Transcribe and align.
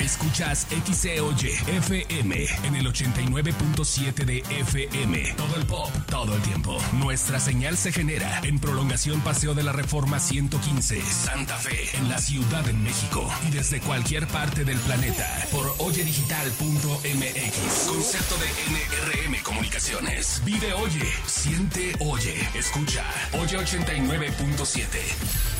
Escuchas 0.00 0.66
XCOY 0.70 1.78
FM 1.78 2.46
en 2.64 2.76
el 2.76 2.86
89.7 2.86 4.24
de 4.24 4.38
FM. 4.38 5.34
Todo 5.36 5.56
el 5.56 5.66
pop, 5.66 5.90
todo 6.08 6.34
el 6.34 6.42
tiempo. 6.42 6.78
Nuestra 6.92 7.40
señal 7.40 7.76
se 7.76 7.92
genera 7.92 8.40
en 8.42 8.58
prolongación 8.58 9.20
Paseo 9.20 9.54
de 9.54 9.62
la 9.62 9.72
Reforma 9.72 10.18
115, 10.18 11.00
Santa 11.02 11.56
Fe, 11.56 11.96
en 11.96 12.08
la 12.08 12.18
Ciudad 12.18 12.64
de 12.64 12.72
México. 12.72 13.28
Y 13.48 13.50
desde 13.50 13.80
cualquier 13.80 14.26
parte 14.28 14.64
del 14.64 14.78
planeta 14.78 15.26
por 15.50 15.74
oyedigital.mx. 15.78 17.88
Concepto 17.88 18.34
de 18.36 19.26
NRM 19.26 19.42
Comunicaciones. 19.42 20.42
Vive 20.44 20.72
Oye, 20.74 21.12
siente 21.26 21.92
Oye, 22.00 22.48
escucha. 22.54 23.04
Oye 23.32 23.58
89.7. 23.58 25.51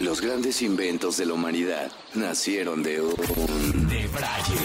Los 0.00 0.22
grandes 0.22 0.62
inventos 0.62 1.18
de 1.18 1.26
la 1.26 1.34
humanidad 1.34 1.92
nacieron 2.14 2.82
de 2.82 3.02
un 3.02 3.86
De 3.86 4.08
Braille. 4.08 4.58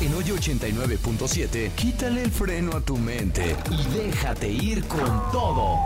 En 0.00 0.14
hoy 0.14 0.24
89.7, 0.24 1.72
quítale 1.72 2.22
el 2.22 2.30
freno 2.30 2.74
a 2.74 2.80
tu 2.80 2.96
mente 2.96 3.54
y 3.70 3.84
déjate 3.98 4.48
ir 4.48 4.82
con 4.88 5.30
todo. 5.30 5.76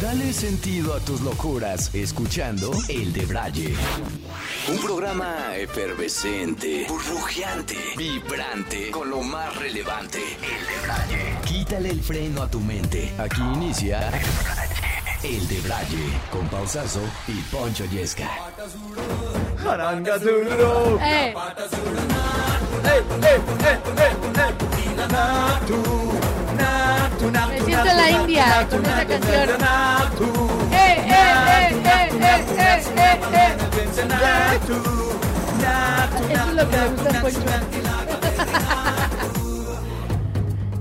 Dale 0.00 0.32
sentido 0.32 0.94
a 0.94 1.00
tus 1.00 1.20
locuras 1.20 1.94
escuchando 1.94 2.72
El 2.88 3.12
de 3.12 3.26
Braille. 3.26 3.74
Un 4.70 4.78
programa 4.78 5.54
efervescente, 5.54 6.86
burbujeante, 6.88 7.76
vibrante, 7.98 8.90
con 8.92 9.10
lo 9.10 9.20
más 9.20 9.54
relevante. 9.56 10.18
El 10.18 10.66
de 10.66 10.86
Braille. 10.86 11.38
Quítale 11.44 11.90
el 11.90 12.00
freno 12.00 12.42
a 12.42 12.50
tu 12.50 12.60
mente. 12.60 13.12
Aquí 13.18 13.42
inicia 13.42 14.08
El 14.08 14.65
de 15.22 15.60
Braille 15.60 16.12
con 16.30 16.46
Pausazo 16.48 17.00
y 17.26 17.32
Poncho 17.50 17.84
Yesca. 17.86 18.28
Eh, 21.02 21.34
Me 27.48 27.60
siento 27.64 27.88
en 27.90 27.96
la 27.96 28.10
India 28.10 28.66
con 28.70 28.84
esa 28.84 29.06
canción. 29.06 29.48
Eh, 30.72 30.74
eh, 30.74 31.10
eh, 31.10 31.70
eh, 31.84 32.10
eh, 32.20 32.44
eh, 32.56 32.82
eh, 32.96 33.20
eh. 33.32 33.56
Eso 36.30 36.48
es 36.48 36.54
lo 36.54 36.64
que 36.70 36.76
me 36.76 36.88
gusta, 36.88 37.20
Poncho. 37.20 37.40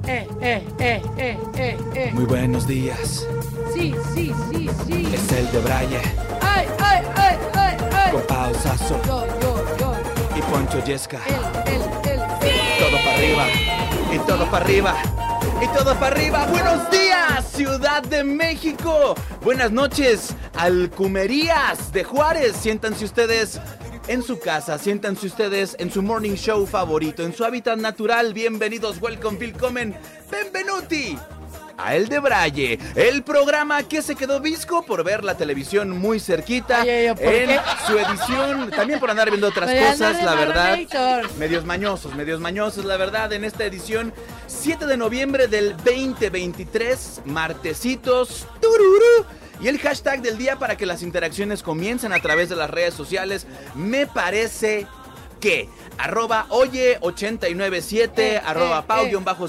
Eh, 0.08 0.28
eh, 0.42 0.64
eh, 0.80 1.02
eh, 1.18 1.38
eh, 1.58 1.78
eh. 1.96 2.12
Muy 2.14 2.26
buenos 2.26 2.68
días. 2.68 3.26
Sí, 3.74 3.94
sí, 4.14 4.34
sí, 4.52 4.70
sí. 4.86 5.08
Es 5.14 5.32
el 5.32 5.52
de 5.52 5.60
Braille 5.60 6.00
Ay, 6.42 6.68
ay, 6.80 7.04
ay, 7.16 7.38
ay, 7.56 7.78
ay. 7.92 8.12
con 8.12 8.22
pausazo 8.24 9.02
Yo, 9.06 9.26
yo, 9.42 9.66
yo, 9.80 9.94
y 10.38 10.42
Poncho 10.44 10.84
Yesca. 10.86 11.20
el, 11.28 11.74
el, 11.74 11.82
el, 11.82 12.20
sí. 12.42 12.56
Todo 12.80 12.98
para 13.04 13.16
arriba 13.16 13.46
y 14.14 14.18
todo 14.20 14.52
para 14.52 14.66
arriba 14.66 14.96
y 15.62 15.68
todo 15.78 15.96
para 15.96 16.16
arriba. 16.16 16.46
Buenos 16.48 16.90
días, 16.92 17.46
Ciudad 17.54 18.04
de 18.04 18.24
México. 18.24 19.16
Buenas 19.42 19.72
noches, 19.72 20.36
Alcumerías 20.58 21.92
de 21.92 22.04
Juárez. 22.04 22.56
Siéntanse 22.58 23.06
ustedes 23.06 23.60
en 24.08 24.22
su 24.24 24.40
casa, 24.40 24.78
siéntanse 24.78 25.28
ustedes 25.28 25.76
en 25.80 25.92
su 25.92 26.02
morning 26.02 26.36
show 26.36 26.66
favorito, 26.66 27.24
en 27.24 27.34
su 27.34 27.44
hábitat 27.44 27.78
natural. 27.78 28.34
Bienvenidos, 28.34 29.02
welcome, 29.02 29.38
willkommen, 29.38 29.96
benvenuti. 30.30 31.18
A 31.78 31.94
El 31.98 32.08
de 32.08 32.20
Braille, 32.20 32.80
el 32.96 33.24
programa 33.24 33.84
que 33.84 34.02
se 34.02 34.16
quedó 34.16 34.40
visco 34.40 34.86
por 34.86 35.04
ver 35.04 35.26
la 35.26 35.36
televisión 35.36 35.90
muy 35.90 36.22
cerquita 36.22 36.84
Ay, 36.84 36.90
ay, 36.90 37.08
ay, 37.08 37.16
¿por 37.16 37.34
en 37.34 37.50
qué? 37.50 37.60
su 37.86 37.98
edición, 38.00 38.72
también 38.72 38.98
por 38.98 39.10
andar 39.10 39.30
viendo 39.30 39.50
otras 39.50 39.70
cosas, 39.70 40.24
la 40.24 40.36
verdad. 40.36 40.80
Medios 41.38 41.66
mañosos, 41.66 42.16
medios 42.16 42.40
mañosos, 42.40 42.86
la 42.86 42.96
verdad, 42.96 43.34
en 43.34 43.44
esta 43.44 43.66
edición 43.66 44.14
7 44.48 44.86
de 44.86 44.96
noviembre 44.96 45.48
del 45.48 45.76
2023, 45.76 47.24
martesitos, 47.26 48.48
tururú. 48.62 49.26
Y 49.62 49.68
el 49.68 49.80
hashtag 49.80 50.22
del 50.22 50.38
día 50.38 50.58
para 50.58 50.78
que 50.78 50.86
las 50.86 51.02
interacciones 51.02 51.64
comiencen 51.64 52.14
a 52.14 52.20
través 52.20 52.50
de 52.50 52.56
las 52.56 52.70
redes 52.70 52.94
sociales, 52.94 53.48
me 53.74 54.06
parece 54.08 54.88
que 55.40 55.70
arroba 55.98 56.48
oye 56.50 56.98
897 57.02 58.36
Eh, 58.36 58.42
arroba 58.44 58.80
eh, 58.80 58.84
pau 58.88 59.06
eh. 59.06 59.18
bajo 59.22 59.48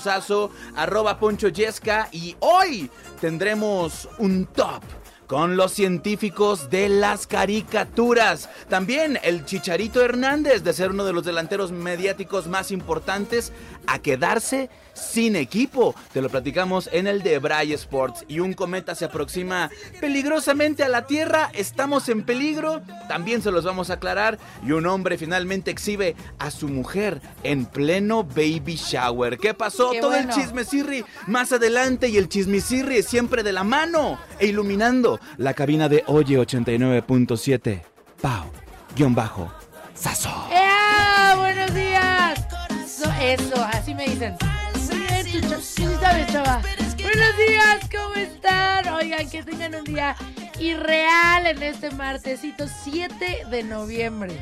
arroba 0.77 1.19
poncho 1.19 1.49
yesca 1.49 2.09
y 2.13 2.37
hoy 2.41 2.91
tendremos 3.21 4.09
un 4.19 4.47
top 4.47 4.83
con 5.27 5.57
los 5.57 5.73
científicos 5.73 6.71
de 6.71 6.89
las 6.89 7.27
caricaturas. 7.27 8.49
También 8.69 9.19
el 9.23 9.45
Chicharito 9.45 10.01
Hernández, 10.01 10.63
de 10.63 10.73
ser 10.73 10.91
uno 10.91 11.05
de 11.05 11.13
los 11.13 11.25
delanteros 11.25 11.73
mediáticos 11.73 12.47
más 12.47 12.71
importantes, 12.71 13.53
a 13.87 13.99
quedarse 13.99 14.71
sin 14.97 15.37
equipo. 15.37 15.95
Te 16.13 16.23
lo 16.23 16.29
platicamos 16.29 16.89
en 16.93 17.07
el 17.07 17.23
de 17.23 17.39
Braille 17.39 17.75
Sports. 17.75 18.25
Y 18.29 18.41
un 18.41 18.55
cometa 18.55 18.95
se 18.95 19.05
aproxima 19.05 19.71
peligrosamente 20.01 20.83
a 20.83 20.89
la 20.89 21.07
Tierra. 21.07 21.51
Estamos 21.55 22.09
en 22.09 22.25
peligro. 22.25 22.83
También 23.09 23.43
se 23.43 23.51
los 23.51 23.65
vamos 23.65 23.91
a 23.91 23.95
aclarar. 23.95 24.39
Y 24.67 24.73
un 24.73 24.87
hombre 24.87 25.19
finalmente 25.19 25.71
exhibe 25.71 26.17
a 26.39 26.51
su 26.51 26.69
mujer 26.69 27.21
en 27.43 27.67
pleno 27.67 28.25
baby 28.25 28.77
shower. 28.77 29.39
¿Qué 29.39 29.55
pasó? 29.55 29.91
Qué 29.93 30.01
Todo 30.01 30.15
el 30.15 30.29
chismecirri 30.31 31.05
más 31.27 31.53
adelante 31.53 32.09
y 32.09 32.17
el 32.17 32.29
chismecirri 32.29 33.03
siempre 33.03 33.43
de 33.43 33.53
la 33.53 33.65
mano 33.65 34.19
e 34.39 34.47
iluminando 34.47 35.21
la 35.37 35.55
cabina 35.55 35.89
de 35.89 36.03
Oye 36.07 36.39
89.7. 36.39 37.83
Pau, 38.21 38.51
guion 38.95 39.15
bajo, 39.15 39.53
Saso. 39.95 40.31
¡Ea! 40.51 41.35
¡Buenos 41.37 41.75
días! 41.75 42.47
Eso, 42.85 43.11
eso, 43.21 43.65
así 43.73 43.95
me 43.95 44.09
dicen. 44.09 44.37
Sabes, 45.63 46.27
chava. 46.33 46.61
Buenos 47.03 47.37
días, 47.37 47.89
¿cómo 47.91 48.15
están? 48.15 48.89
Oigan, 48.89 49.29
que 49.31 49.43
tengan 49.43 49.75
un 49.75 49.85
día 49.85 50.15
irreal 50.59 51.47
en 51.47 51.63
este 51.63 51.91
martesito 51.93 52.67
7 52.69 53.47
de 53.51 53.63
noviembre. 53.63 54.37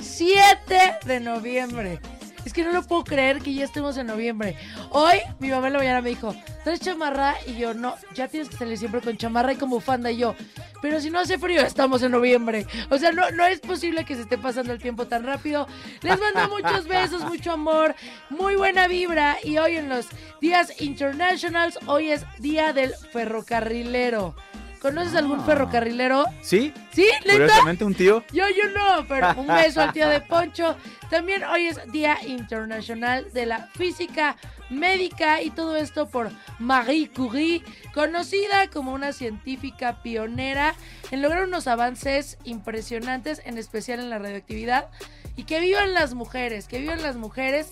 7 0.00 0.98
de 1.04 1.20
noviembre. 1.20 2.00
Es 2.48 2.54
que 2.54 2.64
no 2.64 2.72
lo 2.72 2.82
puedo 2.82 3.04
creer 3.04 3.42
que 3.42 3.52
ya 3.52 3.66
estemos 3.66 3.98
en 3.98 4.06
noviembre. 4.06 4.56
Hoy 4.88 5.18
mi 5.38 5.50
mamá 5.50 5.66
en 5.66 5.74
la 5.74 5.78
mañana 5.80 6.00
me 6.00 6.08
dijo, 6.08 6.34
¿traes 6.64 6.80
chamarra? 6.80 7.34
Y 7.46 7.58
yo, 7.58 7.74
no, 7.74 7.94
ya 8.14 8.26
tienes 8.26 8.48
que 8.48 8.56
salir 8.56 8.78
siempre 8.78 9.02
con 9.02 9.18
chamarra 9.18 9.52
y 9.52 9.56
con 9.56 9.68
bufanda. 9.68 10.10
Y 10.10 10.16
yo, 10.16 10.34
pero 10.80 10.98
si 10.98 11.10
no 11.10 11.18
hace 11.18 11.36
frío, 11.36 11.60
estamos 11.60 12.02
en 12.02 12.12
noviembre. 12.12 12.66
O 12.88 12.96
sea, 12.96 13.12
no, 13.12 13.30
no 13.32 13.44
es 13.44 13.60
posible 13.60 14.06
que 14.06 14.14
se 14.14 14.22
esté 14.22 14.38
pasando 14.38 14.72
el 14.72 14.80
tiempo 14.80 15.06
tan 15.06 15.24
rápido. 15.24 15.68
Les 16.00 16.18
mando 16.18 16.48
muchos 16.48 16.88
besos, 16.88 17.22
mucho 17.24 17.52
amor, 17.52 17.94
muy 18.30 18.56
buena 18.56 18.88
vibra. 18.88 19.36
Y 19.44 19.58
hoy 19.58 19.76
en 19.76 19.90
los 19.90 20.06
días 20.40 20.80
internationals, 20.80 21.78
hoy 21.84 22.12
es 22.12 22.24
Día 22.38 22.72
del 22.72 22.94
Ferrocarrilero. 23.12 24.34
¿Conoces 24.80 25.14
algún 25.16 25.44
ferrocarrilero? 25.44 26.24
¿Sí? 26.40 26.72
¿Sí? 26.92 27.08
¿Neta? 27.24 27.32
Curiosamente 27.32 27.84
un 27.84 27.94
tío. 27.94 28.24
Yo, 28.32 28.44
yo 28.48 28.70
no, 28.70 29.06
pero 29.08 29.34
un 29.36 29.48
beso 29.48 29.80
al 29.80 29.92
tío 29.92 30.08
de 30.08 30.20
Poncho. 30.20 30.76
También 31.10 31.42
hoy 31.44 31.66
es 31.66 31.80
Día 31.90 32.18
Internacional 32.26 33.32
de 33.32 33.46
la 33.46 33.66
Física 33.74 34.36
Médica 34.70 35.42
y 35.42 35.50
todo 35.50 35.76
esto 35.76 36.08
por 36.08 36.30
Marie 36.58 37.10
Curie, 37.10 37.62
conocida 37.94 38.68
como 38.70 38.92
una 38.92 39.12
científica 39.12 40.02
pionera 40.02 40.74
en 41.10 41.22
lograr 41.22 41.44
unos 41.44 41.66
avances 41.66 42.38
impresionantes, 42.44 43.40
en 43.44 43.58
especial 43.58 44.00
en 44.00 44.10
la 44.10 44.18
radioactividad. 44.18 44.88
Y 45.36 45.44
que 45.44 45.60
vivan 45.60 45.94
las 45.94 46.14
mujeres, 46.14 46.66
que 46.66 46.80
vivan 46.80 47.02
las 47.02 47.16
mujeres. 47.16 47.70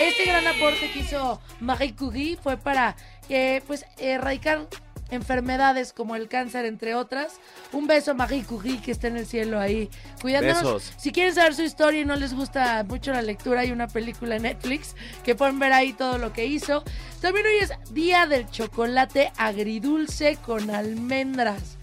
Este 0.00 0.26
gran 0.26 0.46
aporte 0.46 0.90
que 0.92 1.00
hizo 1.00 1.40
Marie 1.60 1.94
Curie 1.96 2.36
fue 2.36 2.58
para 2.58 2.94
eh, 3.28 3.62
pues 3.66 3.86
erradicar 3.98 4.66
enfermedades 5.10 5.92
como 5.92 6.16
el 6.16 6.28
cáncer, 6.28 6.64
entre 6.64 6.94
otras. 6.94 7.34
Un 7.72 7.86
beso 7.86 8.12
a 8.12 8.14
Marie 8.14 8.44
Curie 8.44 8.80
que 8.80 8.92
está 8.92 9.08
en 9.08 9.16
el 9.16 9.26
cielo 9.26 9.60
ahí 9.60 9.90
cuidándonos. 10.20 10.62
Besos. 10.62 10.92
Si 10.96 11.12
quieren 11.12 11.34
saber 11.34 11.54
su 11.54 11.62
historia 11.62 12.00
y 12.00 12.04
no 12.04 12.16
les 12.16 12.34
gusta 12.34 12.84
mucho 12.84 13.12
la 13.12 13.22
lectura, 13.22 13.60
hay 13.60 13.70
una 13.70 13.88
película 13.88 14.36
en 14.36 14.42
Netflix 14.42 14.94
que 15.24 15.34
pueden 15.34 15.58
ver 15.58 15.72
ahí 15.72 15.92
todo 15.92 16.18
lo 16.18 16.32
que 16.32 16.46
hizo. 16.46 16.84
También 17.20 17.46
hoy 17.46 17.56
es 17.62 17.72
Día 17.92 18.26
del 18.26 18.48
Chocolate 18.50 19.32
Agridulce 19.36 20.36
con 20.44 20.70
Almendras. 20.70 21.76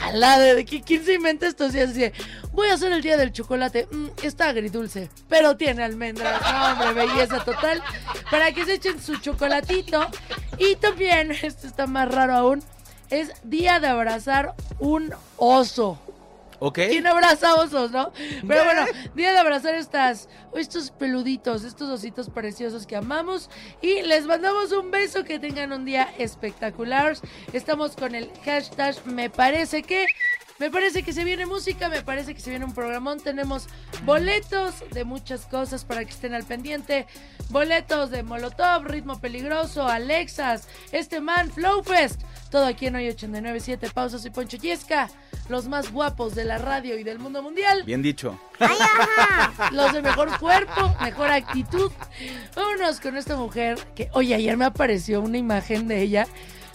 Al 0.00 0.20
lado 0.20 0.42
de 0.42 0.64
que 0.64 0.82
quién 0.82 1.04
se 1.04 1.14
inventa 1.14 1.46
esto 1.46 1.64
así 1.64 1.80
así 1.80 2.10
voy 2.52 2.68
a 2.68 2.74
hacer 2.74 2.92
el 2.92 3.02
día 3.02 3.16
del 3.16 3.32
chocolate 3.32 3.86
Mm, 3.90 4.08
está 4.22 4.48
agridulce 4.48 5.10
pero 5.28 5.56
tiene 5.56 5.82
almendras. 5.82 6.40
No 6.42 6.72
hombre 6.72 7.06
belleza 7.06 7.44
total. 7.44 7.82
Para 8.30 8.52
que 8.52 8.64
se 8.64 8.74
echen 8.74 9.00
su 9.00 9.16
chocolatito. 9.16 10.06
Y 10.58 10.76
también 10.76 11.30
esto 11.42 11.66
está 11.66 11.86
más 11.86 12.12
raro 12.12 12.34
aún 12.34 12.62
es 13.10 13.32
día 13.42 13.80
de 13.80 13.88
abrazar 13.88 14.54
un 14.78 15.12
oso 15.36 15.98
¿Ok? 16.60 16.78
¿Quién 16.90 17.06
abraza 17.06 17.54
osos, 17.54 17.90
no? 17.90 18.12
Pero 18.46 18.64
bueno, 18.64 18.84
día 19.14 19.32
de 19.32 19.38
abrazar 19.38 19.74
estas, 19.74 20.28
estos 20.54 20.90
peluditos, 20.90 21.64
estos 21.64 21.88
ositos 21.88 22.28
preciosos 22.28 22.86
que 22.86 22.96
amamos. 22.96 23.48
Y 23.80 24.02
les 24.02 24.26
mandamos 24.26 24.70
un 24.72 24.90
beso, 24.90 25.24
que 25.24 25.38
tengan 25.38 25.72
un 25.72 25.86
día 25.86 26.12
espectacular. 26.18 27.16
Estamos 27.54 27.96
con 27.96 28.14
el 28.14 28.30
hashtag 28.44 28.94
me 29.06 29.30
parece 29.30 29.82
que. 29.82 30.06
Me 30.58 30.70
parece 30.70 31.02
que 31.02 31.14
se 31.14 31.24
viene 31.24 31.46
música, 31.46 31.88
me 31.88 32.02
parece 32.02 32.34
que 32.34 32.40
se 32.42 32.50
viene 32.50 32.66
un 32.66 32.74
programón. 32.74 33.18
Tenemos 33.18 33.66
boletos 34.04 34.74
de 34.90 35.04
muchas 35.04 35.46
cosas 35.46 35.86
para 35.86 36.04
que 36.04 36.10
estén 36.10 36.34
al 36.34 36.44
pendiente. 36.44 37.06
Boletos 37.48 38.10
de 38.10 38.22
Molotov, 38.22 38.84
Ritmo 38.84 39.18
Peligroso, 39.18 39.88
Alexas, 39.88 40.68
este 40.92 41.22
man, 41.22 41.50
Flowfest. 41.50 42.20
Todo 42.50 42.66
aquí 42.66 42.88
en 42.88 42.96
Hoy 42.96 43.08
897, 43.08 43.88
Pausas 43.94 44.26
y 44.26 44.30
Poncho 44.30 44.58
Yesca. 44.58 45.08
Los 45.50 45.66
más 45.66 45.90
guapos 45.90 46.36
de 46.36 46.44
la 46.44 46.58
radio 46.58 46.96
y 46.96 47.02
del 47.02 47.18
mundo 47.18 47.42
mundial. 47.42 47.82
Bien 47.82 48.02
dicho. 48.02 48.38
Los 49.72 49.92
de 49.92 50.00
mejor 50.00 50.38
cuerpo, 50.38 50.94
mejor 51.02 51.32
actitud. 51.32 51.90
Vámonos 52.54 53.00
con 53.00 53.16
esta 53.16 53.34
mujer 53.34 53.76
que, 53.96 54.08
oye, 54.12 54.36
ayer 54.36 54.56
me 54.56 54.64
apareció 54.64 55.20
una 55.20 55.38
imagen 55.38 55.88
de 55.88 56.02
ella 56.02 56.28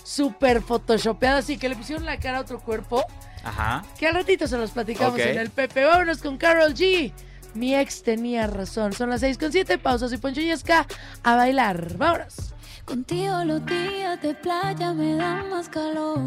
súper 0.04 0.62
photoshopeada, 0.62 1.38
así 1.38 1.58
que 1.58 1.70
le 1.70 1.78
pusieron 1.78 2.06
la 2.06 2.20
cara 2.20 2.40
a 2.40 2.42
otro 2.42 2.60
cuerpo. 2.60 3.02
Ajá. 3.46 3.82
Que 3.98 4.08
al 4.08 4.16
ratito 4.16 4.46
se 4.46 4.58
los 4.58 4.72
platicamos 4.72 5.20
en 5.20 5.38
el 5.38 5.52
Pepe. 5.52 5.86
Vámonos 5.86 6.22
con 6.22 6.36
Carol 6.36 6.74
G. 6.74 7.14
Mi 7.54 7.76
ex 7.76 8.04
tenía 8.04 8.46
razón. 8.48 8.92
Son 8.92 9.10
las 9.10 9.22
6 9.22 9.38
con 9.38 9.54
7, 9.54 9.78
pausas 9.78 10.12
y 10.12 10.18
Poncho 10.18 10.42
Yesca 10.42 10.86
a 11.24 11.36
bailar. 11.38 11.96
Vámonos. 11.96 12.54
Contigo 12.84 13.42
los 13.46 13.66
días 13.66 14.22
de 14.22 14.36
playa 14.36 14.92
me 14.92 15.16
dan 15.16 15.50
más 15.50 15.70
calor. 15.70 16.20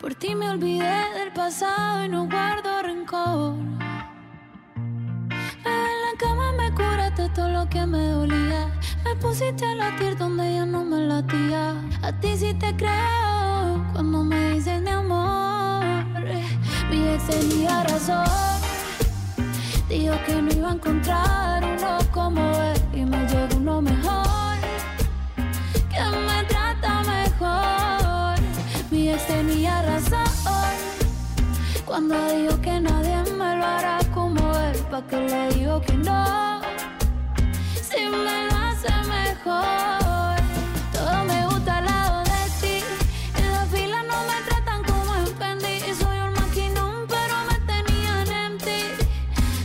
Por 0.00 0.14
ti 0.14 0.34
me 0.34 0.50
olvidé 0.50 0.94
del 1.14 1.32
pasado 1.32 2.04
y 2.04 2.08
no 2.08 2.28
guardo 2.28 2.82
rencor. 2.82 3.54
Bebé, 5.64 5.90
en 5.90 6.00
la 6.04 6.18
cama 6.18 6.52
me 6.52 6.70
curaste 6.72 7.28
todo 7.30 7.48
lo 7.48 7.68
que 7.68 7.86
me 7.86 8.08
dolía. 8.08 8.70
Me 9.04 9.16
pusiste 9.16 9.64
a 9.64 9.74
latir 9.74 10.16
donde 10.18 10.54
ya 10.54 10.66
no 10.66 10.84
me 10.84 10.98
latía. 10.98 11.74
A 12.02 12.12
ti 12.20 12.36
sí 12.36 12.52
te 12.54 12.76
creo 12.76 13.84
cuando 13.92 14.22
me 14.22 14.50
dices 14.50 14.82
mi 14.82 14.90
amor. 14.90 15.84
Mi 16.90 17.08
ex 17.08 17.26
tenía 17.26 17.82
razón. 17.84 18.26
Dijo 19.88 20.14
que 20.26 20.42
no 20.42 20.52
iba 20.52 20.70
a 20.70 20.74
encontrar 20.74 21.64
uno 21.64 21.98
como 22.12 22.40
él 22.62 22.80
y 22.92 23.04
me 23.04 23.26
llegó 23.28 23.56
uno 23.56 23.80
mejor, 23.80 24.58
que 25.90 26.00
me 26.26 26.44
trata 26.44 27.02
mejor. 27.02 27.85
Cuando 31.84 32.14
dijo 32.30 32.60
que 32.60 32.80
nadie 32.80 33.22
me 33.32 33.56
lo 33.56 33.64
hará 33.64 33.98
como 34.12 34.40
él, 34.58 34.76
pa' 34.90 35.02
que 35.06 35.16
le 35.16 35.48
digo 35.54 35.80
que 35.80 35.94
no, 35.94 36.60
si 37.88 38.00
me 38.04 38.46
lo 38.48 38.56
hace 38.64 38.92
mejor. 39.08 40.36
Todo 40.92 41.24
me 41.24 41.46
gusta 41.46 41.78
al 41.78 41.84
lado 41.86 42.22
de 42.24 42.42
ti, 42.60 42.84
en 43.38 43.52
la 43.52 43.64
fila 43.72 44.02
no 44.02 44.18
me 44.30 44.38
tratan 44.48 44.82
como 44.84 45.14
en 45.14 45.26
Fendi, 45.38 45.94
soy 45.94 46.18
un 46.26 46.32
maquinón 46.34 47.06
pero 47.08 47.34
me 47.48 47.58
tenían 47.72 48.28
en 48.44 48.58
ti. 48.58 48.80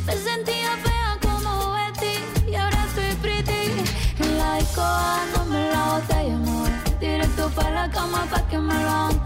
Me 0.06 0.16
sentía 0.16 0.72
fea 0.86 1.18
como 1.22 1.74
Betty 1.74 2.16
y 2.52 2.56
ahora 2.56 2.86
estoy 2.86 3.14
pretty. 3.22 3.64
En 4.20 4.38
la 4.38 4.56
disco 4.56 4.82
la. 4.82 5.22
Directo 7.00 7.50
para 7.56 7.88
la 7.88 7.90
cama 7.90 8.26
pa' 8.32 8.48
que 8.48 8.58
me 8.58 8.74
lo 8.74 8.90
hagan 8.90 9.20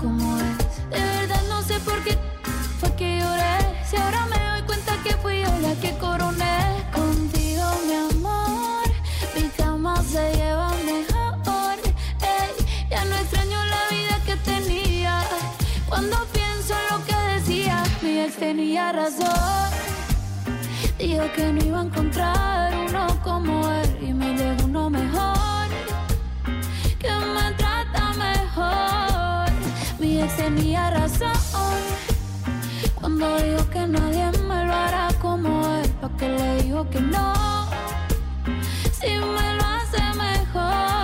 por 1.86 2.04
qué 2.04 2.18
fue 2.80 2.94
que 2.96 3.20
lloré. 3.20 3.58
Si 3.88 3.96
ahora 3.96 4.26
me 4.26 4.38
doy 4.50 4.62
cuenta 4.64 4.94
que 5.04 5.14
fui 5.22 5.42
yo 5.42 5.60
la 5.60 5.74
que 5.82 5.92
coroné. 5.98 6.58
Contigo, 6.92 7.66
mi 7.88 7.94
amor, 8.12 8.88
mi 9.36 9.44
cama 9.58 10.02
se 10.04 10.34
lleva 10.36 10.72
mejor. 10.92 11.78
Ey, 12.22 12.52
ya 12.90 13.06
no 13.06 13.16
extraño 13.16 13.60
la 13.66 13.84
vida 13.96 14.16
que 14.26 14.36
tenía. 14.52 15.22
Cuando 15.88 16.18
pienso 16.34 16.74
en 16.74 16.86
lo 16.92 17.06
que 17.06 17.16
decía, 17.36 17.84
mi 18.02 18.20
ex 18.20 18.36
tenía 18.38 18.92
razón. 18.92 19.70
Dijo 20.98 21.26
que 21.36 21.54
no 21.54 21.64
iba 21.64 21.80
a 21.82 21.84
encontrar 21.84 22.74
uno 22.88 23.20
como 23.24 23.70
él 23.72 23.98
y 24.02 24.14
me 24.14 24.35
Tenía 30.26 30.90
razón 30.90 31.32
cuando 32.96 33.38
dijo 33.38 33.70
que 33.70 33.88
nadie 33.88 34.32
me 34.48 34.66
lo 34.66 34.74
hará 34.74 35.08
como 35.22 35.50
él, 35.78 35.90
pa' 36.02 36.10
que 36.18 36.28
le 36.28 36.64
digo 36.64 36.90
que 36.90 37.00
no, 37.00 37.34
si 38.92 39.08
me 39.08 39.54
lo 39.56 39.64
hace 39.64 40.02
mejor. 40.18 40.95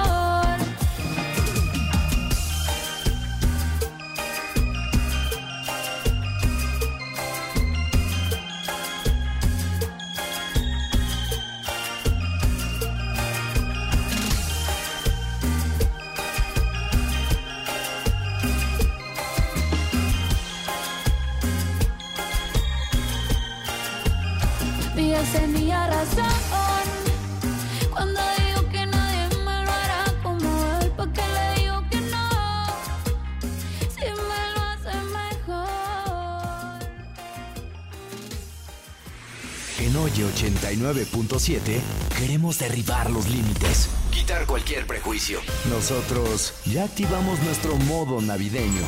89.7 40.42 41.80
queremos 42.18 42.58
derribar 42.58 43.12
los 43.12 43.30
límites. 43.30 43.90
Quitar 44.10 44.48
cualquier 44.48 44.88
prejuicio. 44.88 45.40
Nosotros 45.70 46.56
ya 46.66 46.86
activamos 46.86 47.40
nuestro 47.44 47.76
modo 47.76 48.20
navideño. 48.22 48.82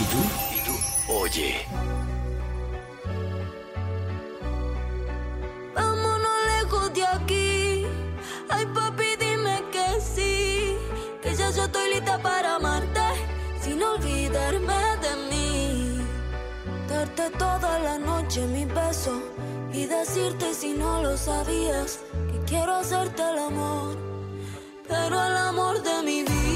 ¿Y 0.00 0.04
tú? 0.10 1.12
Oye. 1.12 1.56
Vámonos 5.74 6.30
lejos 6.62 6.94
de 6.94 7.06
aquí. 7.06 7.86
Ay, 8.48 8.66
papi, 8.72 9.04
dime 9.20 9.62
que 9.70 10.00
sí. 10.00 10.76
Que 11.22 11.36
ya 11.36 11.50
yo 11.50 11.64
estoy 11.64 11.92
lista 11.92 12.18
para 12.22 12.54
amarte. 12.54 13.00
Sin 13.62 13.82
olvidarme 13.82 14.74
de 15.02 15.16
mí. 15.30 15.98
Darte 16.88 17.28
toda 17.38 17.78
la 17.80 17.98
noche 17.98 18.46
mi 18.46 18.64
beso. 18.64 19.35
Decirte 19.88 20.52
si 20.52 20.72
no 20.74 21.02
lo 21.02 21.16
sabías. 21.16 22.00
Que 22.32 22.38
quiero 22.46 22.74
hacerte 22.74 23.22
el 23.22 23.38
amor. 23.38 23.96
Pero 24.88 25.24
el 25.24 25.36
amor 25.36 25.82
de 25.82 26.02
mi 26.02 26.22
vida. 26.22 26.55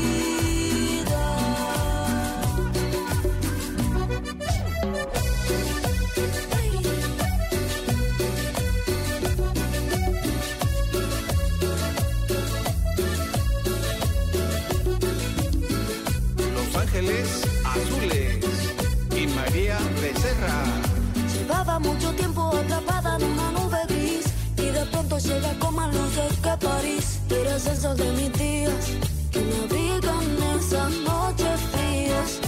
Mucho 21.79 22.13
tiempo 22.13 22.51
atrapada 22.55 23.17
en 23.17 23.25
una 23.25 23.53
nube 23.53 23.79
gris 23.89 24.27
y 24.59 24.67
de 24.67 24.85
pronto 24.91 25.19
llega 25.19 25.59
con 25.59 25.75
más 25.75 25.95
luces 25.95 26.39
que 26.43 26.67
París. 26.67 27.21
Eres 27.31 27.67
el 27.67 27.77
sol 27.77 27.97
de 27.97 28.13
mis 28.13 28.33
días 28.35 28.87
que 29.31 29.41
me 29.41 29.57
abrigan 29.65 30.59
esas 30.59 30.91
noches 30.91 31.61
frías. 31.73 32.41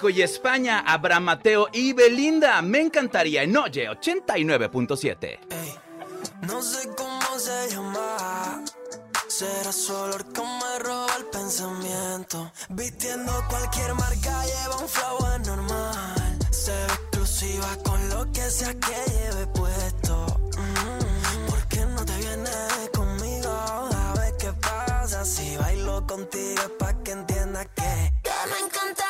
México 0.00 0.18
y 0.18 0.22
España, 0.22 0.82
Abraham 0.86 1.24
Mateo 1.24 1.68
y 1.74 1.92
Belinda. 1.92 2.62
Me 2.62 2.80
encantaría 2.80 3.42
en 3.42 3.54
Oye 3.54 3.86
89.7. 3.86 5.38
No 6.46 6.62
sé 6.62 6.88
cómo 6.96 7.38
se 7.38 7.68
llama. 7.70 8.64
Será 9.28 9.70
su 9.70 9.92
olor 9.92 10.24
que 10.32 10.40
me 10.40 10.78
roba 10.78 11.14
el 11.18 11.26
pensamiento. 11.26 12.50
Vistiendo 12.70 13.30
cualquier 13.50 13.92
marca, 13.92 14.42
lleva 14.46 14.76
un 14.78 14.88
flow 14.88 15.18
anormal. 15.34 16.38
Se 16.50 16.72
ve 16.72 16.84
exclusiva 16.86 17.76
con 17.84 18.08
lo 18.08 18.32
que 18.32 18.50
sea 18.50 18.72
que 18.72 18.96
lleve 19.12 19.46
puesto. 19.48 20.40
Mm, 20.56 21.46
¿Por 21.50 21.68
qué 21.68 21.84
no 21.84 22.04
te 22.06 22.16
vienes 22.16 22.90
conmigo? 22.94 23.50
A 23.50 24.14
ver 24.16 24.34
qué 24.38 24.50
pasa 24.54 25.26
si 25.26 25.58
bailo 25.58 26.06
contigo 26.06 26.62
es 26.62 26.70
pa' 26.78 26.94
que 27.02 27.12
entiendas 27.12 27.66
que, 27.74 28.12
que 28.22 28.30
me 28.50 28.66
encantaría 28.66 29.09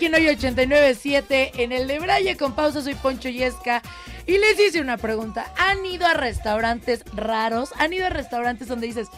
aquí 0.00 0.06
en 0.06 0.14
hoy 0.14 0.26
89.7 0.28 1.50
en 1.58 1.72
el 1.72 1.86
de 1.86 1.98
Braille 1.98 2.34
con 2.38 2.54
pausa. 2.54 2.80
Soy 2.80 2.94
Poncho 2.94 3.28
Yesca. 3.28 3.82
Y 4.26 4.38
les 4.38 4.58
hice 4.58 4.80
una 4.80 4.96
pregunta. 4.96 5.52
¿Han 5.58 5.84
ido 5.84 6.06
a 6.06 6.14
restaurantes 6.14 7.04
raros? 7.12 7.70
¿Han 7.76 7.92
ido 7.92 8.06
a 8.06 8.08
restaurantes 8.08 8.68
donde 8.68 8.86
dices, 8.86 9.08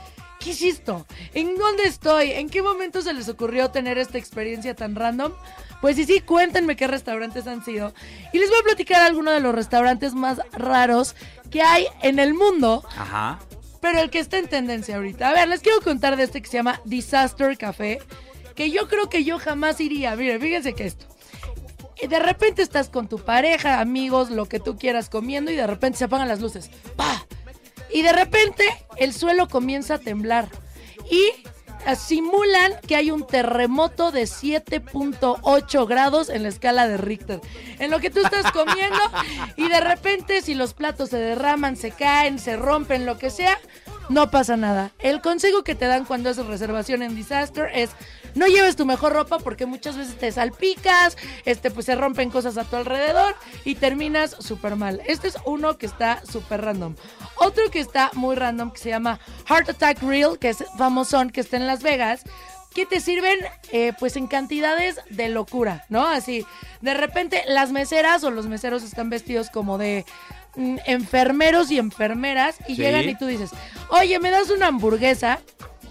¿qué 0.40 0.50
es 0.50 0.60
esto? 0.62 1.06
¿En 1.34 1.56
dónde 1.56 1.84
estoy? 1.84 2.32
¿En 2.32 2.50
qué 2.50 2.62
momento 2.62 3.00
se 3.00 3.12
les 3.12 3.28
ocurrió 3.28 3.70
tener 3.70 3.96
esta 3.96 4.18
experiencia 4.18 4.74
tan 4.74 4.96
random? 4.96 5.32
Pues 5.80 5.94
sí, 5.94 6.04
sí, 6.04 6.20
cuéntenme 6.20 6.74
qué 6.74 6.88
restaurantes 6.88 7.46
han 7.46 7.64
sido. 7.64 7.94
Y 8.32 8.38
les 8.40 8.50
voy 8.50 8.58
a 8.58 8.64
platicar 8.64 9.02
algunos 9.02 9.34
de 9.34 9.40
los 9.40 9.54
restaurantes 9.54 10.14
más 10.14 10.40
raros 10.50 11.14
que 11.52 11.62
hay 11.62 11.86
en 12.02 12.18
el 12.18 12.34
mundo, 12.34 12.84
Ajá. 12.98 13.38
pero 13.80 14.00
el 14.00 14.10
que 14.10 14.18
está 14.18 14.38
en 14.38 14.48
tendencia 14.48 14.96
ahorita. 14.96 15.28
A 15.28 15.32
ver, 15.32 15.46
les 15.46 15.60
quiero 15.60 15.80
contar 15.80 16.16
de 16.16 16.24
este 16.24 16.42
que 16.42 16.48
se 16.48 16.56
llama 16.56 16.80
Disaster 16.84 17.56
Café, 17.56 18.00
que 18.54 18.70
yo 18.70 18.88
creo 18.88 19.08
que 19.08 19.24
yo 19.24 19.38
jamás 19.38 19.80
iría. 19.80 20.16
Miren, 20.16 20.40
fíjense 20.40 20.74
que 20.74 20.86
esto. 20.86 21.06
Y 22.00 22.08
de 22.08 22.18
repente 22.18 22.62
estás 22.62 22.88
con 22.88 23.08
tu 23.08 23.18
pareja, 23.18 23.80
amigos, 23.80 24.30
lo 24.30 24.46
que 24.46 24.58
tú 24.58 24.76
quieras 24.76 25.08
comiendo 25.08 25.50
y 25.50 25.56
de 25.56 25.66
repente 25.66 25.98
se 25.98 26.04
apagan 26.04 26.28
las 26.28 26.40
luces. 26.40 26.70
¡Pah! 26.96 27.26
Y 27.92 28.02
de 28.02 28.12
repente 28.12 28.64
el 28.96 29.12
suelo 29.12 29.48
comienza 29.48 29.94
a 29.94 29.98
temblar. 29.98 30.48
Y 31.10 31.30
eh, 31.86 31.96
simulan 31.96 32.72
que 32.86 32.96
hay 32.96 33.10
un 33.10 33.26
terremoto 33.26 34.12
de 34.12 34.22
7.8 34.22 35.88
grados 35.88 36.28
en 36.28 36.44
la 36.44 36.48
escala 36.48 36.86
de 36.88 36.96
Richter. 36.96 37.40
En 37.78 37.90
lo 37.90 38.00
que 38.00 38.10
tú 38.10 38.20
estás 38.20 38.50
comiendo 38.52 38.98
y 39.56 39.68
de 39.68 39.80
repente 39.80 40.42
si 40.42 40.54
los 40.54 40.74
platos 40.74 41.10
se 41.10 41.18
derraman, 41.18 41.76
se 41.76 41.90
caen, 41.90 42.38
se 42.38 42.56
rompen, 42.56 43.04
lo 43.04 43.18
que 43.18 43.30
sea, 43.30 43.58
no 44.08 44.30
pasa 44.30 44.56
nada. 44.56 44.92
El 44.98 45.20
consejo 45.20 45.64
que 45.64 45.74
te 45.74 45.86
dan 45.86 46.04
cuando 46.04 46.30
haces 46.30 46.46
reservación 46.46 47.02
en 47.02 47.14
Disaster 47.14 47.70
es 47.74 47.90
no 48.34 48.46
lleves 48.46 48.76
tu 48.76 48.86
mejor 48.86 49.12
ropa 49.12 49.38
porque 49.38 49.66
muchas 49.66 49.96
veces 49.96 50.16
te 50.16 50.32
salpicas, 50.32 51.16
este, 51.44 51.70
pues 51.70 51.86
se 51.86 51.94
rompen 51.94 52.30
cosas 52.30 52.56
a 52.56 52.64
tu 52.64 52.76
alrededor 52.76 53.34
y 53.64 53.74
terminas 53.74 54.36
súper 54.38 54.76
mal. 54.76 55.02
Este 55.06 55.28
es 55.28 55.36
uno 55.44 55.76
que 55.78 55.86
está 55.86 56.22
súper 56.24 56.62
random. 56.62 56.94
Otro 57.36 57.70
que 57.70 57.80
está 57.80 58.10
muy 58.14 58.36
random 58.36 58.70
que 58.70 58.78
se 58.78 58.90
llama 58.90 59.18
Heart 59.48 59.70
Attack 59.70 60.02
Real, 60.02 60.38
que 60.38 60.50
es 60.50 60.64
famosón, 60.78 61.30
que 61.30 61.40
está 61.40 61.56
en 61.56 61.66
Las 61.66 61.82
Vegas 61.82 62.24
que 62.74 62.86
te 62.86 63.00
sirven 63.00 63.38
eh, 63.70 63.92
pues 63.98 64.16
en 64.16 64.26
cantidades 64.26 64.98
de 65.10 65.28
locura, 65.28 65.84
¿no? 65.88 66.06
Así, 66.06 66.46
de 66.80 66.94
repente 66.94 67.42
las 67.46 67.70
meseras 67.70 68.24
o 68.24 68.30
los 68.30 68.46
meseros 68.46 68.82
están 68.82 69.10
vestidos 69.10 69.50
como 69.50 69.78
de 69.78 70.06
mm, 70.56 70.76
enfermeros 70.86 71.70
y 71.70 71.78
enfermeras 71.78 72.56
y 72.68 72.76
Sí. 72.76 72.82
llegan 72.82 73.08
y 73.08 73.14
tú 73.14 73.26
dices, 73.26 73.50
oye, 73.88 74.18
¿me 74.18 74.30
das 74.30 74.50
una 74.50 74.68
hamburguesa? 74.68 75.40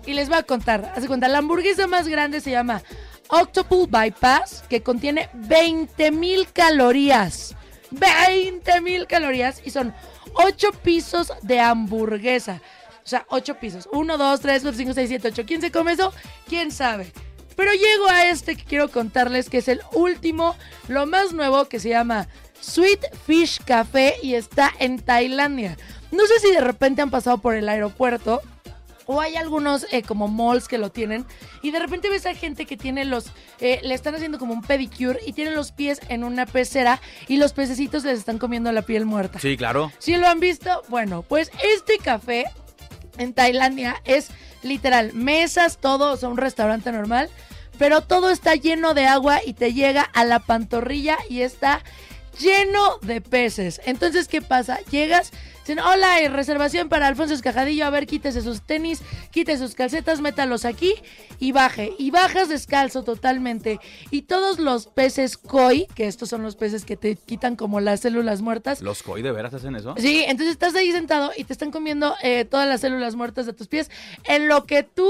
Y 0.06 0.13
les 0.13 0.30
voy 0.30 0.38
a 0.38 0.44
contar, 0.44 0.91
hace 0.96 1.08
cuenta, 1.08 1.27
la 1.27 1.38
hamburguesa 1.39 1.88
más 1.88 2.08
grande 2.08 2.41
se 2.41 2.51
llama 2.51 2.82
Octopus 3.27 3.89
Bypass, 3.89 4.63
que 4.70 4.82
contiene 4.82 5.30
20 5.34 6.12
mil 6.12 6.48
calorías. 6.51 7.56
20 7.91 8.82
mil 8.82 9.06
calorías 9.08 9.62
y 9.65 9.70
son 9.72 9.94
8 10.34 10.72
pisos 10.84 11.32
de 11.41 11.60
hamburguesa. 11.60 12.62
sea, 13.03 13.25
ocho 13.30 13.56
pisos. 13.56 13.89
Uno, 13.91 14.18
dos, 14.18 14.39
tres, 14.41 14.62
cuatro, 14.62 14.77
cinco, 14.77 14.94
seis, 14.94 15.10
siete, 15.10 15.30
ocho. 15.30 15.44
¿Quién 15.46 15.60
se 15.60 15.72
come 15.72 15.94
eso? 15.94 16.13
¿Quién 16.48 16.72
sabe? 16.72 17.12
Pero 17.56 17.74
llego 17.74 18.08
a 18.08 18.25
este 18.27 18.56
que 18.56 18.63
quiero 18.63 18.89
contarles, 18.89 19.50
que 19.50 19.58
es 19.58 19.68
el 19.68 19.82
último, 19.94 20.56
lo 20.88 21.06
más 21.08 21.34
nuevo, 21.34 21.65
que 21.65 21.80
se 21.80 21.89
llama 21.89 22.27
Sweet 22.62 23.13
Fish 23.25 23.60
Café 23.63 24.15
y 24.24 24.36
está 24.36 24.72
en 24.80 25.00
Tailandia. 25.00 25.77
No 26.12 26.25
sé 26.27 26.39
si 26.39 26.51
de 26.51 26.62
repente 26.62 27.01
han 27.01 27.10
pasado 27.10 27.39
por 27.39 27.56
el 27.56 27.68
aeropuerto 27.68 28.41
o 29.06 29.20
hay 29.20 29.36
algunos 29.36 29.86
eh, 29.91 30.03
como 30.03 30.27
malls 30.27 30.68
que 30.68 30.77
lo 30.77 30.91
tienen 30.91 31.25
y 31.62 31.72
de 31.72 31.80
repente 31.80 32.10
ves 32.10 32.25
a 32.25 32.34
gente 32.34 32.65
que 32.65 32.77
tiene 32.77 33.03
los, 33.03 33.32
eh, 33.60 33.80
le 33.84 33.94
están 33.94 34.15
haciendo 34.15 34.39
como 34.39 34.53
un 34.53 34.62
pedicure 34.62 35.20
y 35.25 35.34
tienen 35.34 35.56
los 35.56 35.72
pies 35.72 36.00
en 36.08 36.24
una 36.24 36.46
pecera 36.46 37.01
y 37.27 37.38
los 37.38 37.53
pececitos 37.53 38.03
les 38.03 38.20
están 38.20 38.38
comiendo 38.38 38.72
la 38.72 38.84
piel 38.84 39.06
muerta. 39.06 39.39
Sí, 39.39 39.58
claro. 39.58 39.91
¿Sí 40.00 40.15
lo 40.15 40.27
han 40.27 40.39
visto? 40.39 40.84
Bueno, 40.88 41.24
pues 41.24 41.51
este 41.75 41.98
café 41.98 42.46
en 43.18 43.34
Tailandia 43.34 44.01
es 44.06 44.30
literal, 44.63 45.13
mesas, 45.13 45.77
todo, 45.77 46.13
o 46.13 46.18
sea, 46.18 46.30
un 46.30 46.38
restaurante 46.38 46.91
normal, 46.91 47.30
pero 47.77 48.01
todo 48.01 48.30
está 48.30 48.56
lleno 48.56 48.94
de 48.94 49.08
agua 49.08 49.39
y 49.46 49.53
te 49.53 49.74
llega 49.74 50.03
a 50.03 50.24
la 50.24 50.39
pantorrilla 50.39 51.18
y 51.30 51.41
está 51.41 51.82
lleno 52.41 52.98
de 53.01 53.21
peces. 53.21 53.81
Entonces, 53.86 54.27
¿qué 54.27 54.41
pasa? 54.41 54.79
Llegas, 54.89 55.31
dicen, 55.60 55.79
hola, 55.79 56.15
hay 56.15 56.27
reservación 56.27 56.89
para 56.89 57.07
Alfonso 57.07 57.33
Escajadillo, 57.33 57.86
a 57.86 57.89
ver, 57.89 58.07
quítese 58.07 58.41
sus 58.41 58.62
tenis, 58.62 59.01
quítese 59.31 59.65
sus 59.65 59.75
calcetas, 59.75 60.21
métalos 60.21 60.65
aquí 60.65 60.93
y 61.39 61.51
baje. 61.51 61.93
Y 61.98 62.12
bajas 62.12 62.50
descalzo 62.50 63.03
totalmente. 63.03 63.79
Y 64.10 64.24
todos 64.24 64.60
los 64.60 64.88
peces 64.88 65.38
koi, 65.38 65.88
que 65.95 66.07
estos 66.07 66.29
son 66.29 66.43
los 66.43 66.55
peces 66.55 66.86
que 66.86 66.98
te 66.98 67.15
quitan 67.15 67.55
como 67.55 67.79
las 67.79 68.01
células 68.01 68.41
muertas, 68.41 68.81
¿Los 68.81 69.03
koi 69.03 69.21
de 69.21 69.31
veras 69.31 69.53
hacen 69.53 69.75
eso? 69.75 69.95
Sí, 69.98 70.24
entonces 70.27 70.53
estás 70.53 70.75
ahí 70.75 70.91
sentado 70.91 71.31
y 71.36 71.43
te 71.43 71.53
están 71.53 71.71
comiendo 71.71 72.15
eh, 72.24 72.45
todas 72.45 72.67
las 72.67 72.81
células 72.81 73.15
muertas 73.15 73.45
de 73.45 73.53
tus 73.53 73.67
pies 73.67 73.89
en 74.25 74.48
lo 74.48 74.65
que 74.65 74.83
tú 74.83 75.10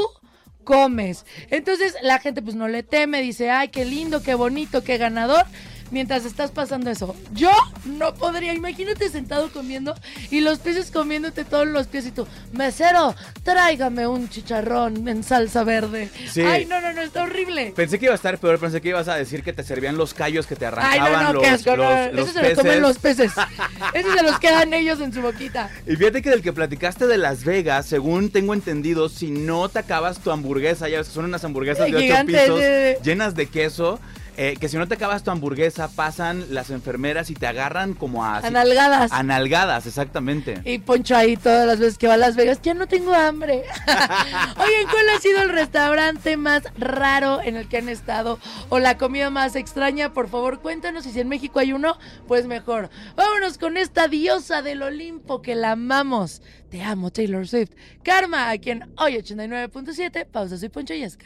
comes. 0.63 1.25
Entonces 1.49 1.95
la 2.01 2.19
gente 2.19 2.41
pues 2.41 2.55
no 2.55 2.67
le 2.67 2.83
teme, 2.83 3.21
dice, 3.21 3.49
ay, 3.49 3.69
qué 3.69 3.85
lindo, 3.85 4.21
qué 4.21 4.35
bonito, 4.35 4.83
qué 4.83 4.97
ganador. 4.97 5.45
Mientras 5.91 6.23
estás 6.25 6.51
pasando 6.51 6.89
eso, 6.89 7.15
yo 7.33 7.51
no 7.85 8.13
podría, 8.13 8.53
imagínate 8.53 9.09
sentado 9.09 9.51
comiendo 9.51 9.93
y 10.29 10.39
los 10.41 10.59
peces 10.59 10.89
comiéndote 10.89 11.43
todos 11.43 11.67
los 11.67 11.87
pies 11.87 12.05
y 12.05 12.11
tú, 12.11 12.25
mesero, 12.53 13.13
tráigame 13.43 14.07
un 14.07 14.29
chicharrón 14.29 15.07
en 15.07 15.23
salsa 15.23 15.63
verde. 15.65 16.09
Sí. 16.29 16.41
Ay, 16.41 16.65
no, 16.65 16.79
no, 16.79 16.93
no, 16.93 17.01
está 17.01 17.23
horrible. 17.23 17.73
Pensé 17.75 17.99
que 17.99 18.05
iba 18.05 18.13
a 18.13 18.15
estar 18.15 18.37
peor, 18.37 18.57
pensé 18.59 18.79
que 18.81 18.89
ibas 18.89 19.07
a 19.09 19.15
decir 19.15 19.43
que 19.43 19.51
te 19.53 19.63
servían 19.63 19.97
los 19.97 20.13
callos 20.13 20.47
que 20.47 20.55
te 20.55 20.65
Ay, 20.65 20.71
arrancaban 20.71 21.11
no, 21.11 21.23
no, 21.23 21.33
los, 21.33 21.43
qué 21.43 21.49
asco, 21.49 21.75
no, 21.75 21.83
los- 22.11 22.29
Eso 22.29 22.33
se 22.39 22.49
lo 22.49 22.55
comen 22.55 22.55
peces. 22.55 22.81
los 22.81 22.97
peces. 22.97 23.31
Eso 23.93 24.13
se 24.13 24.23
los 24.23 24.39
quedan 24.39 24.73
ellos 24.73 25.01
en 25.01 25.11
su 25.13 25.21
boquita. 25.21 25.69
Y 25.85 25.95
fíjate 25.97 26.21
que 26.21 26.29
del 26.29 26.41
que 26.41 26.53
platicaste 26.53 27.05
de 27.07 27.17
Las 27.17 27.43
Vegas, 27.43 27.85
según 27.85 28.29
tengo 28.31 28.53
entendido, 28.53 29.09
si 29.09 29.29
no 29.29 29.67
te 29.67 29.79
acabas 29.79 30.19
tu 30.19 30.31
hamburguesa, 30.31 30.87
ya 30.87 30.99
ves 30.99 31.07
que 31.09 31.13
son 31.13 31.25
unas 31.25 31.43
hamburguesas 31.43 31.85
de 31.87 31.91
ocho 31.97 31.99
Gigantes, 32.01 32.41
pisos 32.43 32.59
sí, 32.59 32.65
sí. 32.97 33.03
llenas 33.09 33.35
de 33.35 33.47
queso, 33.47 33.99
eh, 34.37 34.55
que 34.59 34.69
si 34.69 34.77
no 34.77 34.87
te 34.87 34.95
acabas 34.95 35.23
tu 35.23 35.31
hamburguesa, 35.31 35.89
pasan 35.89 36.53
las 36.53 36.69
enfermeras 36.69 37.29
y 37.29 37.33
te 37.33 37.47
agarran 37.47 37.93
como 37.93 38.23
a... 38.23 38.37
Analgadas. 38.37 39.11
A 39.11 39.23
nalgadas, 39.23 39.85
exactamente. 39.85 40.61
Y 40.63 40.79
Poncho 40.79 41.15
ahí 41.15 41.35
todas 41.35 41.67
las 41.67 41.79
veces 41.79 41.97
que 41.97 42.07
va 42.07 42.13
a 42.13 42.17
Las 42.17 42.37
Vegas, 42.37 42.61
ya 42.61 42.73
no 42.73 42.87
tengo 42.87 43.13
hambre. 43.13 43.63
Oigan, 43.87 44.89
¿cuál 44.89 45.09
ha 45.15 45.19
sido 45.19 45.41
el 45.41 45.49
restaurante 45.49 46.37
más 46.37 46.63
raro 46.77 47.41
en 47.41 47.57
el 47.57 47.67
que 47.67 47.77
han 47.77 47.89
estado? 47.89 48.39
O 48.69 48.79
la 48.79 48.97
comida 48.97 49.29
más 49.29 49.55
extraña, 49.55 50.13
por 50.13 50.29
favor, 50.29 50.61
cuéntanos. 50.61 51.05
Y 51.05 51.11
si 51.11 51.19
en 51.19 51.27
México 51.27 51.59
hay 51.59 51.73
uno, 51.73 51.97
pues 52.27 52.47
mejor. 52.47 52.89
Vámonos 53.15 53.57
con 53.57 53.75
esta 53.75 54.07
diosa 54.07 54.61
del 54.61 54.81
Olimpo 54.81 55.41
que 55.41 55.55
la 55.55 55.71
amamos. 55.71 56.41
Te 56.69 56.81
amo, 56.81 57.11
Taylor 57.11 57.45
Swift. 57.47 57.71
Karma, 58.01 58.49
aquí 58.49 58.71
en 58.71 58.89
Hoy 58.97 59.15
89.7. 59.15 60.25
Pausa, 60.25 60.57
soy 60.57 60.69
Poncho 60.69 60.93
Yesca. 60.93 61.25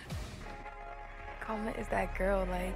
Karma 1.45 1.71
is 1.79 1.87
that 1.89 2.09
girl, 2.17 2.47
like. 2.49 2.75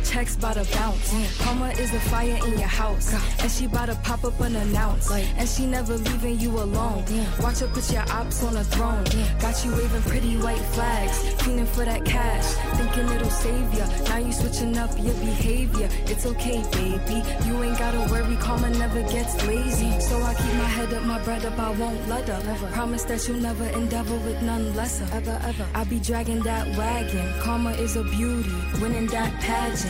Your 0.00 0.12
checks 0.12 0.36
bout 0.36 0.54
to 0.54 0.64
bounce. 0.76 1.12
Karma 1.38 1.68
is 1.70 1.92
a 1.94 2.00
fire 2.00 2.38
in 2.46 2.58
your 2.58 2.68
house. 2.68 3.12
And 3.40 3.50
she 3.50 3.66
bout 3.66 3.86
to 3.86 3.94
pop 3.96 4.24
up 4.24 4.40
unannounced. 4.40 5.10
And 5.10 5.48
she 5.48 5.66
never 5.66 5.96
leaving 5.96 6.38
you 6.38 6.50
alone. 6.50 7.04
Watch 7.40 7.60
her 7.60 7.68
put 7.68 7.90
your 7.92 8.04
ops 8.10 8.42
on 8.42 8.56
a 8.56 8.64
throne. 8.64 9.04
Got 9.40 9.64
you 9.64 9.72
waving 9.72 10.02
pretty 10.02 10.36
white 10.36 10.64
flags. 10.74 11.18
Feeling 11.42 11.66
for 11.66 11.84
that 11.84 12.04
cash. 12.04 12.44
Thinking 12.76 13.08
it'll 13.14 13.30
save 13.30 13.74
ya. 13.74 13.86
Now 14.08 14.18
you 14.18 14.32
switching 14.32 14.76
up 14.78 14.90
your 14.98 15.14
behavior. 15.14 15.88
It's 16.06 16.26
okay, 16.26 16.62
baby. 16.72 17.22
You 17.46 17.62
ain't 17.62 17.78
gotta 17.78 18.00
worry. 18.10 18.36
Karma 18.36 18.70
never 18.70 19.02
gets 19.02 19.34
lazy. 19.46 19.98
So 20.00 20.20
I 20.22 20.34
keep 20.34 20.54
my 20.54 20.70
head 20.76 20.92
up, 20.94 21.02
my 21.04 21.18
bread 21.24 21.44
up. 21.44 21.58
I 21.58 21.70
won't 21.70 22.08
let 22.08 22.28
up. 22.30 22.44
Ever. 22.46 22.66
Promise 22.68 23.04
that 23.04 23.28
you'll 23.28 23.40
never 23.40 23.66
endeavor 23.66 24.16
with 24.26 24.40
none 24.42 24.74
lesser. 24.74 25.06
Ever, 25.12 25.38
ever. 25.44 25.66
I 25.74 25.84
be 25.84 25.98
dragging 25.98 26.42
that 26.42 26.66
wagon. 26.76 27.40
Karma 27.40 27.72
is 27.72 27.96
a 27.96 28.04
beauty. 28.04 28.54
Winning 28.80 29.06
that 29.08 29.32
pageant. 29.40 29.89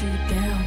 You 0.00 0.08
down. 0.28 0.64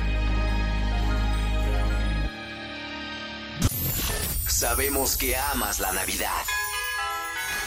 Sabemos 4.48 5.18
que 5.18 5.36
amas 5.36 5.80
la 5.80 5.92
Navidad. 5.92 6.44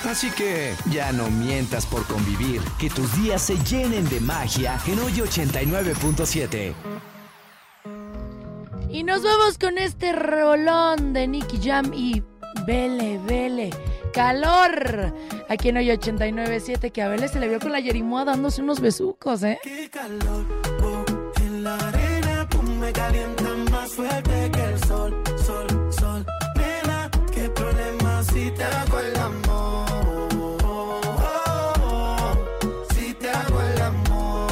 Así 0.09 0.31
que 0.31 0.74
ya 0.90 1.12
no 1.12 1.31
mientas 1.31 1.87
por 1.87 2.07
convivir, 2.07 2.61
que 2.79 2.90
tus 2.90 3.16
días 3.22 3.42
se 3.42 3.57
llenen 3.64 4.09
de 4.11 4.20
magia 4.20 4.79
en 4.87 4.98
hoy 4.98 5.12
89.7. 5.12 6.74
Y 8.90 9.03
nos 9.03 9.22
vamos 9.22 9.59
con 9.59 9.79
este 9.79 10.12
rolón 10.12 11.12
de 11.14 11.27
Nicky 11.27 11.59
Jam 11.61 11.92
y 11.94 12.22
Vele, 12.66 13.18
Vele. 13.27 13.70
Calor. 14.12 15.12
Aquí 15.48 15.70
en 15.70 15.79
hoy 15.79 15.88
89.7 15.88 16.92
que 16.92 17.03
a 17.03 17.09
Vele 17.09 17.27
se 17.29 17.40
le 17.40 17.48
vio 17.48 17.59
con 17.59 17.72
la 17.72 17.81
Yerimoa 17.81 18.24
dándose 18.24 18.62
unos 18.62 18.79
besucos, 18.81 19.42
¿eh? 19.42 19.59
Qué 19.64 19.90
calor, 19.90 20.46
fuerte 23.95 24.51
que 24.51 24.65
el 24.65 24.85
sol, 24.87 25.23
sol, 25.47 25.67
sol. 25.93 26.27
Nena, 26.57 27.09
qué 27.33 27.49
problema 27.49 28.23
si 28.25 28.51
te 28.51 28.65
hago 28.65 28.99
el 28.99 29.17
amor. 29.17 29.87
Si 32.95 33.15
te 33.15 33.31
hago 33.31 33.61
el 33.61 33.83
amor. 33.83 34.51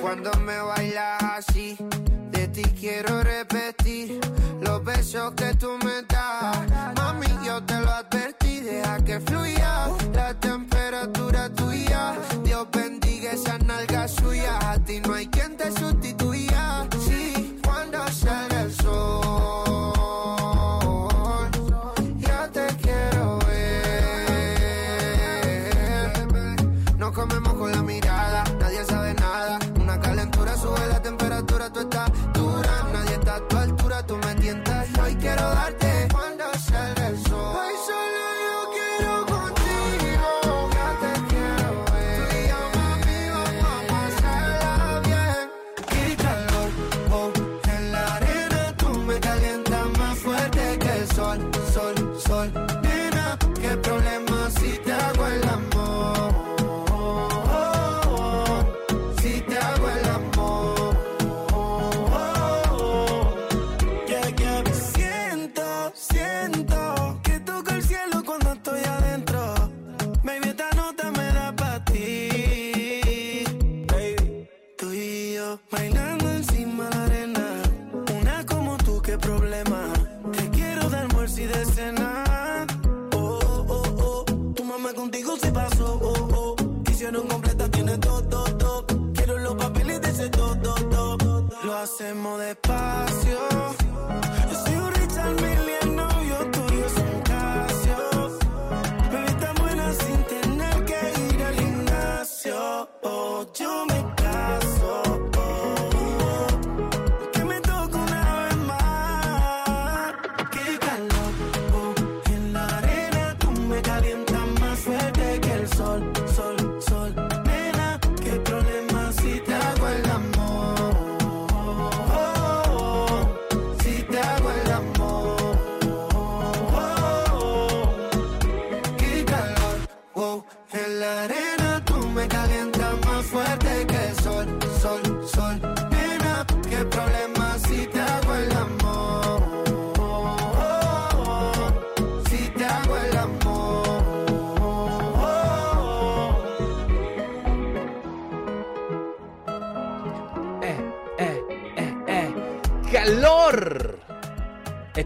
Cuando 0.00 0.30
me 0.40 0.58
bailas 0.58 1.22
así, 1.22 1.76
de 2.30 2.48
ti 2.48 2.62
quiero 2.62 3.22
repetir 3.22 4.20
los 4.60 4.82
besos 4.82 5.32
que 5.34 5.54
tú 5.54 5.76
me 5.84 6.02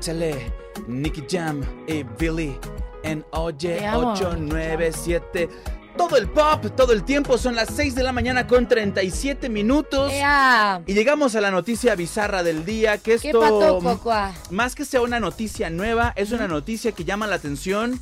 Échale 0.05 0.53
Nicky 0.87 1.25
Jam 1.27 1.63
y 1.87 2.03
Billy 2.03 2.59
en 3.05 3.25
Oye 3.31 3.79
Te 3.79 3.87
amo. 3.87 4.13
897. 4.13 5.49
Todo 5.97 6.19
el 6.19 6.29
pop, 6.29 6.67
todo 6.77 6.93
el 6.93 7.05
tiempo, 7.05 7.39
son 7.39 7.55
las 7.55 7.71
6 7.75 7.95
de 7.95 8.03
la 8.03 8.13
mañana 8.13 8.47
con 8.47 8.69
37 8.69 9.49
minutos. 9.49 10.13
¡Ea! 10.13 10.83
Y 10.85 10.93
llegamos 10.93 11.35
a 11.37 11.41
la 11.41 11.51
noticia 11.51 11.95
bizarra 11.95 12.43
del 12.43 12.67
día, 12.67 12.99
que 12.99 13.17
¿Qué 13.17 13.29
esto, 13.29 13.41
pato, 13.41 14.35
más 14.51 14.75
que 14.75 14.85
sea 14.85 15.01
una 15.01 15.21
noticia 15.21 15.71
nueva, 15.71 16.13
es 16.17 16.33
una 16.33 16.49
noticia 16.49 16.93
que 16.93 17.05
llama 17.05 17.27
la 17.27 17.37
atención 17.37 17.99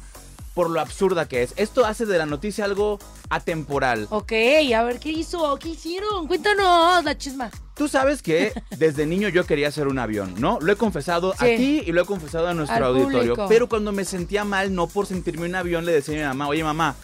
por 0.54 0.70
lo 0.70 0.80
absurda 0.80 1.26
que 1.28 1.42
es. 1.42 1.52
Esto 1.56 1.84
hace 1.86 2.06
de 2.06 2.18
la 2.18 2.26
noticia 2.26 2.64
algo 2.64 2.98
atemporal. 3.30 4.06
Ok, 4.10 4.32
a 4.76 4.82
ver, 4.84 4.98
¿qué 5.00 5.10
hizo? 5.10 5.56
¿Qué 5.58 5.70
hicieron? 5.70 6.26
Cuéntanos 6.26 7.02
la 7.04 7.16
chisma. 7.16 7.50
Tú 7.74 7.88
sabes 7.88 8.22
que 8.22 8.52
desde 8.76 9.06
niño 9.06 9.28
yo 9.28 9.46
quería 9.46 9.68
hacer 9.68 9.88
un 9.88 9.98
avión, 9.98 10.34
¿no? 10.38 10.58
Lo 10.60 10.72
he 10.72 10.76
confesado 10.76 11.32
Sí. 11.38 11.46
aquí 11.46 11.82
y 11.86 11.92
lo 11.92 12.02
he 12.02 12.04
confesado 12.04 12.48
a 12.48 12.54
nuestro 12.54 12.76
Al 12.76 12.84
auditorio. 12.84 13.18
público. 13.34 13.46
Pero 13.48 13.68
cuando 13.68 13.92
me 13.92 14.04
sentía 14.04 14.44
mal, 14.44 14.74
no 14.74 14.86
por 14.86 15.06
sentirme 15.06 15.46
un 15.46 15.54
avión, 15.54 15.84
le 15.86 15.92
decía 15.92 16.14
a 16.14 16.18
mi 16.18 16.24
mamá, 16.38 16.48
oye 16.48 16.62
mamá, 16.62 16.94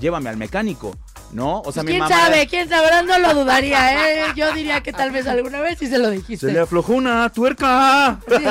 llévame 0.00 0.30
al 0.30 0.36
mecánico, 0.36 0.96
¿no? 1.32 1.60
O 1.62 1.72
sea, 1.72 1.82
mi 1.82 1.88
¿Quién 1.92 2.00
mamá... 2.02 2.14
sabe? 2.16 2.46
¿Quién 2.46 2.68
sabe? 2.68 2.88
No 3.06 3.18
lo 3.18 3.34
dudaría, 3.34 4.26
¿eh? 4.28 4.32
Yo 4.36 4.52
diría 4.52 4.82
que 4.82 4.92
tal 4.92 5.10
vez 5.10 5.26
alguna 5.26 5.60
vez 5.60 5.78
sí 5.78 5.86
se 5.86 5.98
lo 5.98 6.10
dijiste. 6.10 6.46
Se 6.46 6.52
le 6.52 6.60
aflojó 6.60 6.92
una 6.94 7.28
tuerca. 7.30 8.20
Sí. 8.28 8.44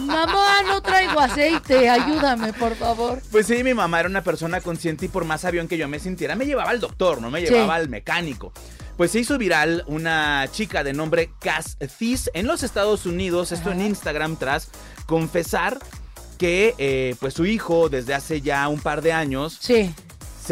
Mamá, 0.00 0.62
no 0.66 0.80
traigo 0.82 1.20
aceite, 1.20 1.88
ayúdame, 1.90 2.52
por 2.52 2.74
favor. 2.76 3.22
Pues 3.30 3.46
sí, 3.46 3.62
mi 3.62 3.74
mamá 3.74 4.00
era 4.00 4.08
una 4.08 4.22
persona 4.22 4.60
consciente 4.60 5.06
y 5.06 5.08
por 5.08 5.24
más 5.24 5.44
avión 5.44 5.68
que 5.68 5.76
yo 5.78 5.88
me 5.88 5.98
sintiera, 5.98 6.34
me 6.34 6.46
llevaba 6.46 6.70
al 6.70 6.80
doctor, 6.80 7.20
no 7.20 7.30
me 7.30 7.40
Sí. 7.40 7.46
llevaba 7.52 7.74
al 7.76 7.88
mecánico. 7.88 8.52
Pues 8.96 9.10
se 9.10 9.20
hizo 9.20 9.38
viral 9.38 9.84
una 9.86 10.46
chica 10.52 10.84
de 10.84 10.92
nombre 10.92 11.30
Cass 11.40 11.76
Thies 11.98 12.30
en 12.34 12.46
los 12.46 12.62
Estados 12.62 13.06
Unidos, 13.06 13.50
esto 13.52 13.72
en 13.72 13.80
Instagram, 13.80 14.36
tras 14.36 14.68
confesar 15.06 15.78
que 16.38 16.74
eh, 16.78 17.14
pues 17.20 17.34
su 17.34 17.46
hijo 17.46 17.88
desde 17.88 18.14
hace 18.14 18.40
ya 18.40 18.66
un 18.68 18.80
par 18.80 19.00
de 19.02 19.12
años 19.12 19.58
Sí, 19.60 19.94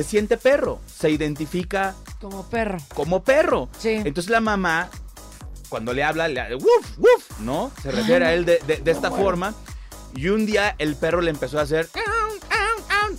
se 0.02 0.08
siente 0.10 0.36
perro, 0.36 0.80
se 0.86 1.10
identifica 1.10 1.94
como 2.20 2.48
perro. 2.48 2.78
como 2.94 3.22
perro. 3.22 3.68
Sí. 3.78 3.90
Entonces 3.90 4.30
la 4.30 4.40
mamá, 4.40 4.88
cuando 5.68 5.92
le 5.92 6.02
habla, 6.02 6.28
le 6.28 6.54
woof, 6.54 6.98
woof, 6.98 7.40
¿no? 7.40 7.70
Se 7.82 7.90
refiere 7.90 8.24
a 8.26 8.34
él 8.34 8.44
de, 8.44 8.58
de- 8.66 8.78
de 8.78 8.90
esta 8.90 9.10
muero. 9.10 9.24
forma. 9.24 9.54
Y 10.14 10.28
un 10.28 10.46
día 10.46 10.74
el 10.78 10.96
perro 10.96 11.20
le 11.20 11.30
empezó 11.30 11.58
a 11.58 11.62
hacer... 11.62 11.88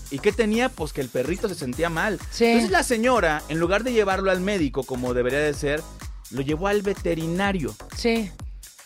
¿Y 0.10 0.20
qué 0.20 0.32
tenía? 0.32 0.70
Pues 0.70 0.91
que 0.94 1.02
el 1.02 1.08
perrito 1.10 1.48
se 1.50 1.56
sentía 1.56 1.89
mal. 1.89 2.20
Sí. 2.32 2.46
Entonces 2.46 2.72
la 2.72 2.84
señora, 2.84 3.41
en 3.50 3.60
lugar 3.60 3.84
de 3.84 3.94
llevarlo 3.94 4.30
al 4.32 4.41
médico 4.41 4.84
como 4.84 5.13
debería 5.13 5.39
de 5.39 5.54
ser, 5.54 5.82
lo 6.32 6.41
llevó 6.41 6.67
al 6.67 6.82
veterinario. 6.82 7.74
Sí. 7.96 8.30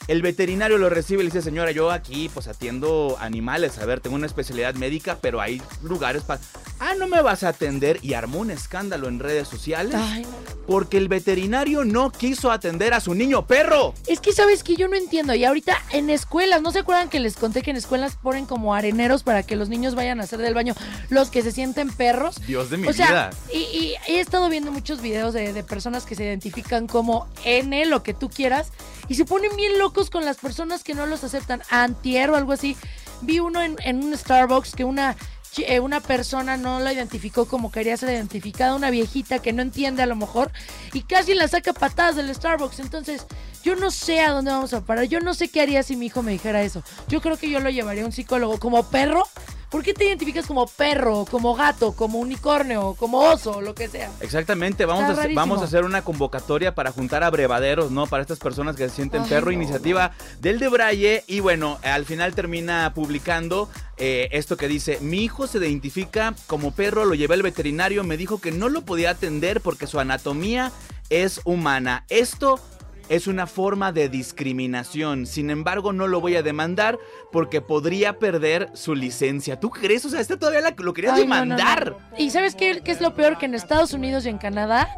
El 0.07 0.21
veterinario 0.21 0.77
lo 0.77 0.89
recibe 0.89 1.23
y 1.23 1.25
le 1.25 1.31
dice, 1.31 1.41
señora, 1.41 1.71
yo 1.71 1.89
aquí 1.91 2.29
pues 2.33 2.47
atiendo 2.47 3.17
animales. 3.19 3.79
A 3.79 3.85
ver, 3.85 3.99
tengo 4.01 4.15
una 4.15 4.27
especialidad 4.27 4.75
médica, 4.75 5.17
pero 5.19 5.41
hay 5.41 5.61
lugares 5.81 6.23
para... 6.23 6.39
ah, 6.79 6.93
no 6.97 7.07
me 7.07 7.21
vas 7.21 7.43
a 7.43 7.49
atender 7.49 7.99
y 8.03 8.13
armó 8.13 8.39
un 8.39 8.51
escándalo 8.51 9.07
en 9.07 9.19
redes 9.19 9.47
sociales 9.47 9.95
Ay, 9.97 10.21
no. 10.23 10.29
porque 10.67 10.97
el 10.97 11.07
veterinario 11.07 11.85
no 11.85 12.11
quiso 12.11 12.51
atender 12.51 12.93
a 12.93 12.99
su 12.99 13.15
niño 13.15 13.47
perro. 13.47 13.93
Es 14.05 14.19
que 14.19 14.31
sabes 14.31 14.63
que 14.63 14.75
yo 14.75 14.87
no 14.87 14.95
entiendo. 14.95 15.33
Y 15.33 15.43
ahorita 15.43 15.75
en 15.91 16.09
escuelas, 16.11 16.61
¿no 16.61 16.71
se 16.71 16.79
acuerdan 16.79 17.09
que 17.09 17.19
les 17.19 17.35
conté 17.35 17.63
que 17.63 17.71
en 17.71 17.77
escuelas 17.77 18.15
ponen 18.21 18.45
como 18.45 18.75
areneros 18.75 19.23
para 19.23 19.41
que 19.43 19.55
los 19.55 19.69
niños 19.69 19.95
vayan 19.95 20.19
a 20.19 20.23
hacer 20.23 20.39
del 20.39 20.53
baño 20.53 20.75
los 21.09 21.29
que 21.29 21.41
se 21.41 21.51
sienten 21.51 21.89
perros? 21.91 22.39
Dios 22.45 22.69
de 22.69 22.77
mi 22.77 22.87
o 22.87 22.93
sea, 22.93 23.07
vida. 23.07 23.29
Y, 23.51 23.57
y 23.57 23.95
he 24.07 24.19
estado 24.19 24.49
viendo 24.49 24.71
muchos 24.71 25.01
videos 25.01 25.33
de, 25.33 25.51
de 25.51 25.63
personas 25.63 26.05
que 26.05 26.13
se 26.15 26.23
identifican 26.25 26.85
como 26.87 27.27
N, 27.43 27.85
lo 27.87 28.03
que 28.03 28.13
tú 28.13 28.29
quieras, 28.29 28.71
y 29.07 29.15
se 29.15 29.25
ponen 29.25 29.55
bien 29.55 29.77
locos 29.79 30.09
con 30.09 30.25
las 30.25 30.37
personas 30.37 30.83
que 30.83 30.93
no 30.93 31.05
los 31.05 31.23
aceptan. 31.23 31.61
Antier 31.69 32.29
o 32.29 32.35
algo 32.35 32.51
así. 32.51 32.75
Vi 33.21 33.39
uno 33.39 33.61
en, 33.61 33.75
en 33.83 34.03
un 34.03 34.15
Starbucks 34.15 34.73
que 34.73 34.83
una, 34.83 35.15
eh, 35.57 35.79
una 35.79 36.01
persona 36.01 36.57
no 36.57 36.79
la 36.79 36.91
identificó 36.91 37.45
como 37.45 37.71
quería 37.71 37.95
ser 37.97 38.09
identificada, 38.09 38.75
una 38.75 38.89
viejita 38.89 39.39
que 39.39 39.53
no 39.53 39.61
entiende 39.61 40.03
a 40.03 40.05
lo 40.05 40.15
mejor, 40.15 40.51
y 40.93 41.03
casi 41.03 41.33
la 41.33 41.47
saca 41.47 41.73
patadas 41.73 42.15
del 42.15 42.33
Starbucks. 42.33 42.79
Entonces, 42.79 43.25
yo 43.65 43.75
no 43.75 43.89
sé 43.89 44.21
a 44.21 44.29
dónde 44.31 44.51
vamos 44.51 44.73
a 44.75 44.81
parar. 44.85 45.05
Yo 45.05 45.19
no 45.21 45.33
sé 45.33 45.47
qué 45.49 45.59
haría 45.59 45.81
si 45.81 45.95
mi 45.95 46.05
hijo 46.05 46.21
me 46.21 46.31
dijera 46.31 46.61
eso. 46.61 46.83
Yo 47.07 47.19
creo 47.19 47.35
que 47.35 47.49
yo 47.49 47.59
lo 47.59 47.71
llevaría 47.71 48.03
a 48.03 48.05
un 48.05 48.11
psicólogo 48.11 48.59
como 48.59 48.83
perro. 48.91 49.23
¿Por 49.71 49.81
qué 49.83 49.95
te 49.95 50.05
identificas 50.05 50.45
como 50.45 50.67
perro, 50.67 51.25
como 51.29 51.55
gato, 51.55 51.93
como 51.93 52.19
unicornio, 52.19 52.95
como 52.99 53.17
oso, 53.21 53.61
lo 53.61 53.73
que 53.73 53.87
sea? 53.89 54.11
Exactamente, 54.21 54.85
vamos 54.85 55.01
Está 55.01 55.13
a, 55.13 55.15
rarísimo. 55.17 55.41
vamos 55.41 55.61
a 55.61 55.63
hacer 55.65 55.83
una 55.83 56.03
convocatoria 56.03 56.75
para 56.75 56.91
juntar 56.91 57.23
abrevaderos, 57.23 57.89
¿no? 57.89 58.05
Para 58.05 58.21
estas 58.21 58.37
personas 58.37 58.75
que 58.75 58.87
se 58.87 58.95
sienten 58.95 59.23
Ay, 59.23 59.29
perro, 59.29 59.47
no. 59.47 59.51
iniciativa 59.53 60.11
del 60.39 60.59
de 60.59 60.67
Braille. 60.69 61.23
Y 61.27 61.39
bueno, 61.39 61.79
al 61.81 62.05
final 62.05 62.35
termina 62.35 62.93
publicando 62.93 63.67
eh, 63.97 64.29
esto 64.31 64.55
que 64.57 64.67
dice: 64.67 64.99
Mi 65.01 65.23
hijo 65.23 65.47
se 65.47 65.57
identifica 65.57 66.35
como 66.45 66.71
perro, 66.71 67.03
lo 67.03 67.15
llevé 67.15 67.33
al 67.33 67.41
veterinario, 67.41 68.03
me 68.03 68.15
dijo 68.15 68.39
que 68.39 68.51
no 68.51 68.69
lo 68.69 68.83
podía 68.83 69.09
atender 69.09 69.59
porque 69.59 69.87
su 69.87 69.99
anatomía 69.99 70.71
es 71.09 71.41
humana. 71.43 72.05
Esto. 72.09 72.59
Es 73.07 73.27
una 73.27 73.45
forma 73.45 73.91
de 73.91 74.09
discriminación. 74.09 75.27
Sin 75.27 75.51
embargo, 75.51 75.93
no 75.93 76.07
lo 76.07 76.21
voy 76.21 76.35
a 76.37 76.41
demandar 76.41 76.97
porque 77.31 77.61
podría 77.61 78.17
perder 78.17 78.71
su 78.73 78.95
licencia. 78.95 79.59
¿Tú 79.59 79.69
crees? 79.69 80.03
O 80.05 80.09
sea, 80.09 80.21
este 80.21 80.37
todavía 80.37 80.61
la- 80.61 80.73
lo 80.77 80.93
querías 80.93 81.13
Ay, 81.13 81.27
no, 81.27 81.35
no, 81.35 81.45
no. 81.45 81.55
demandar. 81.55 81.97
Y 82.17 82.31
sabes 82.31 82.55
qué, 82.55 82.81
qué 82.83 82.91
es 82.91 83.01
lo 83.01 83.13
peor? 83.13 83.37
Que 83.37 83.45
en 83.45 83.53
Estados 83.53 83.93
Unidos 83.93 84.25
y 84.25 84.29
en 84.29 84.39
Canadá 84.39 84.89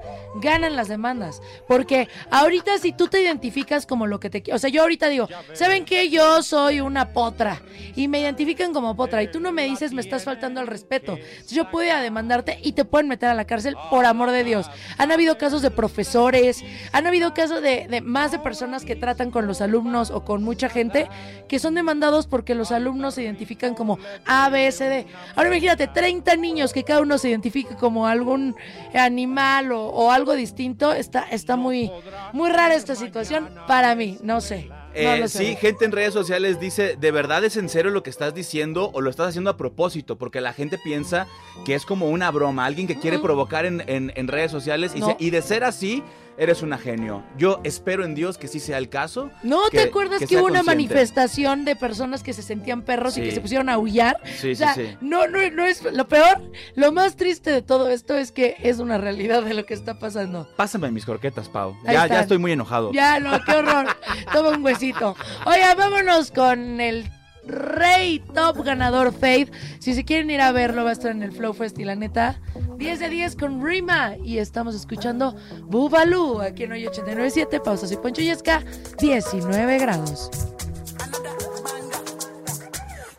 ganan 0.41 0.75
las 0.77 0.87
demandas. 0.87 1.41
Porque 1.67 2.07
ahorita 2.31 2.77
si 2.77 2.93
tú 2.93 3.07
te 3.07 3.21
identificas 3.21 3.85
como 3.85 4.07
lo 4.07 4.19
que 4.21 4.29
te... 4.29 4.53
O 4.53 4.57
sea, 4.59 4.69
yo 4.69 4.83
ahorita 4.83 5.09
digo, 5.09 5.27
¿saben 5.53 5.83
qué? 5.83 6.09
Yo 6.09 6.43
soy 6.43 6.79
una 6.79 7.09
potra. 7.11 7.61
Y 7.95 8.07
me 8.07 8.21
identifican 8.21 8.71
como 8.73 8.95
potra. 8.95 9.21
Y 9.21 9.31
tú 9.31 9.41
no 9.41 9.51
me 9.51 9.65
dices, 9.65 9.91
me 9.91 10.01
estás 10.01 10.23
faltando 10.23 10.61
al 10.61 10.67
respeto. 10.67 11.17
Entonces, 11.17 11.51
yo 11.51 11.69
puedo 11.71 11.85
ir 11.87 11.91
a 11.93 12.01
demandarte 12.01 12.59
y 12.63 12.71
te 12.71 12.85
pueden 12.85 13.09
meter 13.09 13.27
a 13.29 13.33
la 13.33 13.45
cárcel 13.45 13.75
por 13.89 14.05
amor 14.05 14.31
de 14.31 14.45
Dios. 14.45 14.69
Han 14.97 15.11
habido 15.11 15.37
casos 15.37 15.61
de 15.61 15.71
profesores, 15.71 16.63
han 16.93 17.05
habido 17.07 17.33
casos 17.33 17.61
de, 17.61 17.87
de 17.89 17.96
más 18.01 18.31
de 18.31 18.39
personas 18.39 18.83
que 18.85 18.95
tratan 18.95 19.31
con 19.31 19.47
los 19.47 19.61
alumnos 19.61 20.11
o 20.11 20.23
con 20.25 20.43
mucha 20.43 20.69
gente 20.69 21.09
que 21.47 21.59
son 21.59 21.75
demandados 21.75 22.27
porque 22.27 22.55
los 22.55 22.71
alumnos 22.71 23.15
se 23.15 23.23
identifican 23.23 23.75
como 23.75 23.99
A, 24.25 24.49
B, 24.49 24.71
C, 24.71 24.85
D. 24.89 25.07
Ahora 25.35 25.49
imagínate, 25.49 25.87
30 25.87 26.35
niños 26.35 26.73
que 26.73 26.83
cada 26.83 27.01
uno 27.01 27.17
se 27.17 27.29
identifique 27.29 27.75
como 27.75 28.07
algún 28.07 28.55
animal 28.93 29.71
o, 29.71 29.87
o 29.87 30.11
algo 30.11 30.33
distinto. 30.35 30.93
Está, 30.93 31.23
está 31.23 31.55
muy, 31.55 31.91
muy 32.33 32.49
rara 32.51 32.75
esta 32.75 32.95
situación 32.95 33.49
para 33.67 33.95
mí, 33.95 34.17
no 34.23 34.41
sé. 34.41 34.69
Eh, 34.99 35.27
sé. 35.27 35.37
sí, 35.37 35.55
gente 35.57 35.85
en 35.85 35.91
redes 35.91 36.13
sociales 36.13 36.59
dice, 36.59 36.95
¿de 36.99 37.11
verdad 37.11 37.43
es 37.43 37.55
en 37.57 37.69
serio 37.69 37.91
lo 37.91 38.01
que 38.01 38.09
estás 38.09 38.33
diciendo 38.33 38.89
o 38.93 39.01
lo 39.01 39.11
estás 39.11 39.27
haciendo 39.29 39.51
a 39.51 39.57
propósito? 39.57 40.17
Porque 40.17 40.41
la 40.41 40.53
gente 40.53 40.79
piensa 40.83 41.27
que 41.65 41.75
es 41.75 41.85
como 41.85 42.09
una 42.09 42.31
broma, 42.31 42.65
alguien 42.65 42.87
que 42.87 42.95
quiere 42.97 43.19
provocar 43.19 43.65
en, 43.65 43.83
en- 43.87 44.11
en 44.15 44.27
redes 44.27 44.49
sociales 44.49 44.93
y, 44.95 44.99
No. 45.01 45.07
se- 45.07 45.17
y 45.19 45.29
de 45.29 45.41
ser 45.43 45.63
así, 45.63 46.01
eres 46.37 46.61
una 46.61 46.77
genio. 46.77 47.23
Yo 47.37 47.59
espero 47.63 48.05
en 48.05 48.15
Dios 48.15 48.37
que 48.37 48.47
sí 48.47 48.59
sea 48.59 48.77
el 48.77 48.89
caso. 48.89 49.31
¿No 49.43 49.69
te 49.69 49.81
acuerdas 49.81 50.23
que, 50.25 50.37
hubo 50.37 50.45
una 50.45 50.63
manifestación 50.63 51.65
de 51.65 51.75
personas 51.75 52.23
que 52.23 52.33
se 52.33 52.41
sentían 52.41 52.83
perros 52.83 53.17
y 53.17 53.21
que 53.21 53.31
se 53.31 53.41
pusieron 53.41 53.69
a 53.69 53.73
aullar? 53.73 54.19
Sí, 54.39 54.51
o 54.51 54.55
sea, 54.55 54.73
sí, 54.73 54.87
sí. 54.87 54.97
No, 55.01 55.27
no, 55.27 55.49
no 55.51 55.65
es 55.65 55.83
lo 55.83 56.07
peor. 56.07 56.41
Lo 56.75 56.91
más 56.91 57.15
triste 57.15 57.51
de 57.51 57.61
todo 57.61 57.89
esto 57.89 58.15
es 58.15 58.31
que 58.31 58.55
es 58.61 58.79
una 58.79 58.97
realidad 58.97 59.43
de 59.43 59.53
lo 59.53 59.65
que 59.65 59.73
está 59.73 59.99
pasando. 59.99 60.47
Pásame 60.55 60.91
mis 60.91 61.05
croquetas, 61.05 61.49
Pau. 61.49 61.75
Ahí 61.85 61.93
Ya, 61.95 62.03
están. 62.03 62.09
ya 62.09 62.21
estoy 62.21 62.37
muy 62.37 62.51
enojado. 62.51 62.91
Ya, 62.93 63.19
no, 63.19 63.43
qué 63.43 63.51
horror. 63.53 63.87
Toma 64.33 64.49
un 64.49 64.63
huesito. 64.63 65.15
Oiga, 65.45 65.75
vámonos 65.75 66.31
con 66.31 66.79
el 66.79 67.09
rey 67.47 68.19
top 68.33 68.63
ganador 68.63 69.13
Faith. 69.13 69.51
Si 69.79 69.93
se 69.93 70.03
quieren 70.03 70.29
ir 70.29 70.41
a 70.41 70.51
verlo, 70.51 70.83
va 70.83 70.91
a 70.91 70.93
estar 70.93 71.11
en 71.11 71.23
el 71.23 71.31
Flow 71.31 71.53
Fest 71.53 71.79
y 71.79 71.85
la 71.85 71.95
neta. 71.95 72.39
10 72.77 72.99
de 72.99 73.09
10 73.09 73.35
con 73.35 73.65
Rima. 73.65 74.15
Y 74.17 74.37
estamos 74.37 74.75
escuchando 74.75 75.35
Bubalú 75.63 76.41
aquí 76.41 76.63
en 76.63 76.73
hoy 76.73 76.87
897. 76.87 77.59
Pausa 77.59 77.91
y 77.91 77.97
Poncho 77.97 78.21
Yesca, 78.21 78.63
19 78.99 79.79
grados. 79.79 80.29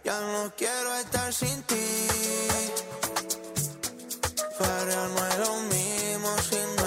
Ya 0.05 0.21
no 0.21 0.53
quiero 0.57 0.95
estar 1.01 1.33
sin 1.33 1.63
ti. 1.63 1.77
Para 4.59 5.09
no 5.09 5.27
es 5.27 5.39
lo 5.39 5.61
mismo 5.69 6.29
si 6.49 6.78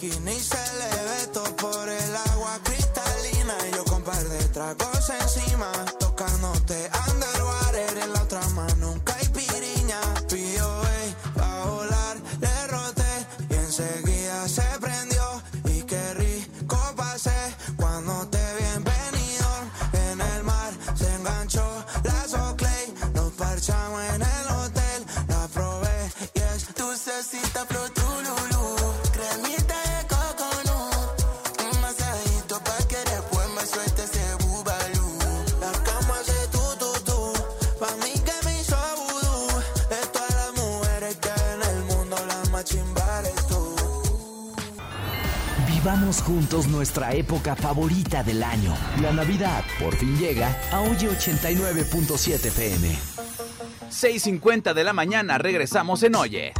Skinny 0.00 0.32
y 0.32 0.40
se 0.40 0.56
le 0.78 0.90
ve 1.08 1.56
por 1.60 1.86
el 1.86 2.16
agua 2.32 2.58
cristalina. 2.64 3.54
Y 3.68 3.76
yo 3.76 3.84
con 3.84 4.02
par 4.02 4.24
de 4.24 4.44
tragos 4.48 5.10
encima. 5.10 5.70
Tocándote 5.98 6.90
underwater 7.08 7.98
en 7.98 8.12
la 8.14 8.22
otra 8.22 8.40
mano. 8.54 8.74
Nunca 8.76 9.14
hay 9.16 9.28
piriña. 9.28 10.00
Pidió, 10.26 10.82
ey, 10.86 11.14
pa' 11.36 11.64
volar. 11.66 12.16
Le 12.40 12.66
roté 12.68 13.12
y 13.50 13.54
enseguida 13.54 14.48
se 14.48 14.66
prendió. 14.80 15.42
Y 15.64 15.82
qué 15.82 16.14
rico 16.14 16.78
pasé 16.96 17.54
cuando 17.76 18.26
te 18.28 18.38
vi 18.56 18.64
en 19.92 20.20
el 20.20 20.44
mar 20.44 20.72
se 20.94 21.14
enganchó 21.14 21.84
la 22.04 22.26
Soclay. 22.26 22.94
Nos 23.12 23.32
parchamos 23.32 24.02
en 24.14 24.22
el 24.22 24.46
hotel. 24.56 25.04
La 25.28 25.46
probé 25.48 26.10
y 26.32 26.38
es 26.40 26.74
dulcecita 26.74 27.66
flor 27.66 27.90
trululú. 27.90 28.76
Cremita 29.12 29.56
de 29.56 29.59
Vivamos 45.90 46.22
juntos 46.22 46.68
nuestra 46.68 47.12
época 47.14 47.56
favorita 47.56 48.22
del 48.22 48.44
año. 48.44 48.72
La 49.02 49.12
Navidad 49.12 49.64
por 49.80 49.96
fin 49.96 50.16
llega 50.16 50.56
a 50.70 50.82
Oye 50.82 51.08
89.7 51.08 52.46
FM. 52.46 52.96
6.50 53.90 54.72
de 54.72 54.84
la 54.84 54.92
mañana, 54.92 55.36
regresamos 55.38 56.04
en 56.04 56.14
Oye. 56.14 56.52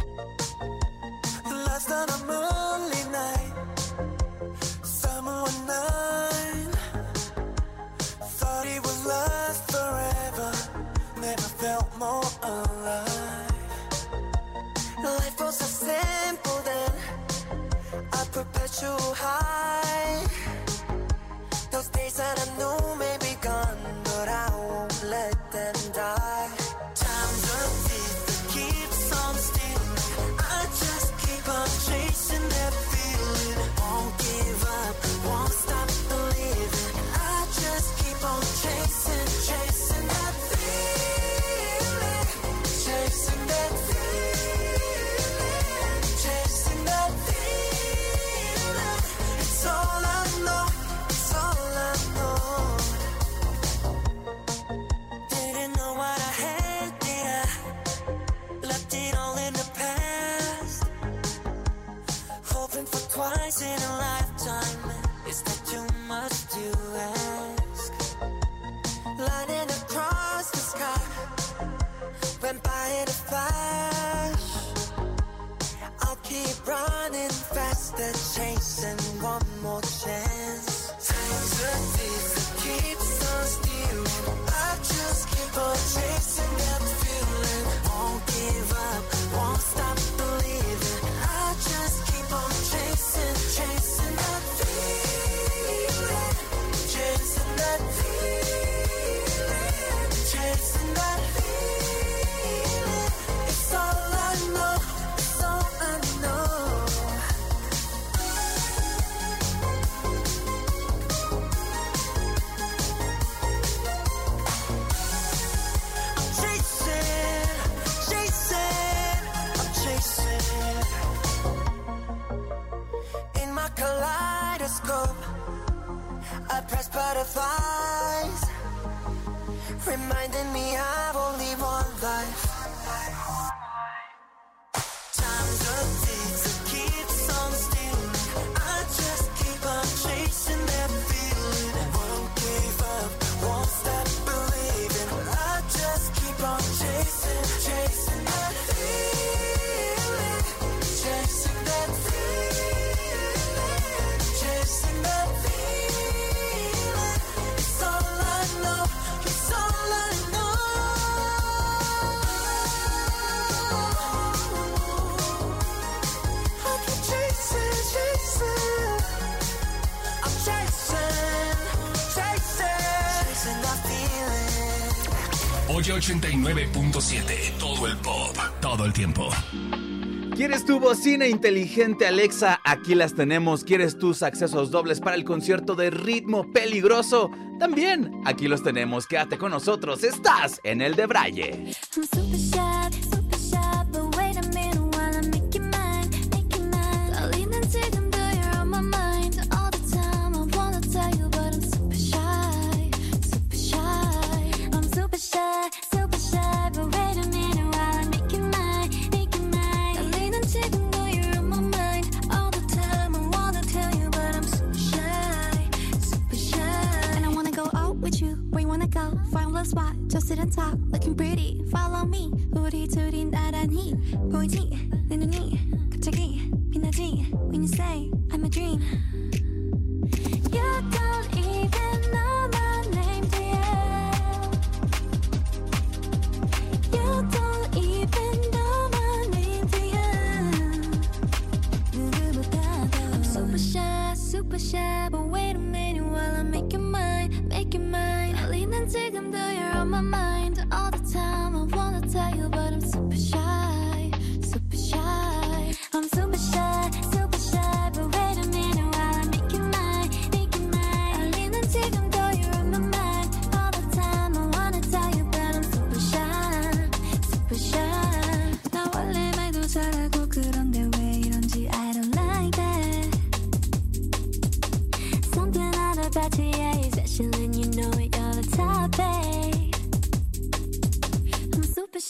E 181.21 181.29
inteligente 181.29 182.07
Alexa, 182.07 182.59
aquí 182.63 182.95
las 182.95 183.13
tenemos. 183.13 183.63
¿Quieres 183.63 183.97
tus 183.99 184.23
accesos 184.23 184.71
dobles 184.71 184.99
para 184.99 185.15
el 185.15 185.23
concierto 185.23 185.75
de 185.75 185.91
ritmo 185.91 186.51
peligroso? 186.51 187.29
También, 187.59 188.21
aquí 188.25 188.47
los 188.47 188.63
tenemos. 188.63 189.05
Quédate 189.05 189.37
con 189.37 189.51
nosotros. 189.51 190.03
Estás 190.03 190.59
en 190.63 190.81
el 190.81 190.95
de 190.95 191.05
Braille. 191.05 191.70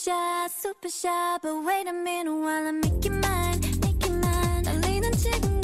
shy, 0.03 0.47
super 0.47 0.89
shy, 0.89 1.37
but 1.43 1.63
wait 1.63 1.87
a 1.87 1.93
minute 1.93 2.33
while 2.33 2.67
I 2.67 2.71
make 2.71 3.05
you 3.05 3.11
mine, 3.11 3.59
make 3.81 4.03
you 4.03 4.13
mine. 4.15 4.63
달리는 4.63 5.11
지금 5.11 5.61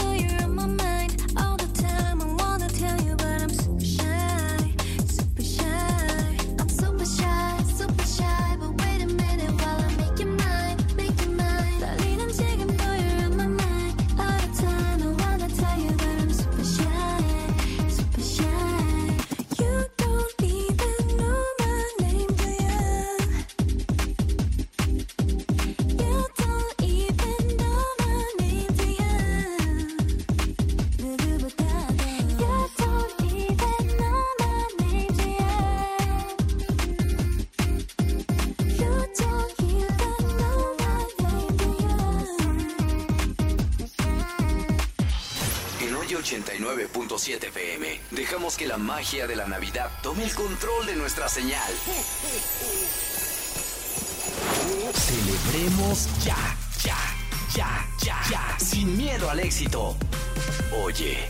magia 48.77 49.27
de 49.27 49.35
la 49.35 49.47
Navidad 49.47 49.89
tome 50.01 50.23
el 50.23 50.33
control 50.33 50.85
de 50.85 50.95
nuestra 50.95 51.27
señal. 51.27 51.71
Celebremos 54.93 56.07
ya, 56.23 56.37
ya, 56.83 56.97
ya, 57.53 57.87
ya, 58.03 58.21
ya, 58.29 58.59
sin 58.59 58.97
miedo 58.97 59.29
al 59.29 59.39
éxito. 59.39 59.95
Oye. 60.83 61.29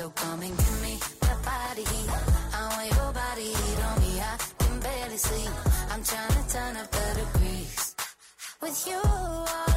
So 0.00 0.08
come 0.08 0.40
and 0.40 0.56
give 0.56 0.82
me 0.82 0.98
that 1.20 1.44
body 1.44 1.82
heat. 1.82 2.10
I 2.54 2.72
want 2.74 2.90
your 2.90 3.12
body 3.12 3.42
heat 3.42 3.84
on 3.84 4.00
me. 4.00 4.18
I 4.18 4.38
can 4.58 4.80
barely 4.80 5.18
sleep. 5.18 5.52
I'm 5.90 6.02
trying 6.02 6.42
to 6.42 6.48
turn 6.48 6.76
up 6.78 6.90
the 6.90 7.20
degrees. 7.20 7.94
With 8.62 8.86
you 8.88 9.69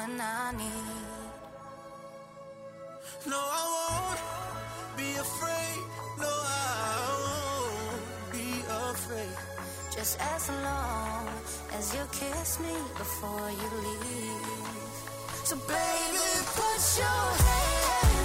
one 0.00 0.20
I 0.20 0.52
need. 0.56 1.30
No, 3.26 3.40
I 3.60 3.62
won't 3.74 4.22
be 4.96 5.10
afraid. 5.26 5.80
No, 6.22 6.32
I 6.32 7.00
won't 7.24 8.32
be 8.32 8.48
afraid. 8.90 9.36
Just 9.96 10.14
as 10.34 10.42
long 10.66 11.28
as 11.78 11.84
you 11.94 12.04
kiss 12.20 12.50
me 12.60 12.74
before 13.02 13.48
you 13.60 13.68
leave. 13.86 14.58
So 15.48 15.56
baby, 15.74 16.28
put 16.58 16.80
your 17.02 17.24
hands 17.46 18.19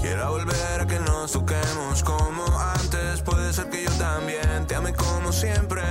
Quiera 0.01 0.31
volver 0.31 0.81
a 0.81 0.87
que 0.87 1.01
nos 1.01 1.33
toquemos 1.33 2.03
como 2.03 2.45
antes. 2.59 3.23
Puede 3.23 3.53
ser 3.53 3.69
que 3.71 3.85
yo 3.85 3.91
también 3.93 4.67
te 4.67 4.75
ame 4.75 4.95
como 4.95 5.33
siempre. 5.33 5.83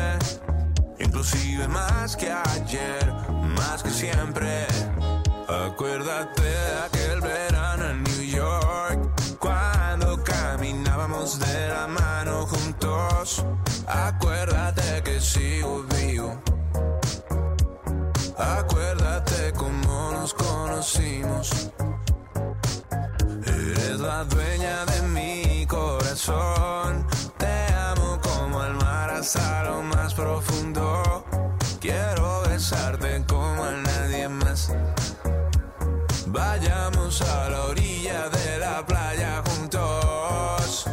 Inclusive 1.00 1.68
más 1.68 2.16
que 2.16 2.32
ayer, 2.32 3.14
más 3.58 3.84
que 3.84 3.90
siempre. 3.90 4.66
Acuérdate 5.48 6.42
de 6.42 6.78
aquel 6.86 7.22
verano 7.22 7.90
en 7.92 8.04
New 8.04 8.24
York. 8.24 9.38
Cuando 9.40 10.24
caminábamos 10.24 11.40
de 11.40 11.70
la 11.70 11.88
mano 11.88 12.48
juntos. 12.48 13.46
Acuérdate 13.88 15.04
que 15.04 15.22
sigo 15.22 15.84
vivo. 15.84 16.42
Acuérdate 18.38 19.54
cómo 19.54 20.12
nos 20.14 20.34
conocimos. 20.34 21.72
Eres 23.46 24.00
la 24.00 24.24
dueña 24.24 24.86
de 24.86 25.02
mi 25.10 25.66
corazón. 25.68 27.06
Te 27.38 27.74
amo 27.74 28.20
como 28.20 28.64
el 28.64 28.74
mar 28.74 29.12
hasta 29.12 29.64
lo 29.66 29.84
más 29.84 30.12
profundo. 30.16 31.24
Quiero 31.80 32.42
besarte 32.50 33.24
como 33.28 33.64
a 33.64 33.72
nadie 33.74 34.28
más. 34.28 34.72
Vayamos 36.36 37.22
a 37.22 37.50
la 37.50 37.64
orilla 37.64 38.28
de 38.28 38.60
la 38.60 38.86
playa 38.86 39.42
juntos. 39.48 40.86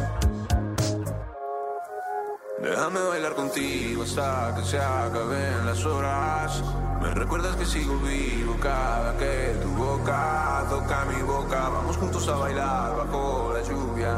Déjame 2.61 3.01
bailar 3.01 3.35
contigo 3.35 4.03
hasta 4.03 4.55
que 4.55 4.63
se 4.63 4.79
acaben 4.79 5.65
las 5.65 5.83
horas. 5.85 6.63
Me 7.01 7.13
recuerdas 7.13 7.57
que 7.57 7.65
sigo 7.65 7.99
vivo 7.99 8.55
cada 8.61 9.17
que 9.17 9.57
tu 9.61 9.67
boca 9.71 10.65
toca 10.69 11.03
mi 11.11 11.21
boca. 11.23 11.67
Vamos 11.67 11.97
juntos 11.97 12.25
a 12.29 12.35
bailar 12.37 12.95
bajo 12.95 13.51
la 13.53 13.61
lluvia. 13.63 14.17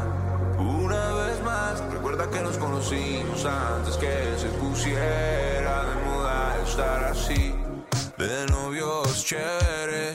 Una 0.60 1.12
vez 1.14 1.42
más, 1.42 1.80
recuerda 1.92 2.30
que 2.30 2.40
nos 2.40 2.56
conocimos 2.56 3.44
antes 3.44 3.96
que 3.96 4.32
se 4.38 4.46
pusiera 4.60 5.86
de 5.86 5.94
moda 6.04 6.56
estar 6.64 7.04
así. 7.04 7.52
De 8.16 8.46
novios 8.46 9.24
chévere, 9.24 10.14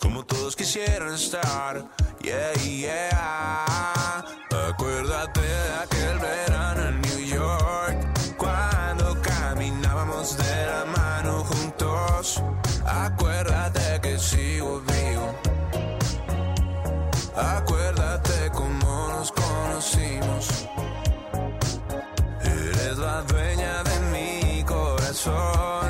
como 0.00 0.24
todos 0.24 0.56
quisieran 0.56 1.14
estar. 1.14 1.84
Yeah, 2.20 2.52
yeah. 2.64 4.24
Acuérdate 4.68 5.40
de 5.40 5.74
aquel 5.82 6.18
verano 6.18 6.88
en 6.88 7.00
New 7.00 7.20
York, 7.26 7.96
cuando 8.36 9.20
caminábamos 9.22 10.36
de 10.36 10.66
la 10.66 10.84
mano 10.96 11.44
juntos. 11.44 12.42
Acuérdate 12.84 14.00
que 14.00 14.18
sigo 14.18 14.80
vivo. 14.80 15.34
Acuérdate 17.36 18.50
cómo 18.52 19.08
nos 19.08 19.32
conocimos. 19.32 20.68
Eres 22.42 22.98
la 22.98 23.22
dueña 23.22 23.82
de 23.84 24.00
mi 24.12 24.64
corazón. 24.64 25.87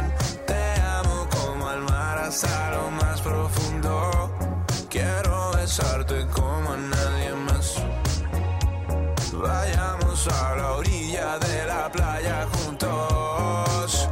A 10.30 10.56
la 10.56 10.72
orilla 10.72 11.38
de 11.38 11.66
la 11.66 11.90
playa 11.90 12.46
juntos. 12.52 14.08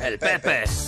El 0.00 0.18
Pepe. 0.18 0.83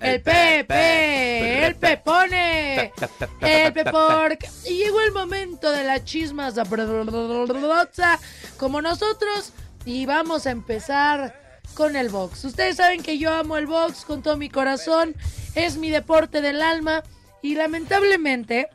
El 0.00 0.20
Pepe, 0.22 1.66
el 1.66 1.76
Pepone, 1.76 2.92
el 3.40 3.72
Pepor. 3.72 4.38
Y 4.64 4.78
llegó 4.78 5.00
el 5.00 5.12
momento 5.12 5.70
de 5.70 5.84
la 5.84 6.02
chisma 6.04 6.50
sabrosa 6.50 8.18
como 8.56 8.80
nosotros. 8.82 9.52
Y 9.84 10.06
vamos 10.06 10.46
a 10.46 10.50
empezar 10.50 11.38
con 11.74 11.96
el 11.96 12.08
box. 12.08 12.44
Ustedes 12.44 12.76
saben 12.76 13.02
que 13.02 13.18
yo 13.18 13.32
amo 13.32 13.56
el 13.56 13.66
box 13.66 14.04
con 14.04 14.22
todo 14.22 14.36
mi 14.36 14.48
corazón. 14.48 15.14
Es 15.54 15.76
mi 15.76 15.90
deporte 15.90 16.40
del 16.40 16.62
alma. 16.62 17.02
Y 17.42 17.54
lamentablemente. 17.54 18.68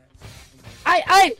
¡Ay, 0.84 1.02
ay! 1.06 1.34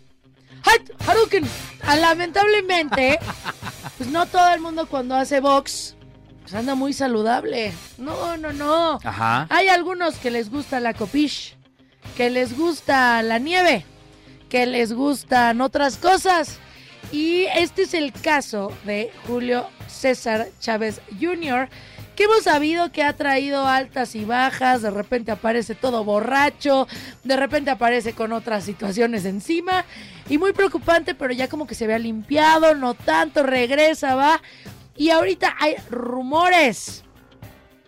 ¡Ay! 0.64 0.78
¡Haruken! 1.07 1.48
Ah, 1.82 1.96
Lamentablemente, 1.96 3.18
pues 3.98 4.11
no 4.11 4.26
todo 4.26 4.53
el 4.53 4.61
mundo 4.61 4.86
cuando 4.86 5.14
hace 5.14 5.40
box 5.40 5.96
pues 6.51 6.59
anda 6.59 6.74
muy 6.74 6.92
saludable. 6.92 7.72
No, 7.96 8.36
no, 8.36 8.53
no. 8.53 8.98
Ajá. 9.05 9.46
Hay 9.51 9.68
algunos 9.68 10.16
que 10.16 10.32
les 10.32 10.51
gusta 10.51 10.80
la 10.80 10.94
copish, 10.94 11.55
que 12.16 12.28
les 12.28 12.59
gusta 12.59 13.22
la 13.22 13.38
nieve, 13.38 13.84
que 14.48 14.66
les 14.66 14.92
gustan 14.92 15.61
otras 15.61 15.96
cosas. 15.96 16.59
Y 17.12 17.44
este 17.55 17.82
es 17.82 17.94
el 17.94 18.12
caso 18.12 18.72
de 18.84 19.12
Julio 19.28 19.68
César 19.86 20.48
Chávez 20.59 21.01
Jr., 21.20 21.68
que 22.16 22.24
hemos 22.24 22.42
sabido 22.42 22.90
que 22.90 23.05
ha 23.05 23.12
traído 23.12 23.66
altas 23.66 24.16
y 24.16 24.24
bajas, 24.24 24.82
de 24.82 24.90
repente 24.90 25.30
aparece 25.30 25.74
todo 25.76 26.05
borracho, 26.05 26.88
de 27.22 27.36
repente 27.36 27.70
aparece 27.70 28.12
con 28.12 28.32
otras 28.32 28.64
situaciones 28.64 29.24
encima, 29.24 29.84
y 30.28 30.36
muy 30.36 30.53
preocupante, 30.53 31.14
pero 31.14 31.32
ya 31.32 31.48
como 31.48 31.66
que 31.66 31.74
se 31.74 31.84
había 31.84 31.98
limpiado, 31.98 32.74
no 32.74 32.94
tanto, 32.94 33.44
regresa, 33.44 34.16
va. 34.16 34.42
Y 35.01 35.09
ahorita 35.09 35.57
hay 35.59 35.76
rumores, 35.88 37.05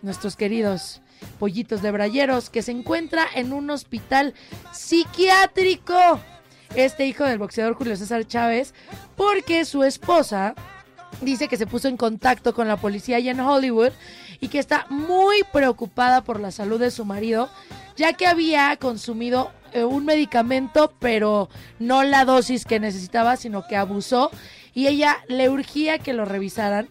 nuestros 0.01 0.35
queridos 0.35 0.99
pollitos 1.37 1.83
de 1.83 1.91
brayeros, 1.91 2.49
que 2.49 2.63
se 2.63 2.71
encuentra 2.71 3.27
en 3.35 3.53
un 3.53 3.69
hospital 3.69 4.33
psiquiátrico. 4.71 5.93
Este 6.73 7.05
hijo 7.05 7.23
del 7.23 7.37
boxeador 7.37 7.75
Julio 7.75 7.95
César 7.97 8.25
Chávez, 8.25 8.73
porque 9.15 9.63
su 9.63 9.83
esposa 9.83 10.55
dice 11.21 11.47
que 11.47 11.55
se 11.55 11.67
puso 11.67 11.87
en 11.87 11.97
contacto 11.97 12.55
con 12.55 12.67
la 12.67 12.77
policía 12.77 13.17
allá 13.17 13.29
en 13.29 13.41
Hollywood 13.41 13.91
y 14.39 14.47
que 14.47 14.57
está 14.57 14.87
muy 14.89 15.43
preocupada 15.53 16.23
por 16.23 16.39
la 16.39 16.49
salud 16.49 16.79
de 16.79 16.89
su 16.89 17.05
marido, 17.05 17.47
ya 17.95 18.13
que 18.13 18.25
había 18.25 18.75
consumido 18.77 19.51
eh, 19.71 19.83
un 19.83 20.05
medicamento, 20.05 20.91
pero 20.97 21.47
no 21.77 22.01
la 22.01 22.25
dosis 22.25 22.65
que 22.65 22.79
necesitaba, 22.79 23.37
sino 23.37 23.67
que 23.67 23.75
abusó 23.75 24.31
y 24.73 24.87
ella 24.87 25.19
le 25.27 25.49
urgía 25.49 25.99
que 25.99 26.13
lo 26.13 26.25
revisaran. 26.25 26.89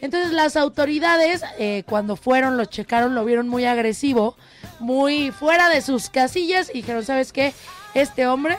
Entonces 0.00 0.32
las 0.32 0.56
autoridades, 0.56 1.42
eh, 1.58 1.82
cuando 1.86 2.16
fueron, 2.16 2.56
lo 2.56 2.64
checaron, 2.64 3.14
lo 3.14 3.24
vieron 3.24 3.48
muy 3.48 3.66
agresivo, 3.66 4.36
muy 4.78 5.30
fuera 5.30 5.68
de 5.68 5.82
sus 5.82 6.08
casillas 6.08 6.70
y 6.70 6.78
dijeron, 6.78 7.04
¿sabes 7.04 7.32
qué? 7.32 7.52
Este 7.94 8.26
hombre 8.26 8.58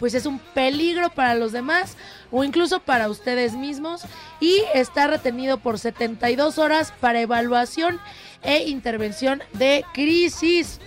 pues 0.00 0.14
es 0.14 0.26
un 0.26 0.38
peligro 0.38 1.10
para 1.10 1.34
los 1.34 1.50
demás 1.50 1.96
o 2.30 2.44
incluso 2.44 2.78
para 2.80 3.08
ustedes 3.08 3.54
mismos 3.54 4.02
y 4.38 4.62
está 4.72 5.08
retenido 5.08 5.58
por 5.58 5.78
72 5.78 6.58
horas 6.58 6.92
para 7.00 7.20
evaluación 7.20 7.98
e 8.42 8.68
intervención 8.68 9.42
de 9.54 9.84
crisis. 9.94 10.80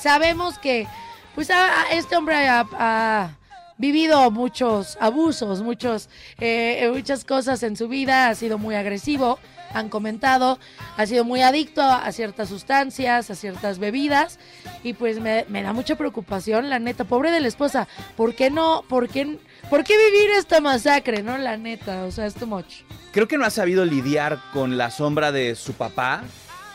Sabemos 0.00 0.58
que 0.58 0.86
pues 1.34 1.50
a- 1.50 1.84
este 1.90 2.16
hombre 2.16 2.36
ha 2.48 3.36
vivido 3.78 4.30
muchos 4.30 4.96
abusos, 5.00 5.62
muchos, 5.62 6.08
eh, 6.40 6.90
muchas 6.92 7.24
cosas 7.24 7.62
en 7.62 7.76
su 7.76 7.88
vida, 7.88 8.28
ha 8.28 8.34
sido 8.34 8.58
muy 8.58 8.74
agresivo, 8.74 9.38
han 9.72 9.88
comentado, 9.88 10.58
ha 10.96 11.06
sido 11.06 11.24
muy 11.24 11.42
adicto 11.42 11.82
a, 11.82 12.10
ciertas 12.12 12.48
sustancias, 12.48 13.30
a 13.30 13.34
ciertas 13.34 13.78
bebidas, 13.78 14.38
y 14.82 14.92
pues 14.92 15.20
me, 15.20 15.44
me 15.48 15.62
da 15.62 15.72
mucha 15.72 15.96
preocupación, 15.96 16.70
la 16.70 16.78
neta, 16.78 17.04
pobre 17.04 17.30
de 17.30 17.40
la 17.40 17.48
esposa, 17.48 17.88
¿por 18.16 18.34
qué 18.34 18.50
no, 18.50 18.84
por 18.88 19.08
qué, 19.08 19.38
por 19.68 19.82
qué 19.82 19.94
vivir 19.96 20.30
esta 20.30 20.60
masacre, 20.60 21.22
no? 21.22 21.36
La 21.38 21.56
neta, 21.56 22.04
o 22.04 22.10
sea, 22.10 22.26
es 22.26 22.34
too 22.34 22.46
much. 22.46 22.82
Creo 23.12 23.28
que 23.28 23.38
no 23.38 23.44
ha 23.44 23.50
sabido 23.50 23.84
lidiar 23.84 24.38
con 24.52 24.76
la 24.76 24.90
sombra 24.90 25.32
de 25.32 25.54
su 25.54 25.74
papá. 25.74 26.22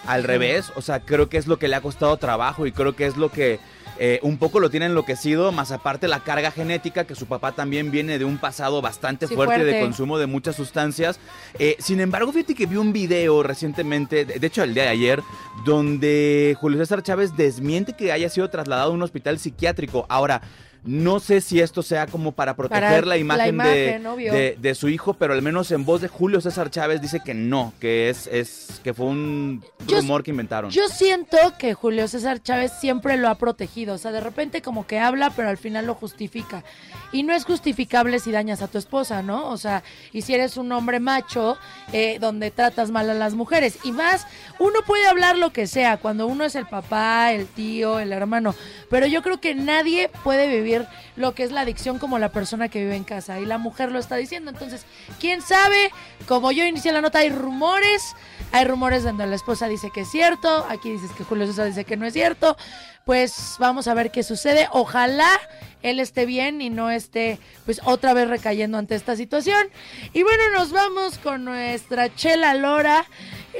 Al 0.08 0.24
revés, 0.24 0.72
o 0.76 0.82
sea, 0.82 1.02
creo 1.02 1.28
que 1.28 1.38
es 1.38 1.45
lo 1.45 1.60
que 1.60 1.68
le 1.68 1.76
ha 1.76 1.82
costado 1.82 2.16
trabajo 2.16 2.66
y 2.66 2.72
creo 2.72 2.95
que 2.95 3.06
es 3.06 3.18
lo 3.18 3.30
que 3.30 3.60
eh, 4.00 4.20
un 4.24 4.38
poco 4.38 4.60
lo 4.60 4.70
tiene 4.70 4.86
enloquecido, 4.88 5.52
más 5.52 5.72
aparte 5.72 6.08
la 6.08 6.22
carga 6.22 6.52
genética, 6.52 7.06
que 7.06 7.16
su 7.16 7.26
papá 7.28 7.52
también 7.52 7.91
viene 7.91 8.18
de 8.18 8.26
un 8.26 8.38
pasado 8.38 8.82
bastante 8.82 9.28
Sí, 9.28 9.36
fuerte, 9.36 9.60
de 9.60 9.72
fuerte. 9.72 9.82
consumo 9.82 10.18
de 10.18 10.26
muchas 10.26 10.56
sustancias. 10.56 11.20
Eh, 11.60 11.76
sin 11.80 12.00
embargo, 12.00 12.32
fíjate 12.32 12.56
que 12.56 12.66
vi 12.66 12.78
un 12.78 12.93
video 12.93 13.43
recientemente, 13.43 14.26
de 14.26 14.47
hecho 14.47 14.64
el 14.64 14.74
día 14.74 14.84
de 14.84 14.89
ayer, 14.89 15.22
donde 15.66 16.56
Julio 16.60 16.80
César 16.80 17.04
Chávez 17.04 17.36
desmiente 17.36 17.93
que 17.93 18.12
haya 18.12 18.30
sido 18.30 18.50
trasladado 18.50 18.91
a 18.91 18.93
un 18.93 19.02
hospital 19.04 19.38
psiquiátrico. 19.38 20.06
Ahora, 20.10 20.41
no 20.86 21.19
sé 21.19 21.41
si 21.41 21.59
esto 21.59 21.84
sea 21.84 22.07
como 22.07 22.32
para 22.32 22.55
proteger 22.55 22.84
Para 22.84 23.01
la 23.01 23.05
la 23.07 23.17
imagen, 23.17 23.57
de, 23.57 23.99
de- 24.32 24.57
de 24.59 24.75
su 24.75 24.88
hijo, 24.89 25.13
pero 25.13 25.34
al 25.34 25.41
menos 25.41 25.71
en 25.71 25.84
voz 25.86 26.01
de 26.01 26.07
Julio 26.07 26.39
César 26.41 26.69
Chávez 26.71 27.01
dice 27.01 27.19
que 27.23 27.34
no, 27.34 27.73
que 27.80 28.09
es, 28.09 28.27
es 28.27 28.80
que 28.84 28.93
fue 28.93 29.07
un 29.07 29.63
Yo- 29.88 29.97
rumor 29.97 30.23
que 30.23 30.32
inventaron. 30.32 30.71
Yo 30.71 30.88
siento 30.88 31.38
que 31.57 31.73
Julio 31.73 32.07
César 32.07 32.41
Chávez 32.41 32.71
siempre 32.80 33.17
lo 33.17 33.27
ha 33.27 33.36
protegido. 33.36 33.95
O 33.95 33.97
sea, 33.97 34.11
de 34.11 34.21
repente 34.21 34.61
como 34.61 34.88
que 34.88 34.99
habla, 34.99 35.32
pero 35.36 35.49
al 35.49 35.57
final 35.57 35.86
lo 35.86 35.95
justifica. 35.95 36.63
Y 37.11 37.23
no 37.23 37.34
es 37.34 37.43
justificable 37.43 38.19
si 38.19 38.32
dañas 38.32 38.61
a 38.61 38.67
tu 38.67 38.77
esposa, 38.77 39.21
¿no? 39.21 39.49
O 39.49 39.57
sea, 39.57 39.84
y 40.13 40.21
si 40.21 40.34
eres 40.34 40.57
un 40.57 40.71
hombre 40.71 40.99
macho 40.99 41.57
eh, 41.91 42.17
donde 42.21 42.51
tratas 42.51 42.91
mal 42.91 43.09
a 43.09 43.13
las 43.13 43.34
mujeres. 43.34 43.80
Y 43.84 43.91
más, 43.91 44.27
uno 44.59 44.80
puede 44.86 45.07
hablar 45.07 45.38
lo 45.38 45.51
que 45.51 45.67
sea 45.67 45.97
cuando 45.97 46.27
uno 46.27 46.43
es 46.45 46.55
el 46.55 46.67
papá, 46.67 47.34
el 47.34 47.47
tío, 47.47 47.99
el 47.99 48.11
hermano. 48.13 48.55
Pero 48.89 49.07
yo 49.07 49.21
creo 49.21 49.41
que 49.41 49.55
nadie 49.55 50.09
puede 50.23 50.47
vivir 50.47 50.68
lo 51.15 51.34
que 51.34 51.43
es 51.43 51.51
la 51.51 51.61
adicción 51.61 51.99
como 51.99 52.20
la 52.20 52.30
persona 52.30 52.70
que 52.70 52.80
vive 52.80 52.95
en 52.95 53.03
casa. 53.03 53.39
Y 53.39 53.45
la 53.45 53.57
mujer 53.57 53.91
lo 53.91 53.99
está 53.99 54.15
diciendo. 54.15 54.51
Entonces, 54.51 54.86
¿quién 55.20 55.41
sabe? 55.41 55.91
Como 56.28 56.51
yo 56.51 56.65
inicié 56.65 56.91
la 56.91 57.01
nota, 57.01 57.20
hay 57.20 57.30
rumores. 57.30 58.15
Hay 58.51 58.65
rumores 58.65 59.03
donde 59.03 59.26
la 59.28 59.36
esposa 59.36 59.67
dice 59.67 59.89
que 59.93 60.01
es 60.01 60.11
cierto. 60.11 60.65
Aquí 60.70 60.91
dices 60.91 61.11
que 61.17 61.24
Julio 61.24 61.47
César 61.47 61.65
dice 61.65 61.86
que 61.86 61.97
no 61.97 62.05
es 62.05 62.13
cierto. 62.13 62.57
Pues 63.05 63.55
vamos 63.59 63.88
a 63.88 63.93
ver 63.93 64.11
qué 64.11 64.24
sucede. 64.24 64.67
Ojalá 64.72 65.39
él 65.82 65.99
esté 65.99 66.26
bien 66.26 66.61
y 66.61 66.70
no 66.70 66.89
esté 66.91 67.39
pues 67.65 67.82
otra 67.86 68.13
vez 68.13 68.28
recayendo 68.28 68.78
ante 68.78 68.95
esta 68.95 69.15
situación. 69.15 69.67
Y 70.13 70.24
bueno, 70.24 70.43
nos 70.53 70.72
vamos 70.72 71.17
con 71.17 71.45
nuestra 71.45 72.13
Chela 72.13 72.53
Lora, 72.53 73.05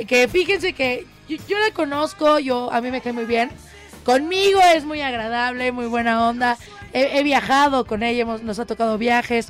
que 0.07 0.28
fíjense 0.28 0.74
que 0.74 1.05
yo, 1.28 1.38
yo 1.47 1.57
la 1.60 1.72
conozco, 1.74 2.39
yo 2.39 2.72
a 2.72 2.82
mí 2.82 2.91
me 2.91 3.01
cae 3.01 3.14
muy 3.14 3.26
bien. 3.26 3.49
Conmigo 4.03 4.60
es 4.74 4.86
muy 4.86 5.01
agradable, 5.01 5.72
muy 5.72 5.86
buena 5.86 6.28
onda. 6.28 6.57
He, 6.94 7.18
he 7.20 7.24
viajado 7.24 7.86
con 7.86 8.04
ella, 8.04 8.22
hemos- 8.24 8.44
nos 8.44 8.60
ha 8.60 8.66
tocado 8.66 8.98
viajes. 8.98 9.50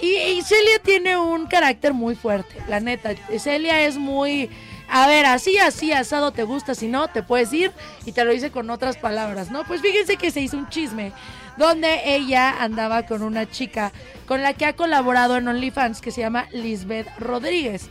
Y, 0.00 0.14
y 0.16 0.42
Celia 0.42 0.78
tiene 0.82 1.16
un 1.16 1.46
carácter 1.46 1.92
muy 1.92 2.14
fuerte, 2.14 2.56
la 2.68 2.80
neta. 2.80 3.10
Celia 3.38 3.82
es 3.82 3.96
muy... 3.98 4.50
A 4.92 5.06
ver, 5.06 5.24
así, 5.26 5.56
así, 5.58 5.92
asado 5.92 6.32
te 6.32 6.42
gusta, 6.42 6.74
si 6.74 6.88
no, 6.88 7.06
te 7.06 7.22
puedes 7.22 7.52
ir 7.52 7.70
y 8.06 8.10
te 8.12 8.24
lo 8.24 8.32
dice 8.32 8.50
con 8.50 8.70
otras 8.70 8.96
palabras, 8.96 9.50
¿no? 9.52 9.62
Pues 9.64 9.80
fíjense 9.82 10.16
que 10.16 10.32
se 10.32 10.40
hizo 10.40 10.56
un 10.56 10.68
chisme 10.68 11.12
donde 11.56 12.14
ella 12.16 12.56
andaba 12.60 13.06
con 13.06 13.22
una 13.22 13.48
chica 13.48 13.92
con 14.26 14.42
la 14.42 14.52
que 14.54 14.66
ha 14.66 14.74
colaborado 14.74 15.36
en 15.36 15.46
OnlyFans 15.46 16.00
que 16.00 16.10
se 16.10 16.22
llama 16.22 16.48
Lisbeth 16.50 17.06
Rodríguez. 17.20 17.88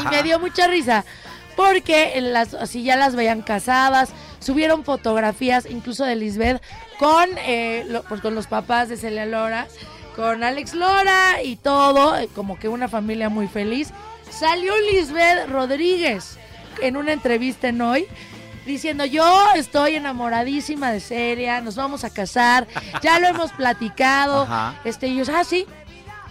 Y 0.00 0.04
me 0.08 0.22
dio 0.22 0.38
mucha 0.38 0.68
risa 0.68 1.04
porque 1.56 2.12
en 2.16 2.32
las, 2.32 2.54
así 2.54 2.84
ya 2.84 2.94
las 2.94 3.16
veían 3.16 3.42
casadas, 3.42 4.10
subieron 4.40 4.84
fotografías 4.84 5.66
incluso 5.70 6.04
de 6.04 6.16
Lisbeth 6.16 6.60
con, 6.98 7.28
eh, 7.46 7.84
lo- 7.88 8.02
pues 8.04 8.20
con 8.20 8.34
los 8.34 8.46
papás 8.48 8.88
de 8.88 8.96
Celia 8.96 9.26
Lora, 9.26 9.66
con 10.16 10.42
Alex 10.42 10.74
Lora 10.74 11.42
y 11.42 11.56
todo, 11.56 12.16
eh, 12.18 12.28
como 12.34 12.58
que 12.58 12.68
una 12.68 12.88
familia 12.88 13.28
muy 13.28 13.46
feliz. 13.48 13.90
Salió 14.30 14.72
Lisbeth 14.90 15.48
Rodríguez 15.48 16.38
en 16.82 16.96
una 16.96 17.12
entrevista 17.12 17.68
en 17.68 17.80
hoy 17.80 18.06
diciendo 18.66 19.04
yo 19.04 19.44
estoy 19.56 19.96
enamoradísima 19.96 20.92
de 20.92 21.00
Celia, 21.00 21.60
nos 21.60 21.76
vamos 21.76 22.04
a 22.04 22.10
casar, 22.10 22.66
ya 23.02 23.18
lo 23.18 23.26
hemos 23.28 23.52
platicado, 23.52 24.42
Ajá. 24.42 24.74
este 24.84 25.08
y 25.08 25.16
yo, 25.16 25.24
ah 25.34 25.44
sí, 25.44 25.66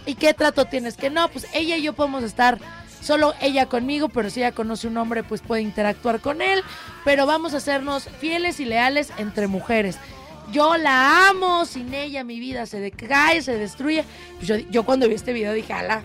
¿y 0.06 0.14
qué 0.14 0.32
trato 0.32 0.64
tienes? 0.64 0.96
Que 0.96 1.10
no, 1.10 1.28
pues 1.28 1.46
ella 1.52 1.76
y 1.76 1.82
yo 1.82 1.92
podemos 1.92 2.22
estar 2.22 2.58
solo 3.00 3.34
ella 3.40 3.66
conmigo, 3.66 4.08
pero 4.08 4.30
si 4.30 4.40
ella 4.40 4.52
conoce 4.52 4.86
un 4.88 4.96
hombre, 4.96 5.22
pues 5.22 5.40
puede 5.40 5.62
interactuar 5.62 6.20
con 6.20 6.42
él, 6.42 6.62
pero 7.04 7.26
vamos 7.26 7.54
a 7.54 7.58
hacernos 7.58 8.08
fieles 8.20 8.60
y 8.60 8.64
leales 8.64 9.12
entre 9.18 9.46
mujeres. 9.46 9.98
Yo 10.52 10.76
la 10.76 11.28
amo, 11.28 11.64
sin 11.64 11.94
ella 11.94 12.24
mi 12.24 12.40
vida 12.40 12.66
se 12.66 12.80
decae, 12.80 13.40
se 13.42 13.56
destruye. 13.56 14.04
Pues 14.36 14.48
yo, 14.48 14.56
yo 14.56 14.82
cuando 14.82 15.08
vi 15.08 15.14
este 15.14 15.32
video 15.32 15.52
dije, 15.52 15.72
ala, 15.72 16.02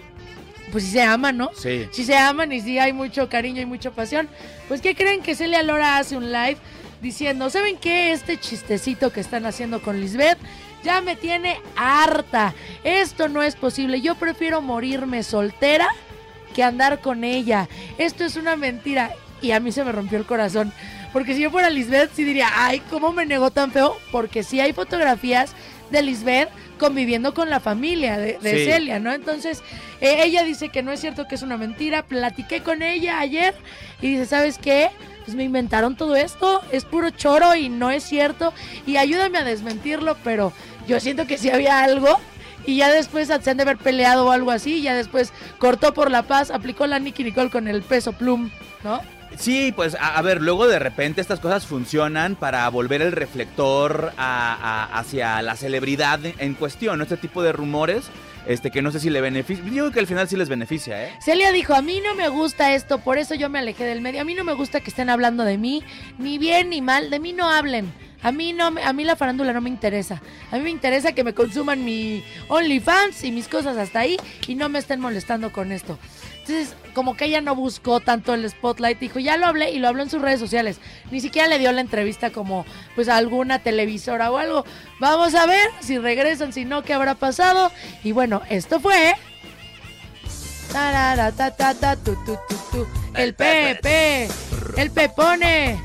pues 0.72 0.84
si 0.84 0.92
se 0.92 1.02
aman, 1.02 1.38
¿no? 1.38 1.50
Sí. 1.56 1.88
Si 1.92 2.04
se 2.04 2.16
aman 2.16 2.52
y 2.52 2.62
si 2.62 2.78
hay 2.78 2.94
mucho 2.94 3.28
cariño 3.30 3.62
y 3.62 3.66
mucha 3.66 3.92
pasión. 3.92 4.28
Pues 4.68 4.82
¿qué 4.82 4.96
creen 4.96 5.22
que 5.22 5.36
Celia 5.36 5.64
Lora 5.64 5.98
hace 5.98 6.16
un 6.16 6.32
live 6.32 6.58
diciendo, 7.02 7.50
¿saben 7.50 7.78
qué? 7.78 8.12
Este 8.12 8.40
chistecito 8.40 9.12
que 9.12 9.20
están 9.20 9.46
haciendo 9.46 9.82
con 9.82 10.00
Lisbeth 10.00 10.38
ya 10.84 11.02
me 11.02 11.16
tiene 11.16 11.60
harta. 11.76 12.54
Esto 12.84 13.28
no 13.28 13.42
es 13.42 13.56
posible. 13.56 14.02
Yo 14.02 14.16
prefiero 14.16 14.62
morirme 14.62 15.24
soltera 15.24 15.90
que 16.56 16.64
andar 16.64 17.02
con 17.02 17.24
ella. 17.24 17.68
Esto 17.98 18.24
es 18.24 18.38
una 18.38 18.56
mentira. 18.56 19.12
Y 19.42 19.52
a 19.52 19.60
mí 19.60 19.72
se 19.72 19.84
me 19.84 19.92
rompió 19.92 20.18
el 20.18 20.26
corazón. 20.26 20.72
Porque 21.14 21.36
si 21.36 21.42
yo 21.42 21.52
fuera 21.52 21.70
Lisbeth, 21.70 22.12
sí 22.16 22.24
diría, 22.24 22.50
ay, 22.56 22.82
¿cómo 22.90 23.12
me 23.12 23.26
negó 23.26 23.52
tan 23.52 23.72
feo? 23.72 23.98
Porque 24.12 24.42
sí 24.44 24.60
hay 24.60 24.74
fotografías 24.74 25.54
de 25.92 26.02
Lisbeth 26.02 26.50
conviviendo 26.80 27.34
con 27.34 27.50
la 27.50 27.60
familia 27.60 28.18
de, 28.18 28.38
de 28.42 28.52
Sí. 28.52 28.66
Celia, 28.72 29.00
¿no? 29.00 29.14
Entonces, 29.14 29.62
eh, 30.02 30.24
ella 30.24 30.44
dice 30.44 30.70
que 30.70 30.82
no 30.84 30.92
es 30.92 31.00
cierto 31.00 31.28
que 31.28 31.36
es 31.36 31.42
una 31.42 31.58
mentira. 31.58 32.04
Platiqué 32.04 32.62
con 32.64 32.82
ella 32.82 33.20
ayer 33.20 33.54
y 34.02 34.12
dice, 34.12 34.26
¿sabes 34.26 34.58
qué? 34.58 34.90
Pues 35.26 35.36
me 35.36 35.44
inventaron 35.44 35.96
todo 35.96 36.16
esto, 36.16 36.62
es 36.72 36.86
puro 36.86 37.10
choro 37.10 37.56
y 37.56 37.70
no 37.70 37.92
es 37.92 38.04
cierto. 38.04 38.54
Y 38.86 38.98
ayúdame 38.98 39.38
a 39.40 39.44
desmentirlo, 39.44 40.18
pero 40.24 40.54
yo 40.88 41.00
siento 41.00 41.28
que 41.28 41.38
sí 41.38 41.50
había 41.50 41.84
algo. 41.84 42.20
Y 42.66 42.78
ya 42.78 42.90
después 42.92 43.28
se 43.28 43.50
han 43.50 43.58
de 43.58 43.64
haber 43.64 43.78
peleado 43.78 44.26
o 44.28 44.32
algo 44.32 44.52
así. 44.52 44.82
Ya 44.82 44.96
después 44.96 45.32
cortó 45.60 45.94
por 45.94 46.10
la 46.12 46.24
paz, 46.24 46.52
aplicó 46.52 46.88
la 46.88 47.00
Nicky 47.00 47.24
Nicole 47.24 47.50
con 47.50 47.68
el 47.68 47.82
peso 47.84 48.14
plum, 48.14 48.50
¿no? 48.84 49.02
Sí, 49.38 49.74
pues 49.76 49.98
a, 50.00 50.22
ver, 50.22 50.42
luego 50.42 50.66
de 50.66 50.80
repente 50.80 51.20
estas 51.20 51.42
cosas 51.42 51.66
funcionan 51.66 52.36
para 52.36 52.70
volver 52.70 53.02
el 53.02 53.12
reflector 53.12 54.14
a- 54.18 54.88
hacia 54.98 55.42
la 55.42 55.58
celebridad 55.58 56.22
en 56.38 56.54
cuestión, 56.54 56.98
¿no? 56.98 57.04
Este 57.04 57.18
tipo 57.18 57.44
de 57.44 57.52
rumores, 57.52 58.06
este 58.48 58.72
que 58.72 58.82
no 58.82 58.92
sé 58.92 59.00
si 59.00 59.10
le 59.10 59.22
beneficia. 59.22 59.64
Yo 59.66 59.72
digo 59.72 59.92
que 59.92 60.00
al 60.00 60.08
final 60.08 60.28
sí 60.28 60.36
les 60.36 60.50
beneficia, 60.50 61.06
¿eh? 61.06 61.12
Celia 61.20 61.52
dijo, 61.52 61.74
a 61.74 61.82
mí 61.82 62.02
no 62.04 62.16
me 62.16 62.30
gusta 62.30 62.74
esto, 62.74 63.00
por 63.00 63.18
eso 63.18 63.36
yo 63.36 63.50
me 63.50 63.60
alejé 63.60 63.86
del 63.86 64.02
medio. 64.02 64.22
A 64.22 64.24
mí 64.24 64.34
no 64.34 64.44
me 64.44 64.54
gusta 64.54 64.80
que 64.80 64.90
estén 64.90 65.10
hablando 65.10 65.44
de 65.44 65.58
mí, 65.58 65.84
ni 66.18 66.38
bien 66.38 66.70
ni 66.70 66.82
mal, 66.82 67.10
de 67.10 67.20
mí 67.20 67.34
no 67.34 67.50
hablen. 67.50 67.92
A 68.22 68.32
mí 68.32 68.54
no, 68.54 68.74
a 68.84 68.94
mí 68.94 69.04
la 69.04 69.16
farándula 69.16 69.54
no 69.54 69.62
me 69.62 69.70
interesa. 69.70 70.22
A 70.52 70.58
mí 70.58 70.64
me 70.64 70.72
interesa 70.72 71.14
que 71.14 71.24
me 71.24 71.34
consuman 71.34 71.86
mi 71.86 72.24
OnlyFans 72.48 73.24
y 73.24 73.32
mis 73.32 73.48
cosas 73.48 73.78
hasta 73.78 74.00
ahí 74.00 74.18
y 74.48 74.56
no 74.56 74.68
me 74.68 74.80
estén 74.80 75.00
molestando 75.00 75.52
con 75.52 75.72
esto. 75.72 76.00
Entonces, 76.48 76.76
como 76.94 77.18
que 77.18 77.26
ella 77.26 77.42
no 77.42 77.56
buscó 77.56 78.02
tanto 78.02 78.36
el 78.36 78.48
spotlight, 78.48 79.00
dijo, 79.00 79.18
ya 79.18 79.36
lo 79.36 79.48
hablé 79.48 79.72
y 79.72 79.80
lo 79.80 79.88
habló 79.88 80.04
en 80.04 80.12
sus 80.12 80.22
redes 80.22 80.40
sociales. 80.40 80.80
Ni 81.10 81.20
siquiera 81.20 81.48
le 81.48 81.58
dio 81.58 81.72
la 81.72 81.82
entrevista 81.82 82.30
como 82.30 82.68
pues 82.94 83.10
a 83.10 83.18
alguna 83.18 83.60
televisora 83.60 84.32
o 84.32 84.38
algo. 84.38 84.64
Vamos 85.00 85.34
a 85.34 85.48
ver 85.48 85.68
si 85.80 85.98
regresan, 85.98 86.54
si 86.54 86.64
no, 86.64 86.84
qué 86.84 86.94
habrá 86.94 87.16
pasado. 87.16 87.72
Y 88.04 88.12
bueno, 88.12 88.44
esto 88.48 88.80
fue 88.80 89.16
Tarara, 90.76 91.32
ta, 91.32 91.52
ta, 91.52 91.74
ta, 91.74 91.96
tu, 91.96 92.14
tu, 92.26 92.36
tu, 92.50 92.56
tu. 92.70 92.88
El 93.14 93.34
Pepe, 93.34 94.28
el 94.76 94.92
Pepone, 94.92 95.82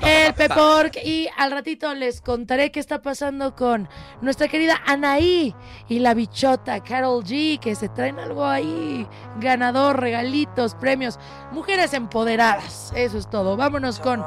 el 0.00 0.32
Pepork. 0.34 0.96
Y 1.04 1.28
al 1.36 1.50
ratito 1.50 1.92
les 1.92 2.20
contaré 2.20 2.70
qué 2.70 2.78
está 2.78 3.02
pasando 3.02 3.56
con 3.56 3.88
nuestra 4.20 4.46
querida 4.46 4.80
Anaí 4.86 5.56
y 5.88 5.98
la 5.98 6.14
bichota 6.14 6.84
Carol 6.84 7.24
G, 7.24 7.58
que 7.58 7.74
se 7.74 7.88
traen 7.88 8.20
algo 8.20 8.46
ahí. 8.46 9.08
Ganador, 9.40 9.98
regalitos, 9.98 10.76
premios. 10.76 11.18
Mujeres 11.50 11.92
empoderadas. 11.92 12.92
Eso 12.94 13.18
es 13.18 13.28
todo. 13.28 13.56
Vámonos 13.56 13.98
con 13.98 14.20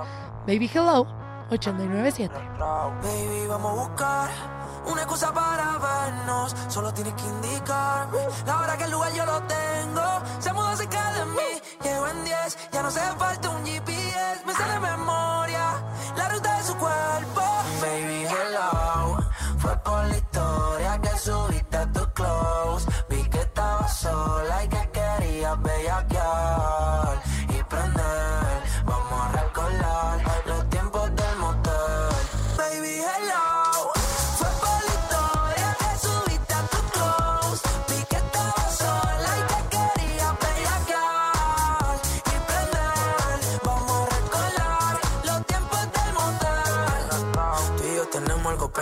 Baby 0.45 0.69
Hello 0.73 1.07
897. 1.51 2.35
Baby, 3.01 3.47
vamos 3.47 3.71
a 3.71 3.87
buscar 3.87 4.64
una 4.87 5.01
excusa 5.01 5.33
para 5.33 5.77
vernos. 5.77 6.55
Solo 6.67 6.93
tienes 6.93 7.13
que 7.13 7.25
indicarme 7.25 8.19
la 8.45 8.59
hora 8.59 8.77
que 8.77 8.83
el 8.85 8.91
lugar 8.91 9.11
yo 9.13 9.25
lo 9.25 9.41
tengo. 9.43 10.21
Se 10.39 10.53
mudó 10.53 10.75
cerca 10.75 11.13
de 11.13 11.25
mí, 11.25 11.61
llego 11.83 12.07
en 12.07 12.23
10. 12.23 12.57
Ya 12.71 12.81
no 12.81 12.87
hace 12.87 13.01
falta 13.17 13.49
un 13.49 13.65
GPS, 13.65 14.45
me 14.45 14.53
sale 14.53 14.79
memoria 14.79 15.83
la 16.15 16.29
ruta 16.29 16.57
de 16.57 16.63
su 16.63 16.75
cuerpo. 16.75 17.41
Baby, 17.81 18.25
hello. 18.25 19.17
Fue 19.57 19.75
por 19.77 20.05
la 20.05 20.17
historia 20.17 20.99
que 21.01 21.17
subiste 21.19 21.34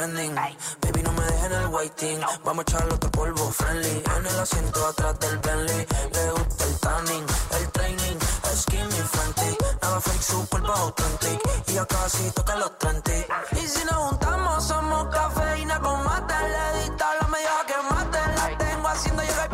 Baby, 0.04 1.02
no 1.02 1.14
me 1.14 1.24
dejes 1.24 1.46
en 1.46 1.54
el 1.54 1.68
waiting. 1.68 2.20
Vamos 2.44 2.66
a 2.68 2.72
echarle 2.72 2.94
otro 2.94 3.10
polvo 3.12 3.50
friendly. 3.52 4.04
En 4.18 4.26
el 4.26 4.38
asiento 4.38 4.86
atrás 4.86 5.18
del 5.22 5.38
Bentley. 5.38 5.88
Le 6.12 6.32
gusta 6.32 6.66
el 6.66 6.80
tanning, 6.82 7.26
el 7.58 7.72
training. 7.72 8.18
Skinny 8.54 9.02
frantic. 9.14 9.58
Nada 9.82 10.02
fake, 10.02 10.22
su 10.22 10.46
cuerpo 10.50 10.74
authentic. 10.74 11.40
Y 11.68 11.74
ya 11.74 11.86
casi 11.86 12.30
toca 12.32 12.58
los 12.58 12.78
30. 12.80 13.12
Y 13.54 13.66
si 13.66 13.86
nos 13.86 13.96
juntamos, 13.96 14.68
somos 14.68 15.08
cafeína 15.08 15.80
con 15.80 16.04
mate. 16.04 16.34
Le 16.50 16.82
dista 16.82 17.06
la 17.22 17.28
media 17.30 17.52
que 17.66 17.94
mate. 17.94 18.20
La 18.36 18.58
tengo 18.58 18.88
haciendo 18.90 19.24
yoga 19.24 19.48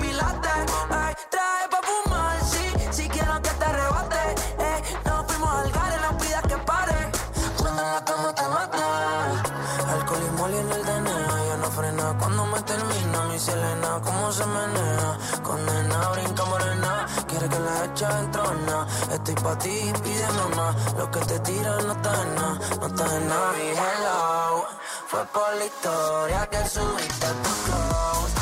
Mi 13.40 13.46
Selena, 13.46 14.02
cómo 14.04 14.32
se 14.34 14.46
menea. 14.46 15.18
Condena, 15.42 16.10
brinca 16.10 16.44
morena. 16.44 17.06
Quiere 17.26 17.48
que 17.48 17.60
la 17.60 17.86
eche 17.86 18.06
en 18.06 18.32
trona. 18.32 18.88
Estoy 19.14 19.36
pa' 19.36 19.58
ti, 19.58 19.94
pídeme 20.04 20.56
más. 20.58 20.76
Lo 20.98 21.10
que 21.10 21.20
te 21.20 21.40
tiran 21.40 21.88
no 21.88 21.94
está 21.94 22.22
en 22.22 22.36
nada. 22.36 22.60
No 22.82 22.88
está 22.88 23.16
en 23.16 23.28
nada. 23.30 23.52
Mi 23.54 23.70
hello. 23.70 24.66
Fue 25.08 25.26
por 25.28 25.56
la 25.56 25.66
historia 25.66 26.48
que 26.48 26.68
subiste 26.68 27.26
a 27.26 27.34
tu 27.44 27.52
close. 27.66 28.39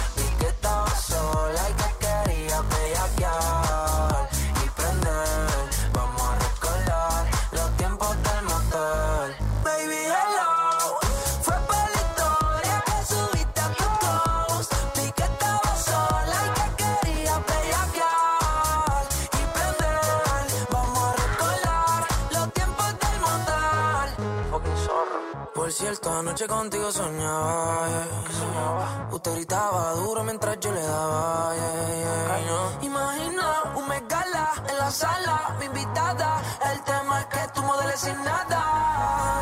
Cierto, 26.08 26.20
anoche 26.20 26.47
contigo 26.47 26.89
soñaba, 26.91 27.88
yeah. 27.89 29.10
Usted 29.12 29.34
gritaba 29.34 29.91
duro 29.93 30.24
mientras 30.24 30.58
yo 30.62 30.72
le 30.72 30.82
daba, 30.82 31.53
yeah, 31.53 32.39
yeah. 32.45 32.80
Imagina 32.82 33.57
un 33.78 33.88
megala 33.88 34.51
en 34.69 34.78
la 34.78 34.91
sala, 34.91 35.55
mi 35.59 35.65
invitada. 35.65 36.41
El 36.71 36.82
tema 36.84 37.19
es 37.21 37.25
que 37.28 37.43
tú 37.53 37.61
modeles 37.63 37.99
sin 37.99 38.17
nada. 38.23 38.59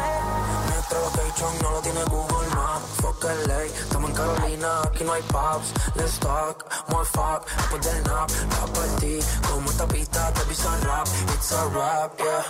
eh. 0.08 0.22
Nuestro 0.74 1.00
location 1.06 1.52
no 1.62 1.72
lo 1.72 1.80
tiene 1.82 2.04
Google 2.06 2.48
Maps. 2.56 2.86
Fuck 3.02 3.24
LA, 3.48 3.64
estamos 3.64 4.10
en 4.10 4.16
Carolina, 4.16 4.70
aquí 4.88 5.04
no 5.04 5.14
hay 5.14 5.24
pubs. 5.24 5.68
Let's 5.96 6.20
talk, 6.20 6.66
more 6.90 7.06
fuck, 7.06 7.46
después 7.58 7.82
del 7.86 8.04
nap. 8.04 8.30
Pa' 8.56 8.68
partir, 8.74 9.24
como 9.50 9.70
esta 9.72 9.88
pista 9.88 10.32
te 10.34 10.42
pisa 10.42 10.70
rap. 10.84 11.08
It's 11.34 11.52
a 11.54 11.64
rap, 11.78 12.12
yeah. 12.18 12.44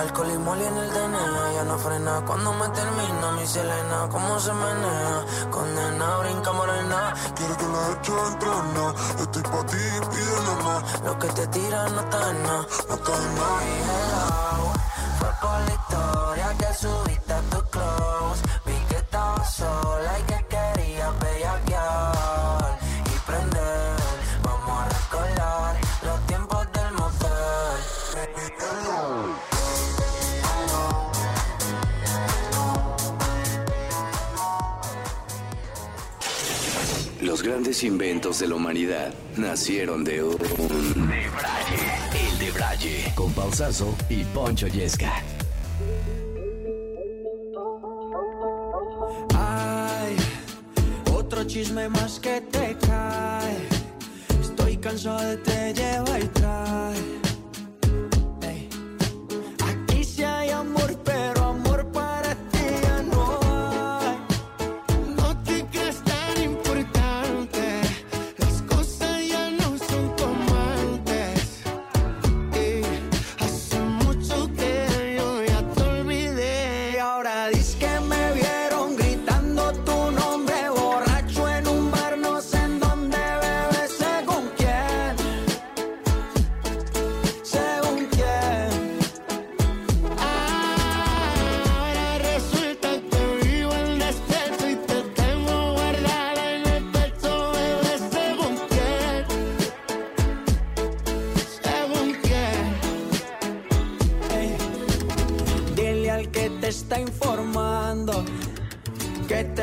Alcohol 0.00 0.30
y 0.34 0.38
moli 0.38 0.64
en 0.64 0.76
el 0.76 0.90
DNA, 0.92 1.52
ya 1.54 1.64
no 1.64 1.78
frena. 1.78 2.24
Cuando 2.26 2.52
me 2.54 2.68
termina 2.70 3.32
mi 3.32 3.46
Selena, 3.46 4.08
cómo 4.10 4.38
se 4.40 4.52
menea. 4.52 5.24
Condena, 5.50 6.16
brinca 6.18 6.52
morena. 6.52 7.14
Quiero 7.36 7.56
que 7.56 7.66
la 7.66 7.82
eche 7.92 8.12
entrena. 8.32 8.94
Estoy 9.20 9.42
pa' 9.42 9.66
ti, 9.66 9.84
pídele 10.10 10.54
más. 10.64 10.80
Lo 11.10 11.18
que 11.18 11.26
te 11.26 11.46
tiran 11.48 11.92
no 11.92 12.02
está 12.02 12.30
en 12.30 12.42
nada, 12.44 12.66
no 12.88 12.94
está 12.94 13.12
en 13.16 13.36
nada. 13.36 14.72
Fue 15.18 15.28
por 15.42 15.58
la 15.66 15.74
historia 15.74 16.56
que 16.56 16.74
subiste 16.74 17.32
a 17.32 17.40
tu 17.50 17.60
close. 17.68 18.42
Vi 18.64 18.74
que 18.88 18.96
estaba 18.96 19.44
sola 19.44 20.18
y 20.20 20.22
que 20.22 20.49
Los 37.40 37.48
grandes 37.48 37.82
inventos 37.84 38.38
de 38.38 38.48
la 38.48 38.56
humanidad 38.56 39.14
nacieron 39.38 40.04
de 40.04 40.22
un 40.22 40.36
debraye. 40.36 41.80
El 42.12 42.38
debraye. 42.38 43.12
Con 43.14 43.32
Pausazo 43.32 43.96
y 44.10 44.24
Poncho 44.24 44.66
Yesca. 44.66 45.10
Ay, 49.34 50.16
otro 51.14 51.44
chisme 51.44 51.88
más 51.88 52.20
que 52.20 52.42
te 52.42 52.76
cae. 52.86 53.56
Estoy 54.42 54.76
cansado 54.76 55.20
de 55.20 55.38
te 55.38 55.72
lleva 55.72 56.20
y 56.20 56.28
trae. 56.28 57.19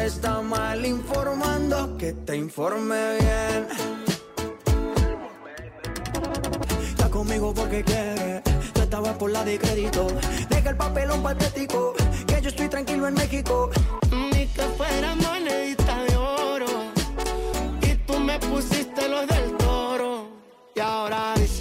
Está 0.08 0.42
mal 0.42 0.86
informando, 0.86 1.98
que 1.98 2.14
te 2.14 2.38
informe 2.38 3.18
bien. 3.20 3.68
Está 6.88 7.10
conmigo 7.10 7.54
porque 7.54 7.84
quiere, 7.84 8.42
tú 8.74 8.82
estabas 8.82 9.18
por 9.18 9.32
la 9.32 9.44
de 9.44 9.60
crédito. 9.60 10.08
Deja 10.50 10.70
el 10.70 10.78
papelón 10.78 11.22
patético, 11.22 11.94
que 12.26 12.42
yo 12.42 12.50
estoy 12.50 12.70
tranquilo 12.70 13.08
en 13.10 13.16
México. 13.16 13.70
Ni 14.12 14.48
que 14.48 14.62
fuera 14.78 15.14
monedita 15.16 16.04
de 16.04 16.16
oro, 16.16 16.68
y 17.82 17.96
tú 18.08 18.18
me 18.20 18.40
pusiste 18.40 19.10
los 19.10 19.28
del 19.28 19.58
toro. 19.58 20.30
Y 20.74 20.80
ahora 20.80 21.34
dices 21.36 21.57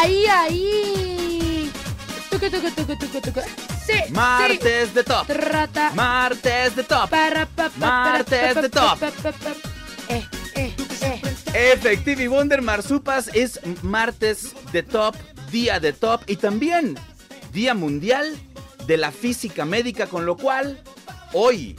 ¡Ahí, 0.00 0.26
ahí! 0.26 1.72
Tucu, 2.30 2.48
tucu, 2.48 2.70
tucu. 3.20 3.40
Sí, 3.84 4.12
Martes 4.12 4.88
sí. 4.88 4.94
de 4.94 5.02
top. 5.02 5.26
Trata. 5.26 5.90
Martes 5.92 6.76
de 6.76 6.84
top. 6.84 7.10
Para, 7.10 7.46
pa, 7.46 7.68
pa, 7.68 7.76
Martes 7.78 8.54
para, 8.54 8.62
de 8.62 8.68
top. 8.68 9.02
Eh, 10.08 10.24
eh, 10.54 10.74
eh. 11.00 11.72
Efectivi 11.72 12.28
Wonder 12.28 12.62
Marsupas 12.62 13.28
es 13.34 13.58
martes 13.82 14.54
de 14.70 14.84
top, 14.84 15.16
día 15.50 15.80
de 15.80 15.92
top 15.92 16.20
y 16.28 16.36
también 16.36 16.96
día 17.52 17.74
mundial 17.74 18.38
de 18.86 18.98
la 18.98 19.10
física 19.10 19.64
médica, 19.64 20.06
con 20.06 20.24
lo 20.26 20.36
cual 20.36 20.80
hoy, 21.32 21.76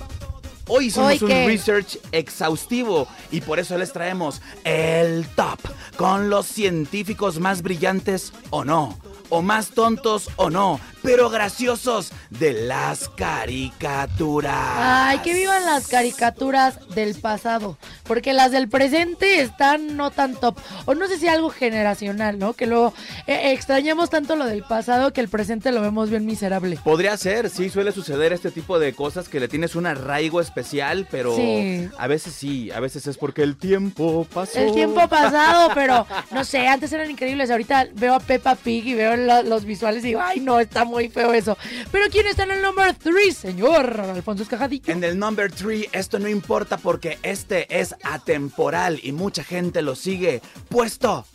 hoy 0.70 0.86
hicimos 0.86 1.10
¿Hoy 1.12 1.20
un 1.22 1.28
qué? 1.28 1.48
research 1.48 1.98
exhaustivo 2.12 3.08
y 3.32 3.42
por 3.42 3.60
eso 3.60 3.78
les 3.78 3.92
traemos 3.92 4.42
el 4.64 5.28
top 5.36 5.60
con 5.98 6.30
los 6.30 6.46
científicos 6.46 7.40
más 7.40 7.62
brillantes 7.62 8.32
o 8.50 8.64
no, 8.64 8.98
o 9.30 9.42
más 9.42 9.70
tontos 9.72 10.30
o 10.38 10.50
no, 10.50 10.80
pero 11.02 11.30
graciosos 11.30 12.12
de 12.30 12.54
las 12.54 13.10
caricaturas. 13.10 14.54
Ay, 14.56 15.20
que 15.20 15.34
vivan 15.34 15.66
las 15.66 15.88
caricaturas 15.88 16.80
del 16.96 17.16
pasado, 17.16 17.78
porque 18.04 18.34
las 18.34 18.52
del 18.52 18.70
presente 18.70 19.42
están 19.42 19.96
no 19.98 20.12
tan 20.12 20.36
top. 20.36 20.58
O 20.86 20.96
no 20.96 21.08
sé 21.08 21.18
si 21.18 21.28
algo 21.28 21.50
generacional, 21.50 22.40
¿no? 22.40 22.54
Que 22.54 22.66
luego 22.68 22.94
eh, 23.28 23.52
extrañamos 23.54 24.10
tanto 24.10 24.36
lo 24.36 24.46
del 24.46 24.64
pasado 24.64 25.14
que 25.14 25.22
el 25.22 25.30
presente 25.30 25.72
lo 25.72 25.82
vemos 25.82 26.10
bien 26.10 26.26
miserable. 26.26 26.78
Podría 26.84 27.16
ser, 27.18 27.50
sí, 27.50 27.70
suele 27.70 27.92
suceder 27.92 28.34
este 28.34 28.52
tipo 28.52 28.80
de 28.80 28.94
cosas 28.94 29.30
que 29.30 29.40
le 29.40 29.48
tienes 29.48 29.76
un 29.76 29.86
arraigo 29.86 30.42
especial, 30.42 31.08
pero 31.10 31.36
Sí. 31.36 31.88
a 31.98 32.08
veces 32.08 32.34
sí, 32.34 32.72
a 32.72 32.80
veces 32.80 33.08
es 33.08 33.18
porque 33.18 33.44
el 33.44 33.56
tiempo 33.58 34.26
pasó. 34.34 34.60
El 34.60 34.74
tiempo 34.74 35.08
pasado, 35.08 35.72
pero 35.74 36.06
no 36.32 36.44
sé, 36.44 36.68
antes 36.68 36.92
eran 36.94 37.10
increíbles. 37.12 37.52
Ahorita 37.52 37.88
veo 37.94 38.16
a 38.16 38.20
Peppa 38.20 38.56
Pig 38.56 38.86
y 38.88 38.94
veo 38.94 39.16
lo- 39.16 39.44
los 39.44 39.66
visuales 39.66 40.04
y 40.04 40.08
digo, 40.08 40.22
ay, 40.22 40.40
no, 40.40 40.60
está 40.60 40.86
muy 40.90 41.10
feo 41.10 41.34
eso. 41.34 41.58
Pero 41.92 42.06
¿quién 42.12 42.28
está 42.28 42.44
en 42.44 42.52
el 42.52 42.62
number 42.62 42.94
3, 42.96 43.36
señor 43.36 44.00
Alfonso 44.00 44.44
Escajadillo? 44.44 44.92
En 44.92 45.04
el 45.04 45.18
number 45.18 45.52
3, 45.52 45.88
esto 45.92 46.20
no 46.20 46.28
importa 46.28 46.78
porque 46.78 47.18
este 47.24 47.80
es 47.80 47.96
atemporal 48.04 49.00
y 49.02 49.12
mucha 49.12 49.44
gente 49.44 49.82
lo 49.82 49.96
sigue. 49.96 50.42
Puesto 50.68 51.26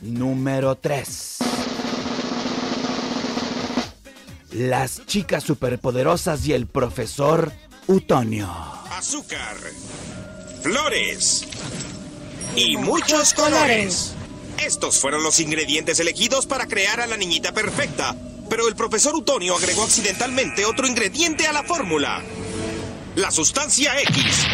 número 0.00 0.76
3. 0.76 1.38
Las 4.52 5.06
chicas 5.06 5.44
superpoderosas 5.44 6.46
y 6.46 6.52
el 6.52 6.66
profesor 6.66 7.52
Utonio. 7.86 8.50
azúcar, 8.90 9.56
flores 10.62 11.46
y 12.54 12.76
muchos 12.76 13.32
colores. 13.32 14.14
Estos 14.64 15.00
fueron 15.00 15.22
los 15.22 15.40
ingredientes 15.40 15.98
elegidos 15.98 16.46
para 16.46 16.66
crear 16.66 17.00
a 17.00 17.06
la 17.06 17.16
niñita 17.16 17.52
perfecta, 17.52 18.14
pero 18.52 18.68
el 18.68 18.76
profesor 18.76 19.14
Utonio 19.14 19.56
agregó 19.56 19.82
accidentalmente 19.82 20.66
otro 20.66 20.86
ingrediente 20.86 21.46
a 21.46 21.54
la 21.54 21.62
fórmula. 21.62 22.22
La 23.14 23.30
sustancia 23.30 23.98
X. 24.02 24.46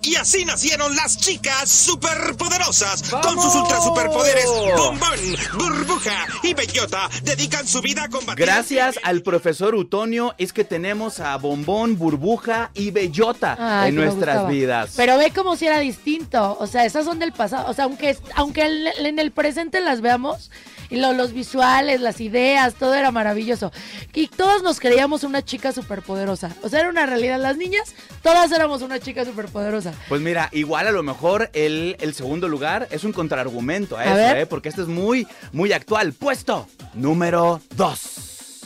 Y 0.00 0.14
así 0.16 0.44
nacieron 0.44 0.94
las 0.96 1.18
chicas 1.18 1.68
superpoderosas. 1.68 3.02
Con 3.10 3.40
sus 3.40 3.54
ultra 3.54 3.80
superpoderes, 3.80 4.46
Bombón, 4.46 5.18
Burbuja 5.58 6.26
y 6.42 6.54
Bellota 6.54 7.10
dedican 7.24 7.66
su 7.66 7.80
vida 7.80 8.04
a 8.04 8.08
combatir. 8.08 8.44
Gracias 8.46 8.98
al 9.02 9.22
profesor 9.22 9.74
Utonio 9.74 10.34
es 10.38 10.52
que 10.52 10.64
tenemos 10.64 11.20
a 11.20 11.36
Bombón, 11.36 11.98
Burbuja 11.98 12.70
y 12.74 12.90
Bellota 12.90 13.56
Ay, 13.58 13.88
en 13.90 13.96
nuestras 13.96 14.48
vidas. 14.48 14.92
Pero 14.96 15.18
ve 15.18 15.30
como 15.32 15.56
si 15.56 15.66
era 15.66 15.78
distinto. 15.80 16.56
O 16.60 16.66
sea, 16.66 16.84
esas 16.84 17.04
son 17.04 17.18
del 17.18 17.32
pasado. 17.32 17.68
O 17.68 17.74
sea, 17.74 17.84
aunque, 17.84 18.16
aunque 18.34 18.62
en 18.98 19.18
el 19.18 19.32
presente 19.32 19.80
las 19.80 20.00
veamos, 20.00 20.50
y 20.90 20.96
lo- 20.96 21.12
los 21.12 21.34
visuales, 21.34 22.00
las 22.00 22.18
ideas, 22.20 22.72
todo 22.74 22.94
era 22.94 23.10
maravilloso. 23.10 23.70
Y 24.14 24.28
todos 24.28 24.62
nos 24.62 24.80
creíamos 24.80 25.22
una 25.22 25.44
chica 25.44 25.72
superpoderosa. 25.72 26.54
O 26.62 26.68
sea, 26.70 26.80
era 26.80 26.88
una 26.88 27.04
realidad. 27.04 27.38
Las 27.38 27.58
niñas, 27.58 27.94
todas 28.22 28.50
éramos 28.52 28.80
una 28.80 28.98
chica 28.98 29.24
superpoderosa. 29.26 29.87
Pues 30.08 30.20
mira, 30.20 30.48
igual 30.52 30.86
a 30.86 30.92
lo 30.92 31.02
mejor 31.02 31.50
el, 31.52 31.96
el 32.00 32.14
segundo 32.14 32.48
lugar 32.48 32.88
es 32.90 33.04
un 33.04 33.12
contraargumento 33.12 33.96
a, 33.96 34.00
A 34.00 34.04
eso, 34.04 34.14
ver. 34.14 34.36
¿eh? 34.38 34.46
Porque 34.46 34.68
este 34.68 34.82
es 34.82 34.88
muy, 34.88 35.26
muy 35.52 35.72
actual. 35.72 36.12
Puesto 36.12 36.66
número 36.94 37.60
2. 37.76 38.60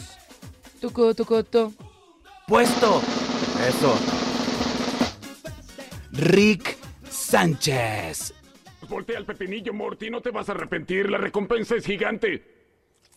Tucu, 0.80 1.14
tucu, 1.14 1.42
tu. 1.44 1.74
Puesto. 2.46 3.00
Eso. 3.68 3.98
Rick 6.12 6.76
Sánchez. 7.08 8.34
Voltea 8.88 9.16
al 9.16 9.24
pepinillo, 9.24 9.72
Morty, 9.72 10.10
no 10.10 10.20
te 10.20 10.30
vas 10.30 10.48
a 10.48 10.52
arrepentir, 10.52 11.08
la 11.08 11.16
recompensa 11.18 11.76
es 11.76 11.86
gigante. 11.86 12.51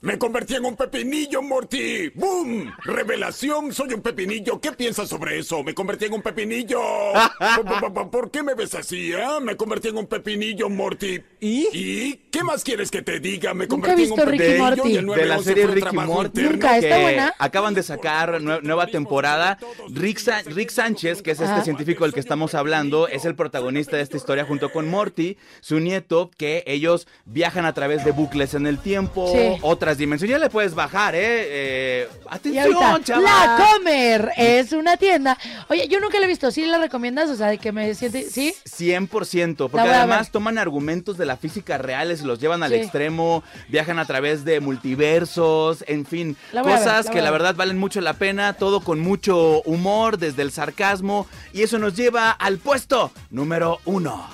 Me 0.01 0.19
convertí 0.19 0.53
en 0.53 0.65
un 0.65 0.75
pepinillo, 0.75 1.41
Morty. 1.41 2.09
¡Boom! 2.13 2.71
Revelación, 2.83 3.73
soy 3.73 3.93
un 3.93 4.01
pepinillo. 4.01 4.59
¿Qué 4.61 4.71
piensas 4.71 5.09
sobre 5.09 5.39
eso? 5.39 5.63
Me 5.63 5.73
convertí 5.73 6.05
en 6.05 6.13
un 6.13 6.21
pepinillo. 6.21 6.79
¿Por, 8.11 8.29
qué 8.29 8.43
me 8.43 8.53
ves 8.53 8.75
así, 8.75 9.13
eh? 9.13 9.23
Me 9.41 9.55
convertí 9.57 9.87
en 9.87 9.97
un 9.97 10.05
pepinillo, 10.05 10.69
Morty. 10.69 11.19
¿Y? 11.39 11.67
¿Y? 11.73 12.15
¿Qué 12.29 12.43
más 12.43 12.63
quieres 12.63 12.91
que 12.91 13.01
te 13.01 13.19
diga? 13.19 13.55
Me 13.55 13.65
Nunca 13.65 13.93
he 13.93 13.95
convertí 13.95 14.03
en 14.03 14.11
un 14.11 14.17
pepinillo 14.17 14.57
Morty. 14.63 14.89
y 14.91 14.95
el 14.97 15.05
de 15.07 15.25
la 15.25 15.35
911 15.37 15.43
serie 15.43 15.67
Ricky 15.67 15.95
Morty. 15.95 16.41
Nunca, 16.43 16.77
¿está 16.77 16.99
buena? 16.99 17.33
acaban 17.39 17.73
de 17.73 17.81
sacar 17.81 18.41
nue- 18.41 18.61
nueva 18.61 18.85
temporada. 18.87 19.57
Rick, 19.89 20.19
Sa- 20.19 20.43
Rick 20.43 20.69
Sánchez, 20.69 21.23
que 21.23 21.31
es 21.31 21.39
este 21.39 21.51
Ajá. 21.51 21.63
científico 21.63 22.03
del 22.03 22.13
que 22.13 22.19
estamos 22.19 22.53
hablando, 22.53 23.07
es 23.07 23.25
el 23.25 23.33
protagonista 23.35 23.97
de 23.97 24.03
esta 24.03 24.17
historia 24.17 24.45
junto 24.45 24.71
con 24.71 24.87
Morty, 24.87 25.37
su 25.61 25.79
nieto, 25.79 26.29
que 26.37 26.63
ellos 26.67 27.07
viajan 27.25 27.65
a 27.65 27.73
través 27.73 28.05
de 28.05 28.11
bucles 28.11 28.53
en 28.53 28.67
el 28.67 28.77
tiempo, 28.77 29.31
Sí. 29.33 29.57
Otras 29.85 29.97
dimensiones. 29.99 30.31
Ya 30.31 30.39
le 30.39 30.49
puedes 30.49 30.73
bajar, 30.73 31.13
¿eh? 31.15 31.19
Eh, 31.21 32.09
atención, 32.29 32.73
ahorita. 32.83 33.19
La 33.19 33.57
Comer 33.73 34.31
es 34.35 34.71
una 34.71 34.97
tienda. 34.97 35.37
Oye, 35.69 35.87
yo 35.87 35.99
nunca 35.99 36.19
la 36.19 36.25
he 36.25 36.27
visto. 36.27 36.49
¿Sí 36.49 36.65
la 36.65 36.79
recomiendas? 36.79 37.29
O 37.29 37.35
sea, 37.35 37.47
de 37.47 37.59
que 37.59 37.71
me 37.71 37.93
siente. 37.93 38.23
¿Sí? 38.29 38.53
100%, 38.65 39.69
porque 39.69 39.87
además 39.87 40.31
toman 40.31 40.57
argumentos 40.57 41.17
de 41.17 41.25
la 41.27 41.37
física 41.37 41.77
reales 41.77 42.21
los 42.23 42.39
llevan 42.39 42.63
al 42.63 42.71
Sí. 42.71 42.77
extremo, 42.77 43.43
viajan 43.69 43.99
a 43.99 44.05
través 44.05 44.43
de 44.43 44.59
multiversos, 44.59 45.83
en 45.87 46.05
fin, 46.05 46.35
ver, 46.51 46.63
cosas 46.63 47.05
la 47.05 47.11
que 47.11 47.21
la 47.21 47.29
ver. 47.31 47.41
verdad 47.41 47.55
valen 47.55 47.77
mucho 47.77 48.01
la 48.01 48.13
pena, 48.13 48.53
todo 48.53 48.79
con 48.81 48.99
mucho 48.99 49.61
humor, 49.65 50.17
desde 50.17 50.41
el 50.41 50.51
sarcasmo, 50.51 51.27
y 51.53 51.61
eso 51.61 51.77
nos 51.77 51.95
lleva 51.95 52.31
al 52.31 52.57
puesto 52.57 53.11
número 53.29 53.79
uno. 53.85 54.27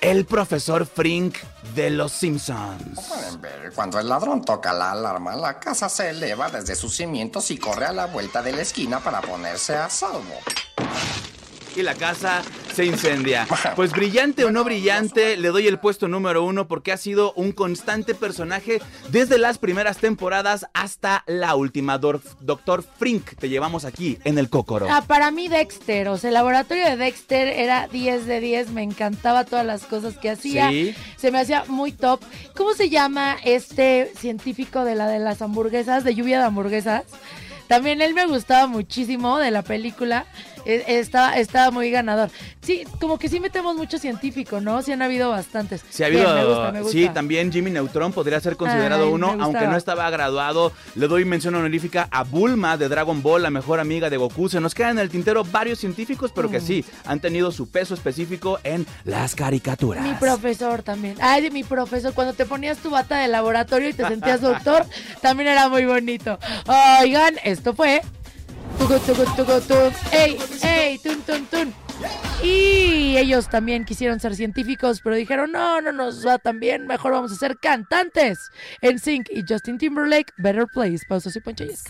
El 0.00 0.24
profesor 0.24 0.86
Frink 0.86 1.36
de 1.74 1.90
los 1.90 2.12
Simpsons. 2.12 3.00
Pueden 3.08 3.40
ver, 3.40 3.72
cuando 3.74 3.98
el 3.98 4.08
ladrón 4.08 4.42
toca 4.44 4.72
la 4.72 4.92
alarma, 4.92 5.34
la 5.36 5.58
casa 5.58 5.88
se 5.88 6.10
eleva 6.10 6.50
desde 6.50 6.74
sus 6.74 6.96
cimientos 6.96 7.50
y 7.50 7.58
corre 7.58 7.86
a 7.86 7.92
la 7.92 8.06
vuelta 8.06 8.42
de 8.42 8.52
la 8.52 8.62
esquina 8.62 9.00
para 9.00 9.20
ponerse 9.20 9.74
a 9.74 9.88
salvo. 9.88 10.38
Y 11.76 11.82
la 11.82 11.94
casa 11.94 12.42
se 12.74 12.84
incendia. 12.84 13.46
Pues 13.76 13.92
brillante 13.92 14.44
o 14.44 14.50
no 14.50 14.64
brillante, 14.64 15.36
le 15.36 15.48
doy 15.48 15.66
el 15.66 15.78
puesto 15.78 16.08
número 16.08 16.44
uno 16.44 16.68
porque 16.68 16.92
ha 16.92 16.96
sido 16.96 17.32
un 17.34 17.52
constante 17.52 18.14
personaje 18.14 18.80
desde 19.10 19.38
las 19.38 19.58
primeras 19.58 19.98
temporadas 19.98 20.66
hasta 20.74 21.22
la 21.26 21.54
última. 21.54 21.98
Doctor 21.98 22.82
Frink, 22.98 23.34
te 23.38 23.48
llevamos 23.48 23.84
aquí 23.84 24.18
en 24.24 24.38
el 24.38 24.48
Cócoro. 24.48 24.86
Ah, 24.90 25.04
para 25.06 25.30
mí 25.30 25.48
Dexter, 25.48 26.08
o 26.08 26.16
sea, 26.18 26.28
el 26.28 26.34
laboratorio 26.34 26.84
de 26.86 26.96
Dexter 26.96 27.48
era 27.48 27.88
10 27.88 28.26
de 28.26 28.40
10, 28.40 28.70
me 28.70 28.82
encantaba 28.82 29.44
todas 29.44 29.66
las 29.66 29.82
cosas 29.84 30.16
que 30.16 30.30
hacía, 30.30 30.70
Sí. 30.70 30.94
se 31.16 31.30
me 31.30 31.38
hacía 31.40 31.64
muy 31.68 31.92
top. 31.92 32.20
¿Cómo 32.56 32.72
se 32.74 32.88
llama 32.88 33.36
este 33.44 34.12
científico 34.18 34.84
de 34.84 34.94
la 34.94 35.08
de 35.08 35.18
las 35.18 35.42
hamburguesas, 35.42 36.04
de 36.04 36.14
lluvia 36.14 36.38
de 36.38 36.44
hamburguesas? 36.46 37.04
También 37.68 38.02
él 38.02 38.12
me 38.14 38.26
gustaba 38.26 38.66
muchísimo 38.66 39.38
de 39.38 39.50
la 39.50 39.62
película, 39.62 40.26
estaba, 40.64 41.36
estaba 41.38 41.70
muy 41.70 41.90
ganador. 41.90 42.30
Sí, 42.62 42.84
como 43.00 43.18
que 43.18 43.28
sí 43.28 43.40
metemos 43.40 43.74
mucho 43.76 43.98
científico, 43.98 44.60
¿no? 44.60 44.82
Sí 44.82 44.92
han 44.92 45.02
habido 45.02 45.30
bastantes. 45.30 45.82
Sí, 45.90 46.04
ha 46.04 46.08
Bien, 46.08 46.26
habido. 46.26 46.36
me 46.36 46.44
gusta, 46.54 46.72
me 46.72 46.80
gusta. 46.82 46.92
Sí, 46.92 47.08
también 47.08 47.52
Jimmy 47.52 47.70
Neutron 47.70 48.12
podría 48.12 48.40
ser 48.40 48.56
considerado 48.56 49.04
Ay, 49.06 49.10
uno, 49.12 49.36
aunque 49.40 49.66
no 49.66 49.76
estaba 49.76 50.08
graduado. 50.10 50.72
Le 50.94 51.08
doy 51.08 51.24
mención 51.24 51.54
honorífica 51.54 52.08
a 52.10 52.22
Bulma 52.24 52.76
de 52.76 52.88
Dragon 52.88 53.22
Ball, 53.22 53.42
la 53.42 53.50
mejor 53.50 53.80
amiga 53.80 54.08
de 54.10 54.16
Goku. 54.16 54.48
Se 54.48 54.60
nos 54.60 54.74
quedan 54.74 54.92
en 54.92 54.98
el 55.00 55.10
tintero 55.10 55.44
varios 55.44 55.78
científicos, 55.78 56.30
pero 56.34 56.50
que 56.50 56.58
Mm. 56.60 56.66
sí 56.66 56.84
han 57.06 57.20
tenido 57.20 57.50
su 57.52 57.68
peso 57.70 57.94
específico 57.94 58.58
en 58.64 58.86
las 59.04 59.34
caricaturas. 59.34 60.04
Mi 60.04 60.14
profesor 60.14 60.82
también. 60.82 61.16
Ay, 61.20 61.50
mi 61.50 61.64
profesor, 61.64 62.12
cuando 62.14 62.32
te 62.34 62.46
ponías 62.46 62.78
tu 62.78 62.90
bata 62.90 63.18
de 63.18 63.28
laboratorio 63.28 63.88
y 63.88 63.92
te 63.92 64.06
sentías 64.06 64.40
doctor, 64.40 64.86
también 65.20 65.48
era 65.48 65.68
muy 65.68 65.84
bonito. 65.84 66.38
Oigan, 67.00 67.34
esto 67.44 67.74
fue. 67.74 68.02
¡Ey, 70.12 70.38
ey! 70.62 70.98
¡Tun, 70.98 71.22
tun, 71.22 71.46
tun! 71.46 71.74
Y 72.42 73.16
ellos 73.16 73.48
también 73.48 73.84
quisieron 73.84 74.18
ser 74.18 74.34
científicos, 74.34 75.00
pero 75.02 75.14
dijeron, 75.14 75.52
no, 75.52 75.80
no 75.80 75.92
nos 75.92 76.26
va 76.26 76.38
tan 76.38 76.58
bien, 76.58 76.86
mejor 76.86 77.12
vamos 77.12 77.30
a 77.30 77.36
ser 77.36 77.58
cantantes. 77.58 78.50
En 78.80 78.98
Sync 78.98 79.28
y 79.30 79.44
Justin 79.48 79.78
Timberlake, 79.78 80.32
Better 80.38 80.66
Place. 80.72 81.04
Pausas 81.08 81.36
y 81.36 81.40
ponchillas. 81.40 81.84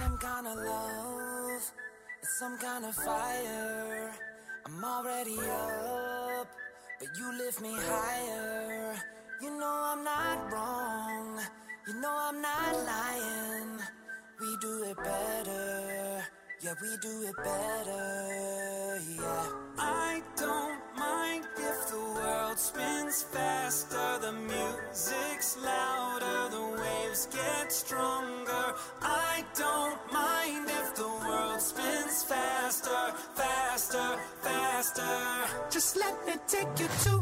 We 14.43 14.57
do 14.57 14.83
it 14.91 14.97
better, 14.97 16.27
yeah, 16.63 16.75
we 16.81 16.97
do 16.99 17.23
it 17.27 17.37
better, 17.37 19.01
yeah. 19.17 19.47
I 19.79 20.23
don't 20.37 20.81
mind 20.97 21.45
if 21.57 21.89
the 21.91 21.99
world 21.99 22.59
spins 22.59 23.25
faster, 23.25 24.19
the 24.21 24.33
music's 24.33 25.57
louder, 25.57 26.51
the 26.51 26.83
waves 26.83 27.27
get 27.33 27.73
stronger. 27.73 28.75
I 29.01 29.45
don't 29.59 29.99
mind 30.13 30.69
if 30.69 30.95
the 30.95 31.09
world 31.09 31.61
spins 31.61 32.23
faster, 32.23 33.13
faster, 33.35 34.19
faster. 34.43 35.69
Just 35.69 35.97
let 35.97 36.27
me 36.27 36.35
take 36.47 36.79
you 36.79 36.87
to 37.05 37.22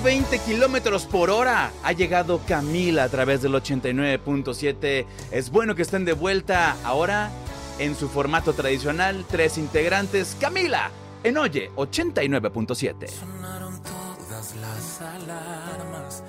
120 0.00 0.38
kilómetros 0.38 1.04
por 1.04 1.28
hora 1.28 1.72
ha 1.82 1.92
llegado 1.92 2.40
Camila 2.48 3.04
a 3.04 3.08
través 3.10 3.42
del 3.42 3.52
89.7. 3.52 5.04
Es 5.30 5.50
bueno 5.50 5.74
que 5.74 5.82
estén 5.82 6.06
de 6.06 6.14
vuelta 6.14 6.74
ahora 6.84 7.30
en 7.78 7.94
su 7.94 8.08
formato 8.08 8.54
tradicional. 8.54 9.26
Tres 9.28 9.58
integrantes. 9.58 10.38
Camila 10.40 10.90
en 11.22 11.36
Oye 11.36 11.70
89.7. 11.76 13.08
Sonaron 13.10 13.78
todas 13.82 14.56
las 14.56 15.02
alarmas 15.02 16.22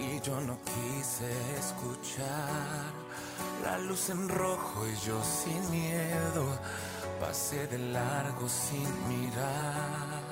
y 0.00 0.24
yo 0.24 0.40
no 0.40 0.56
quise 0.62 1.28
escuchar 1.58 2.92
la 3.64 3.78
luz 3.78 4.10
en 4.10 4.28
rojo 4.28 4.86
y 4.86 5.06
yo 5.08 5.20
sin 5.24 5.70
miedo 5.72 6.56
pasé 7.18 7.66
de 7.66 7.78
largo 7.78 8.48
sin 8.48 8.86
mirar. 9.08 10.27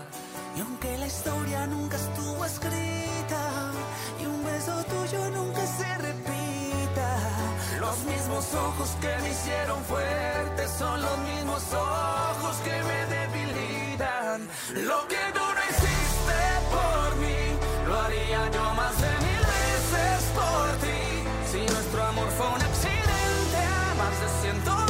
Y 0.57 0.61
aunque 0.61 0.97
la 0.97 1.07
historia 1.07 1.67
nunca 1.67 1.97
estuvo 1.97 2.43
escrita 2.47 3.73
y 4.19 4.25
un 4.25 4.43
beso 4.43 4.73
tuyo 4.85 5.31
nunca 5.31 5.67
se 5.67 5.99
repita, 5.99 7.09
los 7.79 7.99
mismos 8.05 8.55
ojos 8.55 8.97
que 9.03 9.15
me 9.23 9.31
hicieron 9.31 9.85
fuerte 9.85 10.67
son 10.79 11.03
los 11.03 11.19
mismos 11.19 11.63
ojos 11.75 12.57
que 12.65 12.83
me 12.91 13.01
debilitan. 13.17 14.49
Lo 14.73 15.07
que 15.09 15.23
tú 15.35 15.45
no 15.57 15.63
hiciste 15.71 16.41
por 16.73 17.17
mí, 17.17 17.39
lo 17.87 18.01
haría 18.01 18.51
yo 18.51 18.75
más 18.75 18.99
de 18.99 19.11
mil 19.27 19.43
veces 19.57 20.25
por 20.35 20.69
ti. 20.81 21.03
Si 21.53 21.61
nuestro 21.71 22.03
amor 22.03 22.29
fue 22.31 22.47
un 22.49 22.63
accidente 22.63 23.63
más 23.99 24.15
de 24.23 24.29
120, 24.41 24.86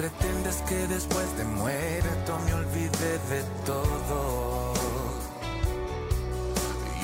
pretendes 0.00 0.62
que 0.66 0.86
después 0.86 1.36
de 1.36 1.44
muerto 1.44 2.38
me 2.46 2.54
olvide 2.54 3.12
de 3.32 3.42
todo, 3.66 4.72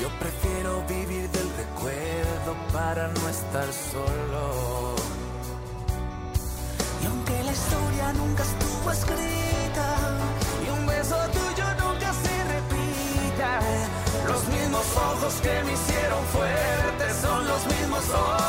yo 0.00 0.08
prefiero 0.18 0.82
vivir 0.88 1.28
del 1.30 1.48
recuerdo 1.62 2.50
para 2.72 3.08
no 3.08 3.28
estar 3.28 3.68
solo. 3.92 4.94
Y 7.02 7.06
aunque 7.06 7.36
la 7.44 7.52
historia 7.52 8.12
nunca 8.14 8.42
estuvo 8.50 8.90
escrita 8.90 9.88
y 10.64 10.70
un 10.70 10.86
beso 10.86 11.16
tuyo 11.36 11.66
nunca 11.84 12.08
se 12.24 12.34
repita, 12.54 13.50
los 14.26 14.42
mismos 14.48 14.86
ojos 14.96 15.34
que 15.42 15.64
me 15.64 15.72
hicieron 15.74 16.24
fuerte 16.36 17.04
son 17.20 17.46
los 17.46 17.66
mismos 17.66 18.08
ojos 18.08 18.45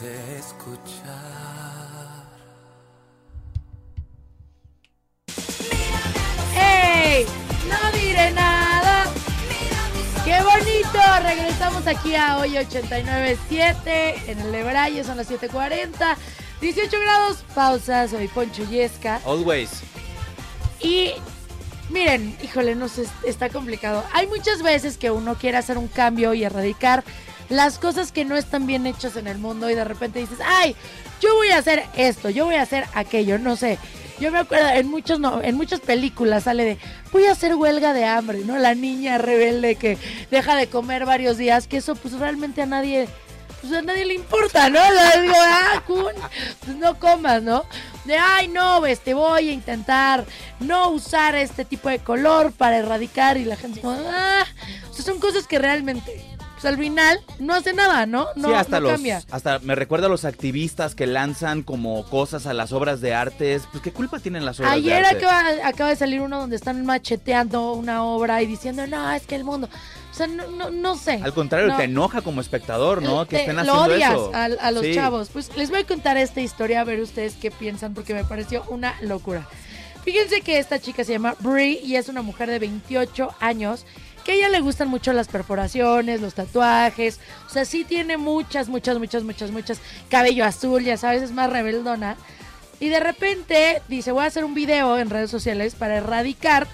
quise 0.00 0.38
escuchar. 0.38 1.10
¡Ey! 6.56 7.26
No 7.68 7.98
diré 7.98 8.30
nada. 8.32 9.04
¡Qué 10.24 10.38
bonito! 10.42 10.98
Regresamos 11.22 11.86
aquí 11.86 12.14
a 12.14 12.38
hoy 12.38 12.56
897 12.56 14.30
en 14.30 14.40
el 14.40 14.52
Lebralle, 14.52 15.04
son 15.04 15.16
las 15.16 15.30
7:40. 15.30 16.16
18 16.60 17.00
grados, 17.00 17.38
pausa, 17.54 18.06
soy 18.08 18.28
Poncho 18.28 18.64
Yesca. 18.68 19.20
Always. 19.24 19.82
Y 20.80 21.12
miren, 21.88 22.36
híjole, 22.42 22.74
no 22.74 22.88
sé, 22.88 23.06
está 23.24 23.48
complicado. 23.48 24.04
Hay 24.12 24.26
muchas 24.26 24.62
veces 24.62 24.98
que 24.98 25.10
uno 25.10 25.36
quiere 25.36 25.56
hacer 25.56 25.78
un 25.78 25.88
cambio 25.88 26.34
y 26.34 26.44
erradicar 26.44 27.02
las 27.50 27.78
cosas 27.78 28.12
que 28.12 28.24
no 28.24 28.36
están 28.36 28.66
bien 28.66 28.86
hechas 28.86 29.16
en 29.16 29.26
el 29.26 29.38
mundo 29.38 29.68
y 29.68 29.74
de 29.74 29.84
repente 29.84 30.20
dices, 30.20 30.38
ay, 30.44 30.74
yo 31.20 31.34
voy 31.34 31.48
a 31.48 31.58
hacer 31.58 31.84
esto, 31.96 32.30
yo 32.30 32.46
voy 32.46 32.54
a 32.54 32.62
hacer 32.62 32.86
aquello, 32.94 33.38
no 33.38 33.56
sé. 33.56 33.78
Yo 34.20 34.30
me 34.30 34.38
acuerdo, 34.38 34.68
en, 34.68 34.88
muchos 34.88 35.18
no, 35.18 35.42
en 35.42 35.56
muchas 35.56 35.80
películas 35.80 36.44
sale 36.44 36.64
de, 36.64 36.78
voy 37.10 37.24
a 37.24 37.32
hacer 37.32 37.54
huelga 37.54 37.92
de 37.92 38.04
hambre, 38.04 38.40
¿no? 38.44 38.58
La 38.58 38.74
niña 38.74 39.18
rebelde 39.18 39.76
que 39.76 39.98
deja 40.30 40.56
de 40.56 40.68
comer 40.68 41.06
varios 41.06 41.38
días, 41.38 41.66
que 41.66 41.78
eso 41.78 41.96
pues 41.96 42.14
realmente 42.14 42.60
a 42.60 42.66
nadie, 42.66 43.08
pues 43.62 43.72
a 43.72 43.80
nadie 43.80 44.04
le 44.04 44.14
importa, 44.14 44.68
¿no? 44.68 44.78
Ah, 44.78 45.82
pues 45.86 46.76
no 46.76 46.98
comas, 46.98 47.42
¿no? 47.42 47.64
De, 48.04 48.16
ay, 48.16 48.48
no, 48.48 48.84
este, 48.84 49.14
voy 49.14 49.48
a 49.48 49.52
intentar 49.52 50.26
no 50.60 50.90
usar 50.90 51.34
este 51.34 51.64
tipo 51.64 51.88
de 51.88 51.98
color 51.98 52.52
para 52.52 52.76
erradicar 52.76 53.38
y 53.38 53.44
la 53.44 53.56
gente 53.56 53.80
ah, 53.84 54.44
o 54.90 54.94
sea, 54.94 55.04
son 55.04 55.18
cosas 55.18 55.46
que 55.46 55.58
realmente, 55.58 56.29
pues 56.60 56.64
al 56.74 56.78
final 56.78 57.20
no 57.38 57.54
hace 57.54 57.72
nada, 57.72 58.04
¿no? 58.06 58.26
No, 58.36 58.48
sí, 58.48 58.54
hasta 58.54 58.76
no 58.80 58.80
los, 58.82 58.92
cambia. 58.92 59.22
hasta 59.30 59.58
me 59.60 59.74
recuerda 59.74 60.06
a 60.06 60.10
los 60.10 60.24
activistas 60.24 60.94
que 60.94 61.06
lanzan 61.06 61.62
como 61.62 62.04
cosas 62.08 62.46
a 62.46 62.52
las 62.54 62.72
obras 62.72 63.00
de 63.00 63.14
arte. 63.14 63.60
Pues 63.70 63.82
qué 63.82 63.92
culpa 63.92 64.18
tienen 64.18 64.44
las 64.44 64.60
obras 64.60 64.72
Ayer 64.74 65.00
de 65.02 65.08
arte. 65.08 65.24
acaba, 65.26 65.68
acaba 65.68 65.90
de 65.90 65.96
salir 65.96 66.20
uno 66.20 66.38
donde 66.38 66.56
están 66.56 66.84
macheteando 66.84 67.72
una 67.72 68.04
obra 68.04 68.42
y 68.42 68.46
diciendo, 68.46 68.86
no, 68.86 69.10
es 69.12 69.22
que 69.26 69.36
el 69.36 69.44
mundo. 69.44 69.68
O 70.10 70.14
sea, 70.14 70.26
no, 70.26 70.48
no, 70.48 70.70
no 70.70 70.96
sé. 70.96 71.20
Al 71.22 71.32
contrario, 71.32 71.68
No. 71.68 71.76
te 71.76 71.84
enoja 71.84 72.20
como 72.20 72.40
espectador, 72.40 73.00
¿no? 73.02 73.26
Que 73.26 73.36
estén 73.40 73.54
lo 73.56 73.62
haciendo 73.62 73.82
odias 73.94 74.12
eso. 74.12 74.32
A, 74.34 74.44
a 74.44 74.70
los 74.72 74.82
Sí. 74.84 74.94
chavos. 74.94 75.30
Pues 75.32 75.56
les 75.56 75.70
voy 75.70 75.80
a 75.80 75.86
contar 75.86 76.16
esta 76.18 76.40
historia 76.40 76.80
a 76.80 76.84
ver 76.84 77.00
ustedes 77.00 77.36
qué 77.40 77.50
piensan 77.50 77.94
porque 77.94 78.12
me 78.12 78.24
pareció 78.24 78.64
una 78.68 78.94
locura. 79.02 79.46
Fíjense 80.04 80.40
que 80.40 80.58
esta 80.58 80.78
chica 80.80 81.04
se 81.04 81.12
llama 81.12 81.36
Brie 81.40 81.78
y 81.84 81.96
es 81.96 82.08
una 82.08 82.22
mujer 82.22 82.48
de 82.50 82.58
28 82.58 83.34
años 83.38 83.84
a 84.30 84.34
ella 84.34 84.48
le 84.48 84.60
gustan 84.60 84.88
mucho 84.88 85.12
las 85.12 85.28
perforaciones, 85.28 86.20
los 86.20 86.34
tatuajes. 86.34 87.20
O 87.46 87.50
sea, 87.50 87.64
sí 87.64 87.84
tiene 87.84 88.16
muchas, 88.16 88.68
muchas, 88.68 88.98
muchas, 88.98 89.22
muchas, 89.22 89.50
muchas. 89.50 89.80
Cabello 90.08 90.44
azul, 90.44 90.82
ya 90.82 90.96
sabes, 90.96 91.22
es 91.22 91.32
más 91.32 91.50
rebeldona. 91.50 92.16
Y 92.78 92.88
de 92.88 93.00
repente 93.00 93.82
dice, 93.88 94.12
voy 94.12 94.24
a 94.24 94.28
hacer 94.28 94.44
un 94.44 94.54
video 94.54 94.98
en 94.98 95.10
redes 95.10 95.30
sociales 95.30 95.74
para 95.74 95.96
erradicar, 95.96 96.66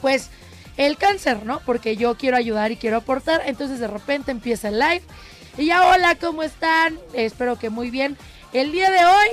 pues, 0.00 0.30
el 0.76 0.96
cáncer, 0.96 1.44
¿no? 1.44 1.60
Porque 1.66 1.96
yo 1.96 2.16
quiero 2.16 2.36
ayudar 2.36 2.70
y 2.70 2.76
quiero 2.76 2.98
aportar. 2.98 3.42
Entonces 3.46 3.80
de 3.80 3.88
repente 3.88 4.30
empieza 4.30 4.68
el 4.68 4.78
live. 4.78 5.02
Y 5.58 5.66
ya, 5.66 5.86
hola, 5.88 6.14
¿cómo 6.16 6.42
están? 6.42 6.98
Espero 7.12 7.58
que 7.58 7.70
muy 7.70 7.90
bien. 7.90 8.16
El 8.52 8.72
día 8.72 8.90
de 8.90 9.04
hoy 9.04 9.28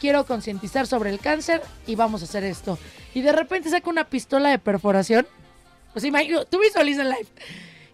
quiero 0.00 0.26
concientizar 0.26 0.86
sobre 0.86 1.10
el 1.10 1.20
cáncer 1.20 1.62
y 1.86 1.94
vamos 1.94 2.22
a 2.22 2.24
hacer 2.24 2.44
esto. 2.44 2.78
Y 3.14 3.22
de 3.22 3.32
repente 3.32 3.70
saca 3.70 3.88
una 3.88 4.04
pistola 4.04 4.50
de 4.50 4.58
perforación. 4.58 5.26
O 5.94 6.00
sea, 6.00 6.08
imagino, 6.08 6.44
tú 6.44 6.60
visualiza 6.60 7.02
el 7.02 7.10
live. 7.10 7.28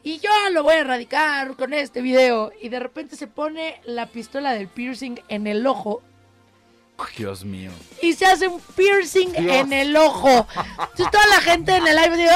Y 0.02 0.18
yo 0.18 0.31
lo 0.52 0.62
voy 0.62 0.74
a 0.74 0.81
erradicar 0.81 1.56
con 1.56 1.74
este 1.74 2.01
video. 2.01 2.52
Y 2.60 2.70
de 2.70 2.81
repente 2.81 3.16
se 3.16 3.27
pone 3.27 3.81
la 3.85 4.06
pistola 4.06 4.52
del 4.52 4.68
piercing 4.68 5.20
en 5.28 5.47
el 5.47 5.66
ojo 5.66 6.02
Dios 7.16 7.44
mío. 7.44 7.70
y 8.02 8.12
se 8.12 8.27
hace 8.27 8.48
un 8.48 8.60
piercing 8.60 9.32
Dios. 9.32 9.56
en 9.56 9.72
el 9.72 9.97
ojo. 9.97 10.47
Entonces 10.59 11.10
toda 11.10 11.27
la 11.28 11.40
gente 11.40 11.77
en 11.77 11.86
el 11.86 11.97
live 11.97 12.16
dice, 12.16 12.35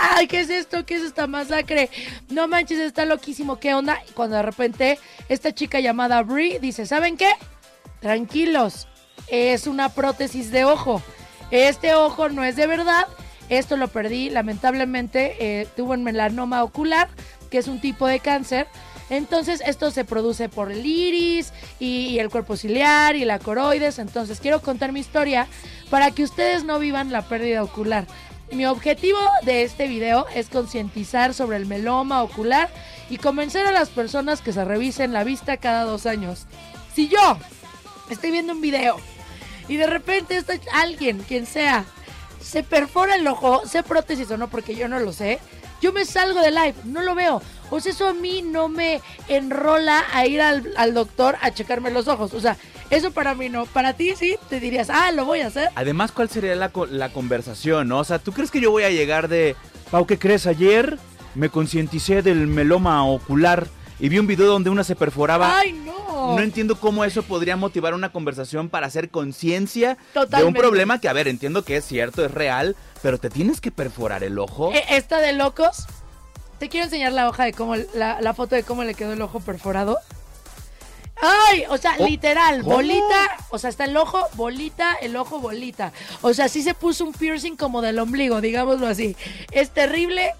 ¡ay, 0.00 0.26
qué 0.26 0.40
es 0.40 0.50
esto! 0.50 0.84
¿Qué 0.84 0.96
es 0.96 1.02
esta 1.02 1.26
masacre? 1.26 1.90
No 2.28 2.48
manches, 2.48 2.78
está 2.78 3.04
loquísimo, 3.04 3.58
¿qué 3.58 3.74
onda? 3.74 4.02
Y 4.08 4.12
cuando 4.12 4.36
de 4.36 4.42
repente 4.42 4.98
esta 5.28 5.54
chica 5.54 5.80
llamada 5.80 6.22
Brie 6.22 6.58
dice, 6.60 6.86
¿saben 6.86 7.16
qué? 7.16 7.30
Tranquilos, 8.00 8.88
es 9.28 9.66
una 9.66 9.88
prótesis 9.88 10.50
de 10.50 10.64
ojo. 10.64 11.02
Este 11.50 11.94
ojo 11.94 12.28
no 12.28 12.44
es 12.44 12.56
de 12.56 12.66
verdad. 12.66 13.06
Esto 13.48 13.76
lo 13.76 13.88
perdí, 13.88 14.30
lamentablemente, 14.30 15.36
eh, 15.38 15.68
tuvo 15.76 15.92
un 15.92 16.04
melanoma 16.04 16.62
ocular, 16.64 17.08
que 17.50 17.58
es 17.58 17.68
un 17.68 17.80
tipo 17.80 18.06
de 18.06 18.20
cáncer. 18.20 18.66
Entonces, 19.10 19.62
esto 19.66 19.90
se 19.90 20.04
produce 20.04 20.48
por 20.48 20.72
el 20.72 20.84
iris 20.84 21.52
y, 21.78 22.06
y 22.06 22.18
el 22.18 22.30
cuerpo 22.30 22.56
ciliar 22.56 23.16
y 23.16 23.24
la 23.24 23.38
coroides. 23.38 23.98
Entonces, 23.98 24.40
quiero 24.40 24.62
contar 24.62 24.92
mi 24.92 25.00
historia 25.00 25.46
para 25.90 26.10
que 26.10 26.24
ustedes 26.24 26.64
no 26.64 26.78
vivan 26.78 27.12
la 27.12 27.22
pérdida 27.22 27.62
ocular. 27.62 28.06
Mi 28.52 28.66
objetivo 28.66 29.18
de 29.42 29.62
este 29.62 29.88
video 29.88 30.26
es 30.34 30.48
concientizar 30.48 31.34
sobre 31.34 31.56
el 31.56 31.66
meloma 31.66 32.22
ocular 32.22 32.70
y 33.10 33.16
convencer 33.18 33.66
a 33.66 33.72
las 33.72 33.88
personas 33.88 34.40
que 34.40 34.52
se 34.52 34.64
revisen 34.64 35.12
la 35.12 35.24
vista 35.24 35.56
cada 35.56 35.84
dos 35.84 36.06
años. 36.06 36.46
Si 36.94 37.08
yo 37.08 37.38
estoy 38.10 38.30
viendo 38.30 38.52
un 38.52 38.60
video 38.60 38.96
y 39.68 39.76
de 39.76 39.86
repente 39.86 40.36
está 40.36 40.54
alguien, 40.72 41.18
quien 41.26 41.46
sea, 41.46 41.84
se 42.44 42.62
perfora 42.62 43.16
el 43.16 43.26
ojo, 43.26 43.62
sé 43.66 43.82
prótesis 43.82 44.30
o 44.30 44.36
no, 44.36 44.48
porque 44.48 44.76
yo 44.76 44.88
no 44.88 45.00
lo 45.00 45.12
sé, 45.12 45.38
yo 45.80 45.92
me 45.92 46.04
salgo 46.04 46.40
de 46.40 46.50
live, 46.50 46.74
no 46.84 47.02
lo 47.02 47.14
veo. 47.14 47.42
O 47.70 47.80
sea, 47.80 47.92
eso 47.92 48.08
a 48.08 48.14
mí 48.14 48.42
no 48.42 48.68
me 48.68 49.00
enrola 49.28 50.04
a 50.12 50.26
ir 50.26 50.40
al, 50.40 50.72
al 50.76 50.94
doctor 50.94 51.36
a 51.40 51.50
checarme 51.50 51.90
los 51.90 52.08
ojos. 52.08 52.32
O 52.34 52.40
sea, 52.40 52.56
eso 52.90 53.10
para 53.10 53.34
mí 53.34 53.48
no. 53.48 53.66
Para 53.66 53.94
ti 53.94 54.14
sí, 54.16 54.36
te 54.48 54.60
dirías, 54.60 54.88
ah, 54.90 55.10
lo 55.12 55.24
voy 55.24 55.40
a 55.40 55.48
hacer. 55.48 55.70
Además, 55.74 56.12
¿cuál 56.12 56.28
sería 56.28 56.54
la, 56.54 56.70
la 56.90 57.12
conversación? 57.12 57.90
O 57.92 58.04
sea, 58.04 58.18
¿tú 58.18 58.32
crees 58.32 58.50
que 58.50 58.60
yo 58.60 58.70
voy 58.70 58.84
a 58.84 58.90
llegar 58.90 59.28
de... 59.28 59.56
Pau, 59.90 60.06
¿qué 60.06 60.18
crees? 60.18 60.46
Ayer 60.46 60.98
me 61.34 61.48
concienticé 61.48 62.22
del 62.22 62.46
meloma 62.46 63.04
ocular 63.06 63.66
y 64.00 64.08
vi 64.08 64.18
un 64.18 64.26
video 64.26 64.46
donde 64.46 64.70
una 64.70 64.84
se 64.84 64.96
perforaba. 64.96 65.58
Ay, 65.58 65.72
no. 65.72 66.36
No 66.36 66.40
entiendo 66.40 66.76
cómo 66.80 67.04
eso 67.04 67.22
podría 67.22 67.56
motivar 67.56 67.92
una 67.94 68.10
conversación 68.10 68.68
para 68.70 68.86
hacer 68.86 69.10
conciencia 69.10 69.98
de 70.30 70.44
un 70.44 70.54
problema 70.54 71.00
que, 71.00 71.08
a 71.08 71.12
ver, 71.12 71.28
entiendo 71.28 71.64
que 71.64 71.76
es 71.76 71.84
cierto, 71.84 72.24
es 72.24 72.30
real, 72.30 72.76
pero 73.02 73.18
te 73.18 73.28
tienes 73.30 73.60
que 73.60 73.70
perforar 73.70 74.24
el 74.24 74.38
ojo. 74.38 74.72
Eh, 74.72 74.82
Esta 74.90 75.20
de 75.20 75.32
locos. 75.34 75.86
Te 76.58 76.68
quiero 76.68 76.84
enseñar 76.84 77.12
la 77.12 77.28
hoja 77.28 77.44
de 77.44 77.52
cómo, 77.52 77.74
la, 77.76 78.20
la 78.20 78.32
foto 78.32 78.54
de 78.54 78.62
cómo 78.62 78.84
le 78.84 78.94
quedó 78.94 79.12
el 79.12 79.20
ojo 79.22 79.40
perforado. 79.40 79.98
Ay, 81.20 81.64
o 81.68 81.76
sea, 81.78 81.94
Oh, 81.98 82.06
literal, 82.06 82.62
¿cómo? 82.62 82.76
bolita, 82.76 83.36
o 83.50 83.58
sea, 83.58 83.70
está 83.70 83.84
el 83.84 83.96
ojo, 83.96 84.26
bolita, 84.34 84.94
el 84.94 85.16
ojo, 85.16 85.40
bolita. 85.40 85.92
O 86.22 86.34
sea, 86.34 86.48
sí 86.48 86.62
se 86.62 86.74
puso 86.74 87.04
un 87.04 87.12
piercing 87.12 87.56
como 87.56 87.82
del 87.82 87.98
ombligo, 87.98 88.40
digámoslo 88.40 88.86
así. 88.86 89.16
Es 89.52 89.70
terrible. 89.70 90.32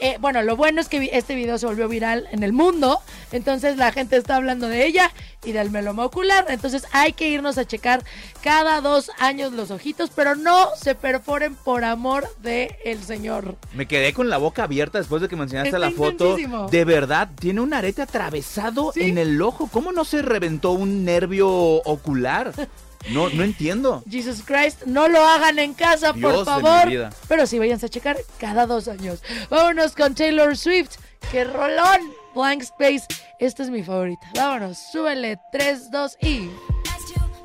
Eh, 0.00 0.16
bueno, 0.20 0.42
lo 0.42 0.56
bueno 0.56 0.80
es 0.80 0.88
que 0.88 1.10
este 1.12 1.34
video 1.34 1.58
se 1.58 1.66
volvió 1.66 1.88
viral 1.88 2.28
en 2.30 2.42
el 2.42 2.52
mundo, 2.52 3.00
entonces 3.32 3.76
la 3.76 3.90
gente 3.92 4.16
está 4.16 4.36
hablando 4.36 4.68
de 4.68 4.86
ella 4.86 5.10
y 5.44 5.52
del 5.52 5.70
meloma 5.70 6.04
ocular, 6.04 6.46
entonces 6.48 6.84
hay 6.92 7.12
que 7.12 7.28
irnos 7.28 7.58
a 7.58 7.64
checar 7.64 8.04
cada 8.42 8.80
dos 8.80 9.10
años 9.18 9.52
los 9.52 9.70
ojitos, 9.70 10.10
pero 10.14 10.36
no 10.36 10.68
se 10.76 10.94
perforen 10.94 11.54
por 11.54 11.84
amor 11.84 12.28
del 12.42 12.74
el 12.84 13.02
Señor. 13.02 13.56
Me 13.74 13.86
quedé 13.86 14.12
con 14.12 14.28
la 14.28 14.38
boca 14.38 14.64
abierta 14.64 14.98
después 14.98 15.22
de 15.22 15.28
que 15.28 15.36
me 15.36 15.44
enseñaste 15.44 15.68
Está 15.68 15.78
la 15.78 15.90
foto. 15.90 16.36
De 16.70 16.84
verdad, 16.84 17.28
tiene 17.38 17.60
un 17.60 17.74
arete 17.74 18.02
atravesado 18.02 18.92
en 18.94 19.18
el 19.18 19.40
ojo. 19.42 19.68
¿Cómo 19.70 19.92
no 19.92 20.04
se 20.04 20.22
reventó 20.22 20.72
un 20.72 21.04
nervio 21.04 21.48
ocular? 21.48 22.52
No, 23.10 23.30
no 23.30 23.42
entiendo. 23.42 24.02
Jesus 24.10 24.42
Christ, 24.44 24.82
no 24.84 25.08
lo 25.08 25.24
hagan 25.24 25.58
en 25.58 25.74
casa, 25.74 26.12
Dios 26.12 26.32
por 26.32 26.38
de 26.40 26.44
favor. 26.44 26.86
mi 26.86 26.92
vida. 26.92 27.10
Pero 27.28 27.46
sí, 27.46 27.58
váyanse 27.58 27.86
a 27.86 27.88
checar 27.88 28.16
cada 28.38 28.66
dos 28.66 28.88
años. 28.88 29.22
Vámonos 29.50 29.94
con 29.94 30.14
Taylor 30.14 30.56
Swift. 30.56 30.96
¡Qué 31.30 31.44
rolón! 31.44 32.00
Blank 32.34 32.62
Space. 32.62 33.06
Esta 33.38 33.62
es 33.62 33.70
mi 33.70 33.82
favorita. 33.82 34.30
Vámonos, 34.34 34.78
súbele. 34.92 35.38
3, 35.52 35.90
2 35.90 36.16
y. 36.22 36.50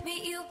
meet 0.04 0.26
you 0.26 0.44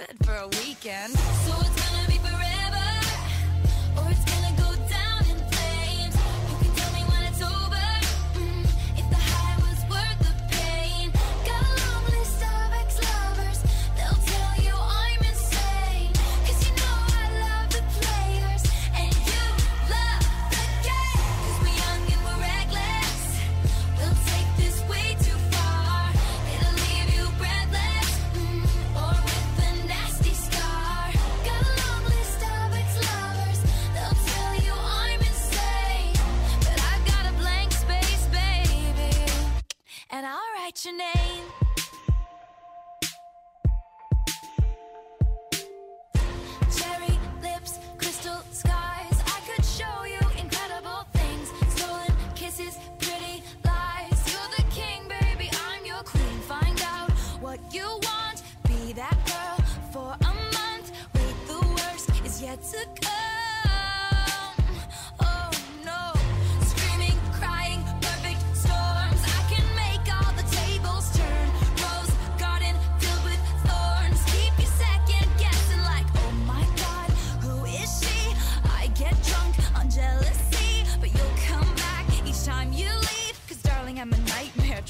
good 0.00 0.26
for 0.26 0.34
a 0.34 0.48
weekend. 0.48 1.19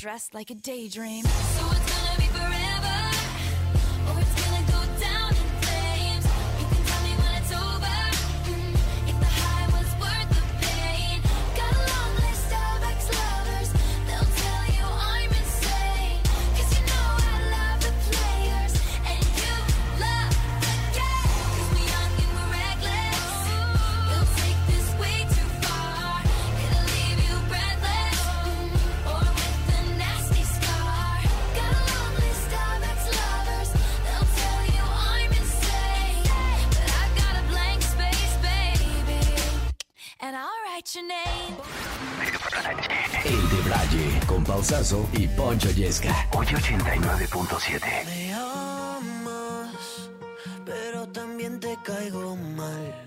Dressed 0.00 0.32
like 0.32 0.48
a 0.48 0.54
daydream. 0.54 1.22
So 1.24 1.66
it's 1.72 1.92
gonna 1.92 2.16
be 2.16 2.24
forever, 2.32 2.98
or 4.08 4.18
it's 4.18 4.34
gonna 4.40 4.64
go 4.72 4.80
down 4.98 5.34
El 40.92 41.02
de 43.48 43.60
Braille, 43.64 44.20
con 44.26 44.42
Pausazo 44.42 45.08
y 45.12 45.28
Poncho 45.28 45.70
Yesca. 45.70 46.26
Hoy 46.32 46.46
89.7. 46.46 47.80
Me 48.06 48.34
amas, 48.34 50.10
pero 50.66 51.06
también 51.10 51.60
te 51.60 51.78
caigo 51.84 52.34
mal. 52.34 53.06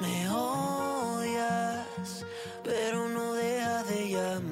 Me 0.00 0.28
odias, 0.28 2.26
pero 2.64 3.08
no 3.08 3.34
dejas 3.34 3.88
de 3.90 4.10
llamarme. 4.10 4.51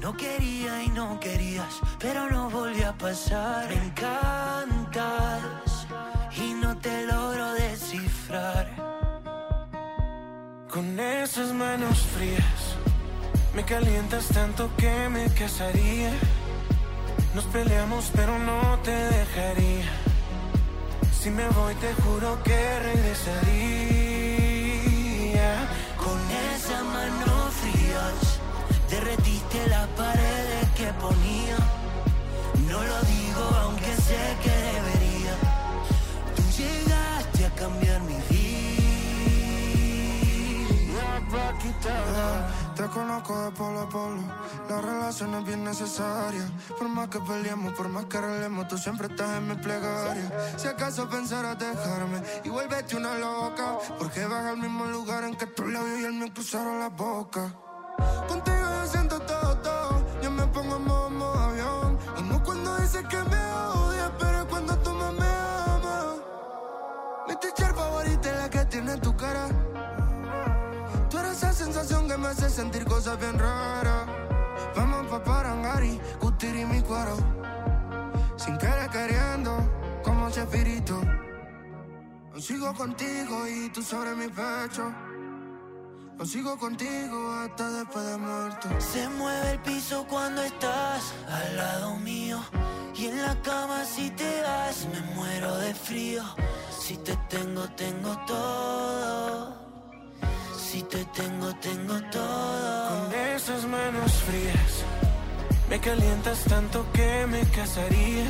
No 0.00 0.16
quería 0.16 0.84
y 0.84 0.88
no 0.90 1.18
querías, 1.18 1.80
pero 1.98 2.30
no 2.30 2.48
volvió 2.50 2.90
a 2.90 2.92
pasar. 2.92 3.68
Me 3.68 3.86
encantas 3.86 5.88
y 6.36 6.54
no 6.54 6.78
te 6.78 7.04
logro 7.04 7.52
descifrar. 7.54 8.70
Con 10.70 11.00
esas 11.00 11.52
manos 11.52 11.98
frías 12.16 12.76
Me 13.54 13.64
calientas 13.64 14.28
tanto 14.28 14.70
que 14.76 15.08
me 15.08 15.28
casaría 15.30 16.12
Nos 17.32 17.44
peleamos 17.44 18.10
pero 18.12 18.38
no 18.40 18.78
te 18.82 18.90
dejaría 18.90 19.86
Si 21.12 21.30
me 21.30 21.48
voy 21.50 21.76
te 21.76 21.94
juro 22.02 22.42
que 22.42 22.80
regresaría 22.80 23.38
Con 25.96 26.18
esa 26.52 26.82
mano 26.82 27.50
frías 27.60 28.33
derretiste 28.90 29.66
las 29.68 29.86
paredes 29.88 30.70
que 30.76 30.92
ponía. 30.94 31.56
No 32.68 32.82
lo 32.82 33.00
digo 33.02 33.44
aunque 33.62 33.94
sé 33.96 34.22
que 34.42 34.50
debería. 34.50 35.34
Tú 36.36 36.42
llegaste 36.58 37.46
a 37.46 37.50
cambiar 37.50 38.00
mi 38.02 38.14
vida. 38.14 38.44
Te 42.76 42.84
conozco 42.86 43.44
de 43.44 43.50
polo 43.52 43.80
a 43.80 43.88
polo 43.88 44.22
La 44.68 44.80
relación 44.80 45.34
es 45.34 45.44
bien 45.44 45.64
necesaria 45.64 46.44
Por 46.78 46.88
más 46.88 47.08
que 47.08 47.20
peleemos, 47.20 47.72
por 47.74 47.88
más 47.88 48.04
que 48.06 48.18
arreglemos 48.18 48.68
Tú 48.68 48.78
siempre 48.78 49.08
estás 49.08 49.38
en 49.38 49.48
mi 49.48 49.54
plegaria 49.56 50.56
Si 50.56 50.68
acaso 50.68 51.08
pensaras 51.08 51.58
dejarme 51.58 52.22
Y 52.44 52.48
vuélvete 52.48 52.96
una 52.96 53.14
loca 53.18 53.78
Porque 53.98 54.26
vas 54.26 54.44
al 54.46 54.58
mismo 54.58 54.86
lugar 54.86 55.24
en 55.24 55.36
que 55.36 55.46
tus 55.46 55.66
labios 55.66 56.00
y 56.00 56.04
el 56.04 56.12
mío 56.14 56.32
cruzaron 56.34 56.78
la 56.80 56.88
boca 56.88 57.63
Contigo 58.28 58.56
yo 58.56 58.86
siento 58.86 59.20
todo, 59.20 59.56
todo 59.58 60.04
Yo 60.22 60.30
me 60.30 60.46
pongo 60.48 60.76
en 60.76 60.84
modo, 60.84 61.38
avión 61.38 61.98
Amo 62.16 62.42
cuando 62.42 62.76
dices 62.78 63.04
que 63.08 63.16
me 63.16 63.52
odias 63.74 64.10
Pero 64.18 64.48
cuando 64.48 64.76
tú 64.78 64.90
más 64.92 65.12
me 65.12 65.26
amas 65.26 66.16
Mi 67.28 67.36
teacher 67.36 67.74
favorita 67.74 68.30
es 68.30 68.36
la 68.36 68.50
que 68.50 68.64
tiene 68.66 68.96
tu 68.98 69.16
cara 69.16 69.48
Tú 71.14 71.20
eres 71.20 71.32
esa 71.36 71.52
sensación 71.52 72.08
que 72.08 72.16
me 72.16 72.26
hace 72.26 72.50
sentir 72.50 72.84
cosas 72.84 73.16
bien 73.20 73.38
raras. 73.38 74.08
Vamos 74.74 75.06
pa' 75.06 75.22
Parangari, 75.22 76.00
Cutiri 76.18 76.64
mi 76.64 76.80
cuero. 76.82 77.16
Sin 78.36 78.58
querer 78.58 78.90
queriendo, 78.90 79.56
como 80.02 80.28
Chespirito. 80.28 81.00
Aún 82.32 82.42
sigo 82.42 82.74
contigo 82.74 83.46
y 83.46 83.68
tú 83.68 83.80
sobre 83.80 84.16
mi 84.16 84.26
pecho. 84.26 84.92
Aún 86.18 86.28
sigo 86.28 86.56
contigo 86.58 87.32
hasta 87.32 87.70
después 87.70 88.06
de 88.06 88.16
muerto. 88.16 88.68
Se 88.78 89.08
mueve 89.08 89.50
el 89.52 89.58
piso 89.60 90.06
cuando 90.08 90.42
estás 90.42 91.12
al 91.28 91.56
lado 91.56 91.96
mío. 91.96 92.38
Y 92.94 93.06
en 93.06 93.20
la 93.20 93.34
cama 93.42 93.84
si 93.84 94.10
te 94.10 94.42
vas 94.42 94.86
me 94.92 95.00
muero 95.14 95.56
de 95.58 95.74
frío. 95.74 96.22
Si 96.70 96.96
te 96.98 97.16
tengo, 97.28 97.62
tengo 97.70 98.16
todo. 98.26 99.56
Si 100.56 100.82
te 100.82 101.04
tengo, 101.06 101.52
tengo 101.56 102.00
todo. 102.10 102.88
Con 102.88 103.14
esas 103.14 103.64
manos 103.66 104.12
frías, 104.22 104.84
me 105.68 105.80
calientas 105.80 106.44
tanto 106.44 106.86
que 106.92 107.26
me 107.26 107.40
casaría. 107.50 108.26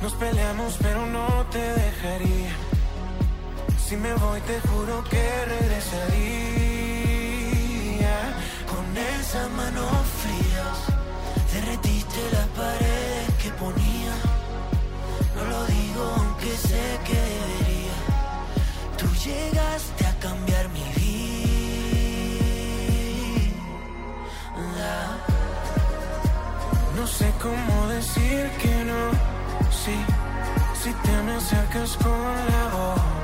Nos 0.00 0.12
peleamos, 0.14 0.76
pero 0.80 1.06
no 1.06 1.46
te 1.50 1.58
dejaría. 1.58 2.73
Si 3.94 4.00
me 4.00 4.12
voy, 4.14 4.40
te 4.40 4.60
juro 4.68 5.04
que 5.04 5.44
regresaría. 5.44 6.16
Con 8.72 8.84
esas 8.96 9.48
manos 9.52 9.92
frías, 10.20 10.78
derretiste 11.52 12.20
las 12.32 12.48
paredes 12.60 13.34
que 13.40 13.50
ponía. 13.50 14.14
No 15.36 15.44
lo 15.44 15.66
digo 15.66 16.02
aunque 16.16 16.50
sé 16.56 16.84
que 17.06 17.20
debería. 17.34 17.96
Tú 18.98 19.06
llegaste 19.26 20.06
a 20.06 20.14
cambiar 20.18 20.68
mi 20.70 20.86
vida. 21.00 21.76
No 26.96 27.06
sé 27.06 27.32
cómo 27.40 27.86
decir 27.96 28.50
que 28.60 28.74
no. 28.90 29.02
Sí, 29.70 29.96
si 30.82 30.90
te 30.92 31.14
me 31.22 31.34
acercas 31.36 31.96
con 31.98 32.34
la 32.52 32.64
boca. 32.72 33.23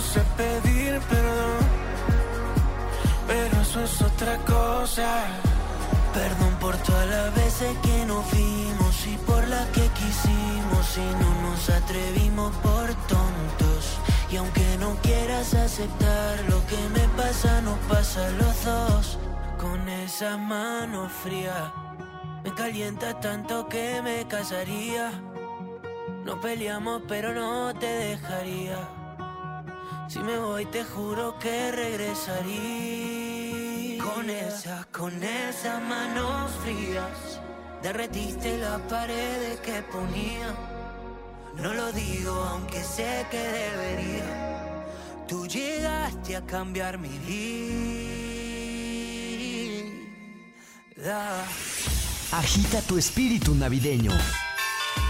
Sé 0.00 0.20
pedir 0.36 1.00
perdón. 1.08 1.64
Pero 3.28 3.60
eso 3.60 3.84
es 3.84 4.02
otra 4.02 4.36
cosa. 4.38 5.24
Perdón 6.12 6.54
por 6.60 6.76
todas 6.78 7.08
las 7.08 7.34
veces 7.34 7.76
que 7.78 8.04
nos 8.04 8.28
vimos 8.32 9.06
y 9.06 9.16
por 9.18 9.46
las 9.46 9.66
que 9.68 9.86
quisimos 9.88 10.98
y 10.98 11.22
no 11.22 11.42
nos 11.42 11.70
atrevimos 11.70 12.54
por 12.56 12.92
tontos. 13.06 13.98
Y 14.30 14.36
aunque 14.36 14.76
no 14.78 14.96
quieras 14.96 15.54
aceptar 15.54 16.40
lo 16.48 16.66
que 16.66 16.88
me 16.88 17.06
pasa, 17.16 17.60
nos 17.60 17.78
pasa 17.88 18.26
a 18.26 18.30
los 18.30 18.64
dos. 18.64 19.18
Con 19.58 19.88
esa 19.88 20.36
mano 20.36 21.08
fría, 21.08 21.72
me 22.42 22.52
calienta 22.52 23.20
tanto 23.20 23.68
que 23.68 24.02
me 24.02 24.26
casaría. 24.26 25.12
No 26.24 26.40
peleamos, 26.40 27.02
pero 27.06 27.32
no 27.32 27.72
te 27.74 27.86
dejaría. 27.86 28.93
Si 30.08 30.18
me 30.18 30.38
voy, 30.38 30.66
te 30.66 30.84
juro 30.84 31.38
que 31.38 31.72
regresaría. 31.72 32.54
Con 34.04 34.28
esas, 34.28 34.86
con 34.86 35.22
esas 35.22 35.82
manos 35.82 36.50
frías, 36.62 37.40
derretiste 37.82 38.58
las 38.58 38.80
paredes 38.82 39.60
que 39.60 39.82
ponía. 39.90 40.54
No 41.56 41.72
lo 41.72 41.90
digo 41.92 42.32
aunque 42.32 42.82
sé 42.82 43.26
que 43.30 43.38
debería. 43.38 44.84
Tú 45.26 45.46
llegaste 45.46 46.36
a 46.36 46.44
cambiar 46.44 46.98
mi 46.98 47.18
vida. 47.18 47.64
Agita 52.32 52.82
tu 52.82 52.98
espíritu 52.98 53.54
navideño 53.54 54.12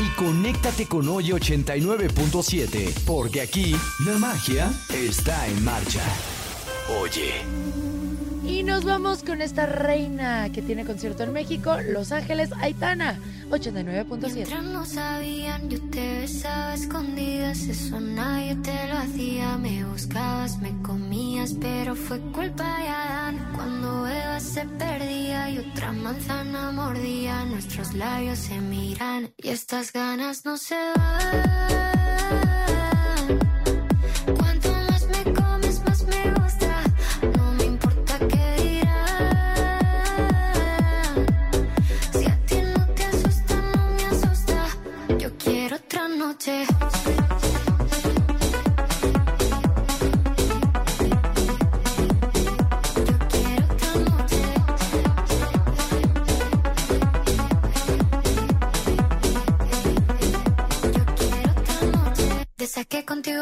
y 0.00 0.08
conéctate 0.16 0.86
con 0.86 1.08
hoy 1.08 1.30
89.7, 1.30 3.04
porque 3.06 3.40
aquí 3.40 3.76
la 4.04 4.18
magia 4.18 4.72
está 4.92 5.46
en 5.46 5.64
marcha. 5.64 6.02
Oye, 7.00 7.42
Y 8.46 8.62
nos 8.62 8.84
vamos 8.84 9.22
con 9.22 9.40
esta 9.40 9.66
reina 9.66 10.50
que 10.52 10.60
tiene 10.60 10.84
concierto 10.84 11.22
en 11.22 11.32
México, 11.32 11.76
Los 11.80 12.12
Ángeles, 12.12 12.50
Aitana, 12.60 13.18
89.7. 13.50 14.34
Mientras 14.34 14.62
no 14.64 14.84
sabían, 14.84 15.70
yo 15.70 15.80
te 15.90 16.20
besaba 16.20 16.74
escondidas, 16.74 17.62
eso 17.62 18.00
nadie 18.00 18.54
te 18.56 18.88
lo 18.88 18.98
hacía. 18.98 19.56
Me 19.56 19.84
buscabas, 19.84 20.58
me 20.58 20.72
comías, 20.82 21.54
pero 21.58 21.94
fue 21.94 22.20
culpa 22.32 22.80
de 22.80 22.88
Adán. 22.88 23.52
Cuando 23.54 24.06
Eva 24.06 24.40
se 24.40 24.66
perdía 24.66 25.50
y 25.50 25.58
otra 25.58 25.92
manzana 25.92 26.70
mordía, 26.70 27.44
nuestros 27.46 27.94
labios 27.94 28.38
se 28.38 28.60
miran 28.60 29.32
y 29.38 29.48
estas 29.48 29.92
ganas 29.92 30.44
no 30.44 30.58
se 30.58 30.76
van. 30.96 32.23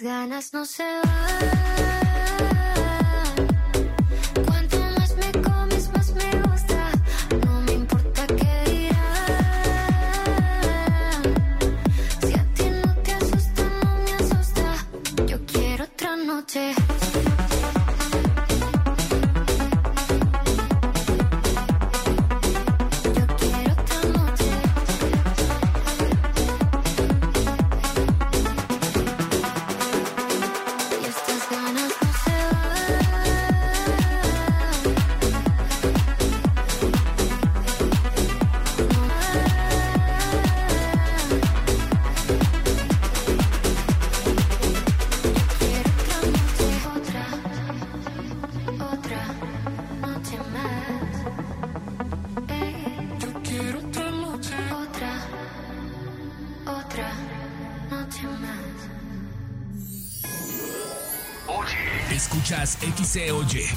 ganas 0.00 0.52
no 0.52 0.64
se 0.64 0.84
van. 0.84 1.59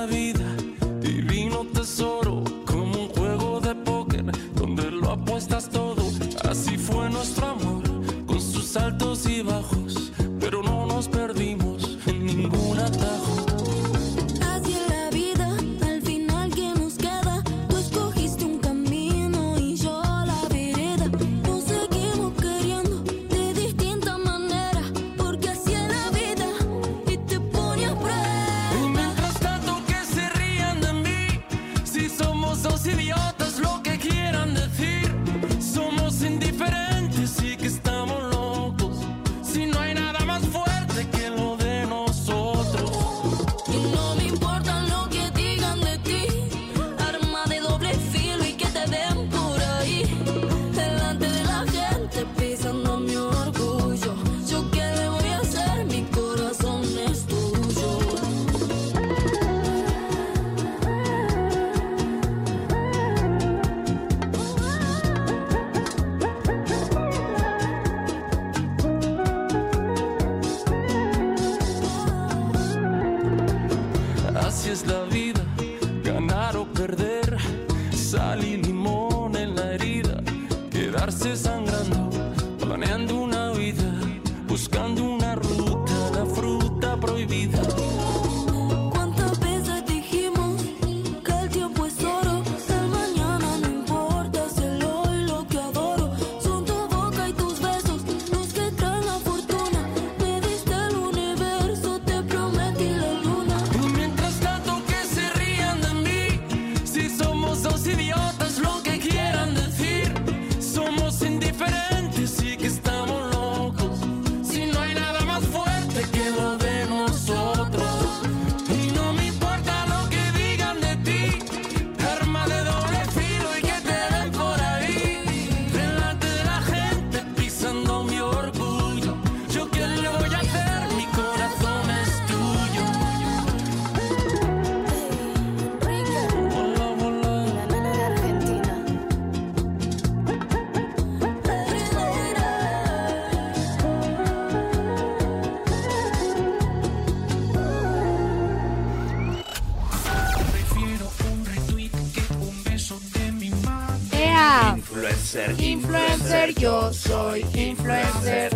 soy 157.22 157.44
influencer. 157.54 158.50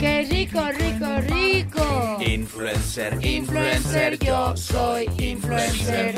Qué 0.00 0.26
rico, 0.28 0.60
rico, 0.72 1.06
rico. 1.20 2.18
Influencer, 2.20 3.18
Influencer, 3.24 4.18
yo 4.18 4.56
soy 4.56 5.08
influencer. 5.18 6.14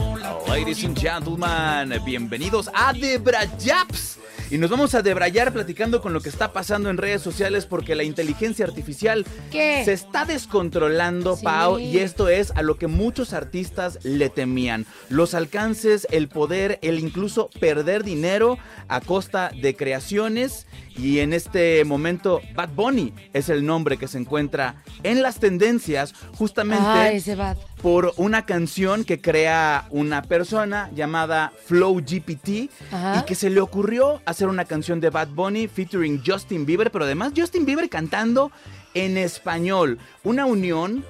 Ladies 0.49 0.85
and 0.85 0.99
gentlemen, 0.99 2.01
bienvenidos 2.05 2.71
a 2.75 2.93
Debrayaps. 2.93 4.18
Y 4.51 4.57
nos 4.57 4.71
vamos 4.71 4.95
a 4.95 5.03
debrayar 5.03 5.53
platicando 5.53 6.01
con 6.01 6.15
lo 6.15 6.23
que 6.23 6.31
está 6.31 6.55
pasando 6.55 6.89
en 6.89 6.97
redes 6.97 7.21
sociales 7.21 7.67
porque 7.67 7.95
la 7.95 8.03
inteligencia 8.03 8.65
artificial 8.65 9.27
¿Qué? 9.51 9.83
se 9.85 9.93
está 9.93 10.25
descontrolando, 10.25 11.37
Sí. 11.37 11.45
Pau, 11.45 11.79
y 11.79 11.99
esto 11.99 12.29
es 12.31 12.51
a 12.53 12.63
lo 12.63 12.79
que 12.79 12.87
muchos 12.87 13.35
artistas 13.35 13.99
le 14.05 14.31
temían. 14.31 14.87
Los 15.11 15.35
alcances, 15.35 16.07
el 16.11 16.29
poder, 16.29 16.79
el 16.81 16.99
incluso 16.99 17.51
perder 17.61 18.05
dinero 18.05 18.59
a 18.89 19.03
costa 19.03 19.51
de 19.61 19.77
creaciones. 19.77 20.67
Y 20.99 21.21
en 21.21 21.33
este 21.33 21.85
momento, 21.85 22.41
Bad 22.55 22.71
Bunny 22.71 23.13
es 23.33 23.49
el 23.49 23.65
nombre 23.65 23.97
que 23.97 24.09
se 24.09 24.19
encuentra 24.19 24.83
en 25.05 25.23
las 25.23 25.39
tendencias 25.39 26.13
justamente 26.37 26.85
Ay, 26.85 27.17
ese 27.19 27.37
Bad. 27.37 27.57
por 27.81 28.13
una 28.17 28.45
canción 28.45 29.05
que 29.05 29.21
crea 29.21 29.87
una 29.91 30.23
persona 30.23 30.91
llamada 30.95 31.53
Flow 31.67 31.97
GPT 32.01 32.69
Ajá. 32.91 33.21
y 33.21 33.27
que 33.27 33.37
se 33.37 33.49
le 33.49 33.61
ocurrió 33.61 34.21
hacer 34.27 34.49
una 34.49 34.65
canción 34.65 34.99
de 35.01 35.11
Bad 35.11 35.29
Bunny 35.29 35.69
featuring 35.69 36.21
Justin 36.27 36.67
Bieber, 36.67 36.91
pero 36.91 37.05
además 37.05 37.33
Justin 37.37 37.65
Bieber 37.65 37.89
cantando 37.89 38.51
en 38.95 39.17
español. 39.17 39.99
Una 40.25 40.47
unión 40.47 41.05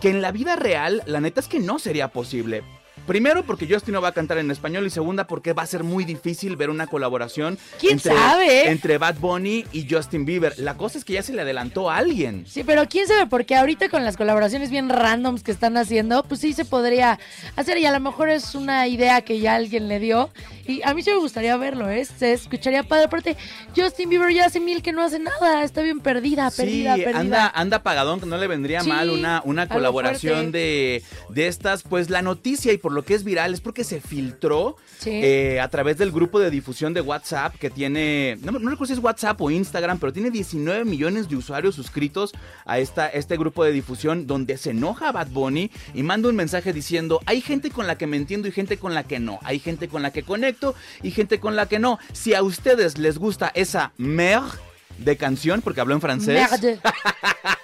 que 0.00 0.08
en 0.08 0.22
la 0.22 0.32
vida 0.32 0.56
real, 0.56 1.02
la 1.04 1.20
neta 1.20 1.40
es 1.40 1.48
que 1.48 1.60
no 1.60 1.78
sería 1.78 2.08
posible. 2.08 2.62
Primero 3.06 3.44
porque 3.44 3.66
Justin 3.68 3.94
no 3.94 4.00
va 4.02 4.08
a 4.08 4.12
cantar 4.12 4.38
en 4.38 4.50
español 4.50 4.86
y 4.86 4.90
segunda 4.90 5.26
porque 5.26 5.52
va 5.52 5.62
a 5.62 5.66
ser 5.66 5.84
muy 5.84 6.04
difícil 6.04 6.56
ver 6.56 6.70
una 6.70 6.86
colaboración 6.86 7.58
¿Quién 7.78 7.94
entre, 7.94 8.14
sabe? 8.14 8.70
entre 8.70 8.98
Bad 8.98 9.16
Bunny 9.16 9.66
y 9.72 9.86
Justin 9.88 10.24
Bieber. 10.24 10.54
La 10.58 10.76
cosa 10.76 10.98
es 10.98 11.04
que 11.04 11.12
ya 11.12 11.22
se 11.22 11.32
le 11.34 11.42
adelantó 11.42 11.90
a 11.90 11.98
alguien. 11.98 12.44
Sí, 12.48 12.64
pero 12.64 12.88
quién 12.88 13.06
sabe, 13.06 13.26
porque 13.26 13.54
ahorita 13.56 13.88
con 13.90 14.04
las 14.04 14.16
colaboraciones 14.16 14.70
bien 14.70 14.88
randoms 14.88 15.42
que 15.42 15.50
están 15.52 15.76
haciendo, 15.76 16.22
pues 16.24 16.40
sí 16.40 16.52
se 16.54 16.64
podría 16.64 17.18
hacer 17.56 17.76
y 17.78 17.86
a 17.86 17.92
lo 17.92 18.00
mejor 18.00 18.30
es 18.30 18.54
una 18.54 18.88
idea 18.88 19.20
que 19.22 19.38
ya 19.38 19.54
alguien 19.56 19.88
le 19.88 19.98
dio. 20.00 20.30
Y 20.66 20.80
a 20.82 20.94
mí 20.94 21.02
sí 21.02 21.10
me 21.10 21.18
gustaría 21.18 21.56
verlo, 21.58 21.90
¿eh? 21.90 22.06
Se 22.06 22.32
escucharía 22.32 22.82
padre. 22.84 23.04
Aparte, 23.04 23.36
Justin 23.76 24.08
Bieber 24.08 24.32
ya 24.32 24.46
hace 24.46 24.60
mil 24.60 24.80
que 24.80 24.92
no 24.92 25.02
hace 25.02 25.18
nada, 25.18 25.62
está 25.62 25.82
bien 25.82 26.00
perdida, 26.00 26.50
perdida, 26.50 26.94
sí, 26.94 27.02
perdida. 27.02 27.20
anda, 27.20 27.52
anda 27.54 27.82
pagadón, 27.82 28.20
que 28.20 28.26
no 28.26 28.38
le 28.38 28.46
vendría 28.46 28.80
Sí, 28.80 28.88
mal 28.88 29.10
una, 29.10 29.42
una 29.44 29.68
colaboración 29.68 30.52
de, 30.52 31.02
de 31.28 31.48
estas. 31.48 31.82
Pues 31.82 32.08
la 32.08 32.22
noticia 32.22 32.72
y 32.72 32.78
por 32.78 32.93
lo 32.94 33.04
que 33.04 33.12
es 33.14 33.24
viral 33.24 33.52
es 33.52 33.60
porque 33.60 33.84
se 33.84 34.00
filtró 34.00 34.76
Sí. 34.98 35.10
eh, 35.12 35.60
a 35.60 35.68
través 35.68 35.98
del 35.98 36.10
grupo 36.12 36.40
de 36.40 36.48
difusión 36.50 36.94
de 36.94 37.02
WhatsApp 37.02 37.56
que 37.56 37.68
tiene, 37.68 38.38
no, 38.42 38.52
no 38.52 38.70
recuerdo 38.70 38.86
si 38.86 38.92
es 38.94 38.98
WhatsApp 39.04 39.38
o 39.42 39.50
Instagram, 39.50 39.98
pero 39.98 40.12
tiene 40.14 40.30
19 40.30 40.84
millones 40.86 41.28
de 41.28 41.36
usuarios 41.36 41.74
suscritos 41.74 42.32
a 42.64 42.78
esta, 42.78 43.08
este 43.08 43.36
grupo 43.36 43.64
de 43.64 43.72
difusión 43.72 44.26
donde 44.26 44.56
se 44.56 44.70
enoja 44.70 45.12
Bad 45.12 45.28
Bunny 45.28 45.70
y 45.92 46.02
manda 46.02 46.28
un 46.30 46.36
mensaje 46.36 46.72
diciendo, 46.72 47.20
hay 47.26 47.40
gente 47.42 47.70
con 47.70 47.86
la 47.86 47.98
que 47.98 48.06
me 48.06 48.16
entiendo 48.16 48.48
y 48.48 48.52
gente 48.52 48.78
con 48.78 48.94
la 48.94 49.02
que 49.04 49.18
no, 49.18 49.40
hay 49.42 49.58
gente 49.58 49.88
con 49.88 50.00
la 50.02 50.10
que 50.12 50.22
conecto 50.22 50.74
y 51.02 51.10
gente 51.10 51.40
con 51.40 51.56
la 51.56 51.66
que 51.66 51.78
no. 51.78 51.98
Si 52.12 52.32
a 52.34 52.42
ustedes 52.42 52.96
les 52.96 53.18
gusta 53.18 53.50
esa 53.54 53.92
merde 53.98 54.58
de 54.98 55.16
canción, 55.16 55.62
porque 55.62 55.80
habló 55.80 55.94
en 55.94 56.00
francés 56.00 56.50
Merde. 56.50 56.80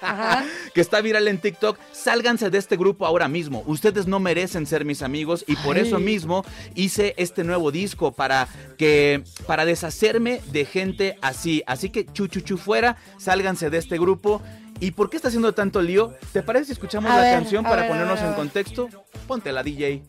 Ajá. 0.01 0.45
que 0.73 0.81
está 0.81 1.01
viral 1.01 1.27
en 1.27 1.39
TikTok, 1.39 1.77
sálganse 1.91 2.49
de 2.49 2.57
este 2.57 2.77
grupo 2.77 3.05
ahora 3.05 3.27
mismo. 3.27 3.63
Ustedes 3.65 4.07
no 4.07 4.19
merecen 4.19 4.65
ser 4.65 4.85
mis 4.85 5.01
amigos 5.01 5.43
y 5.47 5.55
por 5.57 5.75
Ay. 5.77 5.83
eso 5.83 5.99
mismo 5.99 6.45
hice 6.75 7.13
este 7.17 7.43
nuevo 7.43 7.71
disco 7.71 8.11
para 8.11 8.47
que 8.77 9.23
para 9.47 9.65
deshacerme 9.65 10.41
de 10.51 10.65
gente 10.65 11.17
así. 11.21 11.63
Así 11.67 11.89
que 11.89 12.05
chu 12.05 12.27
chu 12.27 12.41
chu 12.41 12.57
fuera, 12.57 12.97
sálganse 13.17 13.69
de 13.69 13.77
este 13.77 13.97
grupo. 13.97 14.41
¿Y 14.79 14.91
por 14.91 15.09
qué 15.11 15.17
está 15.17 15.27
haciendo 15.27 15.53
tanto 15.53 15.79
lío? 15.81 16.15
¿Te 16.33 16.41
parece 16.41 16.65
si 16.65 16.71
escuchamos 16.71 17.11
A 17.11 17.17
la 17.17 17.21
ver, 17.21 17.35
canción 17.35 17.63
para 17.63 17.83
ver, 17.83 17.91
ponernos 17.91 18.19
en 18.21 18.33
contexto? 18.33 18.89
Ponte 19.27 19.51
la 19.51 19.61
DJ. 19.61 20.01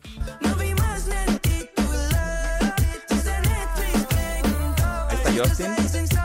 Ahí 5.09 5.15
está 5.15 5.31
Justin. 5.31 6.22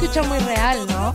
Escucha 0.00 0.22
muy 0.22 0.38
real, 0.38 0.86
¿no? 0.86 1.14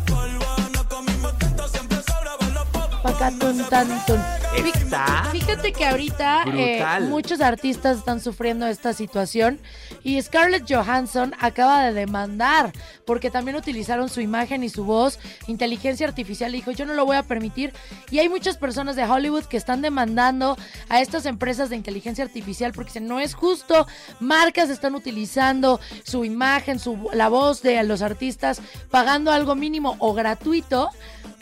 Pacatun, 3.01 3.63
tan, 3.69 3.87
tun. 4.05 4.17
Fí- 4.17 4.42
Está 4.55 5.29
Fíjate 5.31 5.73
que 5.73 5.85
ahorita 5.85 6.43
eh, 6.55 6.85
muchos 7.01 7.41
artistas 7.41 7.97
están 7.97 8.21
sufriendo 8.21 8.67
esta 8.67 8.93
situación 8.93 9.59
y 10.03 10.21
Scarlett 10.21 10.71
Johansson 10.71 11.33
acaba 11.39 11.85
de 11.85 11.93
demandar 11.93 12.71
porque 13.03 13.31
también 13.31 13.57
utilizaron 13.57 14.09
su 14.09 14.21
imagen 14.21 14.63
y 14.63 14.69
su 14.69 14.85
voz, 14.85 15.19
inteligencia 15.47 16.07
artificial, 16.07 16.51
dijo 16.51 16.71
yo 16.71 16.85
no 16.85 16.93
lo 16.93 17.05
voy 17.05 17.17
a 17.17 17.23
permitir 17.23 17.73
y 18.11 18.19
hay 18.19 18.29
muchas 18.29 18.57
personas 18.57 18.95
de 18.95 19.05
Hollywood 19.05 19.45
que 19.45 19.57
están 19.57 19.81
demandando 19.81 20.55
a 20.87 21.01
estas 21.01 21.25
empresas 21.25 21.71
de 21.71 21.75
inteligencia 21.75 22.23
artificial 22.23 22.73
porque 22.73 22.89
dicen 22.89 23.07
no 23.07 23.19
es 23.19 23.33
justo, 23.33 23.87
marcas 24.19 24.69
están 24.69 24.93
utilizando 24.93 25.79
su 26.03 26.25
imagen, 26.25 26.79
su, 26.79 27.09
la 27.13 27.29
voz 27.29 27.63
de 27.63 27.83
los 27.83 28.03
artistas 28.03 28.61
pagando 28.91 29.31
algo 29.31 29.55
mínimo 29.55 29.95
o 29.97 30.13
gratuito 30.13 30.89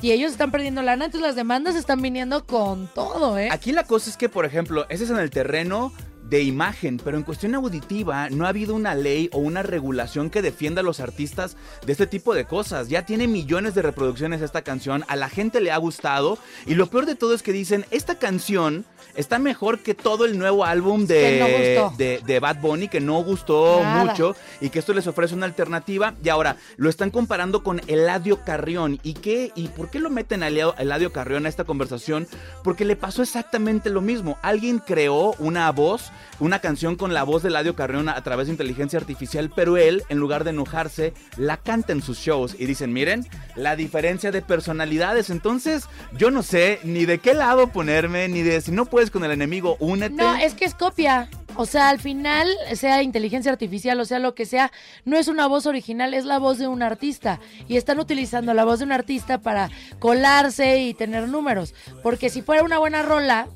y 0.02 0.12
ellos 0.12 0.32
están 0.32 0.52
perdiendo 0.52 0.82
lana, 0.82 1.06
entonces 1.06 1.28
las 1.28 1.36
demandas 1.36 1.76
están 1.76 2.02
viniendo 2.02 2.46
con 2.46 2.88
todo, 2.88 3.01
¿eh? 3.38 3.50
Aquí 3.52 3.72
la 3.72 3.84
cosa 3.84 4.10
es 4.10 4.18
que, 4.18 4.30
por 4.30 4.46
ejemplo, 4.46 4.86
ese 4.90 5.06
es 5.06 5.10
en 5.10 5.18
el 5.18 5.30
terreno 5.30 5.94
de 6.32 6.42
imagen, 6.44 6.98
pero 7.04 7.18
en 7.18 7.24
cuestión 7.24 7.56
auditiva 7.56 8.30
no 8.30 8.46
ha 8.46 8.50
habido 8.50 8.74
una 8.74 8.96
ley 8.96 9.30
o 9.34 9.40
una 9.40 9.64
regulación 9.64 10.30
que 10.30 10.42
defienda 10.42 10.80
a 10.80 10.84
los 10.84 11.02
artistas 11.02 11.58
de 11.86 11.92
este 11.92 12.08
tipo 12.08 12.34
de 12.34 12.46
cosas. 12.46 12.88
Ya 12.88 13.06
tiene 13.06 13.28
millones 13.28 13.76
de 13.76 13.82
reproducciones 13.82 14.42
esta 14.42 14.62
canción, 14.62 15.04
a 15.10 15.18
la 15.18 15.28
gente 15.28 15.60
le 15.60 15.72
ha 15.72 15.78
gustado 15.78 16.38
y 16.66 16.76
lo 16.76 16.88
peor 16.88 17.06
de 17.06 17.16
todo 17.16 17.34
es 17.34 17.44
que 17.44 17.52
dicen, 17.52 17.86
esta 17.92 18.16
canción 18.16 18.86
está 19.16 19.40
mejor 19.40 19.80
que 19.80 19.94
todo 19.94 20.26
el 20.26 20.38
nuevo 20.38 20.66
álbum 20.66 21.06
de, 21.06 21.40
no 21.80 21.94
de, 21.98 22.22
de 22.26 22.40
Bad 22.40 22.58
Bunny, 22.62 22.88
que 22.88 23.00
no 23.00 23.24
gustó 23.24 23.82
Nada. 23.82 24.06
mucho 24.06 24.36
y 24.60 24.70
que 24.70 24.80
esto 24.80 24.94
les 24.94 25.08
ofrece 25.08 25.36
una 25.36 25.46
alternativa. 25.46 26.14
Y 26.24 26.30
ahora 26.30 26.58
lo 26.78 26.90
están 26.90 27.10
comparando 27.10 27.64
con 27.64 27.82
Eladio 27.88 28.44
Carrión. 28.44 29.00
¿Y 29.04 29.14
qué? 29.16 29.52
¿Y 29.56 29.68
por 29.70 29.90
qué 29.90 30.00
lo 30.00 30.10
meten 30.10 30.44
a 30.44 30.48
Eladio, 30.48 31.12
Carrión 31.12 31.46
a 31.46 31.50
esta 31.50 31.64
conversación? 31.64 32.28
Porque 32.64 32.86
le 32.86 32.96
pasó 32.96 33.22
exactamente 33.22 33.90
lo 33.90 34.02
mismo. 34.02 34.38
Alguien 34.42 34.80
creó 34.80 35.34
una 35.40 35.72
voz, 35.72 36.12
una 36.40 36.60
canción 36.60 36.96
con 36.96 37.14
la 37.14 37.24
voz 37.24 37.44
de 37.44 37.50
Eladio 37.50 37.76
Carrión 37.76 38.10
a, 38.10 38.22
través 38.24 38.48
de 38.48 38.54
inteligencia 38.54 39.00
artificial, 39.00 39.52
pero 39.56 39.78
él, 39.78 40.04
en 40.10 40.18
lugar 40.18 40.44
de 40.44 40.52
enojarse, 40.52 41.14
la 41.38 41.58
canta 41.58 41.94
en 41.94 42.02
sus 42.02 42.18
shows. 42.18 42.56
Y 42.58 42.66
dicen, 42.66 42.94
miren, 42.94 43.28
la 43.56 43.76
diferencia 43.76 44.32
de 44.32 44.42
personalidades. 44.42 45.30
Entonces, 45.30 45.88
yo 46.18 46.32
no 46.32 46.44
sé 46.44 46.80
ni 46.84 47.06
de 47.06 47.20
qué 47.20 47.34
lado 47.34 47.68
ponerme, 47.68 48.28
ni 48.28 48.42
de 48.42 48.62
si 48.62 48.72
no 48.72 48.86
con 49.10 49.24
el 49.24 49.32
enemigo, 49.32 49.78
únete. 49.80 50.16
No, 50.16 50.36
es 50.36 50.54
que 50.54 50.66
es 50.66 50.76
copia. 50.76 51.30
O 51.56 51.66
sea, 51.66 51.90
al 51.90 52.00
final, 52.00 52.48
sea 52.76 53.04
inteligencia 53.04 53.52
artificial 53.52 54.00
o 54.00 54.06
sea 54.06 54.20
lo 54.20 54.36
que 54.36 54.46
sea, 54.46 54.72
no 55.04 55.18
es 55.18 55.28
una 55.28 55.48
voz 55.48 55.66
original, 55.66 56.14
es 56.14 56.26
la 56.26 56.40
voz 56.40 56.58
de 56.58 56.68
un 56.68 56.82
artista. 56.82 57.40
Y 57.68 57.78
están 57.78 58.00
utilizando 58.00 58.54
la 58.54 58.64
voz 58.64 58.80
de 58.80 58.86
un 58.86 58.92
artista 58.92 59.40
para 59.40 59.70
colarse 60.00 60.80
y 60.80 60.94
tener 60.94 61.28
números. 61.28 61.74
Porque 62.04 62.30
si 62.30 62.42
fuera 62.42 62.64
una 62.64 62.80
buena 62.80 63.02
rola 63.02 63.48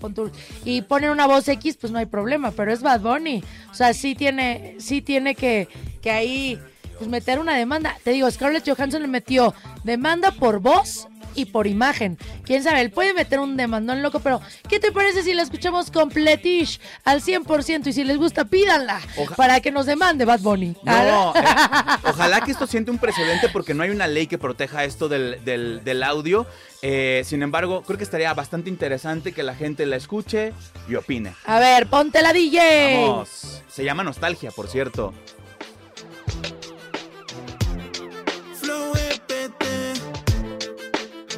y 0.65 0.81
ponen 0.81 1.11
una 1.11 1.27
voz 1.27 1.47
X, 1.47 1.77
pues 1.77 1.91
no 1.91 1.99
hay 1.99 2.05
problema. 2.05 2.51
Pero 2.51 2.73
es 2.73 2.81
Bad 2.81 3.01
Bunny. 3.01 3.43
O 3.71 3.73
sea, 3.73 3.93
sí 3.93 4.15
tiene, 4.15 4.75
sí 4.79 5.01
tiene 5.01 5.35
que, 5.35 5.67
que 6.01 6.11
ahí 6.11 6.59
pues, 6.97 7.09
meter 7.09 7.39
una 7.39 7.55
demanda. 7.55 7.97
Te 8.03 8.11
digo, 8.11 8.29
Scarlett 8.29 8.67
Johansson 8.67 9.01
le 9.01 9.07
metió 9.07 9.53
demanda 9.83 10.31
por 10.31 10.59
voz 10.59 11.07
y 11.35 11.45
por 11.45 11.67
imagen. 11.67 12.17
Quién 12.43 12.63
sabe, 12.63 12.81
él 12.81 12.91
puede 12.91 13.13
meter 13.13 13.39
un 13.39 13.57
demandón 13.57 14.01
loco, 14.01 14.19
pero 14.19 14.41
¿qué 14.69 14.79
te 14.79 14.91
parece 14.91 15.23
si 15.23 15.33
la 15.33 15.41
escuchamos 15.43 15.91
completish 15.91 16.79
al 17.03 17.21
100% 17.21 17.87
y 17.87 17.93
si 17.93 18.03
les 18.03 18.17
gusta, 18.17 18.45
pídanla 18.45 19.01
Oja- 19.17 19.35
para 19.35 19.59
que 19.59 19.71
nos 19.71 19.85
demande 19.85 20.25
Bad 20.25 20.39
Bunny? 20.39 20.75
No, 20.83 21.33
eh, 21.35 21.41
ojalá 22.03 22.41
que 22.41 22.51
esto 22.51 22.67
siente 22.67 22.91
un 22.91 22.97
precedente 22.97 23.49
porque 23.49 23.73
no 23.73 23.83
hay 23.83 23.89
una 23.89 24.07
ley 24.07 24.27
que 24.27 24.37
proteja 24.37 24.83
esto 24.83 25.07
del, 25.09 25.43
del- 25.45 25.83
del 25.83 26.03
audio. 26.03 26.45
Eh, 26.81 27.23
sin 27.25 27.41
embargo, 27.41 27.81
creo 27.81 27.97
que 27.97 28.03
estaría 28.03 28.31
bastante 28.33 28.69
interesante 28.69 29.31
que 29.31 29.41
la 29.43 29.55
gente 29.55 29.85
la 29.85 29.95
escuche 29.95 30.53
y 30.87 30.95
opine. 30.95 31.33
A 31.45 31.59
ver, 31.59 31.87
ponte 31.87 32.21
la 32.21 32.31
DJ. 32.31 33.07
Vamos. 33.07 33.61
Se 33.67 33.83
llama 33.83 34.03
Nostalgia, 34.03 34.51
por 34.51 34.67
cierto. 34.67 35.13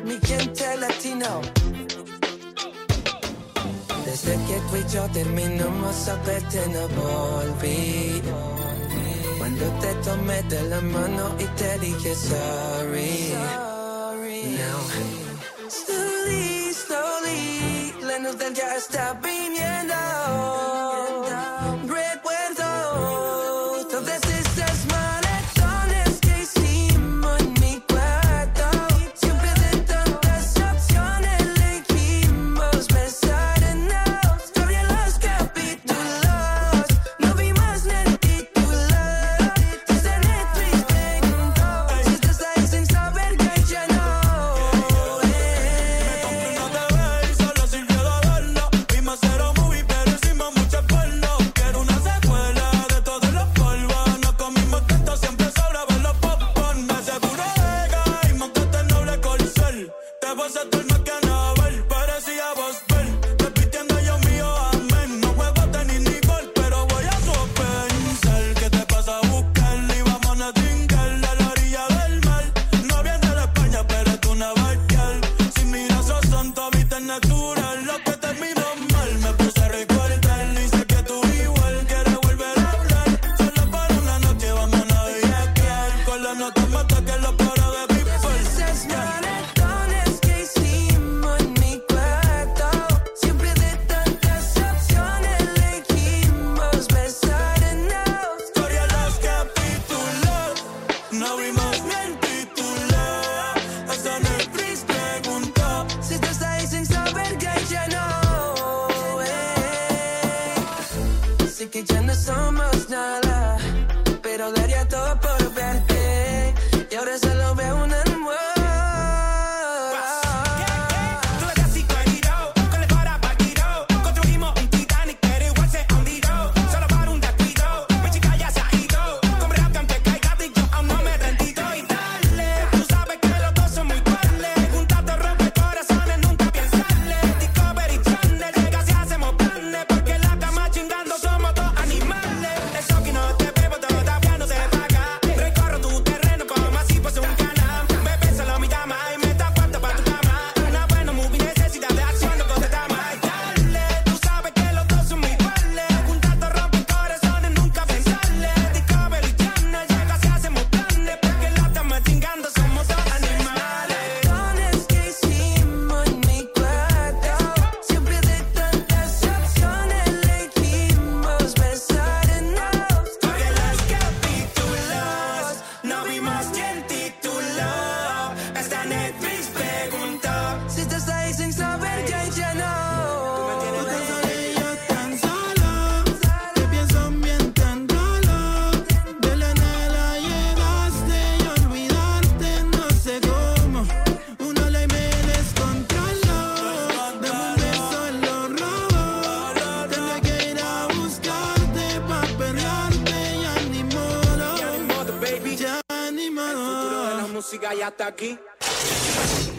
mi 0.07 0.17
gente 0.25 0.77
latino. 0.77 1.41
Desde 4.05 4.33
que 4.47 4.57
tú 4.69 4.75
y 4.77 4.93
yo 4.93 5.03
terminamos 5.11 6.07
a 6.07 6.15
verte 6.23 6.61
no 6.73 6.87
volví. 7.01 8.21
Cuando 9.37 9.65
te 9.81 9.93
tomé 10.07 10.41
de 10.43 10.61
la 10.69 10.81
mano 10.81 11.35
y 11.39 11.45
te 11.59 11.79
dije 11.79 12.15
sorry. 12.15 13.33
Now. 14.57 15.07
Slowly, 15.69 16.73
slowly, 16.73 17.93
la 18.01 18.19
nostalgia 18.19 18.75
está 18.75 19.13
viniendo. 19.21 19.93
Red, 21.93 22.19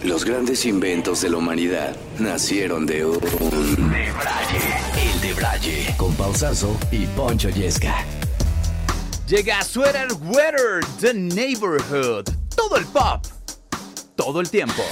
Los 0.03 0.25
grandes 0.25 0.65
inventos 0.65 1.21
de 1.21 1.31
la 1.31 1.37
humanidad 1.37 1.95
nacieron 2.19 2.87
de 2.87 3.05
un 3.05 3.21
debraye. 3.21 4.59
El 5.01 5.21
debraye 5.21 5.95
con 5.97 6.13
Pausazo 6.15 6.77
y 6.91 7.07
Poncho 7.07 7.51
Yesca. 7.51 8.05
Llega 9.29 9.63
Sweater 9.63 10.09
Weather, 10.23 10.81
The 11.01 11.15
Neighborhood. 11.15 12.31
Todo 12.57 12.77
el 12.77 12.87
pop, 12.87 13.25
todo 14.17 14.41
el 14.41 14.51
tiempo. 14.51 14.83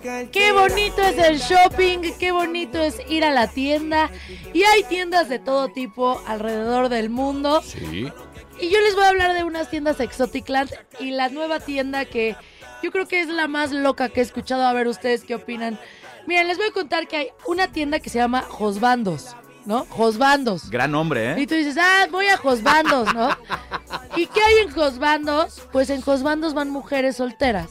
Qué 0.00 0.52
bonito 0.52 1.02
es 1.02 1.18
el 1.18 1.38
shopping, 1.38 1.98
qué 2.18 2.32
bonito 2.32 2.80
es 2.80 3.00
ir 3.08 3.24
a 3.24 3.30
la 3.30 3.48
tienda. 3.48 4.10
Y 4.54 4.62
hay 4.64 4.82
tiendas 4.84 5.28
de 5.28 5.38
todo 5.38 5.68
tipo 5.68 6.20
alrededor 6.26 6.88
del 6.88 7.10
mundo. 7.10 7.62
Sí. 7.62 8.10
Y 8.60 8.70
yo 8.70 8.80
les 8.80 8.94
voy 8.94 9.04
a 9.04 9.08
hablar 9.08 9.34
de 9.34 9.44
unas 9.44 9.68
tiendas 9.68 10.00
Exoticland 10.00 10.70
y 10.98 11.10
la 11.10 11.28
nueva 11.28 11.60
tienda 11.60 12.04
que 12.04 12.36
yo 12.82 12.90
creo 12.90 13.06
que 13.06 13.20
es 13.20 13.28
la 13.28 13.46
más 13.46 13.72
loca 13.72 14.08
que 14.08 14.20
he 14.20 14.22
escuchado. 14.22 14.64
A 14.64 14.72
ver 14.72 14.88
ustedes 14.88 15.24
qué 15.24 15.34
opinan. 15.34 15.78
Miren, 16.26 16.48
les 16.48 16.56
voy 16.56 16.68
a 16.68 16.72
contar 16.72 17.06
que 17.06 17.16
hay 17.16 17.28
una 17.46 17.68
tienda 17.68 18.00
que 18.00 18.10
se 18.10 18.18
llama 18.18 18.42
Josbandos, 18.42 19.36
¿no? 19.64 19.86
Josbandos. 19.86 20.70
Gran 20.70 20.94
hombre, 20.94 21.34
Y 21.38 21.42
¿eh? 21.42 21.46
tú 21.46 21.54
dices, 21.54 21.76
ah, 21.78 22.06
voy 22.10 22.26
a 22.26 22.36
Josbandos, 22.36 23.12
¿no? 23.14 23.30
¿Y 24.16 24.26
qué 24.26 24.40
hay 24.42 24.58
en 24.66 24.70
Josbandos? 24.70 25.62
Pues 25.72 25.90
en 25.90 26.00
Josbandos 26.00 26.54
van 26.54 26.70
mujeres 26.70 27.16
solteras 27.16 27.68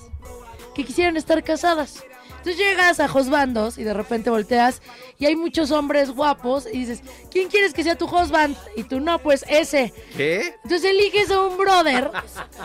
que 0.74 0.84
quisieran 0.84 1.18
estar 1.18 1.44
casadas. 1.44 2.04
Entonces 2.50 2.68
llegas 2.68 3.00
a 3.00 3.08
Josbandos 3.08 3.78
y 3.78 3.84
de 3.84 3.94
repente 3.94 4.32
volteas 4.32 4.82
y 5.20 5.28
hay 5.28 5.36
muchos 5.36 5.70
hombres 5.70 6.10
guapos 6.10 6.66
y 6.66 6.80
dices, 6.80 7.02
¿quién 7.30 7.48
quieres 7.48 7.76
que 7.76 7.84
sea 7.84 7.96
tu 7.96 8.06
husband? 8.06 8.58
Y 8.76 8.86
tú 8.86 9.00
no, 9.00 9.20
pues 9.20 9.46
ese. 9.48 9.94
¿Qué? 10.18 10.56
Entonces 10.64 10.90
eliges 10.90 11.30
a 11.30 11.42
un 11.42 11.58
brother, 11.58 12.10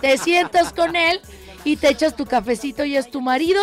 te 0.01 0.17
sientas 0.17 0.73
con 0.73 0.97
él 0.97 1.21
y 1.65 1.77
te 1.77 1.91
echas 1.91 2.17
tu 2.17 2.25
cafecito 2.25 2.87
y 2.87 2.97
es 2.97 3.11
tu 3.11 3.21
marido 3.21 3.61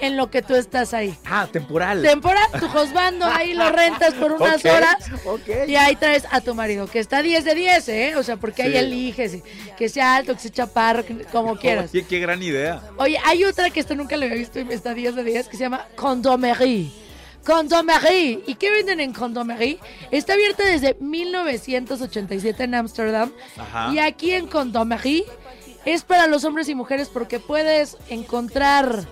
en 0.00 0.16
lo 0.16 0.30
que 0.30 0.42
tú 0.42 0.54
estás 0.54 0.94
ahí. 0.94 1.16
Ah, 1.24 1.48
temporal. 1.50 2.02
Temporada, 2.02 2.58
tu 2.58 2.66
hosbando 2.66 3.26
ahí 3.26 3.54
lo 3.54 3.70
rentas 3.70 4.14
por 4.14 4.32
unas 4.32 4.64
horas 4.64 4.96
ok. 5.24 5.68
y 5.68 5.76
ahí 5.76 5.96
traes 5.96 6.24
a 6.30 6.40
tu 6.40 6.54
marido, 6.54 6.86
que 6.86 6.98
está 6.98 7.22
10 7.22 7.44
de 7.44 7.54
10, 7.54 7.88
¿eh? 7.88 8.16
O 8.16 8.22
sea, 8.22 8.36
porque 8.36 8.62
ahí 8.62 8.76
eliges, 8.76 9.38
que 9.76 9.88
sea 9.88 10.16
alto, 10.16 10.34
que 10.34 10.40
sea 10.40 10.50
chaparro, 10.50 11.04
como 11.32 11.56
quieras. 11.56 11.90
Oye, 11.92 12.04
qué 12.04 12.18
gran 12.20 12.42
idea. 12.42 12.82
Oye, 12.96 13.18
hay 13.24 13.44
otra 13.44 13.70
que 13.70 13.80
esto 13.80 13.94
nunca 13.94 14.16
lo 14.16 14.24
había 14.24 14.36
visto 14.36 14.58
y 14.58 14.64
me 14.64 14.74
está 14.74 14.94
10 14.94 15.16
de 15.16 15.24
10 15.24 15.48
que 15.48 15.56
se 15.56 15.64
llama 15.64 15.86
Condomerie. 15.96 16.90
Condomerie. 17.44 18.42
¿Y 18.46 18.54
qué 18.56 18.70
venden 18.70 19.00
en 19.00 19.12
Condomerie? 19.12 19.78
Está 20.10 20.34
abierta 20.34 20.64
desde 20.64 20.96
1987 21.00 22.64
en 22.64 22.74
Ámsterdam. 22.74 23.32
Y 23.92 23.98
aquí 23.98 24.32
en 24.32 24.46
Condomerie 24.46 25.24
es 25.84 26.02
para 26.02 26.26
los 26.26 26.44
hombres 26.44 26.68
y 26.68 26.74
mujeres 26.74 27.08
porque 27.08 27.40
puedes 27.40 27.96
encontrar 28.10 29.06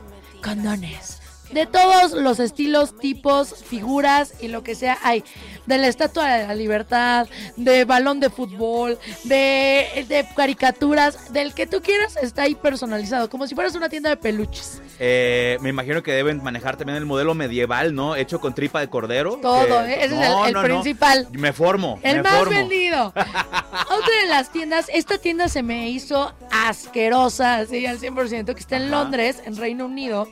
condones. 0.47 1.16
De 1.51 1.65
todos 1.65 2.13
los 2.13 2.41
estilos, 2.41 2.99
tipos, 2.99 3.65
figuras 3.65 4.35
y 4.41 4.49
lo 4.49 4.63
que 4.65 4.75
sea 4.75 4.99
hay. 5.03 5.23
De 5.67 5.79
la 5.79 5.87
Estatua 5.87 6.27
de 6.35 6.47
la 6.49 6.55
Libertad, 6.55 7.29
de 7.57 7.85
balón 7.85 8.19
de 8.21 8.31
fútbol, 8.31 8.99
de, 9.25 10.05
de 10.09 10.27
caricaturas, 10.37 11.33
del 11.33 11.55
que 11.55 11.67
tú 11.67 11.81
quieras, 11.83 12.17
está 12.21 12.43
ahí 12.43 12.55
personalizado, 12.57 13.31
como 13.31 13.47
si 13.47 13.55
fueras 13.55 13.75
una 13.75 13.89
tienda 13.89 14.11
de 14.11 14.17
peluches. 14.17 14.83
Eh, 14.99 15.57
me 15.61 15.69
imagino 15.71 16.03
que 16.03 16.13
deben 16.13 16.43
manejar 16.43 16.77
también 16.77 16.97
el 16.97 17.07
modelo 17.07 17.35
medieval, 17.35 17.95
¿no? 17.95 18.17
Hecho 18.17 18.41
con 18.41 18.55
tripa 18.55 18.81
de 18.81 18.89
cordero. 18.89 19.37
Todo, 19.43 19.85
que- 19.85 19.93
¿eh? 19.93 20.05
ese 20.05 20.07
es 20.07 20.13
el- 20.13 20.19
No, 20.21 20.47
el 20.47 20.53
no, 20.53 20.63
no. 20.63 20.69
principal. 20.69 21.29
Me 21.33 21.53
formo. 21.53 22.01
El 22.03 22.17
me 22.17 22.23
más 22.23 22.39
formo. 22.39 22.57
vendido. 22.59 23.07
Otra 23.17 24.17
de 24.23 24.27
las 24.29 24.51
tiendas, 24.51 24.87
esta 24.93 25.19
tienda 25.19 25.49
se 25.49 25.63
me 25.63 25.91
hizo 25.91 26.33
asquerosa, 26.51 27.57
así 27.59 27.87
al 27.87 27.99
100%, 27.99 28.55
que 28.55 28.61
está 28.61 28.77
en 28.77 28.83
Ajá. 28.85 28.91
Londres, 28.91 29.43
en 29.45 29.57
Reino 29.57 29.87
Unido, 29.87 30.29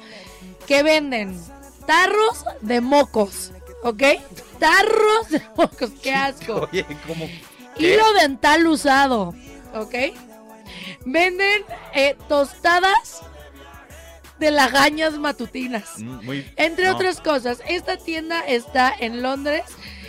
que 0.67 0.83
venden 0.83 1.41
tarros 1.87 2.45
de 2.61 2.81
mocos, 2.81 3.53
¿ok? 3.83 4.03
Tarros 4.59 5.29
de 5.31 5.43
mocos, 5.57 5.91
qué 6.03 6.15
asco. 6.15 6.69
Oye, 6.71 6.87
¿cómo? 7.07 7.29
¿Qué? 7.77 7.95
Hilo 7.95 8.13
dental 8.15 8.67
usado, 8.67 9.35
¿ok? 9.75 9.95
Venden 11.05 11.63
eh, 11.95 12.17
tostadas 12.29 13.23
de 14.39 14.51
lagañas 14.51 15.15
matutinas. 15.19 15.99
Mm, 15.99 16.25
Muy, 16.25 16.53
Entre 16.57 16.87
no. 16.87 16.93
otras 16.95 17.21
cosas, 17.21 17.59
esta 17.69 17.97
tienda 17.97 18.41
está 18.41 18.93
en 18.99 19.23
Londres 19.23 19.63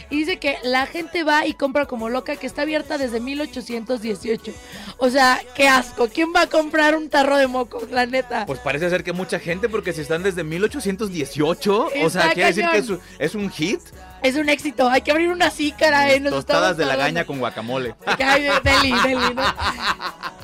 y 0.10 0.18
dice 0.18 0.38
que 0.38 0.57
la 0.64 0.86
gente 0.86 1.23
va 1.23 1.45
y 1.45 1.53
compra 1.53 1.86
como 1.86 2.10
loca, 2.10 2.36
que 2.36 2.48
está 2.48 2.64
abierta 2.64 2.98
desde 2.98 3.19
1818. 3.19 4.53
O 4.98 5.10
sea, 5.10 5.40
qué 5.56 5.68
asco. 5.68 6.07
¿Quién 6.07 6.30
va 6.36 6.41
a 6.41 6.48
comprar 6.48 6.95
un 6.95 7.10
tarro 7.10 7.38
de 7.38 7.48
mocos, 7.48 7.90
la 7.91 8.06
neta? 8.06 8.45
Pues 8.45 8.60
parece 8.60 8.90
ser 8.90 9.03
que 9.03 9.14
mucha 9.14 9.40
gente, 9.40 9.68
porque 9.69 9.94
si 9.94 10.02
están 10.02 10.23
desde 10.23 10.44
1818, 10.44 11.88
o 12.03 12.10
sea, 12.10 12.22
Está 12.22 12.34
quiere 12.34 12.48
decir 12.53 12.65
que 12.72 12.77
es, 12.77 12.90
es 13.19 13.36
un 13.36 13.49
hit. 13.49 13.80
Es 14.23 14.36
un 14.36 14.49
éxito. 14.49 14.90
Hay 14.90 15.02
que 15.02 15.11
abrir 15.11 15.30
una 15.30 15.48
así, 15.48 15.72
caray. 15.72 16.19
Nos 16.19 16.34
Tostadas 16.34 16.77
de 16.77 16.84
tardando. 16.84 16.99
lagaña 17.03 17.26
con 17.26 17.38
guacamole. 17.40 17.94
De- 18.18 18.52
deli, 18.64 18.91
deli, 19.03 19.34
¿no? 19.36 19.44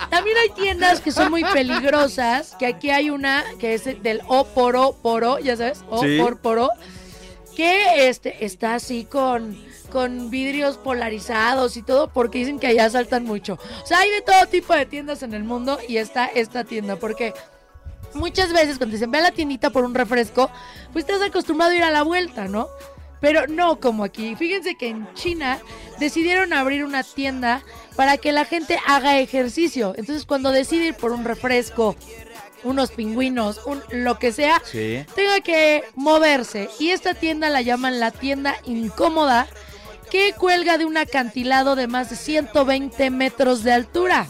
También 0.10 0.38
hay 0.38 0.50
tiendas 0.50 1.00
que 1.02 1.12
son 1.12 1.32
muy 1.32 1.44
peligrosas, 1.44 2.56
que 2.60 2.68
aquí 2.68 2.90
hay 2.92 3.10
una 3.10 3.44
que 3.60 3.74
es 3.74 3.86
del 4.04 4.22
O 4.28 4.46
poro 4.46 4.96
poro, 5.02 5.40
ya 5.40 5.56
sabes, 5.58 5.84
O 5.90 6.04
Sí. 6.04 6.20
por 6.22 6.38
poro, 6.40 6.70
que 7.56 8.08
este 8.10 8.46
está 8.46 8.76
así 8.76 9.06
con 9.06 9.58
con 9.92 10.32
vidrios 10.32 10.78
polarizados 10.78 11.78
y 11.78 11.84
todo 11.84 12.08
porque 12.12 12.40
dicen 12.40 12.58
que 12.58 12.68
allá 12.68 12.90
saltan 12.90 13.26
mucho. 13.26 13.60
O 13.84 13.86
sea, 13.86 14.00
hay 14.00 14.10
de 14.10 14.22
todo 14.22 14.48
tipo 14.48 14.74
de 14.74 14.88
tiendas 14.88 15.22
en 15.22 15.36
el 15.36 15.44
mundo 15.44 15.78
y 15.88 15.98
está 15.98 16.26
esta 16.26 16.64
tienda 16.64 16.96
porque 16.96 17.34
muchas 18.16 18.52
veces 18.54 18.78
cuando 18.78 18.96
dicen 18.96 19.12
ve 19.12 19.20
a 19.20 19.22
la 19.22 19.32
tiendita 19.32 19.70
por 19.70 19.84
un 19.84 19.94
refresco, 19.94 20.50
pues 20.94 21.06
estás 21.06 21.22
acostumbrado 21.22 21.74
a 21.74 21.76
ir 21.76 21.84
a 21.84 21.92
la 21.92 22.02
vuelta, 22.04 22.48
¿no? 22.48 22.68
Pero 23.20 23.46
no 23.48 23.80
como 23.80 24.04
aquí. 24.04 24.36
Fíjense 24.36 24.76
que 24.76 24.88
en 24.88 25.14
China 25.14 25.60
decidieron 26.00 26.54
abrir 26.54 26.84
una 26.84 27.04
tienda 27.04 27.62
para 27.96 28.18
que 28.18 28.32
la 28.32 28.46
gente 28.46 28.80
haga 28.88 29.20
ejercicio. 29.20 29.94
Entonces 29.96 30.26
cuando 30.26 30.52
decide 30.52 30.88
ir 30.88 30.96
por 30.96 31.12
un 31.12 31.24
refresco, 31.24 31.96
unos 32.64 32.92
pingüinos, 32.92 33.62
un, 33.66 33.82
lo 33.90 34.18
que 34.20 34.32
sea, 34.32 34.62
Sí. 34.66 35.06
tenga 35.16 35.40
que 35.42 35.84
moverse. 35.96 36.70
Y 36.80 36.90
esta 36.92 37.14
tienda 37.14 37.50
la 37.50 37.62
llaman 37.62 38.00
la 38.00 38.12
tienda 38.12 38.56
incómoda, 38.66 39.48
que 40.10 40.34
cuelga 40.34 40.78
de 40.78 40.86
un 40.86 40.98
acantilado 40.98 41.76
de 41.76 41.88
más 41.88 42.10
de 42.10 42.16
120 42.18 43.10
metros 43.12 43.64
de 43.64 43.72
altura. 43.74 44.28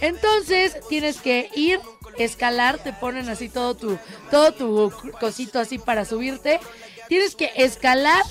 Entonces 0.00 0.76
tienes 0.88 1.20
que 1.20 1.50
ir, 1.54 1.80
escalar, 2.18 2.78
te 2.78 2.92
ponen 2.92 3.28
así 3.28 3.48
todo 3.48 3.74
tu, 3.74 3.98
todo 4.30 4.52
tu 4.52 4.92
cosito 5.20 5.58
así 5.60 5.78
para 5.78 6.04
subirte. 6.04 6.60
Tienes 7.08 7.34
que 7.34 7.50
escalar 7.56 8.22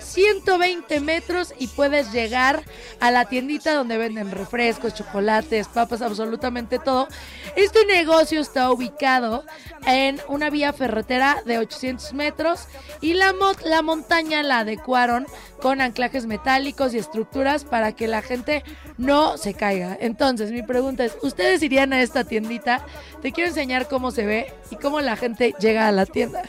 120 0.00 1.00
metros 1.00 1.52
y 1.58 1.68
puedes 1.68 2.12
llegar 2.12 2.62
a 3.00 3.10
la 3.10 3.26
tiendita 3.26 3.74
donde 3.74 3.98
venden 3.98 4.30
refrescos, 4.30 4.94
chocolates, 4.94 5.68
papas, 5.68 6.00
absolutamente 6.00 6.78
todo. 6.78 7.08
Este 7.56 7.84
negocio 7.86 8.40
está 8.40 8.70
ubicado 8.70 9.44
en 9.86 10.20
una 10.28 10.50
vía 10.50 10.72
ferretera 10.72 11.42
de 11.44 11.58
800 11.58 12.12
metros 12.14 12.66
y 13.00 13.14
la, 13.14 13.34
la 13.64 13.82
montaña 13.82 14.42
la 14.42 14.60
adecuaron 14.60 15.26
con 15.60 15.80
anclajes 15.80 16.26
metálicos 16.26 16.94
y 16.94 16.98
estructuras 16.98 17.64
para 17.64 17.92
que 17.92 18.06
la 18.06 18.22
gente 18.22 18.64
no 18.98 19.36
se 19.38 19.54
caiga. 19.54 19.96
Entonces, 20.00 20.52
mi 20.52 20.62
pregunta 20.62 21.04
es, 21.04 21.16
¿ustedes 21.22 21.62
irían 21.62 21.92
a 21.92 22.00
esta 22.00 22.24
tiendita? 22.24 22.84
Te 23.22 23.32
quiero 23.32 23.48
enseñar 23.48 23.88
cómo 23.88 24.10
se 24.10 24.24
ve 24.24 24.52
y 24.70 24.76
cómo 24.76 25.00
la 25.00 25.16
gente 25.16 25.54
llega 25.58 25.88
a 25.88 25.92
la 25.92 26.06
tienda. 26.06 26.42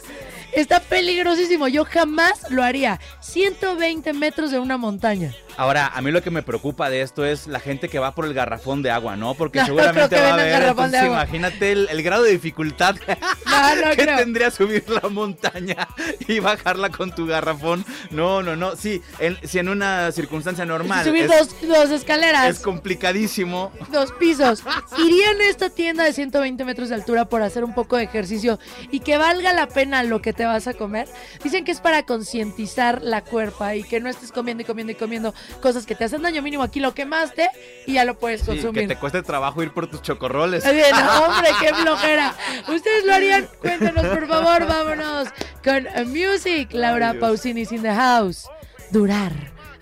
Está 0.57 0.79
peligrosísimo, 0.79 1.67
yo 1.67 1.85
jamás 1.85 2.49
lo 2.49 2.63
haría. 2.63 2.99
120 3.19 4.11
metros 4.13 4.49
de 4.49 4.57
una 4.57 4.75
montaña. 4.75 5.35
Ahora, 5.57 5.87
a 5.87 6.01
mí 6.01 6.11
lo 6.11 6.21
que 6.21 6.29
me 6.31 6.43
preocupa 6.43 6.89
de 6.89 7.01
esto 7.01 7.25
es 7.25 7.47
la 7.47 7.59
gente 7.59 7.89
que 7.89 7.99
va 7.99 8.13
por 8.13 8.25
el 8.25 8.33
garrafón 8.33 8.81
de 8.83 8.91
agua, 8.91 9.15
¿no? 9.15 9.33
Porque 9.33 9.59
No, 9.61 9.65
seguramente 9.65 10.15
va 10.15 10.29
a 10.29 10.33
haber. 10.33 10.63
entonces, 10.63 11.03
imagínate 11.03 11.71
el, 11.71 11.87
el 11.89 12.03
grado 12.03 12.23
de 12.23 12.31
dificultad 12.31 12.95
No, 13.47 13.89
que 13.91 14.03
creo. 14.03 14.17
tendría 14.17 14.51
subir 14.51 14.85
la 14.89 15.09
montaña 15.09 15.87
y 16.27 16.39
bajarla 16.39 16.89
con 16.89 17.13
tu 17.13 17.25
garrafón. 17.25 17.83
No, 18.11 18.43
no, 18.43 18.55
no. 18.55 18.75
Sí, 18.75 19.01
en- 19.19 19.37
si 19.47 19.59
en 19.59 19.69
una 19.69 20.11
circunstancia 20.11 20.65
normal. 20.65 21.03
Subir 21.05 21.23
es, 21.23 21.29
dos, 21.31 21.55
dos 21.67 21.89
escaleras. 21.89 22.47
es 22.49 22.59
complicadísimo. 22.59 23.71
dos 23.91 24.11
pisos. 24.13 24.63
Irían 24.97 25.41
a 25.41 25.45
esta 25.49 25.69
tienda 25.69 26.03
de 26.03 26.13
120 26.13 26.63
metros 26.65 26.89
de 26.89 26.95
altura 26.95 27.25
por 27.25 27.41
hacer 27.41 27.63
un 27.63 27.73
poco 27.73 27.97
de 27.97 28.03
ejercicio 28.03 28.59
y 28.91 28.99
que 28.99 29.17
valga 29.17 29.53
la 29.53 29.67
pena 29.67 30.03
lo 30.03 30.21
que 30.21 30.33
te 30.33 30.45
vas 30.45 30.67
a 30.67 30.73
comer. 30.73 31.07
Dicen 31.43 31.65
que 31.65 31.71
es 31.71 31.81
para 31.81 32.03
concientizar 32.05 33.01
la 33.01 33.23
cuerpa 33.23 33.75
y 33.75 33.83
que 33.83 33.99
no 33.99 34.09
estés 34.09 34.31
comiendo 34.31 34.61
y 34.61 34.65
comiendo 34.65 34.91
y 34.91 34.95
comiendo 34.95 35.33
cosas 35.61 35.85
que 35.85 35.95
te 35.95 36.03
hacen 36.05 36.21
daño 36.21 36.41
mínimo. 36.41 36.63
Aquí 36.63 36.79
lo 36.79 36.93
quemaste 36.93 37.49
y 37.85 37.93
ya 37.93 38.05
lo 38.05 38.17
puedes 38.19 38.41
Sí, 38.41 38.47
que 38.47 38.51
consumir. 38.61 38.87
te 38.87 38.95
cueste 38.97 39.21
trabajo 39.23 39.61
ir 39.63 39.73
por 39.73 39.87
tus 39.87 40.01
chocorroles. 40.01 40.63
Bien, 40.71 40.93
hombre, 40.95 41.49
qué 41.59 41.73
flojera. 41.81 42.35
¿Ustedes 42.67 43.05
lo 43.05 43.13
harían? 43.13 43.47
Cuéntanos, 43.61 44.05
por 44.07 44.27
favor, 44.27 44.67
vámonos 44.67 45.27
con 45.63 45.87
Music. 46.09 46.69
Laura 46.73 47.07
Ay, 47.09 47.13
Dios. 47.17 47.21
Pausini 47.21 47.63
in 47.71 47.81
the 47.81 47.93
house. 47.93 48.47
Durar. 48.91 49.33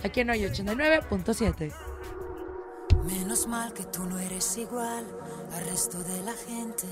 Aquí 0.04 0.22
en 0.22 0.30
hoy 0.30 0.42
89.7. 0.44 1.74
Menos 3.06 3.48
mal 3.48 3.74
que 3.74 3.84
tú 3.84 4.04
no 4.06 4.18
eres 4.20 4.58
igual 4.58 5.06
al 5.56 5.66
resto 5.70 5.98
de 6.00 6.22
la 6.24 6.34
gente. 6.34 6.88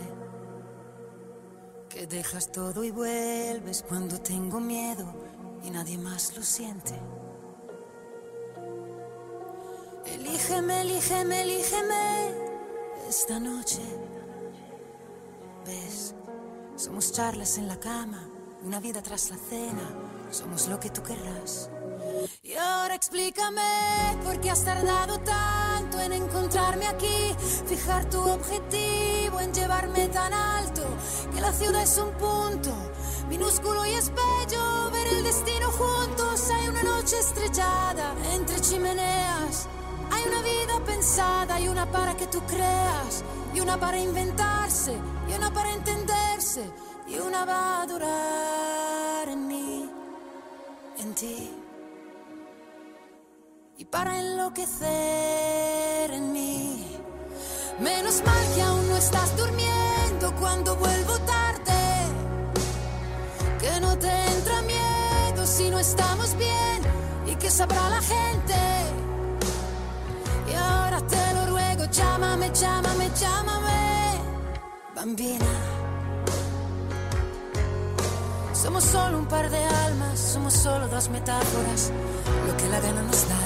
Que 1.89 2.07
dejas 2.07 2.51
todo 2.51 2.83
y 2.83 2.91
vuelves 2.91 3.83
cuando 3.87 4.19
tengo 4.19 4.59
miedo 4.59 5.05
y 5.63 5.69
nadie 5.69 5.97
más 5.97 6.35
lo 6.35 6.43
siente. 6.43 6.93
Elígeme, 10.05 10.81
elígeme, 10.81 11.41
elígeme 11.41 12.34
esta 13.07 13.39
noche. 13.39 13.81
¿Ves? 15.65 16.13
Somos 16.75 17.11
charlas 17.11 17.57
en 17.57 17.67
la 17.67 17.80
cama, 17.80 18.27
una 18.63 18.80
vida 18.80 19.01
tras 19.01 19.30
la 19.30 19.38
cena. 19.38 19.89
Somos 20.31 20.67
lo 20.67 20.80
que 20.80 20.89
tú 20.89 21.03
querrás. 21.03 21.69
Y 22.41 22.53
ahora 22.55 22.95
explícame 22.95 23.61
por 24.23 24.39
qué 24.41 24.51
has 24.51 24.63
tardado 24.63 25.19
tanto 25.19 25.99
en 25.99 26.13
encontrarme 26.13 26.88
aquí, 26.88 27.35
fijar 27.67 28.09
tu 28.09 28.19
objetivo 28.19 29.39
en 29.39 29.53
llevarme 29.53 30.07
tan 30.09 30.34
alto, 30.34 30.84
que 31.34 31.41
la 31.41 31.51
ciudad 31.51 31.81
es 31.81 31.97
un 31.97 32.11
punto 32.11 32.73
minúsculo 33.30 33.85
y 33.85 33.93
es 33.93 34.11
ver 34.13 35.07
el 35.07 35.23
destino 35.23 35.71
juntos. 35.71 36.49
Hay 36.51 36.67
una 36.67 36.84
noche 36.84 37.17
estrellada 37.19 38.13
entre 38.31 38.59
chimeneas, 38.61 39.67
hay 40.14 40.23
una 40.27 40.41
vida 40.41 40.85
pensada 40.85 41.60
y 41.60 41.68
una 41.68 41.85
para 41.91 42.15
que 42.15 42.27
tú 42.27 42.40
creas, 42.41 43.23
y 43.53 43.60
una 43.60 43.80
para 43.80 43.98
inventarse, 43.99 44.94
y 45.30 45.34
una 45.34 45.52
para 45.53 45.73
entenderse, 45.73 46.64
y 47.07 47.18
una 47.18 47.45
va 47.45 47.81
a 47.81 47.88
durar 47.88 49.30
en 49.30 49.48
mí, 49.48 49.90
en 50.98 51.15
ti 51.15 51.64
y 53.77 53.85
para 53.85 54.19
enloquecer 54.19 56.11
en 56.11 56.31
mí. 56.31 56.85
Menos 57.80 58.23
mal 58.23 58.56
que 58.56 58.61
aún 58.61 58.90
no 58.90 58.98
estás 58.98 59.35
durmiendo 59.35 60.35
cuando 60.40 60.76
vuelvo 60.76 61.18
tarde. 61.19 61.81
Que 63.60 63.80
no 63.81 63.98
te 63.98 64.11
entra 64.35 64.61
miedo 64.61 65.45
si 65.45 65.69
no 65.69 65.80
estamos 65.80 66.38
bien 66.38 66.81
y 67.26 67.35
que 67.35 67.49
sabrá 67.49 67.90
la 67.90 68.02
gente. 68.02 69.02
Y 70.53 70.55
ahora 70.55 70.99
te 71.13 71.34
lo 71.35 71.45
ruego, 71.47 71.84
llámame, 71.99 72.51
llámame, 72.61 73.05
llámame, 73.21 73.81
bambina. 74.95 75.53
Somos 78.53 78.84
solo 78.84 79.17
un 79.17 79.25
par 79.25 79.49
de 79.49 79.61
almas, 79.85 80.19
somos 80.34 80.53
solo 80.53 80.88
dos 80.88 81.09
metáforas, 81.09 81.91
lo 82.47 82.53
que 82.57 82.67
la 82.69 82.80
gana 82.80 83.01
nos 83.01 83.21
da. 83.31 83.43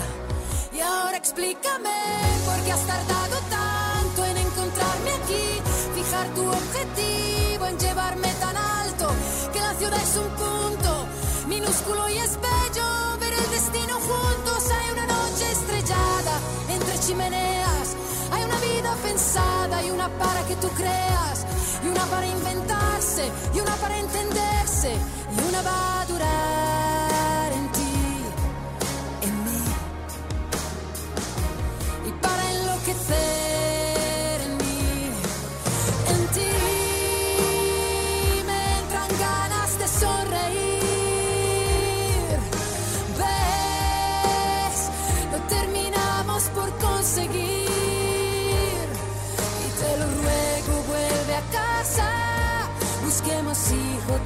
Y 0.78 0.80
ahora 0.82 1.18
explícame 1.18 1.98
por 2.46 2.58
qué 2.64 2.72
has 2.74 2.86
tardado 2.94 3.38
tanto 3.50 4.26
en 4.26 4.38
encontrarme 4.38 5.12
aquí, 5.20 5.46
fijar 5.96 6.28
tu 6.36 6.44
objetivo 6.62 7.66
en 7.72 7.78
llevarme 7.80 8.30
tan 8.44 8.56
alto, 8.58 9.08
que 9.54 9.60
la 9.60 9.74
ciudad 9.80 10.02
es 10.08 10.16
un 10.18 10.30
punto 10.44 10.92
minúsculo 11.48 12.10
y 12.10 12.18
es 12.18 12.34
bello 12.36 12.90
ver 13.20 13.34
el 13.34 13.50
destino 13.58 13.96
juntos. 14.10 14.62
Hay 14.76 14.97
hay 17.10 18.44
una 18.44 18.60
vida 18.60 18.94
pensada 19.02 19.82
y 19.82 19.92
una 19.92 20.10
para 20.10 20.46
que 20.46 20.56
tú 20.58 20.68
creas, 20.76 21.46
y 21.82 21.88
una 21.88 22.04
para 22.06 22.28
inventarse, 22.28 23.32
y 23.54 23.60
una 23.62 23.76
para 23.76 23.98
entenderse, 23.98 24.92
y 24.92 25.48
una 25.48 25.62
va 25.62 26.02
a 26.02 26.06
durar 26.06 27.07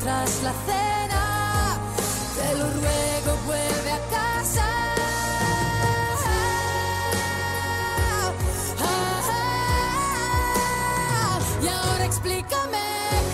tras 0.03 0.43
la 0.43 0.53
cena. 0.65 1.77
Te 2.35 2.57
lo 2.57 2.65
ruego 2.65 3.31
vuelve 3.45 3.91
a 3.91 3.99
casa. 4.09 4.67
Y 11.63 11.67
ahora 11.67 12.05
explícame 12.05 12.85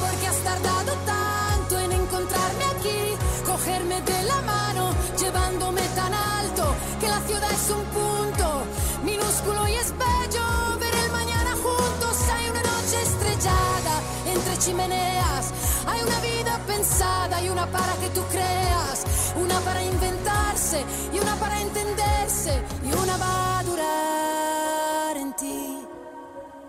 por 0.01 0.11
qué 0.19 0.27
has 0.27 0.37
tardado 0.43 0.91
tanto 1.05 1.79
en 1.79 1.91
encontrarme 1.93 2.65
aquí, 2.75 3.15
cogerme 3.45 4.01
de 4.01 4.23
la 4.23 4.41
mano, 4.41 4.91
llevándome 5.17 5.81
tan 5.95 6.13
alto, 6.13 6.75
que 6.99 7.07
la 7.07 7.21
ciudad 7.21 7.51
es 7.51 7.69
un 7.69 7.83
punto 7.97 8.63
minúsculo 9.03 9.67
y 9.69 9.75
es 9.75 9.91
bello 9.97 10.79
ver 10.79 10.95
el 11.05 11.11
mañana 11.11 11.51
juntos. 11.63 12.15
Hay 12.35 12.49
una 12.49 12.61
noche 12.61 13.01
estrellada 13.01 13.95
entre 14.33 14.57
chimeneas, 14.57 15.45
hay 15.87 16.01
una 16.01 16.19
vida 16.19 16.59
pensada 16.67 17.41
y 17.41 17.49
una 17.49 17.65
para 17.71 17.93
que 17.95 18.09
tú 18.09 18.21
creas, 18.31 19.05
una 19.35 19.59
para 19.61 19.83
inventarse 19.83 20.83
y 21.13 21.19
una 21.19 21.35
para 21.35 21.61
entenderse, 21.61 22.61
y 22.83 22.93
una 22.93 23.17
va 23.17 23.59
a 23.59 23.63
durar 23.63 25.17
en 25.17 25.33
ti, 25.35 25.79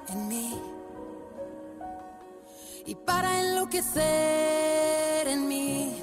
en 0.08 0.28
mí 0.28 0.62
y 2.88 2.94
para 2.94 3.38
enloquecer 3.38 5.28
en 5.28 5.46
mí, 5.46 5.94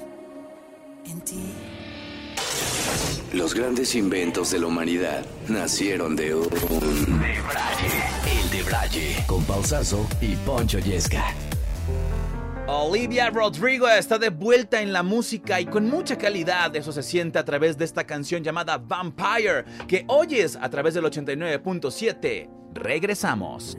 en 1.04 1.20
ti. 1.22 1.52
Los 3.32 3.54
grandes 3.54 3.96
inventos 3.96 4.52
de 4.52 4.60
la 4.60 4.68
humanidad 4.68 5.24
nacieron 5.48 6.14
de 6.14 6.36
un... 6.36 6.48
Debraye. 6.48 7.90
El 8.40 8.50
Debraye. 8.50 9.24
Con 9.26 9.42
Pausazo 9.44 10.06
y 10.20 10.36
Poncho 10.36 10.78
Yesca. 10.78 11.34
Olivia 12.68 13.30
Rodrigo 13.30 13.88
está 13.88 14.18
de 14.18 14.28
vuelta 14.28 14.82
en 14.82 14.92
la 14.92 15.04
música 15.04 15.60
y 15.60 15.66
con 15.66 15.88
mucha 15.88 16.18
calidad. 16.18 16.74
Eso 16.74 16.90
se 16.90 17.04
siente 17.04 17.38
a 17.38 17.44
través 17.44 17.78
de 17.78 17.84
esta 17.84 18.04
canción 18.04 18.42
llamada 18.42 18.76
Vampire, 18.76 19.64
que 19.86 20.04
oyes 20.08 20.58
a 20.60 20.68
través 20.68 20.94
del 20.94 21.04
89.7. 21.04 22.50
Regresamos. 22.74 23.78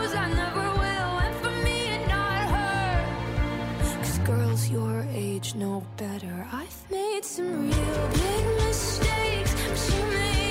girls 4.51 4.69
your 4.69 5.05
age 5.13 5.55
know 5.55 5.81
better. 5.95 6.45
I've 6.51 6.91
made 6.91 7.23
some 7.23 7.69
real 7.69 8.09
big 8.09 8.45
mistakes, 8.57 9.53
but 9.53 9.95
you 9.95 10.03
make 10.11 10.50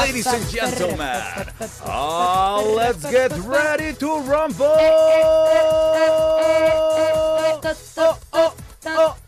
Ladies 0.00 0.26
and 0.26 0.48
gentlemen, 0.48 1.20
oh, 1.84 2.74
let's 2.74 3.04
get 3.10 3.32
ready 3.40 3.92
to 3.94 4.20
rumble. 4.20 4.76
Llegamos 7.60 7.98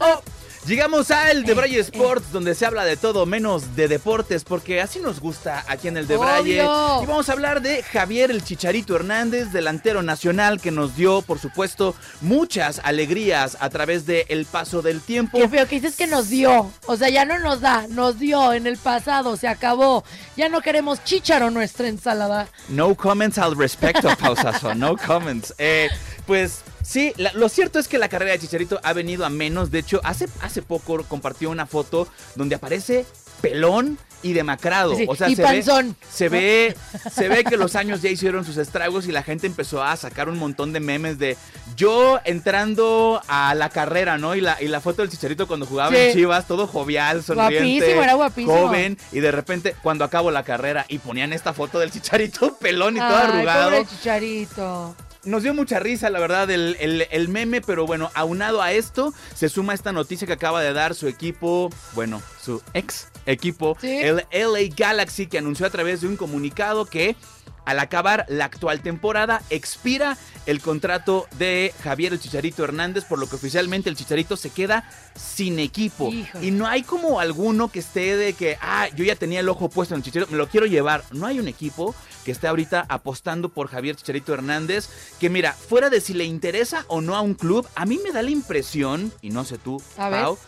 a 0.00 0.21
el 0.64 1.44
de 1.44 1.54
Braille 1.54 1.80
Sports, 1.80 2.30
donde 2.30 2.54
se 2.54 2.64
habla 2.64 2.84
de 2.84 2.96
todo 2.96 3.26
menos 3.26 3.74
de 3.74 3.88
deportes, 3.88 4.44
porque 4.44 4.80
así 4.80 5.00
nos 5.00 5.20
gusta 5.20 5.64
aquí 5.66 5.88
en 5.88 5.96
el 5.96 6.06
de 6.06 6.16
Braille. 6.16 6.62
Obvio. 6.62 7.02
Y 7.02 7.06
vamos 7.06 7.28
a 7.28 7.32
hablar 7.32 7.62
de 7.62 7.82
Javier 7.82 8.30
el 8.30 8.44
Chicharito 8.44 8.94
Hernández, 8.94 9.52
delantero 9.52 10.02
nacional, 10.02 10.60
que 10.60 10.70
nos 10.70 10.94
dio, 10.94 11.22
por 11.22 11.38
supuesto, 11.38 11.94
muchas 12.20 12.80
alegrías 12.84 13.56
a 13.60 13.70
través 13.70 14.06
del 14.06 14.46
paso 14.46 14.82
del 14.82 15.00
tiempo. 15.00 15.38
Qué 15.38 15.48
feo 15.48 15.66
que 15.66 15.80
dices 15.80 15.96
que 15.96 16.06
nos 16.06 16.28
dio. 16.28 16.70
O 16.86 16.96
sea, 16.96 17.08
ya 17.08 17.24
no 17.24 17.38
nos 17.40 17.60
da, 17.60 17.86
nos 17.88 18.18
dio 18.18 18.52
en 18.52 18.66
el 18.66 18.78
pasado, 18.78 19.36
se 19.36 19.48
acabó. 19.48 20.04
Ya 20.36 20.48
no 20.48 20.60
queremos 20.60 21.02
chícharo 21.04 21.48
en 21.48 21.54
nuestra 21.54 21.88
ensalada. 21.88 22.48
No 22.68 22.94
comments 22.94 23.38
al 23.38 23.56
respecto, 23.56 24.08
pausazo. 24.20 24.74
No 24.74 24.96
comments. 24.96 25.54
Eh, 25.58 25.88
pues 26.26 26.62
sí, 26.82 27.12
la- 27.16 27.32
lo 27.32 27.48
cierto 27.48 27.78
es 27.78 27.88
que 27.88 27.98
la 27.98 28.08
carrera 28.08 28.32
de 28.32 28.38
Chicharito 28.38 28.80
ha 28.82 28.92
venido 28.92 29.24
a 29.24 29.30
menos. 29.30 29.70
De 29.70 29.78
hecho, 29.80 30.00
hace, 30.04 30.26
hace 30.40 30.62
poco 30.62 31.02
compartió 31.04 31.50
una 31.50 31.66
foto 31.66 32.08
donde 32.34 32.54
aparece 32.56 33.06
pelón 33.40 33.98
y 34.24 34.34
demacrado. 34.34 34.94
Sí, 34.94 35.04
o 35.08 35.16
sea, 35.16 35.28
y 35.28 35.34
se 35.34 35.42
panzón. 35.42 35.88
ve, 36.00 36.06
se 36.12 36.28
ve, 36.28 36.76
se 37.12 37.28
ve 37.28 37.42
que 37.42 37.56
los 37.56 37.74
años 37.74 38.00
ya 38.00 38.08
hicieron 38.08 38.44
sus 38.44 38.56
estragos 38.56 39.08
y 39.08 39.12
la 39.12 39.24
gente 39.24 39.48
empezó 39.48 39.82
a 39.82 39.96
sacar 39.96 40.28
un 40.28 40.38
montón 40.38 40.72
de 40.72 40.78
memes 40.78 41.18
de 41.18 41.36
yo 41.74 42.20
entrando 42.24 43.20
a 43.26 43.54
la 43.56 43.68
carrera, 43.70 44.18
¿no? 44.18 44.36
Y 44.36 44.40
la, 44.40 44.62
y 44.62 44.68
la 44.68 44.80
foto 44.80 45.02
del 45.02 45.10
Chicharito 45.10 45.48
cuando 45.48 45.66
jugaba 45.66 45.90
Sí. 45.90 45.96
en 45.96 46.12
Chivas, 46.12 46.46
todo 46.46 46.68
jovial, 46.68 47.24
sonriente, 47.24 47.58
Guapísimo, 47.78 48.02
era 48.04 48.14
guapísimo. 48.14 48.56
joven, 48.56 48.96
y 49.10 49.18
de 49.18 49.32
repente 49.32 49.74
cuando 49.82 50.04
acabo 50.04 50.30
la 50.30 50.44
carrera 50.44 50.84
y 50.88 50.98
ponían 50.98 51.32
esta 51.32 51.52
foto 51.52 51.80
del 51.80 51.90
Chicharito 51.90 52.56
pelón 52.60 52.96
y 52.96 53.00
todo 53.00 53.16
arrugado. 53.16 53.70
pobre 53.70 53.86
chicharito. 53.86 54.94
Nos 55.24 55.44
dio 55.44 55.54
mucha 55.54 55.78
risa, 55.78 56.10
la 56.10 56.18
verdad, 56.18 56.50
el, 56.50 56.76
el- 56.80 57.06
el 57.10 57.28
meme, 57.28 57.60
pero 57.60 57.86
bueno, 57.86 58.10
aunado 58.14 58.60
a 58.60 58.72
esto, 58.72 59.14
se 59.34 59.48
suma 59.48 59.72
esta 59.72 59.92
noticia 59.92 60.26
que 60.26 60.32
acaba 60.32 60.60
de 60.60 60.72
dar 60.72 60.96
su 60.96 61.06
equipo, 61.06 61.70
bueno, 61.94 62.20
su 62.42 62.60
ex 62.74 63.06
equipo, 63.24 63.76
Sí. 63.80 63.98
el 63.98 64.26
LA 64.32 64.74
Galaxy, 64.76 65.28
que 65.28 65.38
anunció 65.38 65.64
a 65.66 65.70
través 65.70 66.00
de 66.00 66.08
un 66.08 66.16
comunicado 66.16 66.86
que 66.86 67.14
al 67.64 67.78
acabar 67.78 68.26
la 68.28 68.46
actual 68.46 68.80
temporada 68.80 69.42
expira 69.50 70.16
el 70.46 70.60
contrato 70.60 71.26
de 71.38 71.72
Javier 71.82 72.12
el 72.12 72.20
Chicharito 72.20 72.64
Hernández, 72.64 73.04
por 73.04 73.18
lo 73.18 73.28
que 73.28 73.36
oficialmente 73.36 73.88
el 73.88 73.96
Chicharito 73.96 74.36
se 74.36 74.50
queda 74.50 74.88
sin 75.14 75.58
equipo. 75.58 76.08
Híjole. 76.08 76.46
Y 76.46 76.50
no 76.50 76.66
hay 76.66 76.82
como 76.82 77.20
alguno 77.20 77.68
que 77.68 77.78
esté 77.78 78.16
de 78.16 78.32
que, 78.32 78.58
ah, 78.60 78.88
yo 78.96 79.04
ya 79.04 79.16
tenía 79.16 79.40
el 79.40 79.48
ojo 79.48 79.68
puesto 79.68 79.94
en 79.94 80.00
el 80.00 80.04
Chicharito, 80.04 80.32
me 80.32 80.38
lo 80.38 80.48
quiero 80.48 80.66
llevar. 80.66 81.04
No 81.12 81.26
hay 81.26 81.38
un 81.38 81.48
equipo 81.48 81.94
que 82.24 82.32
esté 82.32 82.48
ahorita 82.48 82.86
apostando 82.88 83.48
por 83.48 83.68
Javier 83.68 83.96
Chicharito 83.96 84.34
Hernández, 84.34 84.88
que 85.20 85.30
mira, 85.30 85.52
fuera 85.52 85.90
de 85.90 86.00
si 86.00 86.14
le 86.14 86.24
interesa 86.24 86.84
o 86.88 87.00
no 87.00 87.16
a 87.16 87.20
un 87.20 87.34
club, 87.34 87.66
a 87.74 87.86
mí 87.86 88.00
me 88.02 88.12
da 88.12 88.22
la 88.22 88.30
impresión, 88.30 89.12
y 89.22 89.30
no 89.30 89.44
sé 89.44 89.58
tú. 89.58 89.82
Pau, 89.96 90.38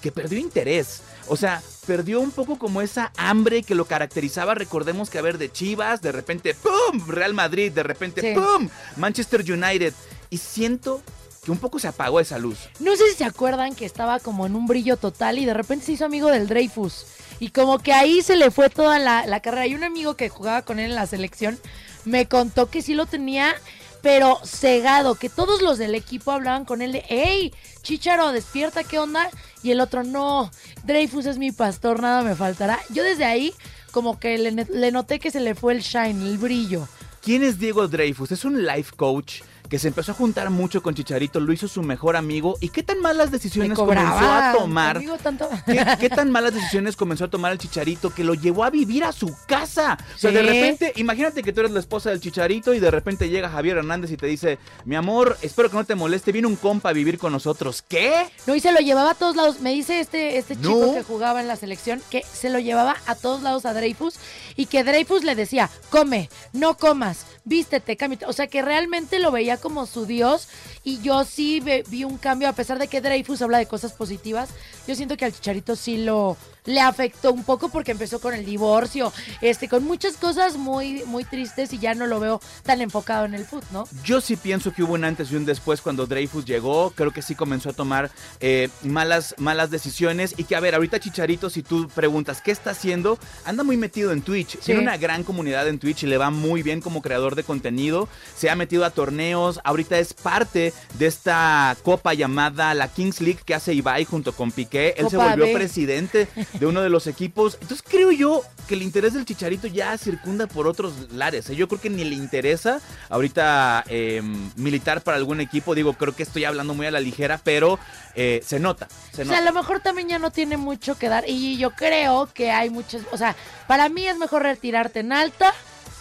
que 0.00 0.12
perdió 0.12 0.38
interés. 0.38 1.02
O 1.28 1.36
sea, 1.36 1.62
perdió 1.86 2.20
un 2.20 2.30
poco 2.30 2.58
como 2.58 2.82
esa 2.82 3.12
hambre 3.16 3.62
que 3.62 3.74
lo 3.74 3.84
caracterizaba. 3.86 4.54
Recordemos 4.54 5.10
que 5.10 5.18
a 5.18 5.22
ver 5.22 5.38
de 5.38 5.50
Chivas, 5.50 6.02
de 6.02 6.12
repente, 6.12 6.54
¡pum! 6.54 7.06
Real 7.08 7.34
Madrid, 7.34 7.72
de 7.72 7.82
repente, 7.82 8.20
Sí. 8.20 8.34
¡pum! 8.34 8.68
Manchester 8.96 9.40
United. 9.40 9.94
Y 10.30 10.38
siento 10.38 11.02
que 11.44 11.52
un 11.52 11.58
poco 11.58 11.78
se 11.78 11.88
apagó 11.88 12.18
esa 12.18 12.38
luz. 12.38 12.58
No 12.80 12.96
sé 12.96 13.08
si 13.10 13.18
se 13.18 13.24
acuerdan 13.24 13.74
que 13.74 13.86
estaba 13.86 14.18
como 14.18 14.46
en 14.46 14.56
un 14.56 14.66
brillo 14.66 14.96
total 14.96 15.38
y 15.38 15.44
de 15.44 15.54
repente 15.54 15.86
se 15.86 15.92
hizo 15.92 16.04
amigo 16.04 16.28
del 16.28 16.48
Dreyfus. 16.48 17.06
Y 17.38 17.50
como 17.50 17.78
que 17.78 17.92
ahí 17.92 18.22
se 18.22 18.34
le 18.34 18.50
fue 18.50 18.68
toda 18.70 18.98
la, 18.98 19.26
la 19.26 19.40
carrera. 19.40 19.66
Y 19.66 19.74
un 19.74 19.84
amigo 19.84 20.16
que 20.16 20.28
jugaba 20.28 20.62
con 20.62 20.78
él 20.78 20.86
en 20.90 20.94
la 20.96 21.06
selección 21.06 21.58
me 22.04 22.26
contó 22.26 22.70
que 22.70 22.82
sí 22.82 22.94
lo 22.94 23.06
tenía, 23.06 23.54
pero 24.02 24.40
cegado, 24.44 25.16
que 25.16 25.28
todos 25.28 25.62
los 25.62 25.78
del 25.78 25.94
equipo 25.94 26.32
hablaban 26.32 26.64
con 26.64 26.82
él 26.82 26.92
de, 26.92 27.04
hey, 27.08 27.52
Chicharo, 27.82 28.32
despierta, 28.32 28.82
¿qué 28.84 28.98
onda? 28.98 29.28
Y 29.62 29.70
el 29.70 29.80
otro, 29.80 30.04
no, 30.04 30.50
Dreyfus 30.84 31.26
es 31.26 31.38
mi 31.38 31.52
pastor, 31.52 32.00
nada 32.00 32.22
me 32.22 32.34
faltará. 32.34 32.78
Yo 32.90 33.02
desde 33.02 33.24
ahí 33.24 33.52
como 33.90 34.18
que 34.18 34.36
le, 34.38 34.92
noté 34.92 35.18
que 35.18 35.30
se 35.30 35.40
le 35.40 35.54
fue 35.54 35.72
el 35.72 35.80
shine, 35.80 36.26
el 36.26 36.38
brillo. 36.38 36.86
¿Quién 37.22 37.42
es 37.42 37.58
Diego 37.58 37.88
Dreyfus? 37.88 38.30
Es 38.30 38.44
un 38.44 38.64
life 38.64 38.92
coach 38.94 39.40
que 39.68 39.78
se 39.78 39.88
empezó 39.88 40.12
a 40.12 40.14
juntar 40.14 40.50
mucho 40.50 40.82
con 40.82 40.94
Chicharito, 40.94 41.40
lo 41.40 41.52
hizo 41.52 41.68
su 41.68 41.82
mejor 41.82 42.16
amigo. 42.16 42.56
¿Y 42.60 42.68
qué 42.68 42.82
tan 42.82 43.00
malas 43.00 43.30
decisiones 43.30 43.76
comenzó 43.76 44.04
a 44.18 44.52
tomar? 44.56 45.02
tanto. 45.22 45.48
¿Qué, 45.66 45.84
qué 46.00 46.08
tan 46.10 46.30
malas 46.30 46.54
decisiones 46.54 46.96
comenzó 46.96 47.24
a 47.24 47.28
tomar 47.30 47.52
el 47.52 47.58
Chicharito 47.58 48.10
que 48.10 48.24
lo 48.24 48.34
llevó 48.34 48.64
a 48.64 48.70
vivir 48.70 49.04
a 49.04 49.12
su 49.12 49.34
casa? 49.46 49.98
O 50.14 50.18
sea, 50.18 50.30
de 50.30 50.42
repente, 50.42 50.92
imagínate 50.96 51.42
que 51.42 51.52
tú 51.52 51.60
eres 51.60 51.72
la 51.72 51.80
esposa 51.80 52.10
del 52.10 52.20
Chicharito 52.20 52.74
y 52.74 52.80
de 52.80 52.90
repente 52.90 53.28
llega 53.28 53.48
Javier 53.50 53.78
Hernández 53.78 54.10
y 54.10 54.16
te 54.16 54.26
dice, 54.26 54.58
mi 54.84 54.94
amor, 54.96 55.36
espero 55.42 55.70
que 55.70 55.76
no 55.76 55.84
te 55.84 55.94
moleste, 55.94 56.32
viene 56.32 56.48
un 56.48 56.56
compa 56.56 56.90
a 56.90 56.92
vivir 56.92 57.18
con 57.18 57.32
nosotros. 57.32 57.82
¿Qué? 57.86 58.26
No, 58.46 58.54
y 58.54 58.60
se 58.60 58.72
lo 58.72 58.78
llevaba 58.80 59.10
a 59.10 59.14
todos 59.14 59.36
lados. 59.36 59.60
Me 59.60 59.72
dice 59.72 60.00
este, 60.00 60.38
este 60.38 60.56
chico 60.56 60.86
No. 60.86 60.94
que 60.94 61.02
jugaba 61.02 61.40
en 61.40 61.48
la 61.48 61.56
selección 61.56 62.00
que 62.10 62.22
se 62.30 62.50
lo 62.50 62.58
llevaba 62.58 62.96
a 63.06 63.14
todos 63.14 63.42
lados 63.42 63.66
a 63.66 63.74
Dreyfus 63.74 64.14
y 64.56 64.66
que 64.66 64.84
Dreyfus 64.84 65.24
le 65.24 65.34
decía, 65.34 65.70
come, 65.90 66.28
no 66.52 66.76
comas, 66.76 67.26
vístete, 67.46 67.96
cámbiate. 67.96 68.26
O 68.26 68.32
sea, 68.34 68.48
que 68.48 68.60
realmente 68.60 69.18
lo 69.18 69.30
veía 69.30 69.56
como 69.56 69.86
su 69.86 70.04
dios 70.04 70.48
y 70.86 71.00
yo 71.02 71.24
sí 71.24 71.58
ve- 71.58 71.84
vi 71.88 72.04
un 72.04 72.16
cambio, 72.16 72.48
a 72.48 72.52
pesar 72.52 72.78
de 72.78 72.86
que 72.86 73.00
Dreyfus 73.00 73.42
habla 73.42 73.58
de 73.58 73.66
cosas 73.66 73.92
positivas, 73.92 74.50
yo 74.86 74.94
siento 74.94 75.16
que 75.16 75.24
al 75.24 75.32
Chicharito 75.32 75.74
sí 75.74 75.98
lo 75.98 76.36
le 76.64 76.80
afectó 76.80 77.32
un 77.32 77.44
poco 77.44 77.68
porque 77.68 77.92
empezó 77.92 78.20
con 78.20 78.34
el 78.34 78.44
divorcio, 78.44 79.12
este, 79.40 79.68
con 79.68 79.84
muchas 79.84 80.16
cosas 80.16 80.56
muy, 80.56 81.04
muy 81.06 81.22
tristes 81.22 81.72
y 81.72 81.78
ya 81.78 81.94
no 81.94 82.08
lo 82.08 82.18
veo 82.18 82.40
tan 82.64 82.80
enfocado 82.80 83.24
en 83.24 83.34
el 83.34 83.44
fútbol, 83.44 83.68
¿no? 83.70 83.88
Yo 84.02 84.20
sí 84.20 84.34
pienso 84.34 84.72
que 84.72 84.82
hubo 84.82 84.94
un 84.94 85.04
antes 85.04 85.30
y 85.30 85.36
un 85.36 85.44
después 85.44 85.80
cuando 85.80 86.06
Dreyfus 86.06 86.44
llegó. 86.44 86.90
Creo 86.90 87.12
que 87.12 87.22
sí 87.22 87.36
comenzó 87.36 87.70
a 87.70 87.72
tomar 87.72 88.10
eh, 88.40 88.68
malas, 88.82 89.36
malas 89.38 89.70
decisiones. 89.70 90.34
Y 90.38 90.42
que, 90.42 90.56
a 90.56 90.60
ver, 90.60 90.74
ahorita 90.74 90.98
Chicharito, 90.98 91.50
si 91.50 91.62
tú 91.62 91.88
preguntas 91.94 92.42
qué 92.42 92.50
está 92.50 92.70
haciendo, 92.70 93.16
anda 93.44 93.62
muy 93.62 93.76
metido 93.76 94.10
en 94.10 94.22
Twitch. 94.22 94.58
Tiene 94.58 94.80
una 94.80 94.96
gran 94.96 95.22
comunidad 95.22 95.68
en 95.68 95.78
Twitch 95.78 96.02
y 96.02 96.06
le 96.06 96.18
va 96.18 96.30
muy 96.30 96.64
bien 96.64 96.80
como 96.80 97.00
creador 97.00 97.36
de 97.36 97.44
contenido. 97.44 98.08
Se 98.36 98.50
ha 98.50 98.56
metido 98.56 98.84
a 98.84 98.90
torneos. 98.90 99.60
Ahorita 99.62 100.00
es 100.00 100.14
parte 100.14 100.72
de 100.98 101.06
esta 101.06 101.76
copa 101.82 102.14
llamada 102.14 102.72
la 102.74 102.88
Kings 102.88 103.20
League 103.20 103.40
que 103.44 103.54
hace 103.54 103.74
Ibai 103.74 104.04
junto 104.04 104.32
con 104.34 104.50
Piqué. 104.52 104.94
Él 104.96 105.08
se 105.10 105.16
volvió 105.16 105.44
B. 105.46 105.52
presidente 105.54 106.28
de 106.54 106.66
uno 106.66 106.80
de 106.82 106.88
los 106.88 107.06
equipos. 107.06 107.58
Entonces 107.60 107.84
creo 107.88 108.10
yo 108.12 108.42
que 108.66 108.74
el 108.74 108.82
interés 108.82 109.14
del 109.14 109.24
Chicharito 109.24 109.66
ya 109.66 109.96
circunda 109.98 110.46
por 110.46 110.66
otros 110.66 111.12
lares. 111.12 111.48
¿eh? 111.50 111.56
Yo 111.56 111.68
creo 111.68 111.80
que 111.80 111.90
ni 111.90 112.04
le 112.04 112.14
interesa 112.14 112.80
ahorita 113.08 113.84
eh, 113.88 114.22
militar 114.56 115.02
para 115.02 115.16
algún 115.16 115.40
equipo. 115.40 115.74
Digo, 115.74 115.94
creo 115.94 116.14
que 116.14 116.22
estoy 116.22 116.44
hablando 116.44 116.74
muy 116.74 116.86
a 116.86 116.90
la 116.90 117.00
ligera, 117.00 117.40
pero 117.42 117.78
eh, 118.14 118.40
se 118.44 118.58
nota. 118.58 118.88
Se 119.12 119.22
O 119.22 119.26
sea, 119.26 119.38
a 119.38 119.40
nota. 119.40 119.50
lo 119.52 119.60
mejor 119.60 119.80
también 119.80 120.08
ya 120.08 120.18
no 120.18 120.30
tiene 120.30 120.56
mucho 120.56 120.98
que 120.98 121.08
dar. 121.08 121.24
Y 121.28 121.58
yo 121.58 121.70
creo 121.72 122.28
que 122.32 122.50
hay 122.50 122.70
muchas. 122.70 123.02
O 123.12 123.18
sea, 123.18 123.36
para 123.68 123.88
mí 123.88 124.06
es 124.06 124.16
mejor 124.18 124.42
retirarte 124.42 125.00
en 125.00 125.12
alta 125.12 125.52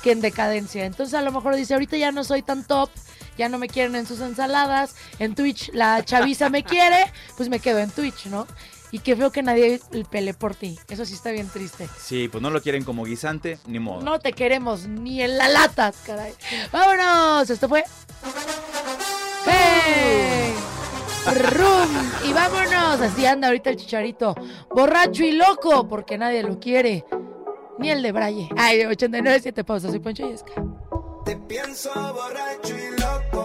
que 0.03 0.11
en 0.11 0.21
decadencia. 0.21 0.85
Entonces, 0.85 1.13
a 1.15 1.21
lo 1.21 1.31
mejor 1.31 1.55
dice: 1.55 1.73
Ahorita 1.73 1.97
ya 1.97 2.11
no 2.11 2.23
soy 2.23 2.41
tan 2.41 2.63
top. 2.63 2.89
Ya 3.37 3.49
no 3.49 3.57
me 3.57 3.67
quieren 3.67 3.95
en 3.95 4.05
sus 4.05 4.21
ensaladas. 4.21 4.95
En 5.19 5.35
Twitch 5.35 5.71
la 5.73 6.03
chaviza 6.03 6.49
me 6.49 6.63
quiere. 6.63 7.11
Pues 7.37 7.49
me 7.49 7.59
quedo 7.59 7.79
en 7.79 7.89
Twitch, 7.89 8.27
¿no? 8.27 8.47
Y 8.91 8.99
qué 8.99 9.15
feo 9.15 9.31
que 9.31 9.43
nadie 9.43 9.81
pele 10.09 10.33
por 10.33 10.55
ti. 10.55 10.79
Eso 10.87 11.05
sí 11.05 11.15
está 11.15 11.31
bien 11.31 11.49
triste. 11.49 11.89
Sí, 11.99 12.29
pues 12.29 12.41
no 12.41 12.49
lo 12.49 12.61
quieren 12.61 12.85
como 12.85 13.03
guisante, 13.03 13.59
ni 13.67 13.79
modo. 13.79 14.01
No 14.01 14.19
te 14.19 14.31
queremos 14.31 14.87
ni 14.87 15.21
en 15.21 15.37
la 15.37 15.49
lata, 15.49 15.91
caray. 16.05 16.33
¡Vámonos! 16.71 17.49
Esto 17.49 17.67
fue. 17.67 17.83
¡Hey! 19.45 20.53
¡Rum! 21.25 21.89
Y 22.25 22.31
vámonos. 22.31 23.01
Así 23.01 23.25
anda 23.25 23.47
ahorita 23.47 23.71
el 23.71 23.75
chicharito. 23.75 24.33
Borracho 24.69 25.23
y 25.23 25.33
loco, 25.33 25.89
porque 25.89 26.17
nadie 26.17 26.43
lo 26.43 26.59
quiere. 26.59 27.03
Ni 27.79 27.89
el 27.89 28.01
de 28.01 28.11
Braille. 28.13 28.49
Ay, 28.55 28.79
89.7 28.79 29.65
pausa. 29.65 29.89
Soy 29.89 29.99
Poncho 29.99 30.29
Yesca. 30.29 30.53
Te 31.25 31.35
pienso 31.35 31.89
borracho 32.13 32.77
y 32.77 32.99
loco, 32.99 33.44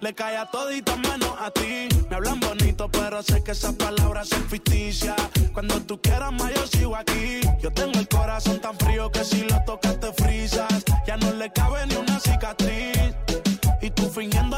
Le 0.00 0.14
cae 0.14 0.36
a 0.36 0.46
todita 0.46 0.96
menos 0.96 1.34
a 1.38 1.50
ti. 1.50 1.88
Me 2.10 2.16
hablan 2.16 2.40
bonito, 2.40 2.88
pero 2.90 3.22
sé 3.22 3.42
que 3.42 3.52
esas 3.52 3.74
palabras 3.74 4.28
son 4.28 4.42
ficticias. 4.48 5.16
Cuando 5.52 5.80
tú 5.82 6.00
quieras 6.00 6.32
más, 6.32 6.52
yo 6.54 6.66
sigo 6.66 6.96
aquí. 6.96 7.40
Yo 7.60 7.70
tengo 7.70 7.98
el 7.98 8.08
corazón 8.08 8.60
tan 8.60 8.76
frío 8.78 9.10
que 9.10 9.24
si 9.24 9.42
lo 9.44 9.62
tocas 9.64 9.98
te 10.00 10.12
frisas. 10.12 10.84
Ya 11.06 11.16
no 11.16 11.32
le 11.32 11.50
cabe 11.52 11.86
ni 11.86 11.94
una 11.96 12.18
cicatriz. 12.20 13.14
Y 13.80 13.90
tú 13.90 14.08
fingiendo 14.08 14.51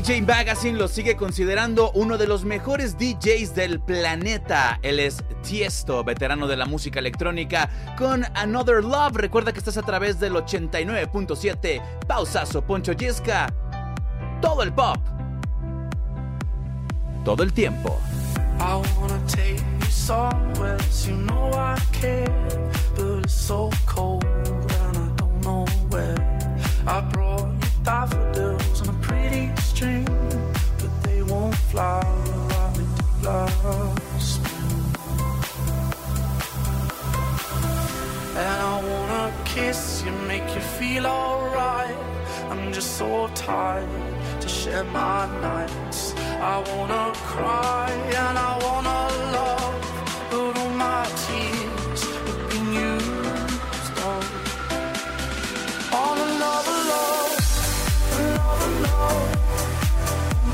DJ 0.00 0.22
Magazine 0.22 0.78
lo 0.78 0.88
sigue 0.88 1.14
considerando 1.14 1.90
uno 1.92 2.16
de 2.16 2.26
los 2.26 2.46
mejores 2.46 2.96
DJs 2.96 3.54
del 3.54 3.80
planeta. 3.80 4.78
Él 4.80 4.98
es 4.98 5.22
Tiesto, 5.46 6.02
veterano 6.04 6.46
de 6.46 6.56
la 6.56 6.64
música 6.64 7.00
electrónica, 7.00 7.68
con 7.98 8.24
Another 8.34 8.82
Love. 8.82 9.16
Recuerda 9.16 9.52
que 9.52 9.58
estás 9.58 9.76
a 9.76 9.82
través 9.82 10.18
del 10.18 10.32
89.7. 10.32 11.82
Pausazo, 12.08 12.62
Poncho 12.62 12.92
Yesca. 12.92 13.52
Todo 14.40 14.62
el 14.62 14.72
pop. 14.72 14.96
Todo 17.22 17.42
el 17.42 17.52
tiempo. 17.52 18.00
All 50.56 50.70
my 50.70 51.04
tears 51.24 52.02
have 52.02 52.50
been 52.50 52.68
used. 52.72 53.98
On. 54.08 54.22
On 56.02 56.16
another 56.28 56.78
love, 56.92 57.10
another 57.10 57.19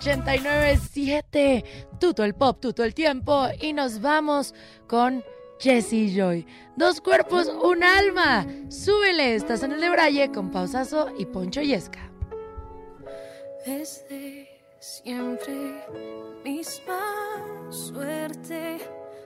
897. 0.00 1.64
Tuto 2.00 2.24
el 2.24 2.34
pop, 2.34 2.58
tuto 2.58 2.84
el 2.84 2.94
tiempo. 2.94 3.48
Y 3.60 3.74
nos 3.74 4.00
vamos 4.00 4.54
con 4.88 5.22
Jessie 5.58 6.14
Joy. 6.14 6.46
Dos 6.76 7.00
cuerpos, 7.02 7.48
un 7.48 7.84
alma. 7.84 8.46
Súbele, 8.70 9.34
estás 9.34 9.62
en 9.62 9.72
el 9.72 9.80
de 9.80 9.90
Braille 9.90 10.32
con 10.32 10.50
Pausazo 10.50 11.10
y 11.18 11.26
Poncho 11.26 11.60
Yesca. 11.60 12.10
Desde 13.66 14.48
siempre 14.78 15.84
misma 16.42 17.02
suerte 17.68 18.78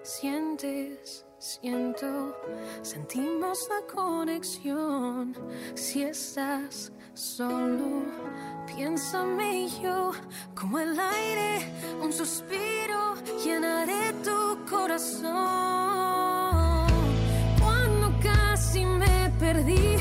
sientes, 0.03 1.25
siento, 1.39 2.37
sentimos 2.83 3.69
la 3.69 3.95
conexión. 3.95 5.37
Si 5.75 6.03
estás 6.03 6.93
solo, 7.15 8.03
piénsame 8.67 9.69
yo 9.83 10.13
como 10.55 10.79
el 10.79 10.99
aire, 10.99 11.73
un 12.03 12.13
suspiro, 12.13 13.15
llenaré 13.45 14.13
tu 14.23 14.65
corazón. 14.69 15.25
Cuando 17.61 18.13
casi 18.23 18.85
me 18.85 19.31
perdí, 19.39 19.97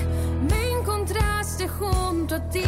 me 0.49 0.71
encontraste 0.79 1.67
junto 1.67 2.35
a 2.35 2.49
ti. 2.49 2.63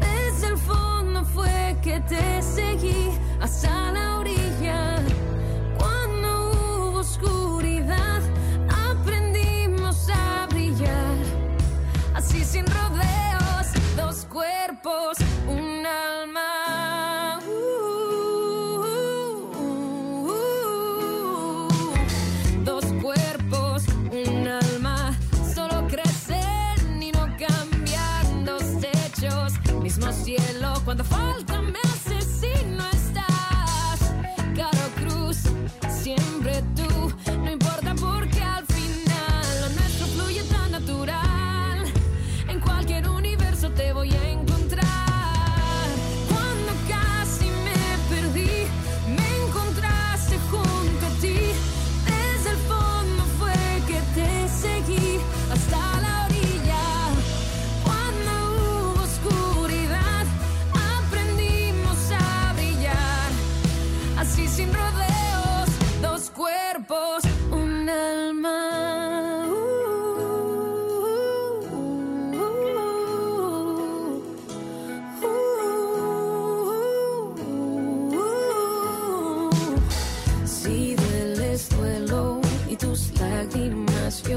Desde 0.00 0.48
el 0.48 0.58
fondo 0.58 1.24
fue 1.24 1.76
que 1.82 2.00
te 2.00 2.42
seguí 2.42 3.10
hasta 3.40 3.92
la 3.92 4.18
orilla. 4.18 4.96
Cuando 5.78 6.50
hubo 6.52 6.98
oscuridad, 7.00 8.20
aprendimos 8.90 10.08
a 10.10 10.46
brillar. 10.46 11.16
Así 12.14 12.44
sin 12.44 12.66
rodeos, 12.66 13.17
cuerpos, 14.68 15.16
un 15.46 15.86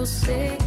lágrimas 0.02 0.28
yo 0.28 0.60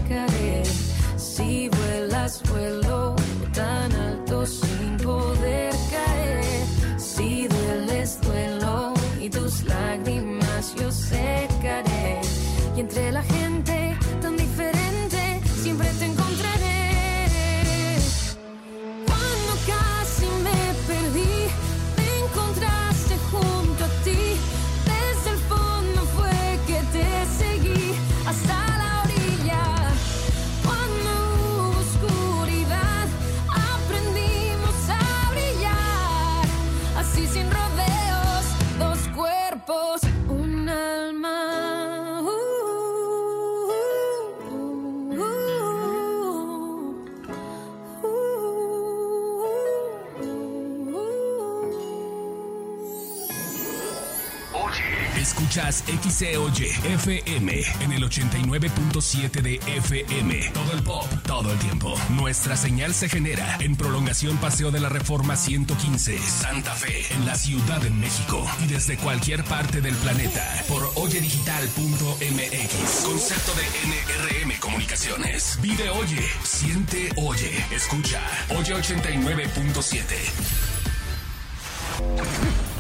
Escuchas 55.86 56.15
XEOY 56.15 56.70
FM 56.94 57.62
en 57.81 57.93
el 57.93 58.05
89.7 58.05 59.43
de 59.43 59.56
FM. 59.77 60.51
Todo 60.52 60.73
el 60.73 60.82
pop, 60.82 61.06
todo 61.27 61.52
el 61.52 61.59
tiempo. 61.59 61.94
Nuestra 62.11 62.56
señal 62.56 62.94
se 62.94 63.09
genera 63.09 63.56
en 63.61 63.74
prolongación 63.77 64.36
Paseo 64.39 64.70
de 64.70 64.78
la 64.81 64.89
Reforma 64.89 65.36
115, 65.36 66.19
Santa 66.19 66.73
Fe, 66.74 67.05
en 67.15 67.27
la 67.27 67.35
Ciudad 67.35 67.81
de 67.81 67.90
México. 67.90 68.47
Y 68.65 68.69
desde 68.69 68.97
cualquier 68.97 69.44
parte 69.44 69.81
del 69.81 69.94
planeta 69.97 70.65
por 70.69 70.90
oyedigital.mx. 70.97 73.05
Concepto 73.05 73.52
de 73.55 73.65
NRM 73.89 74.59
Comunicaciones. 74.61 75.59
Vive 75.61 75.90
Oye, 75.90 76.24
siente 76.43 77.11
Oye, 77.16 77.65
escucha. 77.73 78.20
Oye 78.51 78.74
89.7. 78.74 80.05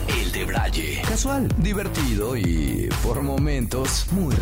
El 0.08 0.32
de 0.32 0.44
Braille. 0.44 1.02
Casual, 1.08 1.48
divertido 1.58 2.36
y 2.36 2.88
por 3.02 3.22
momentos 3.22 4.06
muy... 4.12 4.34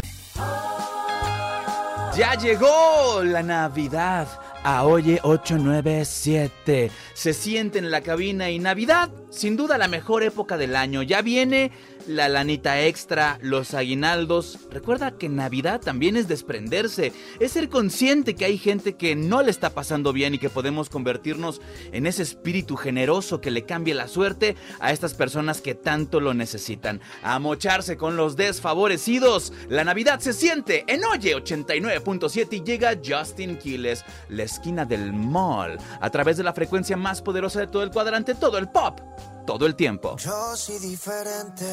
Ya 2.16 2.34
llegó 2.34 3.22
la 3.24 3.42
Navidad 3.42 4.28
a 4.62 4.84
Oye 4.84 5.18
897. 5.22 6.90
Se 7.14 7.32
siente 7.32 7.78
en 7.78 7.90
la 7.90 8.02
cabina 8.02 8.50
y 8.50 8.58
Navidad, 8.58 9.10
sin 9.30 9.56
duda 9.56 9.78
la 9.78 9.88
mejor 9.88 10.22
época 10.22 10.56
del 10.56 10.76
año. 10.76 11.02
Ya 11.02 11.22
viene 11.22 11.72
la 12.06 12.28
lanita 12.28 12.82
extra, 12.82 13.38
los 13.42 13.74
aguinaldos. 13.74 14.58
Recuerda 14.70 15.12
que 15.12 15.28
Navidad 15.28 15.80
también 15.80 16.16
es 16.16 16.28
desprenderse, 16.28 17.12
es 17.40 17.52
ser 17.52 17.68
consciente 17.68 18.34
que 18.34 18.44
hay 18.44 18.58
gente 18.58 18.94
que 18.94 19.16
no 19.16 19.42
le 19.42 19.50
está 19.50 19.70
pasando 19.70 20.12
bien 20.12 20.34
y 20.34 20.38
que 20.38 20.50
podemos 20.50 20.88
convertirnos 20.88 21.60
en 21.92 22.06
ese 22.06 22.22
espíritu 22.22 22.76
generoso 22.76 23.40
que 23.40 23.50
le 23.50 23.64
cambie 23.64 23.94
la 23.94 24.08
suerte 24.08 24.56
a 24.80 24.92
estas 24.92 25.14
personas 25.14 25.60
que 25.60 25.74
tanto 25.74 26.20
lo 26.20 26.34
necesitan. 26.34 27.00
A 27.22 27.38
mocharse 27.38 27.96
con 27.96 28.16
los 28.16 28.36
desfavorecidos. 28.36 29.52
La 29.68 29.84
Navidad 29.84 30.20
se 30.20 30.32
siente 30.32 30.84
en 30.86 31.04
Oye 31.04 31.36
89.7 31.36 32.48
y 32.52 32.62
llega 32.62 32.98
Justin 33.04 33.56
Quiles, 33.58 34.04
la 34.28 34.44
esquina 34.44 34.84
del 34.84 35.12
mall, 35.12 35.78
a 36.00 36.10
través 36.10 36.36
de 36.36 36.44
la 36.44 36.52
frecuencia 36.52 36.96
más 36.96 37.22
poderosa 37.22 37.60
de 37.60 37.66
todo 37.66 37.82
el 37.82 37.90
cuadrante, 37.90 38.34
todo 38.34 38.58
el 38.58 38.68
pop, 38.68 39.00
todo 39.46 39.66
el 39.66 39.74
tiempo. 39.74 40.16
Yo 40.18 40.56
soy 40.56 40.78
diferente, 40.78 41.64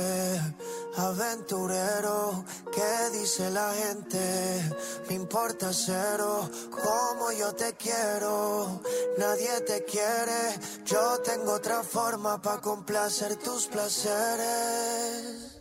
aventurero, 0.98 2.44
¿qué 2.74 3.18
dice 3.18 3.50
la 3.50 3.74
gente? 3.74 4.20
Me 5.08 5.16
importa 5.16 5.72
cero, 5.74 6.50
como 6.72 7.32
yo 7.32 7.54
te 7.54 7.74
quiero, 7.74 8.82
nadie 9.18 9.62
te 9.62 9.84
quiere, 9.86 10.60
yo 10.86 11.20
tengo 11.20 11.54
otra 11.54 11.84
forma 11.84 12.42
para 12.42 12.62
complacer 12.62 13.36
tus 13.38 13.68
placeres. 13.68 15.60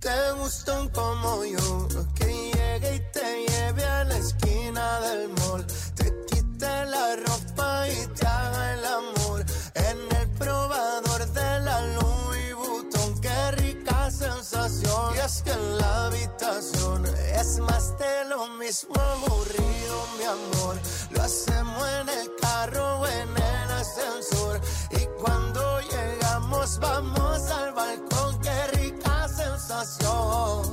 Te 0.00 0.32
gustan 0.32 0.88
como 0.90 1.44
yo, 1.46 1.88
que 2.14 2.26
llegue 2.26 2.96
y 2.96 3.12
te 3.12 3.46
lleve 3.46 3.84
a 3.84 4.04
la 4.04 4.18
esquina 4.18 5.00
del 5.00 5.28
mall, 5.30 5.66
te 5.94 6.24
quite 6.26 6.84
la 6.84 7.16
ropa 7.16 7.88
y 7.88 8.06
te 8.08 8.26
haga 8.26 8.74
el 8.74 8.84
amor 8.84 9.44
en 9.74 10.13
probador 10.44 11.26
de 11.32 11.60
la 11.60 11.80
Louis 11.96 12.54
Vuitton. 12.54 13.20
Qué 13.20 13.50
rica 13.52 14.10
sensación. 14.10 15.14
Y 15.16 15.18
es 15.18 15.42
que 15.42 15.52
en 15.52 15.78
la 15.78 16.06
habitación 16.06 17.06
es 17.40 17.58
más 17.60 17.96
de 17.98 18.24
lo 18.28 18.46
mismo 18.62 18.94
aburrido, 18.94 19.96
mi 20.18 20.24
amor. 20.24 20.76
Lo 21.10 21.22
hacemos 21.22 21.88
en 22.00 22.08
el 22.08 22.30
carro 22.40 23.00
o 23.00 23.06
en 23.06 23.28
el 23.28 23.70
ascensor. 23.70 24.60
Y 24.90 25.06
cuando 25.20 25.80
llegamos, 25.80 26.78
vamos 26.78 27.50
al 27.50 27.72
balcón. 27.72 28.40
Qué 28.40 28.66
rica 28.78 29.28
sensación. 29.28 30.70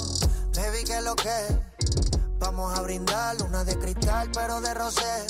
Baby, 0.56 0.84
que 0.84 1.02
lo 1.02 1.15
que 1.15 1.72
Vamos 2.41 2.76
a 2.76 2.81
brindar 2.81 3.35
una 3.43 3.64
de 3.64 3.77
cristal, 3.77 4.27
pero 4.34 4.60
de 4.61 4.73
rosé. 4.73 5.27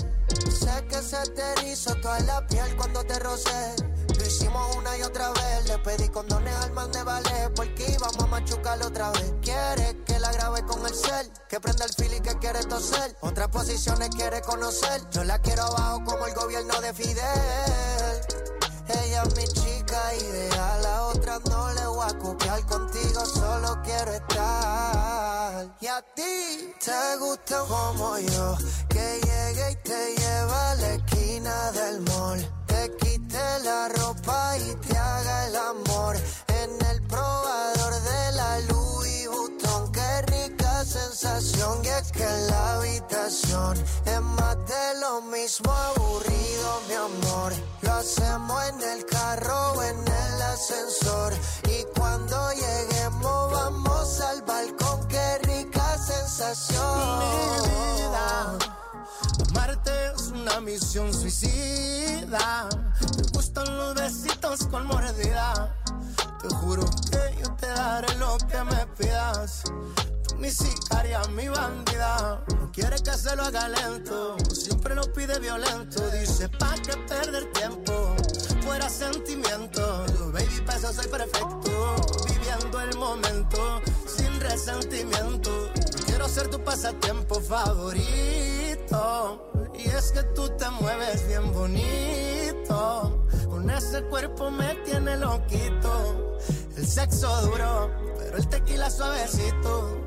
Sé 0.49 0.85
que 0.87 1.01
se 1.01 1.21
te 1.31 1.43
erizó 1.57 1.93
toda 1.95 2.21
la 2.21 2.47
piel 2.47 2.73
cuando 2.77 3.03
te 3.03 3.19
rocé. 3.19 3.75
Lo 4.17 4.25
hicimos 4.25 4.75
una 4.75 4.97
y 4.97 5.03
otra 5.03 5.29
vez. 5.31 5.65
Le 5.67 5.77
pedí 5.79 6.09
condones 6.09 6.55
al 6.55 6.71
man 6.73 6.91
de 6.91 7.03
ballet 7.03 7.53
porque 7.55 7.91
íbamos 7.91 8.19
a 8.19 8.27
machucarlo 8.27 8.87
otra 8.87 9.11
vez. 9.11 9.33
Quiere 9.41 10.03
que 10.05 10.19
la 10.19 10.31
grabe 10.31 10.65
con 10.65 10.85
el 10.85 10.93
cel, 10.93 11.31
que 11.49 11.59
prenda 11.59 11.85
el 11.85 11.93
fil 11.93 12.13
y 12.13 12.21
que 12.21 12.37
quiere 12.39 12.63
toser. 12.65 13.15
Otras 13.21 13.47
posiciones 13.49 14.09
quiere 14.09 14.41
conocer. 14.41 15.01
Yo 15.11 15.23
la 15.23 15.39
quiero 15.39 15.63
abajo 15.63 16.03
como 16.05 16.25
el 16.27 16.33
gobierno 16.33 16.79
de 16.81 16.93
Fidel. 16.93 18.21
Ella 18.87 19.23
es 19.23 19.35
mi 19.35 19.47
chica 19.47 20.15
ideal, 20.15 20.81
la 20.81 21.03
otra 21.05 21.39
no 21.49 21.73
le 21.73 21.85
voy 21.87 22.05
a 22.09 22.17
copiar 22.17 22.65
contigo, 22.65 23.25
solo 23.25 23.79
quiero 23.83 24.11
estar. 24.11 25.77
Y 25.79 25.87
a 25.87 26.01
ti 26.13 26.73
te 26.83 27.17
gusta 27.17 27.63
como 27.67 28.17
yo, 28.17 28.57
que 28.89 29.21
llegue 29.23 29.71
y 29.71 29.75
te 29.77 30.15
lleva 30.15 30.71
a 30.71 30.75
la 30.75 30.93
esquina 30.95 31.71
del 31.71 32.01
mall. 32.01 32.60
Te 32.81 32.89
quite 32.97 33.59
la 33.63 33.89
ropa 33.89 34.57
y 34.57 34.73
te 34.87 34.97
haga 34.97 35.47
el 35.47 35.55
amor 35.55 36.15
en 36.47 36.85
el 36.87 37.01
probador 37.03 37.93
de 37.93 38.31
la 38.31 38.59
Louis 38.61 39.29
Vuitton. 39.29 39.91
Qué 39.91 40.21
rica 40.23 40.83
sensación 40.83 41.85
y 41.85 41.89
es 41.89 42.11
que 42.11 42.23
en 42.23 42.47
la 42.47 42.73
habitación 42.77 43.77
es 44.03 44.21
más 44.21 44.57
de 44.65 44.99
lo 44.99 45.21
mismo 45.21 45.71
aburrido, 45.71 46.81
mi 46.87 46.95
amor. 46.95 47.53
Lo 47.83 47.93
hacemos 47.93 48.63
en 48.69 48.81
el 48.81 49.05
carro 49.05 49.73
o 49.73 49.83
en 49.83 49.99
el 49.99 50.41
ascensor 50.41 51.33
y 51.69 51.83
cuando 51.99 52.51
lleguemos 52.53 53.51
vamos 53.51 54.21
al 54.21 54.41
balcón. 54.41 55.07
Qué 55.07 55.37
rica 55.43 55.99
sensación. 55.99 57.19
Mi 57.19 57.35
vida, 58.01 58.57
amarte 59.49 59.91
es 60.15 60.27
una 60.27 60.59
misión 60.61 61.13
suicida. 61.13 62.69
Me 63.17 63.23
gustan 63.33 63.77
los 63.77 63.95
besitos 63.95 64.65
con 64.67 64.85
mordida. 64.85 65.75
Te 66.41 66.49
juro 66.55 66.83
que 67.11 67.41
yo 67.41 67.53
te 67.55 67.67
daré 67.67 68.13
lo 68.15 68.37
que 68.37 68.63
me 68.63 68.87
pidas. 68.97 69.63
Tú 70.27 70.35
mi 70.37 70.49
sicaria, 70.49 71.21
mi 71.35 71.47
bandida. 71.47 72.43
No 72.59 72.71
quiere 72.71 72.97
que 73.01 73.13
se 73.13 73.35
lo 73.35 73.43
haga 73.43 73.67
lento. 73.67 74.37
Siempre 74.53 74.95
lo 74.95 75.03
pide 75.13 75.39
violento. 75.39 76.09
Dice, 76.11 76.49
¿pa' 76.49 76.75
qué 76.85 76.97
perder 77.07 77.51
tiempo? 77.53 78.15
Fuera 78.63 78.89
sentimiento. 78.89 80.05
Baby, 80.33 80.61
pa' 80.65 80.75
eso 80.75 80.93
soy 80.93 81.07
perfecto. 81.07 81.95
Viviendo 82.27 82.81
el 82.81 82.97
momento 82.97 83.81
sin 84.07 84.39
resentimiento. 84.39 85.69
Quiero 86.21 86.35
ser 86.35 86.49
tu 86.49 86.63
pasatiempo 86.63 87.41
favorito. 87.41 88.99
Y 89.73 89.89
es 89.89 90.11
que 90.11 90.21
tú 90.35 90.47
te 90.49 90.69
mueves 90.69 91.27
bien 91.27 91.51
bonito. 91.51 93.25
Con 93.49 93.67
ese 93.71 94.03
cuerpo 94.03 94.51
me 94.51 94.75
tiene 94.85 95.17
loquito. 95.17 96.37
El 96.77 96.87
sexo 96.87 97.27
duro, 97.41 97.89
pero 98.19 98.37
el 98.37 98.47
tequila 98.49 98.91
suavecito. 98.91 99.97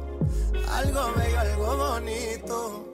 Algo 0.70 1.14
bello, 1.16 1.40
algo 1.40 1.76
bonito. 1.78 2.84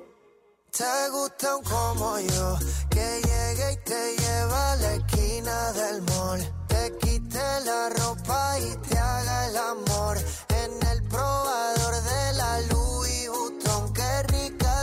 Te 0.71 1.11
gustan 1.11 1.63
como 1.65 2.19
yo, 2.21 2.59
que 2.89 3.21
llegue 3.23 3.73
y 3.73 3.77
te 3.85 4.17
lleva 4.17 4.73
a 4.73 4.77
la 4.77 4.95
esquina 4.95 5.73
del 5.73 6.01
mall. 6.01 6.41
Te 6.69 6.97
quite 6.97 7.61
la 7.67 7.91
ropa 7.91 8.59
y 8.61 8.77
te 8.89 8.99
haga 8.99 9.47
el 9.49 9.57
amor 9.59 10.17
en 10.49 10.87
el 10.89 11.03
probador 11.03 12.03
de 12.03 12.33
la 12.33 12.61
rica 12.61 12.90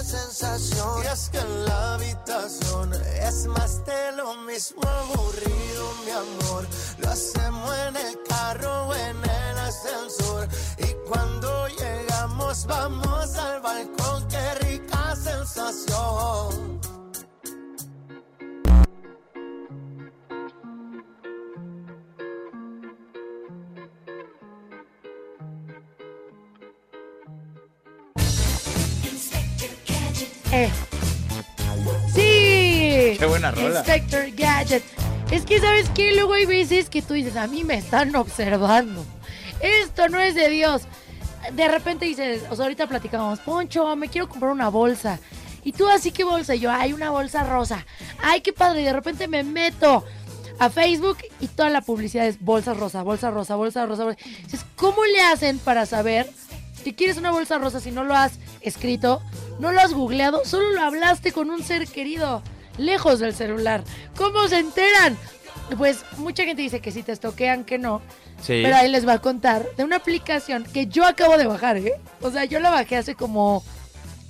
sensación. 0.08 1.04
Y 1.04 1.08
es 1.08 1.30
que 1.30 1.40
en 1.40 1.66
la 1.66 1.94
habitación 1.96 2.94
es 3.22 3.46
más 3.48 3.86
de 3.86 4.12
lo 4.14 4.36
mismo 4.50 4.82
aburrido, 4.84 5.84
mi 6.06 6.12
amor. 6.12 6.66
Lo 7.00 7.10
hacemos 7.10 7.76
en 7.88 7.96
el 7.98 8.24
carro 8.24 8.88
o 8.88 8.96
en 8.96 9.18
el 9.18 9.58
ascensor. 9.58 10.48
Y 10.78 10.90
cuando 11.10 11.68
llegamos, 11.68 12.66
vamos 12.66 13.36
al 13.36 13.62
balcón. 13.62 14.28
Qué 14.30 14.56
rica 14.66 15.16
sensación. 15.16 16.97
Eh. 30.52 30.70
Sí. 32.14 33.18
Qué 33.20 33.26
buena 33.28 33.52
rola. 33.52 33.80
Inspector 33.80 34.30
Gadget. 34.32 34.84
Es 35.32 35.44
que, 35.44 35.60
¿sabes 35.60 35.90
qué? 35.94 36.14
Luego 36.16 36.34
hay 36.34 36.46
veces 36.46 36.90
que 36.90 37.02
tú 37.02 37.14
dices, 37.14 37.36
a 37.36 37.48
mí 37.48 37.64
me 37.64 37.76
están 37.76 38.16
observando. 38.16 39.04
Esto 39.60 40.08
no 40.10 40.20
es 40.20 40.36
de 40.36 40.50
Dios. 40.50 40.84
De 41.54 41.68
repente 41.68 42.06
dices, 42.06 42.44
o 42.50 42.56
sea, 42.56 42.66
ahorita 42.66 42.88
platicamos, 42.88 43.40
Poncho, 43.40 43.96
me 43.96 44.08
quiero 44.08 44.30
comprar 44.30 44.52
una 44.52 44.70
bolsa. 44.70 45.20
Y 45.64 45.74
tú 45.74 45.88
así, 45.90 46.12
¿qué 46.12 46.24
bolsa? 46.24 46.56
Y 46.56 46.60
yo, 46.60 46.72
hay 46.72 46.94
una 46.94 47.10
bolsa 47.10 47.44
rosa. 47.44 47.86
Ay, 48.24 48.42
qué 48.42 48.54
padre. 48.54 48.82
Y 48.82 48.86
de 48.86 48.94
repente 48.94 49.28
me 49.28 49.44
meto 49.44 50.06
a 50.60 50.70
Facebook 50.70 51.18
y 51.42 51.48
toda 51.48 51.70
la 51.70 51.82
publicidad 51.82 52.26
es 52.26 52.40
bolsa 52.40 52.74
rosa, 52.74 53.02
bolsa 53.04 53.30
rosa, 53.32 53.56
bolsa 53.56 53.86
rosa. 53.86 54.06
bolsa- 54.06 54.20
Dices, 54.44 54.66
¿cómo 54.78 55.04
le 55.06 55.22
hacen 55.24 55.60
para 55.60 55.86
saber 55.86 56.30
que 56.88 56.96
quieres 56.96 57.18
una 57.18 57.32
bolsa 57.32 57.58
rosa 57.58 57.82
si 57.82 57.92
no 57.92 58.06
lo 58.06 58.16
has 58.16 58.40
escrito, 58.62 59.22
no 59.60 59.74
lo 59.74 59.82
has 59.82 59.94
googleado, 59.94 60.46
solo 60.46 60.72
lo 60.72 60.82
hablaste 60.82 61.34
con 61.34 61.50
un 61.50 61.62
ser 61.62 61.86
querido, 61.86 62.42
lejos 62.78 63.20
del 63.20 63.34
celular? 63.34 63.84
¿Cómo 64.16 64.48
se 64.48 64.60
enteran? 64.60 65.18
Pues 65.78 66.06
mucha 66.18 66.46
gente 66.46 66.62
dice 66.62 66.80
que 66.80 66.94
si 66.94 67.04
te 67.04 67.12
estoquean, 67.12 67.66
que 67.66 67.78
no. 67.78 68.02
Sí. 68.42 68.62
Pero 68.64 68.78
ahí 68.78 68.90
les 68.90 69.06
va 69.06 69.14
a 69.14 69.20
contar 69.20 69.66
de 69.76 69.84
una 69.84 69.98
aplicación 69.98 70.64
que 70.64 70.88
yo 70.88 71.06
acabo 71.06 71.38
de 71.38 71.46
bajar, 71.46 71.76
¿eh? 71.76 71.96
O 72.22 72.32
sea, 72.32 72.46
yo 72.46 72.62
la 72.62 72.70
bajé 72.70 72.96
hace 72.96 73.16
como 73.16 73.66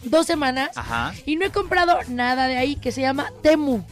dos 0.04 0.26
semanas 0.26 0.72
Ajá. 0.76 1.14
y 1.28 1.36
no 1.36 1.46
he 1.46 1.52
comprado 1.52 2.00
nada 2.08 2.48
de 2.48 2.58
ahí 2.58 2.76
que 2.76 2.92
se 2.92 3.02
llama 3.02 3.32
Temu. 3.44 3.84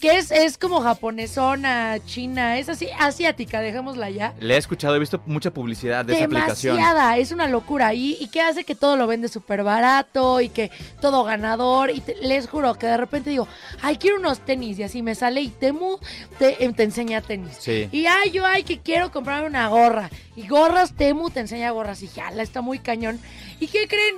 Que 0.00 0.16
es, 0.18 0.30
es 0.30 0.56
como 0.58 0.80
japonesona, 0.80 1.98
china, 2.06 2.58
es 2.58 2.68
así, 2.68 2.88
asiática, 2.98 3.60
dejémosla 3.60 4.10
ya. 4.10 4.34
Le 4.40 4.54
he 4.54 4.56
escuchado, 4.56 4.96
he 4.96 4.98
visto 4.98 5.20
mucha 5.26 5.50
publicidad 5.52 6.04
de 6.04 6.14
esa 6.14 6.24
aplicación. 6.24 6.76
Demasiada, 6.76 7.18
es 7.18 7.32
una 7.32 7.46
locura. 7.48 7.92
Y, 7.94 8.16
y 8.20 8.28
que 8.28 8.40
hace 8.40 8.64
que 8.64 8.74
todo 8.74 8.96
lo 8.96 9.06
vende 9.06 9.28
súper 9.28 9.62
barato 9.62 10.40
y 10.40 10.48
que 10.48 10.70
todo 11.00 11.24
ganador. 11.24 11.90
Y 11.90 12.00
te- 12.00 12.16
les 12.22 12.48
juro 12.48 12.74
que 12.74 12.86
de 12.86 12.96
repente 12.96 13.30
digo, 13.30 13.46
ay, 13.82 13.96
quiero 13.96 14.16
unos 14.16 14.40
tenis. 14.40 14.78
Y 14.78 14.82
así 14.84 15.02
me 15.02 15.14
sale 15.14 15.42
y 15.42 15.48
Temu 15.48 15.98
te, 16.38 16.64
eh, 16.64 16.72
te 16.72 16.82
enseña 16.82 17.20
tenis. 17.20 17.56
Sí. 17.58 17.88
Y 17.92 18.06
ay, 18.06 18.30
yo, 18.30 18.46
ay, 18.46 18.62
que 18.62 18.78
quiero 18.80 19.12
comprarme 19.12 19.46
una 19.48 19.68
gorra. 19.68 20.10
Y 20.34 20.48
gorras, 20.48 20.94
Temu 20.94 21.30
te 21.30 21.40
enseña 21.40 21.70
gorras. 21.72 22.02
Y 22.02 22.08
jala, 22.08 22.42
está 22.42 22.62
muy 22.62 22.78
cañón. 22.78 23.20
¿Y 23.60 23.66
qué 23.66 23.86
creen? 23.86 24.16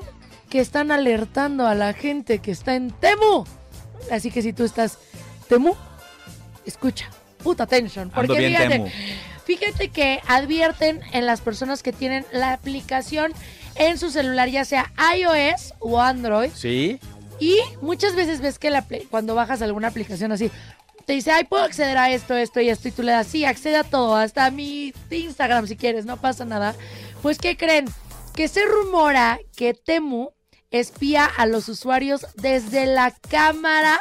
Que 0.48 0.60
están 0.60 0.92
alertando 0.92 1.66
a 1.66 1.74
la 1.74 1.92
gente 1.92 2.38
que 2.38 2.52
está 2.52 2.74
en 2.76 2.90
Temu. 2.90 3.44
Así 4.10 4.30
que 4.30 4.42
si 4.42 4.52
tú 4.52 4.64
estás 4.64 4.98
Temu, 5.48 5.74
escucha, 6.64 7.10
puta 7.42 7.64
atención. 7.64 8.10
Porque 8.10 8.38
bien 8.38 8.52
fíjate, 8.52 8.68
Temu. 8.68 8.88
Fíjate 9.44 9.88
que 9.88 10.20
advierten 10.28 11.00
en 11.12 11.26
las 11.26 11.40
personas 11.40 11.82
que 11.82 11.92
tienen 11.92 12.24
la 12.32 12.52
aplicación 12.52 13.32
en 13.74 13.98
su 13.98 14.10
celular, 14.10 14.48
ya 14.48 14.64
sea 14.64 14.92
iOS 15.16 15.74
o 15.80 16.00
Android. 16.00 16.50
¿Sí? 16.54 17.00
Y 17.40 17.58
muchas 17.80 18.14
veces 18.14 18.40
ves 18.40 18.58
que 18.58 18.70
la 18.70 18.86
cuando 19.10 19.34
bajas 19.34 19.62
alguna 19.62 19.88
aplicación 19.88 20.30
así, 20.30 20.50
te 21.04 21.14
dice, 21.14 21.32
ay, 21.32 21.44
puedo 21.44 21.64
acceder 21.64 21.98
a 21.98 22.10
esto, 22.10 22.36
esto 22.36 22.60
y 22.60 22.68
esto. 22.68 22.88
Y 22.88 22.92
tú 22.92 23.02
le 23.02 23.12
das, 23.12 23.26
sí, 23.26 23.44
accede 23.44 23.76
a 23.76 23.84
todo, 23.84 24.14
hasta 24.14 24.46
a 24.46 24.50
mi 24.50 24.92
Instagram 25.10 25.66
si 25.66 25.76
quieres, 25.76 26.04
no 26.04 26.18
pasa 26.18 26.44
nada. 26.44 26.76
Pues, 27.20 27.38
¿qué 27.38 27.56
creen? 27.56 27.86
Que 28.34 28.46
se 28.46 28.64
rumora 28.64 29.40
que 29.56 29.74
Temu 29.74 30.30
espía 30.70 31.24
a 31.24 31.46
los 31.46 31.68
usuarios 31.68 32.26
desde 32.36 32.86
la 32.86 33.10
cámara 33.28 34.00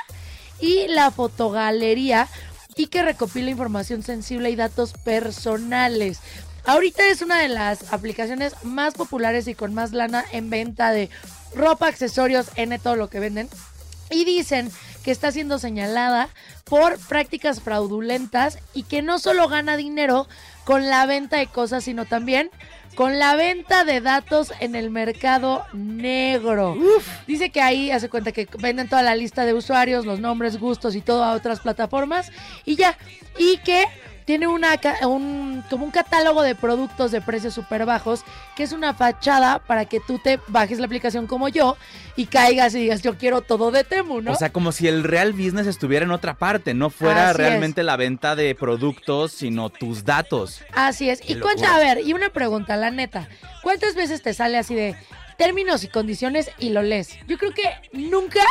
y 0.62 0.88
la 0.88 1.12
fotogalería 1.12 2.28
y 2.76 2.88
que 2.88 3.04
recopila 3.04 3.50
información 3.50 4.04
sensible 4.04 4.50
y 4.50 4.56
datos 4.56 4.94
personales. 4.94 6.20
Ahorita 6.66 7.08
es 7.08 7.22
una 7.22 7.40
de 7.40 7.50
las 7.50 7.92
aplicaciones 7.92 8.54
más 8.64 8.94
populares 8.94 9.48
y 9.48 9.56
con 9.56 9.74
más 9.74 9.92
lana 9.92 10.24
en 10.32 10.50
venta 10.50 10.92
de 10.92 11.10
ropa, 11.56 11.88
accesorios, 11.88 12.48
N, 12.56 12.78
todo 12.80 12.96
lo 12.96 13.10
que 13.10 13.20
venden. 13.20 13.50
Y 14.10 14.26
dicen 14.26 14.72
que 15.04 15.12
está 15.12 15.32
siendo 15.32 15.58
señalada 15.58 16.30
por 16.64 17.00
prácticas 17.00 17.62
fraudulentas 17.62 18.60
y 18.74 18.84
que 18.84 19.02
no 19.02 19.20
solo 19.20 19.48
gana 19.48 19.76
dinero 19.76 20.28
con 20.64 20.88
la 20.90 21.06
venta 21.08 21.38
de 21.38 21.48
cosas, 21.48 21.84
sino 21.84 22.06
también 22.06 22.52
con 22.96 23.20
la 23.20 23.36
venta 23.36 23.84
de 23.84 24.02
datos 24.02 24.52
en 24.60 24.76
el 24.76 24.90
mercado 24.90 25.66
negro. 25.74 26.78
Dice 27.28 27.50
que 27.50 27.62
ahí 27.62 27.92
hace 27.92 28.10
cuenta 28.10 28.32
que 28.32 28.48
venden 28.60 28.88
toda 28.90 29.02
la 29.02 29.16
lista 29.16 29.46
de 29.46 29.54
usuarios, 29.54 30.06
los 30.06 30.20
nombres, 30.20 30.60
gustos 30.60 30.96
y 30.96 31.02
todo 31.02 31.24
a 31.24 31.34
otras 31.34 31.60
plataformas 31.60 32.32
y 32.66 32.76
ya. 32.76 32.98
Y 33.38 33.58
que 33.58 33.86
tiene 34.32 34.48
una, 34.48 34.80
un, 35.10 35.62
como 35.70 35.84
un 35.84 35.92
catálogo 35.92 36.42
de 36.42 36.56
productos 36.56 37.12
de 37.12 37.20
precios 37.20 37.54
súper 37.54 37.86
bajos, 37.86 38.24
que 38.56 38.64
es 38.64 38.72
una 38.72 38.94
fachada 38.94 39.60
para 39.60 39.84
que 39.84 40.00
tú 40.00 40.20
te 40.20 40.40
bajes 40.48 40.80
la 40.80 40.86
aplicación 40.86 41.28
como 41.28 41.50
yo 41.50 41.76
y 42.16 42.28
caigas 42.28 42.74
y 42.74 42.80
digas, 42.80 43.02
yo 43.02 43.18
quiero 43.18 43.42
todo 43.42 43.72
de 43.72 43.84
Temu, 43.84 44.22
¿no? 44.22 44.32
O 44.32 44.36
sea, 44.36 44.54
como 44.54 44.72
si 44.72 44.88
el 44.88 45.04
real 45.04 45.34
business 45.34 45.68
estuviera 45.68 46.06
en 46.06 46.12
otra 46.12 46.36
parte, 46.36 46.74
no 46.74 46.90
fuera 46.90 47.32
Así 47.32 47.40
realmente 47.40 47.84
la 47.84 47.98
venta 47.98 48.38
de 48.38 48.56
productos, 48.56 49.34
sino 49.34 49.70
tus 49.70 50.06
datos. 50.06 50.62
Así 50.72 51.10
es. 51.10 51.20
Qué 51.20 51.34
Y 51.34 51.40
cuenta, 51.42 51.76
a 51.76 51.80
ver, 51.80 52.00
y 52.00 52.14
una 52.14 52.30
pregunta, 52.30 52.78
la 52.78 52.90
neta. 52.90 53.28
¿Cuántas 53.64 53.96
veces 53.96 54.22
te 54.22 54.34
sale 54.34 54.58
así 54.58 54.76
de 54.76 54.96
términos 55.38 55.84
y 55.84 55.90
condiciones 55.90 56.52
y 56.58 56.70
lo 56.70 56.84
lees? 56.84 57.18
Yo 57.28 57.38
creo 57.38 57.54
que 57.54 57.64
nunca 57.92 58.46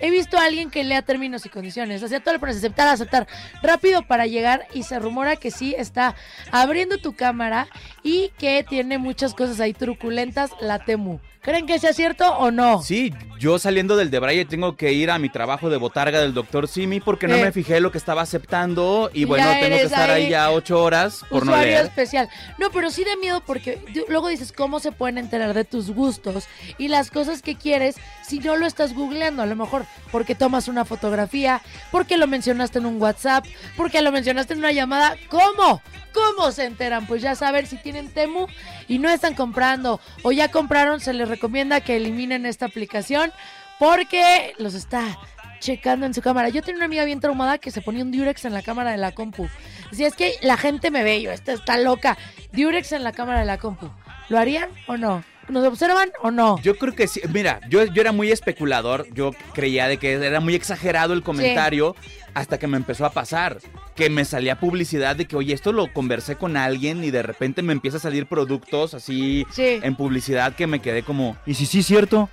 he 0.00 0.10
visto 0.10 0.38
a 0.38 0.44
alguien 0.44 0.70
que 0.70 0.84
lea 0.84 1.02
términos 1.02 1.44
y 1.46 1.48
condiciones. 1.48 2.00
Sea, 2.00 2.20
todo 2.20 2.34
lo 2.34 2.40
pones 2.40 2.56
aceptar, 2.56 2.88
aceptar 2.88 3.26
rápido 3.62 4.02
para 4.02 4.26
llegar 4.26 4.66
y 4.74 4.82
se 4.84 4.98
rumora 4.98 5.36
que 5.36 5.50
sí 5.50 5.74
está 5.76 6.14
abriendo 6.52 6.98
tu 6.98 7.14
cámara 7.14 7.68
y 8.02 8.30
que 8.38 8.64
tiene 8.68 8.98
muchas 8.98 9.34
cosas 9.34 9.60
ahí 9.60 9.72
truculentas 9.72 10.50
la 10.60 10.78
Temu. 10.78 11.18
¿Creen 11.42 11.64
que 11.66 11.78
sea 11.78 11.92
cierto 11.92 12.28
o 12.38 12.50
no? 12.50 12.82
Sí, 12.82 13.14
yo 13.38 13.60
saliendo 13.60 13.96
del 13.96 14.10
Debraye 14.10 14.44
tengo 14.46 14.76
que 14.76 14.92
ir 14.92 15.12
a 15.12 15.18
mi 15.20 15.28
trabajo 15.28 15.70
de 15.70 15.76
botarga 15.76 16.20
del 16.20 16.34
doctor 16.34 16.66
Simi 16.66 16.98
porque 16.98 17.28
no 17.28 17.36
Eh. 17.36 17.42
me 17.44 17.52
fijé 17.52 17.78
lo 17.78 17.92
que 17.92 17.98
estaba 17.98 18.22
aceptando 18.22 19.10
y 19.14 19.26
bueno, 19.26 19.44
ya 19.52 19.60
tengo 19.60 19.76
que 19.76 19.82
estar 19.84 20.10
ahí 20.10 20.24
ahí 20.24 20.30
ya 20.30 20.50
ocho 20.50 20.82
horas 20.82 21.24
por 21.30 21.46
no 21.46 21.56
leer. 21.56 21.84
especial. 21.84 22.28
No, 22.58 22.70
pero 22.72 22.90
sí 22.90 23.04
da 23.04 23.14
miedo 23.14 23.42
porque 23.46 23.78
luego 24.08 24.26
dices 24.26 24.50
cómo 24.50 24.80
se 24.80 24.90
pueden 24.90 25.18
enterar 25.18 25.54
de 25.54 25.64
tus 25.64 25.92
gustos 25.92 26.48
y 26.78 26.88
las 26.88 27.12
cosas 27.12 27.42
que 27.42 27.54
quieres 27.54 27.94
si 28.26 28.40
no 28.40 28.56
lo 28.56 28.66
estás 28.66 28.92
googleando. 28.92 29.40
A 29.42 29.46
lo 29.46 29.54
mejor 29.54 29.85
porque 30.10 30.34
tomas 30.34 30.68
una 30.68 30.84
fotografía, 30.84 31.62
porque 31.90 32.16
lo 32.16 32.26
mencionaste 32.26 32.78
en 32.78 32.86
un 32.86 33.00
WhatsApp, 33.00 33.44
porque 33.76 34.02
lo 34.02 34.12
mencionaste 34.12 34.54
en 34.54 34.60
una 34.60 34.72
llamada. 34.72 35.16
¿Cómo? 35.28 35.82
¿Cómo 36.12 36.50
se 36.52 36.64
enteran? 36.64 37.06
Pues 37.06 37.22
ya 37.22 37.34
saber 37.34 37.66
si 37.66 37.76
tienen 37.76 38.08
Temu 38.08 38.46
y 38.88 38.98
no 38.98 39.10
están 39.10 39.34
comprando 39.34 40.00
o 40.22 40.32
ya 40.32 40.50
compraron, 40.50 41.00
se 41.00 41.12
les 41.12 41.28
recomienda 41.28 41.80
que 41.80 41.96
eliminen 41.96 42.46
esta 42.46 42.66
aplicación 42.66 43.32
porque 43.78 44.54
los 44.58 44.74
está 44.74 45.18
checando 45.60 46.06
en 46.06 46.14
su 46.14 46.22
cámara. 46.22 46.48
Yo 46.48 46.62
tenía 46.62 46.78
una 46.78 46.86
amiga 46.86 47.04
bien 47.04 47.20
traumada 47.20 47.58
que 47.58 47.70
se 47.70 47.82
ponía 47.82 48.02
un 48.02 48.12
Durex 48.12 48.44
en 48.44 48.54
la 48.54 48.62
cámara 48.62 48.92
de 48.92 48.98
la 48.98 49.12
compu. 49.12 49.48
Si 49.92 50.04
es 50.04 50.14
que 50.14 50.34
la 50.42 50.56
gente 50.56 50.90
me 50.90 51.02
ve, 51.02 51.20
yo, 51.20 51.30
esta 51.30 51.52
está 51.52 51.76
loca. 51.78 52.16
Durex 52.52 52.92
en 52.92 53.04
la 53.04 53.12
cámara 53.12 53.40
de 53.40 53.46
la 53.46 53.58
compu. 53.58 53.90
¿Lo 54.28 54.38
harían 54.38 54.70
o 54.86 54.96
no? 54.96 55.24
¿Nos 55.48 55.66
observan 55.66 56.10
o 56.22 56.30
no? 56.30 56.60
Yo 56.62 56.76
creo 56.76 56.94
que 56.94 57.06
sí. 57.06 57.20
Mira, 57.32 57.60
yo, 57.68 57.84
yo 57.84 58.00
era 58.02 58.12
muy 58.12 58.30
especulador. 58.32 59.06
Yo 59.14 59.30
creía 59.54 59.86
de 59.88 59.96
que 59.98 60.12
era 60.14 60.40
muy 60.40 60.54
exagerado 60.54 61.12
el 61.14 61.22
comentario 61.22 61.94
hasta 62.34 62.58
que 62.58 62.66
me 62.66 62.76
empezó 62.76 63.04
a 63.06 63.10
pasar. 63.10 63.58
Que 63.94 64.10
me 64.10 64.24
salía 64.24 64.58
publicidad 64.60 65.16
de 65.16 65.26
que, 65.26 65.36
oye, 65.36 65.54
esto 65.54 65.72
lo 65.72 65.92
conversé 65.92 66.36
con 66.36 66.56
alguien 66.56 67.04
y 67.04 67.10
de 67.10 67.22
repente 67.22 67.62
me 67.62 67.72
empieza 67.72 67.96
a 67.98 68.00
salir 68.00 68.26
productos 68.26 68.92
así 68.94 69.46
Sí. 69.52 69.80
en 69.82 69.94
publicidad 69.96 70.54
que 70.54 70.66
me 70.66 70.80
quedé 70.80 71.02
como, 71.02 71.36
¿y 71.46 71.54
si 71.54 71.64
sí 71.66 71.78
es 71.80 71.86
cierto? 71.86 72.28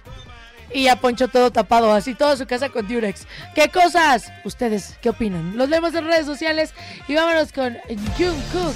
Y 0.73 0.85
ya 0.85 0.95
Poncho 0.95 1.27
todo 1.27 1.52
tapado, 1.52 1.91
así 1.94 2.15
toda 2.15 2.35
su 2.35 2.48
casa 2.48 2.69
con 2.69 2.88
Durex. 2.88 3.27
¿Qué 3.53 3.69
cosas? 3.69 4.31
¿Ustedes 4.44 4.98
qué 5.03 5.10
opinan? 5.10 5.56
Los 5.56 5.69
leemos 5.69 5.94
en 5.94 6.06
redes 6.06 6.26
sociales 6.26 6.73
y 7.07 7.14
vámonos 7.14 7.52
con 7.53 7.77
Jungkook. 8.18 8.73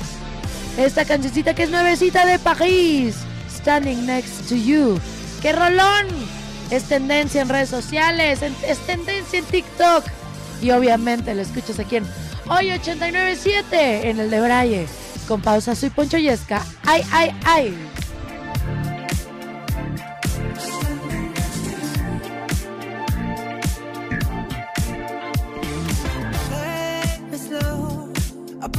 Esta 0.78 1.06
cancioncita 1.06 1.56
que 1.56 1.64
es 1.64 1.72
nuevecita 1.72 2.24
de 2.28 2.38
París. 2.38 3.18
Standing 3.68 4.06
Next 4.06 4.48
to 4.48 4.56
You. 4.56 4.98
¡Qué 5.42 5.52
rolón! 5.52 6.08
Es 6.72 6.84
tendencia 6.84 7.42
en 7.42 7.50
redes 7.50 7.68
sociales, 7.68 8.40
es 8.42 8.78
tendencia 8.88 9.40
en 9.40 9.44
TikTok. 9.44 10.06
Y 10.62 10.72
obviamente 10.72 11.36
lo 11.36 11.42
escuchas 11.42 11.78
aquí 11.78 11.98
en 11.98 12.06
Hoy 12.50 12.72
897 12.72 14.10
en 14.10 14.22
el 14.22 14.30
de 14.30 14.40
Braille. 14.40 14.88
Con 15.28 15.42
pausa, 15.42 15.76
soy 15.76 15.90
Poncho 15.90 16.18
Yesca. 16.18 16.66
¡Ay, 16.86 17.04
ay, 17.12 17.36
ay! 17.44 17.78
Up 28.64 28.76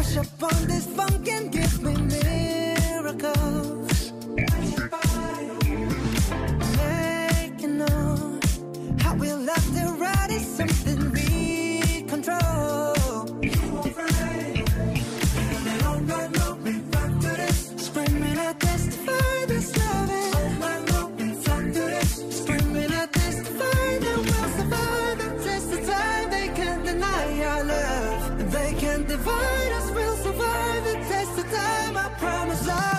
divide 29.08 29.72
us. 29.72 29.90
We'll 29.90 30.16
survive 30.16 30.84
the 30.84 30.94
test 31.08 31.38
of 31.38 31.50
time. 31.50 31.96
I 31.96 32.08
promise 32.18 32.68
I'll 32.68 32.97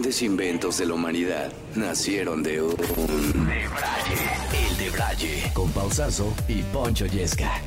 grandes 0.00 0.22
inventos 0.22 0.78
de 0.78 0.86
la 0.86 0.94
humanidad 0.94 1.52
nacieron 1.74 2.42
de 2.42 2.62
un 2.62 2.74
debraye. 2.74 4.16
El 4.54 4.76
debraye. 4.78 5.52
Con 5.52 5.70
Pausazo 5.72 6.32
y 6.48 6.62
Poncho 6.72 7.04
Yesca. 7.04 7.60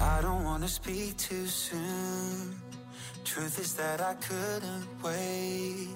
I 0.00 0.20
don't 0.22 0.44
wanna 0.44 0.66
speak 0.66 1.16
too 1.16 1.46
soon. 1.46 2.60
Truth 3.24 3.60
is 3.60 3.74
that 3.74 4.00
I 4.00 4.14
couldn't 4.14 4.88
wait. 5.04 5.90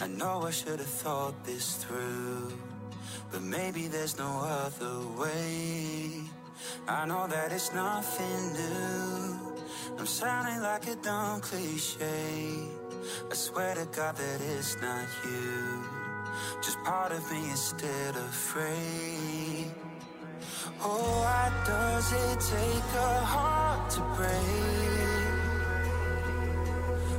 I 0.00 0.08
know 0.08 0.48
I 0.48 0.50
should 0.50 0.80
have 0.80 1.02
thought 1.02 1.34
this 1.44 1.76
through. 1.76 2.52
But 3.30 3.42
maybe 3.42 3.86
there's 3.86 4.18
no 4.18 4.42
other 4.42 4.98
way. 5.16 6.24
I 6.88 7.06
know 7.06 7.28
that 7.28 7.52
it's 7.52 7.72
nothing 7.72 8.52
new. 8.52 9.54
I'm 9.96 10.06
sounding 10.06 10.60
like 10.60 10.88
a 10.88 10.96
dumb 10.96 11.40
cliche. 11.40 12.83
I 13.30 13.34
swear 13.34 13.74
to 13.74 13.86
God 13.86 14.16
that 14.16 14.40
it's 14.40 14.80
not 14.80 15.08
you. 15.24 15.84
Just 16.62 16.78
part 16.84 17.12
of 17.12 17.30
me 17.30 17.50
is 17.50 17.60
still 17.60 18.16
afraid. 18.28 19.72
Oh, 20.80 21.20
why 21.22 21.52
does 21.66 22.12
it 22.12 22.40
take 22.40 22.90
a 22.94 23.20
heart 23.34 23.90
to 23.90 24.00
break? 24.16 24.84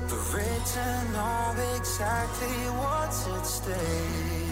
For 0.10 0.40
it 0.40 0.66
to 0.76 0.88
know 1.14 1.76
exactly 1.78 2.58
what's 2.80 3.28
at 3.28 3.46
stake. 3.46 4.45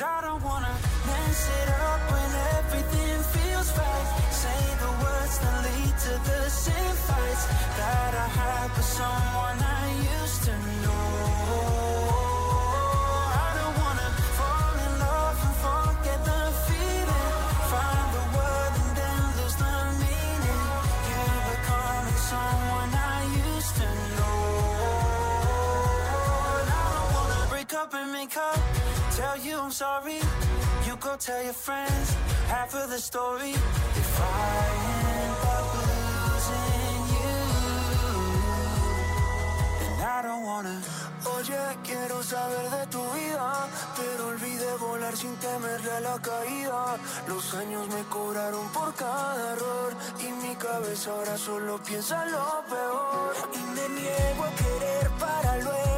And 0.00 0.08
I 0.08 0.20
don't 0.22 0.42
wanna 0.42 0.74
mess 1.06 1.48
it 1.60 1.68
up 1.68 2.00
when 2.12 2.30
everything 2.56 3.22
feels 3.34 3.68
right. 3.76 4.08
Say 4.32 4.60
the 4.80 4.92
words 5.02 5.38
that 5.40 5.56
lead 5.64 5.94
to 6.06 6.12
the 6.30 6.48
same 6.48 6.96
fights 7.06 7.44
that 7.76 8.14
I 8.14 8.28
had 8.40 8.68
with 8.76 8.84
someone 8.84 9.58
I 9.60 9.86
used 10.16 10.42
to 10.48 10.54
know. 10.84 11.04
I 13.44 13.48
don't 13.58 13.76
wanna 13.82 14.08
fall 14.38 14.74
in 14.86 14.92
love 15.04 15.36
and 15.46 15.56
forget 15.66 16.20
the 16.30 16.42
feeling. 16.64 17.32
Find 17.72 18.08
the 18.16 18.24
and 18.80 18.92
then 19.00 19.20
lose 19.36 19.56
the 19.64 19.74
meaning. 20.00 20.64
Becoming 21.50 22.20
someone 22.32 22.90
I 22.94 23.20
used 23.52 23.74
to 23.80 23.88
know. 24.16 24.40
I 26.64 26.84
don't 26.94 27.08
wanna 27.16 27.40
break 27.50 27.74
up 27.74 27.92
and 27.92 28.12
make 28.12 28.36
up. 28.36 28.89
Tell 29.20 29.36
you 29.36 29.58
I'm 29.58 29.70
sorry. 29.70 30.18
You 30.86 30.96
go 30.96 31.14
tell 31.18 31.42
your 31.44 31.52
friends 31.52 32.16
half 32.48 32.74
of 32.74 32.88
the 32.88 32.98
story. 32.98 33.52
If 34.02 34.12
I 34.18 34.62
end 35.18 35.42
up 35.56 35.66
losing 35.76 37.02
you, 37.16 37.36
then 39.80 39.96
I 40.16 40.22
don't 40.22 40.42
wanna. 40.42 40.76
Oye, 41.36 41.62
quiero 41.84 42.22
saber 42.22 42.66
de 42.76 42.86
tu 42.86 43.02
vida, 43.18 43.68
pero 43.98 44.28
olvidé 44.28 44.72
volar 44.80 45.14
sin 45.14 45.36
temerle 45.36 45.92
a 45.98 46.00
la 46.00 46.18
caída. 46.18 46.96
Los 47.28 47.52
años 47.52 47.88
me 47.88 48.02
cobraron 48.04 48.66
por 48.72 48.94
cada 48.94 49.52
error 49.52 49.92
y 50.18 50.32
mi 50.42 50.54
cabeza 50.56 51.10
ahora 51.10 51.36
solo 51.36 51.78
piensa 51.82 52.24
en 52.24 52.32
lo 52.32 52.64
peor. 52.70 53.34
Y 53.52 53.62
me 53.76 53.86
niego 54.00 54.44
a 54.44 54.50
querer 54.62 55.10
para 55.20 55.58
luego 55.58 55.89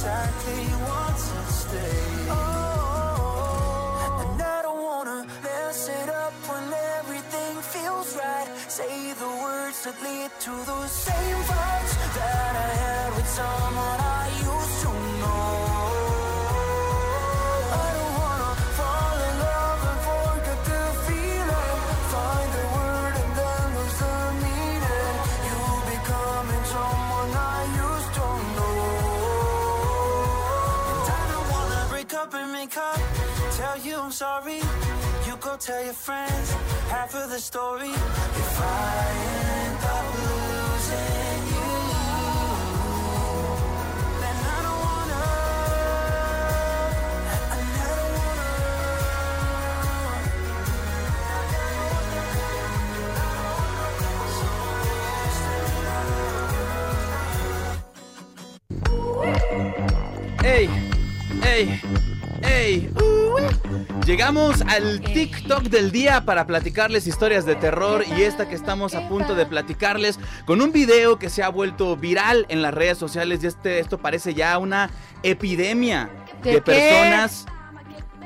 exactly 0.00 0.64
what's 0.88 1.30
at 1.36 1.48
stake. 1.60 2.28
Oh. 2.30 4.24
And 4.32 4.40
I 4.40 4.62
don't 4.62 4.82
wanna 4.82 5.26
mess 5.42 5.88
it 5.88 6.08
up 6.08 6.32
when 6.48 6.72
everything 6.98 7.54
feels 7.74 8.16
right. 8.16 8.48
Say 8.68 9.12
the 9.12 9.32
words 9.44 9.84
that 9.84 9.96
lead 10.02 10.30
to 10.46 10.52
those 10.70 10.90
same 10.90 11.40
fights 11.50 11.94
that 12.16 12.52
I 12.66 12.70
had 12.84 13.08
with 13.14 13.28
someone 13.28 14.00
I 14.00 14.19
up. 32.68 33.00
Tell 33.56 33.78
you 33.78 33.96
I'm 33.96 34.12
sorry. 34.12 34.60
You 35.26 35.36
go 35.40 35.56
tell 35.56 35.82
your 35.82 35.94
friends 35.94 36.52
half 36.90 37.14
of 37.14 37.30
the 37.30 37.38
story. 37.38 37.88
If 37.88 38.60
I 38.60 39.06
end 39.64 39.84
up 39.96 40.04
losing 40.20 41.46
you, 41.54 41.72
then 44.20 44.36
I 44.44 44.60
don't 44.66 44.80
wanna. 44.84 45.24
I 47.50 47.58
never 47.78 48.10
¡Ey! 61.42 62.09
¡Ey! 62.50 62.90
Llegamos 64.04 64.62
al 64.62 65.00
TikTok 65.00 65.64
del 65.64 65.92
día 65.92 66.24
para 66.24 66.46
platicarles 66.46 67.06
historias 67.06 67.46
de 67.46 67.54
terror 67.54 68.04
y 68.16 68.22
esta 68.22 68.48
que 68.48 68.56
estamos 68.56 68.94
a 68.94 69.08
punto 69.08 69.36
de 69.36 69.46
platicarles 69.46 70.18
con 70.46 70.60
un 70.60 70.72
video 70.72 71.18
que 71.18 71.30
se 71.30 71.44
ha 71.44 71.48
vuelto 71.48 71.96
viral 71.96 72.46
en 72.48 72.60
las 72.60 72.74
redes 72.74 72.98
sociales 72.98 73.44
y 73.44 73.46
este, 73.46 73.78
esto 73.78 73.98
parece 73.98 74.34
ya 74.34 74.58
una 74.58 74.90
epidemia 75.22 76.10
¿De 76.42 76.54
de, 76.54 76.62
personas 76.62 77.46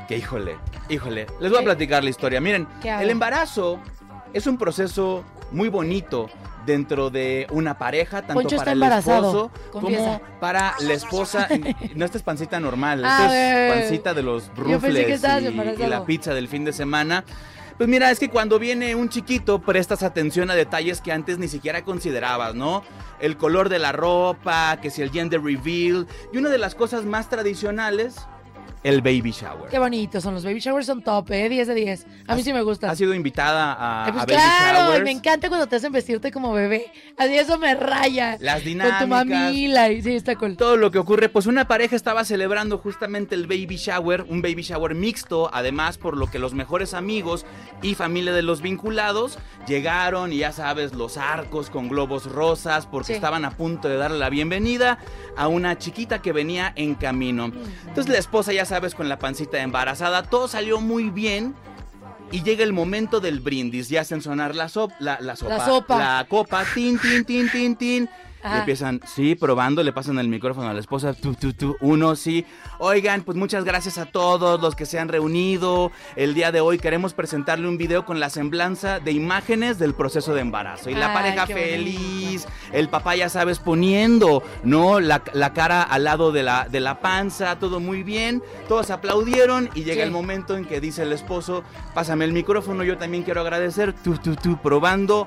que 0.09 0.17
híjole, 0.17 0.57
híjole, 0.89 1.27
les 1.41 1.51
voy 1.51 1.61
a 1.61 1.65
platicar 1.65 2.03
la 2.03 2.11
historia. 2.11 2.41
Miren, 2.41 2.67
el 2.83 3.11
embarazo 3.11 3.79
es 4.33 4.47
un 4.47 4.57
proceso 4.57 5.25
muy 5.51 5.69
bonito 5.69 6.31
dentro 6.67 7.11
de 7.11 7.47
una 7.51 7.79
pareja, 7.79 8.23
tanto 8.23 8.35
Poncho 8.35 8.57
para 8.57 8.73
el 8.73 8.83
esposo 8.83 9.51
confiesa. 9.71 10.03
como 10.21 10.21
para 10.41 10.75
la 10.81 10.93
esposa. 10.95 11.49
No 11.95 12.05
esta 12.05 12.19
es 12.19 12.25
pancita 12.25 12.61
normal, 12.61 13.03
Ah, 13.05 13.19
esta 13.27 13.67
es 13.67 13.73
pancita 13.83 14.15
de 14.15 14.23
los 14.23 14.51
rufles 14.57 15.23
y, 15.23 15.83
y 15.83 15.87
la 15.87 16.05
pizza 16.05 16.35
del 16.35 16.49
fin 16.49 16.65
de 16.65 16.73
semana. 16.73 17.25
Pues 17.77 17.89
mira, 17.89 18.11
es 18.13 18.21
que 18.21 18.29
cuando 18.31 18.61
viene 18.61 18.95
un 18.95 19.09
chiquito 19.09 19.61
prestas 19.61 20.05
atención 20.05 20.49
a 20.49 20.55
detalles 20.55 21.01
que 21.01 21.11
antes 21.11 21.39
ni 21.39 21.49
siquiera 21.49 21.83
considerabas, 21.83 22.55
¿no? 22.55 22.85
El 23.19 23.37
color 23.37 23.69
de 23.69 23.81
la 23.81 23.91
ropa, 23.91 24.79
que 24.81 24.91
si 24.91 25.03
el 25.03 25.11
gender 25.11 25.43
reveal 25.43 26.07
y 26.33 26.39
una 26.39 26.51
de 26.51 26.59
las 26.59 26.77
cosas 26.77 27.05
más 27.05 27.29
tradicionales, 27.29 28.15
el 28.85 29.01
baby 29.01 29.33
shower. 29.33 29.69
Qué 29.71 29.79
bonitos 29.81 30.23
son 30.23 30.35
los 30.35 30.45
baby 30.45 30.61
showers, 30.61 30.87
son 30.87 31.03
top, 31.03 31.31
¿eh? 31.33 31.49
10 31.49 31.67
de 31.69 31.75
10. 31.75 32.07
A 32.29 32.37
mí 32.37 32.43
sí 32.45 32.53
me 32.53 32.63
gustan. 32.63 32.91
Ha 32.91 32.95
sido 32.95 33.13
invitada 33.15 33.73
a, 33.73 34.05
Ay, 34.05 34.13
pues 34.13 34.23
a 34.23 34.27
baby 34.27 34.37
claro, 34.39 34.79
showers. 34.91 35.05
me 35.05 35.11
encanta 35.11 35.49
cuando 35.49 35.67
te 35.67 35.77
hacen 35.77 35.91
vestirte 35.91 36.31
como 36.31 36.53
bebé. 36.53 36.93
Así 37.17 37.37
eso 37.37 37.59
me 37.59 37.75
raya. 37.75 38.37
Las 38.41 38.57
Con 38.57 38.63
tu 38.63 38.69
dinámicas. 38.69 39.09
mamila. 39.09 39.91
y 39.91 40.03
Sí, 40.03 40.15
está 40.15 40.37
cool. 40.37 40.57
Todo 40.57 40.77
lo 40.77 40.91
que 40.91 40.99
ocurre, 40.99 41.29
pues 41.29 41.47
una 41.47 41.67
pareja 41.67 41.97
estaba 41.97 42.25
celebrando 42.25 42.79
justamente 42.79 43.35
el 43.35 43.47
baby 43.47 43.77
shower, 43.77 44.23
un 44.29 44.43
baby 44.43 44.63
shower 44.63 44.95
mixto, 44.95 45.51
además 45.53 45.99
por 45.99 46.17
lo 46.17 46.31
que 46.31 46.39
los 46.39 46.53
mejores 46.55 46.93
amigos 46.95 47.47
y 47.83 47.95
familia 47.95 48.33
de 48.35 48.43
los 48.43 48.61
vinculados 48.61 49.39
llegaron 49.67 50.33
y 50.33 50.39
ya 50.39 50.53
sabes, 50.53 50.93
los 50.93 51.17
arcos 51.17 51.71
con 51.71 51.89
globos 51.89 52.27
rosas 52.31 52.87
porque 52.87 53.07
Sí. 53.09 53.13
estaban 53.15 53.45
a 53.47 53.51
punto 53.53 53.89
de 53.89 53.97
darle 53.97 54.19
la 54.19 54.29
bienvenida 54.29 54.99
a 55.37 55.49
una 55.49 55.79
chiquita 55.79 56.21
que 56.21 56.33
venía 56.33 56.73
en 56.77 56.95
camino. 56.95 57.51
Entonces 57.89 58.13
la 58.13 58.19
esposa, 58.19 58.53
ya 58.53 58.65
sabes, 58.75 58.97
con 58.97 59.09
la 59.09 59.21
pancita 59.21 59.63
embarazada, 59.63 60.25
todo 60.25 60.49
salió 60.49 60.81
muy 60.81 61.09
bien. 61.09 61.55
Y 62.33 62.43
llega 62.43 62.65
el 62.65 62.73
momento 62.73 63.21
del 63.21 63.39
brindis, 63.39 63.89
ya 63.89 64.01
hacen 64.01 64.21
sonar 64.21 64.57
la, 64.57 64.69
sop- 64.69 64.91
la, 64.99 65.21
la 65.21 65.37
sopa, 65.37 65.57
La 65.59 65.65
sopa. 65.65 65.99
la 65.99 66.27
copa, 66.29 66.65
tin, 66.65 66.99
tin, 66.99 67.25
tin, 67.25 67.49
tin, 67.49 67.77
tin. 67.77 68.09
Ajá. 68.45 68.57
Y 68.57 68.59
empiezan, 68.61 69.01
sí, 69.07 69.35
probando, 69.35 69.83
le 69.83 69.93
pasan 69.93 70.19
el 70.19 70.29
micrófono 70.29 70.69
a 70.69 70.75
la 70.75 70.81
esposa, 70.81 71.15
tú, 71.15 71.35
tú, 71.35 71.53
tú, 71.55 71.77
uno, 71.81 72.15
sí. 72.15 72.45
Oigan, 72.79 73.23
pues 73.23 73.37
muchas 73.39 73.65
gracias 73.65 73.99
a 73.99 74.05
todos 74.07 74.61
los 74.61 74.77
que 74.77 74.85
se 74.87 74.99
han 74.99 75.09
reunido. 75.09 75.91
El 76.15 76.35
día 76.35 76.53
de 76.53 76.61
hoy 76.61 76.79
queremos 76.79 77.15
presentarle 77.15 77.67
un 77.67 77.79
video 77.79 78.05
con 78.05 78.21
la 78.21 78.29
semblanza 78.29 79.01
de 79.01 79.13
imágenes 79.13 79.79
del 79.79 79.95
proceso 79.95 80.35
de 80.35 80.43
embarazo. 80.43 80.91
Y 80.91 80.95
la 80.95 81.09
Ay, 81.09 81.15
pareja 81.15 81.47
feliz, 81.47 82.47
el 82.73 82.89
papá 82.91 83.17
ya 83.17 83.29
sabes 83.31 83.59
poniendo, 83.59 84.43
¿no? 84.63 85.01
La, 85.01 85.23
la 85.33 85.53
cara 85.55 85.83
al 85.83 86.05
lado 86.05 86.31
de 86.31 86.43
la, 86.43 86.69
de 86.69 86.81
la 86.81 87.01
panza, 87.01 87.59
todo 87.59 87.81
muy 87.81 88.03
bien. 88.03 88.43
Todos 88.69 88.91
aplaudieron 88.91 89.71
y 89.75 89.85
llega 89.85 89.95
Sí. 89.95 90.01
el 90.03 90.11
momento 90.11 90.57
en 90.57 90.67
que 90.67 90.81
dice 90.81 91.03
el 91.05 91.13
esposo, 91.15 91.63
pásame 91.95 92.27
el 92.27 92.33
micrófono, 92.33 92.85
yo 92.85 92.99
también 92.99 93.23
quiero 93.23 93.41
agradecer, 93.41 93.95
tú, 93.95 94.19
tú, 94.19 94.37
tú, 94.37 94.59
probando. 94.61 95.27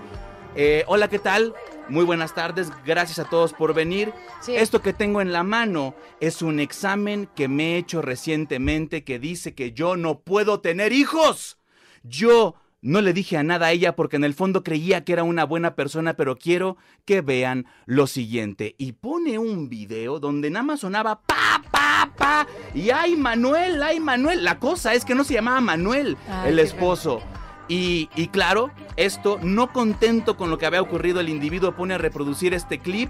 Eh, 0.55 0.83
hola, 0.87 1.07
¿qué 1.07 1.19
tal? 1.19 1.53
Muy 1.89 2.03
buenas 2.03 2.35
tardes, 2.35 2.71
gracias 2.85 3.19
a 3.19 3.29
todos 3.29 3.53
por 3.53 3.73
venir. 3.73 4.13
Esto 4.47 4.81
que 4.81 4.91
tengo 4.91 5.21
en 5.21 5.31
la 5.31 5.43
mano 5.43 5.95
es 6.19 6.41
un 6.41 6.59
examen 6.59 7.29
que 7.35 7.47
me 7.47 7.75
he 7.75 7.77
hecho 7.77 8.01
recientemente 8.01 9.03
que 9.05 9.19
dice 9.19 9.55
que 9.55 9.71
yo 9.71 9.95
no 9.95 10.19
puedo 10.19 10.59
tener 10.59 10.91
hijos. 10.91 11.57
Yo 12.03 12.55
no 12.81 13.01
le 13.01 13.13
dije 13.13 13.37
a 13.37 13.43
nada 13.43 13.67
a 13.67 13.71
ella 13.71 13.95
porque 13.95 14.17
en 14.17 14.25
el 14.25 14.33
fondo 14.33 14.63
creía 14.63 15.05
que 15.05 15.13
era 15.13 15.23
una 15.23 15.45
buena 15.45 15.75
persona, 15.75 16.15
pero 16.15 16.37
quiero 16.37 16.75
que 17.05 17.21
vean 17.21 17.65
lo 17.85 18.05
siguiente. 18.05 18.75
Y 18.77 18.93
pone 18.93 19.39
un 19.39 19.69
video 19.69 20.19
donde 20.19 20.49
nada 20.49 20.63
más 20.63 20.81
sonaba 20.81 21.21
pa, 21.21 21.63
pa, 21.71 22.11
pa. 22.17 22.47
Y 22.73 22.89
ay, 22.89 23.15
Manuel, 23.15 23.81
ay, 23.81 24.01
Manuel. 24.01 24.43
La 24.43 24.59
cosa 24.59 24.93
es 24.93 25.05
que 25.05 25.15
no 25.15 25.23
se 25.23 25.35
llamaba 25.35 25.61
Manuel, 25.61 26.17
Ay, 26.29 26.49
el 26.49 26.59
esposo. 26.59 27.21
Y, 27.67 28.07
claro, 28.31 28.71
esto, 28.95 29.39
no 29.41 29.73
contento 29.73 30.37
con 30.37 30.49
lo 30.49 30.57
que 30.57 30.65
había 30.65 30.81
ocurrido, 30.81 31.19
el 31.19 31.29
individuo 31.29 31.75
pone 31.75 31.95
a 31.95 31.97
reproducir 31.97 32.53
este 32.53 32.79
clip 32.79 33.09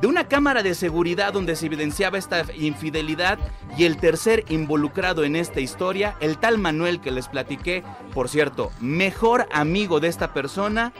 de 0.00 0.06
una 0.06 0.28
cámara 0.28 0.62
de 0.62 0.74
seguridad 0.74 1.32
donde 1.32 1.56
se 1.56 1.66
evidenciaba 1.66 2.18
esta 2.18 2.44
infidelidad 2.54 3.38
y 3.78 3.84
el 3.84 3.96
tercer 3.96 4.44
involucrado 4.48 5.24
en 5.24 5.36
esta 5.36 5.60
historia, 5.60 6.16
el 6.20 6.36
tal 6.36 6.58
Manuel 6.58 7.00
que 7.00 7.10
les 7.10 7.28
platiqué, 7.28 7.82
por 8.12 8.28
cierto, 8.28 8.70
mejor 8.80 9.48
amigo 9.52 9.98
de 9.98 10.08
esta 10.08 10.34
persona, 10.34 10.92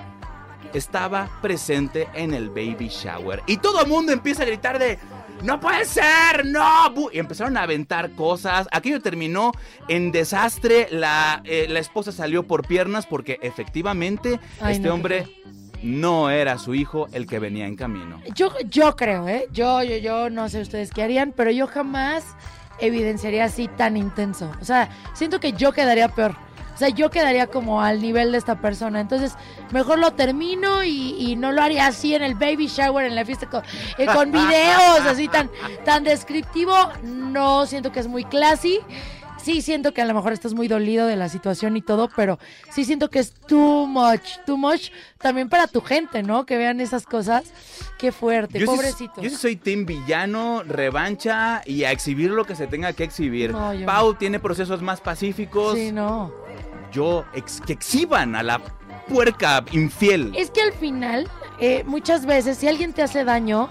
estaba 0.73 1.29
presente 1.43 2.09
en 2.15 2.35
el 2.35 2.49
baby 2.49 2.89
shower. 2.89 3.43
Y 3.47 3.59
todo 3.59 3.83
el 3.83 3.89
mundo 3.89 4.13
empieza 4.13 4.43
a 4.43 4.47
gritar 4.47 4.79
de... 4.79 4.99
¡No 5.43 5.61
puede 5.61 5.85
ser! 5.85 6.45
¡No! 6.45 6.93
bu-". 6.95 7.11
Y 7.13 7.19
empezaron 7.19 7.57
a 7.57 7.63
aventar 7.63 8.11
cosas. 8.13 8.69
Aquello 8.73 9.01
terminó 9.01 9.53
en 9.89 10.13
desastre. 10.13 10.89
La, 10.91 11.43
eh, 11.45 11.67
la 11.69 11.79
esposa 11.81 12.13
salió 12.13 12.45
por 12.45 12.67
piernas 12.67 13.07
porque 13.07 13.39
efectivamente 13.43 14.41
Ay, 14.61 14.77
este 14.77 14.89
no, 14.89 14.95
hombre 14.95 15.27
no 15.83 16.31
era 16.31 16.59
su 16.59 16.75
hijo 16.75 17.07
el 17.13 17.27
que 17.27 17.39
venía 17.39 17.67
en 17.67 17.77
camino. 17.77 18.21
Yo, 18.35 18.51
yo 18.69 18.97
creo, 18.97 19.29
¿eh? 19.29 19.47
Yo, 19.53 19.83
yo, 19.83 19.97
yo, 19.97 20.31
no 20.31 20.49
sé 20.49 20.61
ustedes 20.61 20.91
qué 20.91 21.03
harían, 21.03 21.33
pero 21.33 21.51
yo 21.51 21.67
jamás 21.67 22.25
evidenciaría 22.81 23.45
así 23.45 23.69
tan 23.69 23.97
intenso. 23.97 24.51
O 24.61 24.65
sea, 24.65 24.89
siento 25.15 25.41
que 25.41 25.53
yo 25.53 25.73
quedaría 25.73 26.09
peor. 26.09 26.37
O 26.77 26.79
sea, 26.79 26.91
yo 26.91 27.09
quedaría 27.11 27.47
como 27.47 27.81
al 27.81 28.03
nivel 28.03 28.33
de 28.33 28.39
esta 28.39 28.61
persona. 28.61 29.01
Entonces, 29.01 29.33
mejor 29.73 29.99
lo 29.99 30.13
termino 30.13 30.85
y, 30.85 31.17
y 31.19 31.35
no 31.35 31.51
lo 31.51 31.63
haría 31.63 31.87
así 31.87 32.15
en 32.15 32.23
el 32.23 32.35
baby 32.35 32.67
shower, 32.67 33.07
en 33.07 33.15
la 33.15 33.25
fiesta 33.25 33.49
con, 33.49 33.63
eh, 33.97 34.05
con 34.05 34.31
videos 34.31 35.01
así 35.09 35.27
tan, 35.27 35.51
tan 35.87 36.05
descriptivo. 36.05 36.75
No 37.03 37.65
siento 37.65 37.93
que 37.93 38.01
es 38.01 38.07
muy 38.09 38.25
classy. 38.25 38.81
Sí 39.43 39.63
siento 39.63 39.95
que 39.95 40.03
a 40.03 40.05
lo 40.05 40.13
mejor 40.13 40.33
estás 40.33 40.55
muy 40.55 40.67
dolido 40.67 41.07
de 41.07 41.15
la 41.15 41.29
situación 41.29 41.77
y 41.77 41.81
todo, 41.83 42.11
pero 42.17 42.39
sí 42.73 42.85
siento 42.85 43.11
que 43.11 43.21
es 43.21 43.33
too 43.33 43.87
much, 43.87 44.39
too 44.45 44.57
much 44.57 44.91
también 45.19 45.49
para 45.49 45.69
tu 45.69 45.81
gente, 45.81 46.25
¿no? 46.25 46.45
Que 46.47 46.57
vean 46.59 46.81
esas 46.81 47.07
cosas. 47.07 47.45
Qué 47.97 48.11
fuerte, 48.11 48.59
Yo 48.59 48.67
sí- 48.67 48.77
pobrecito. 48.77 49.23
yo 49.23 49.31
sí 49.31 49.37
soy 49.37 49.55
team 49.57 49.87
villano, 49.87 50.63
revancha 50.65 51.63
y 51.65 51.85
a 51.85 51.93
exhibir 51.93 52.31
lo 52.33 52.45
que 52.45 52.57
se 52.57 52.67
tenga 52.67 52.93
que 52.93 53.05
exhibir. 53.05 53.53
No, 53.53 53.73
Pau 53.87 54.15
tiene 54.15 54.41
procesos 54.41 54.83
más 54.83 55.01
pacíficos. 55.01 55.75
Sí, 55.79 55.93
no. 55.93 56.33
Yo, 56.97 57.27
que 57.67 57.75
exhiban 57.75 58.35
a 58.35 58.43
la 58.43 58.59
puerca 59.07 59.63
infiel. 59.73 60.33
Es 60.35 60.51
que 60.51 60.63
al 60.63 60.73
final, 60.73 61.29
eh, 61.61 61.85
muchas 61.85 62.25
veces, 62.25 62.57
si 62.57 62.69
alguien 62.69 62.95
te 62.95 63.03
hace 63.03 63.23
daño 63.23 63.69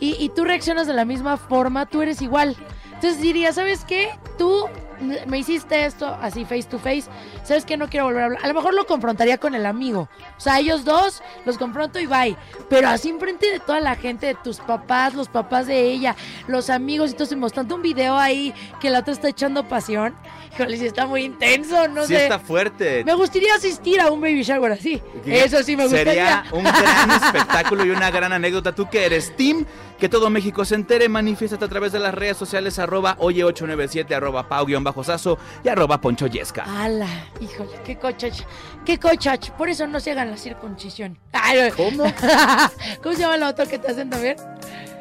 y, 0.00 0.16
y 0.18 0.30
tú 0.30 0.44
reaccionas 0.44 0.86
de 0.86 0.94
la 0.94 1.04
misma 1.04 1.36
forma, 1.36 1.84
tú 1.84 2.00
eres 2.00 2.22
igual. 2.22 2.56
Entonces 2.94 3.20
diría, 3.20 3.52
¿sabes 3.52 3.84
qué? 3.84 4.08
Tú 4.38 4.64
me 5.02 5.38
hiciste 5.38 5.84
esto 5.84 6.06
así 6.20 6.44
face 6.44 6.64
to 6.64 6.78
face, 6.78 7.04
¿sabes 7.44 7.64
qué? 7.64 7.76
No 7.76 7.88
quiero 7.88 8.06
volver 8.06 8.22
a 8.22 8.24
hablar. 8.26 8.44
A 8.44 8.48
lo 8.48 8.54
mejor 8.54 8.74
lo 8.74 8.86
confrontaría 8.86 9.38
con 9.38 9.54
el 9.54 9.66
amigo. 9.66 10.08
O 10.36 10.40
sea, 10.40 10.58
ellos 10.58 10.84
dos 10.84 11.22
los 11.44 11.58
confronto 11.58 11.98
y 11.98 12.06
bye. 12.06 12.36
Pero 12.68 12.88
así 12.88 13.08
enfrente 13.08 13.50
de 13.50 13.60
toda 13.60 13.80
la 13.80 13.96
gente, 13.96 14.26
de 14.26 14.34
tus 14.34 14.58
papás, 14.58 15.14
los 15.14 15.28
papás 15.28 15.66
de 15.66 15.80
ella, 15.80 16.16
los 16.46 16.70
amigos 16.70 17.10
y 17.10 17.14
todo, 17.14 17.36
mostrando 17.36 17.74
un 17.74 17.82
video 17.82 18.16
ahí 18.16 18.54
que 18.80 18.90
la 18.90 19.00
otra 19.00 19.12
está 19.12 19.28
echando 19.28 19.68
pasión. 19.68 20.14
Híjole, 20.54 20.76
sí 20.76 20.86
está 20.86 21.06
muy 21.06 21.22
intenso, 21.22 21.88
no 21.88 22.02
sí 22.02 22.14
sé. 22.14 22.24
está 22.24 22.38
fuerte. 22.38 23.04
Me 23.04 23.14
gustaría 23.14 23.54
asistir 23.54 24.00
a 24.00 24.10
un 24.10 24.20
baby 24.20 24.42
shower 24.42 24.72
así. 24.72 25.02
Eso 25.24 25.62
sí 25.62 25.76
me 25.76 25.84
gustaría. 25.84 26.12
Sería 26.12 26.44
un 26.52 26.64
gran 26.64 27.10
espectáculo 27.22 27.84
y 27.86 27.90
una 27.90 28.10
gran 28.10 28.32
anécdota. 28.32 28.74
Tú 28.74 28.88
que 28.90 29.06
eres 29.06 29.34
team, 29.34 29.64
que 29.98 30.08
todo 30.10 30.28
México 30.28 30.64
se 30.64 30.74
entere, 30.74 31.08
manifiéstate 31.08 31.64
a 31.64 31.68
través 31.68 31.92
de 31.92 32.00
las 32.00 32.14
redes 32.14 32.36
sociales 32.36 32.78
arroba 32.78 33.16
oye897, 33.18 34.12
arroba 34.14 34.46
pau-sazo 34.92 35.38
y 35.64 35.68
arroba 35.68 36.00
poncho 36.00 36.26
yesca. 36.26 36.64
Ala, 36.82 37.08
híjole, 37.40 37.70
qué 37.84 37.96
cochach, 37.98 38.40
qué 38.84 38.98
cochach. 38.98 39.50
Por 39.50 39.68
eso 39.68 39.86
no 39.86 40.00
se 40.00 40.12
hagan 40.12 40.30
la 40.30 40.36
circuncisión. 40.36 41.18
Ay, 41.32 41.70
¿Cómo? 41.76 42.04
¿Cómo 43.02 43.14
se 43.14 43.20
llama 43.22 43.36
la 43.36 43.48
otra 43.48 43.66
que 43.66 43.78
te 43.78 43.90
hacen 43.90 44.10
también? 44.10 44.36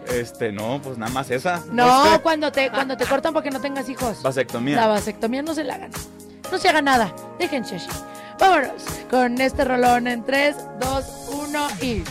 Este, 0.07 0.51
no, 0.51 0.81
pues 0.81 0.97
nada 0.97 1.11
más 1.11 1.29
esa. 1.29 1.63
No, 1.71 2.03
Pues, 2.07 2.19
cuando 2.19 2.51
te, 2.51 2.69
cuando 2.71 2.97
te 2.97 3.05
cortan 3.05 3.33
para 3.33 3.43
que 3.43 3.51
no 3.51 3.61
tengas 3.61 3.87
hijos. 3.87 4.21
Vasectomía. 4.23 4.75
La 4.75 4.87
vasectomía 4.87 5.41
no 5.41 5.53
se 5.53 5.63
la 5.63 5.75
hagan. 5.75 5.91
No 6.51 6.57
se 6.57 6.67
haga 6.69 6.81
nada. 6.81 7.13
Déjense 7.39 7.75
así. 7.77 7.87
Vámonos 8.39 8.83
con 9.09 9.39
este 9.39 9.63
rolón 9.63 10.07
en 10.07 10.23
3, 10.25 10.55
2, 10.79 11.05
1 11.47 11.67
y. 11.81 12.03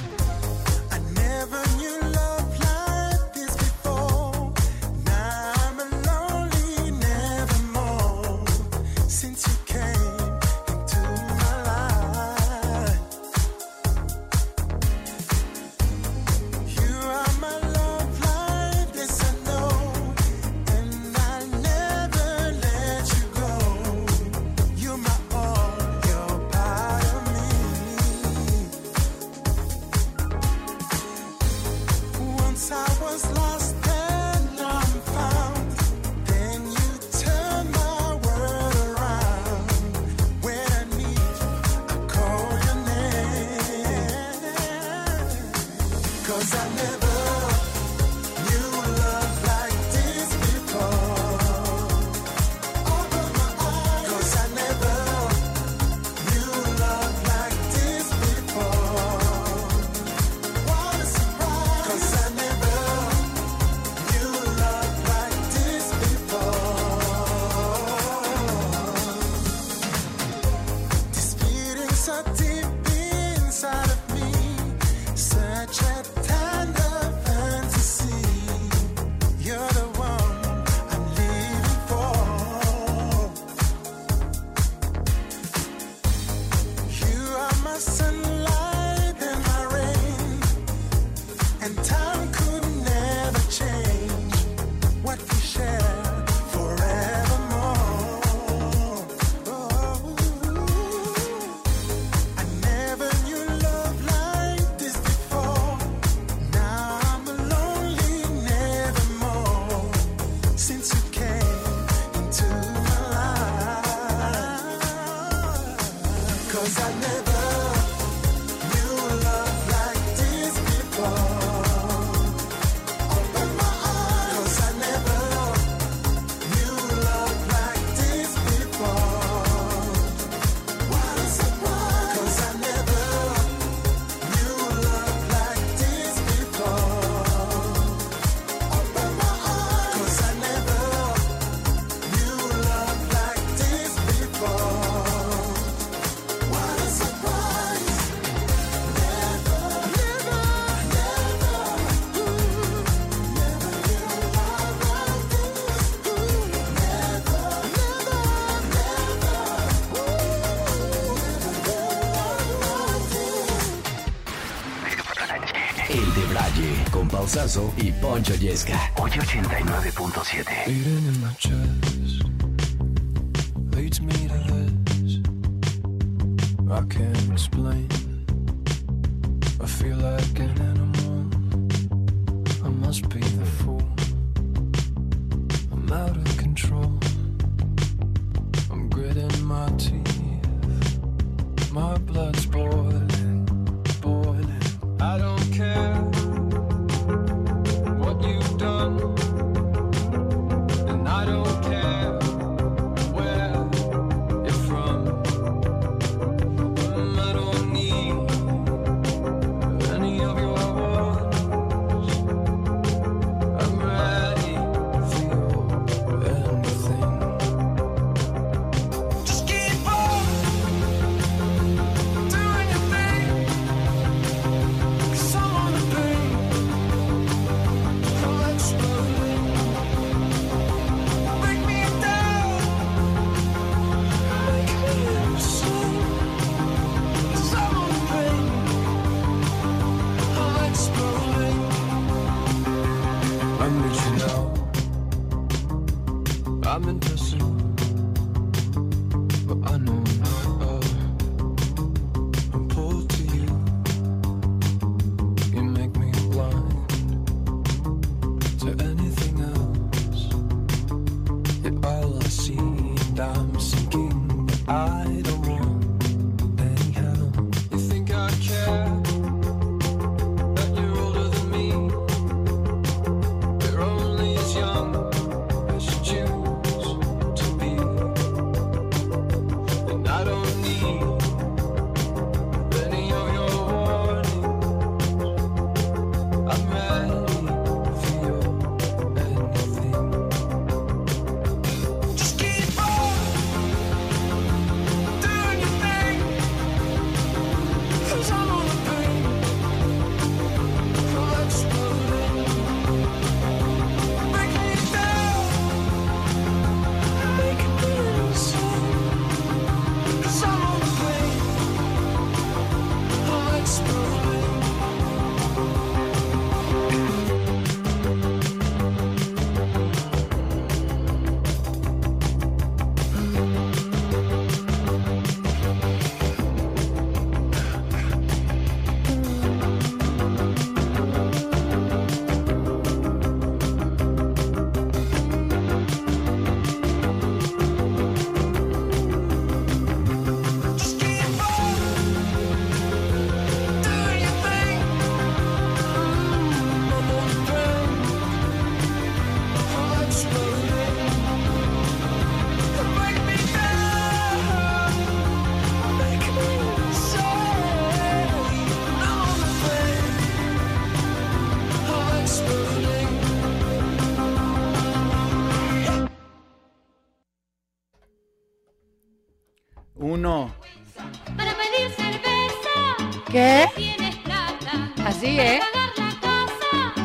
Poncho 168.01 168.35
Yesca. 168.35 168.79
Hoy 168.97 169.11
89.7. 169.11 171.30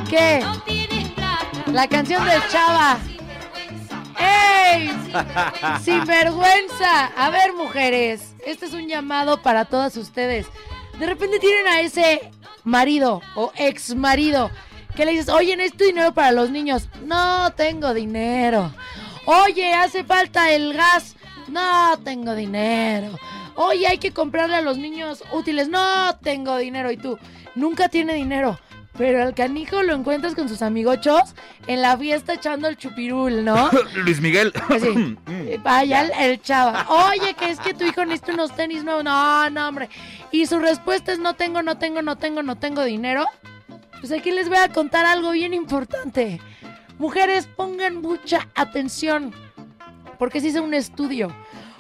¿Qué? 0.09 0.45
La 1.71 1.87
canción 1.87 2.25
del 2.25 2.41
Chava. 2.49 2.97
¡Ey! 4.19 4.89
Sin 5.81 6.05
vergüenza. 6.05 7.07
A 7.17 7.29
ver, 7.29 7.53
mujeres, 7.53 8.35
este 8.45 8.65
es 8.65 8.73
un 8.73 8.87
llamado 8.87 9.41
para 9.41 9.65
todas 9.65 9.97
ustedes. 9.97 10.47
De 10.99 11.05
repente 11.05 11.39
tienen 11.39 11.67
a 11.67 11.81
ese 11.81 12.31
marido 12.63 13.21
o 13.35 13.51
ex 13.55 13.95
marido 13.95 14.51
que 14.95 15.05
le 15.05 15.11
dices, 15.11 15.29
oye, 15.29 15.57
necesito 15.57 15.85
dinero 15.85 16.13
para 16.13 16.31
los 16.31 16.49
niños. 16.49 16.89
No 17.03 17.51
tengo 17.53 17.93
dinero. 17.93 18.73
Oye, 19.25 19.73
hace 19.73 20.03
falta 20.03 20.51
el 20.51 20.73
gas. 20.73 21.15
No 21.47 21.97
tengo 22.03 22.33
dinero. 22.33 23.17
Oye, 23.55 23.87
hay 23.87 23.97
que 23.97 24.11
comprarle 24.11 24.55
a 24.55 24.61
los 24.61 24.77
niños 24.77 25.23
útiles. 25.31 25.69
No 25.69 26.17
tengo 26.21 26.57
dinero. 26.57 26.91
Y 26.91 26.97
tú, 26.97 27.17
nunca 27.55 27.89
tiene 27.89 28.13
dinero. 28.13 28.59
Pero 28.97 29.23
el 29.23 29.33
canijo 29.33 29.83
lo 29.83 29.93
encuentras 29.93 30.35
con 30.35 30.47
sus 30.47 30.61
amigochos 30.61 31.35
en 31.67 31.81
la 31.81 31.97
fiesta 31.97 32.33
echando 32.33 32.69
el 32.69 32.77
chupirul, 32.77 33.43
¿no? 33.43 33.69
Luis 33.95 34.21
Miguel. 34.21 34.53
Así. 34.69 35.17
Vaya 35.63 36.03
el, 36.03 36.11
el 36.17 36.41
chava. 36.41 36.85
Oye, 36.89 37.33
que 37.33 37.49
es 37.49 37.59
que 37.59 37.73
tu 37.73 37.83
hijo 37.83 38.05
necesita 38.05 38.33
unos 38.33 38.55
tenis 38.55 38.83
nuevos. 38.83 39.03
No, 39.03 39.49
no, 39.49 39.67
hombre. 39.67 39.89
Y 40.31 40.45
su 40.45 40.59
respuesta 40.59 41.11
es 41.11 41.19
no 41.19 41.33
tengo, 41.33 41.61
no 41.61 41.77
tengo, 41.77 42.01
no 42.01 42.17
tengo, 42.17 42.41
no 42.41 42.55
tengo 42.57 42.83
dinero. 42.83 43.25
Pues 43.99 44.11
aquí 44.11 44.31
les 44.31 44.47
voy 44.47 44.59
a 44.59 44.69
contar 44.69 45.05
algo 45.05 45.31
bien 45.31 45.53
importante. 45.53 46.39
Mujeres, 46.97 47.47
pongan 47.53 48.01
mucha 48.01 48.47
atención. 48.55 49.33
Porque 50.17 50.39
se 50.39 50.47
hizo 50.47 50.63
un 50.63 50.73
estudio. 50.73 51.35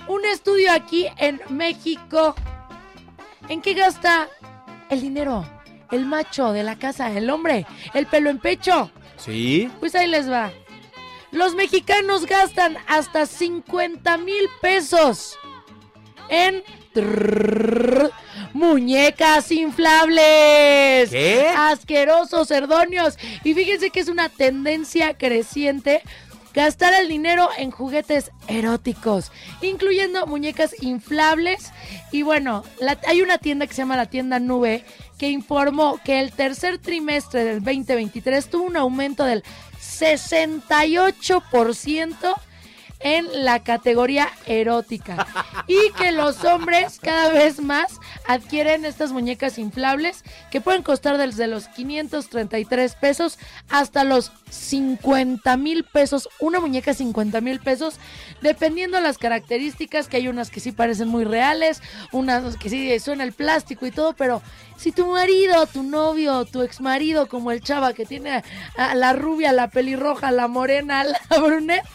Un 0.07 0.23
estudio 0.25 0.71
aquí 0.71 1.07
en 1.17 1.41
México. 1.49 2.35
¿En 3.49 3.61
qué 3.61 3.73
gasta 3.73 4.29
el 4.89 5.01
dinero? 5.01 5.45
El 5.91 6.05
macho 6.05 6.51
de 6.51 6.63
la 6.63 6.77
casa, 6.77 7.11
el 7.11 7.29
hombre, 7.29 7.65
el 7.93 8.05
pelo 8.05 8.29
en 8.29 8.39
pecho. 8.39 8.91
¿Sí? 9.17 9.69
Pues 9.79 9.95
ahí 9.95 10.07
les 10.07 10.29
va. 10.29 10.51
Los 11.31 11.55
mexicanos 11.55 12.25
gastan 12.25 12.77
hasta 12.87 13.25
50 13.25 14.17
mil 14.19 14.47
pesos 14.61 15.37
en 16.29 16.63
trrr, 16.93 18.11
muñecas 18.53 19.51
inflables. 19.51 21.09
¿Qué? 21.09 21.47
Asquerosos, 21.55 22.47
cerdonios. 22.47 23.17
Y 23.43 23.53
fíjense 23.53 23.89
que 23.89 23.99
es 23.99 24.07
una 24.07 24.29
tendencia 24.29 25.17
creciente 25.17 26.01
gastar 26.55 26.93
el 26.93 27.09
dinero 27.09 27.49
en 27.57 27.69
juguetes 27.69 28.31
eróticos, 28.47 29.33
incluyendo 29.61 30.25
muñecas 30.25 30.73
inflables. 30.81 31.73
Y 32.11 32.21
bueno, 32.23 32.63
hay 33.05 33.21
una 33.21 33.37
tienda 33.37 33.67
que 33.67 33.73
se 33.73 33.81
llama 33.81 33.97
la 33.97 34.05
tienda 34.05 34.39
Nube 34.39 34.85
que 35.17 35.27
informó 35.29 35.99
que 36.03 36.21
el 36.21 36.31
tercer 36.31 36.79
trimestre 36.79 37.43
del 37.43 37.61
2023 37.63 38.49
tuvo 38.49 38.63
un 38.63 38.77
aumento 38.77 39.25
del 39.25 39.43
68% 39.79 42.35
en 42.99 43.45
la 43.45 43.63
categoría 43.63 44.29
erótica. 44.45 45.27
Y 45.67 45.91
que 45.97 46.11
los 46.11 46.43
hombres 46.43 46.99
cada 47.01 47.31
vez 47.31 47.61
más 47.61 47.99
adquieren 48.27 48.85
estas 48.85 49.11
muñecas 49.11 49.57
inflables 49.57 50.23
que 50.51 50.61
pueden 50.61 50.83
costar 50.83 51.17
desde 51.17 51.47
los 51.47 51.67
533 51.69 52.95
pesos 52.95 53.37
hasta 53.69 54.03
los 54.03 54.31
50 54.49 55.57
mil 55.57 55.83
pesos, 55.83 56.29
una 56.39 56.59
muñeca 56.59 56.93
50 56.93 57.41
mil 57.41 57.59
pesos, 57.59 57.95
dependiendo 58.41 58.99
las 59.01 59.17
características, 59.17 60.07
que 60.07 60.17
hay 60.17 60.27
unas 60.27 60.49
que 60.49 60.59
sí 60.59 60.71
parecen 60.71 61.07
muy 61.07 61.23
reales, 61.23 61.81
unas 62.11 62.57
que 62.57 62.69
sí 62.69 62.99
suena 62.99 63.23
el 63.23 63.33
plástico 63.33 63.85
y 63.85 63.91
todo, 63.91 64.13
pero 64.13 64.41
si 64.77 64.91
tu 64.91 65.07
marido, 65.07 65.65
tu 65.67 65.83
novio, 65.83 66.45
tu 66.45 66.61
ex 66.61 66.81
marido, 66.81 67.27
como 67.27 67.51
el 67.51 67.61
chava 67.61 67.93
que 67.93 68.05
tiene 68.05 68.43
la 68.95 69.13
rubia, 69.13 69.51
la 69.51 69.69
pelirroja, 69.69 70.31
la 70.31 70.47
morena, 70.47 71.03
la 71.03 71.37
brunette, 71.39 71.85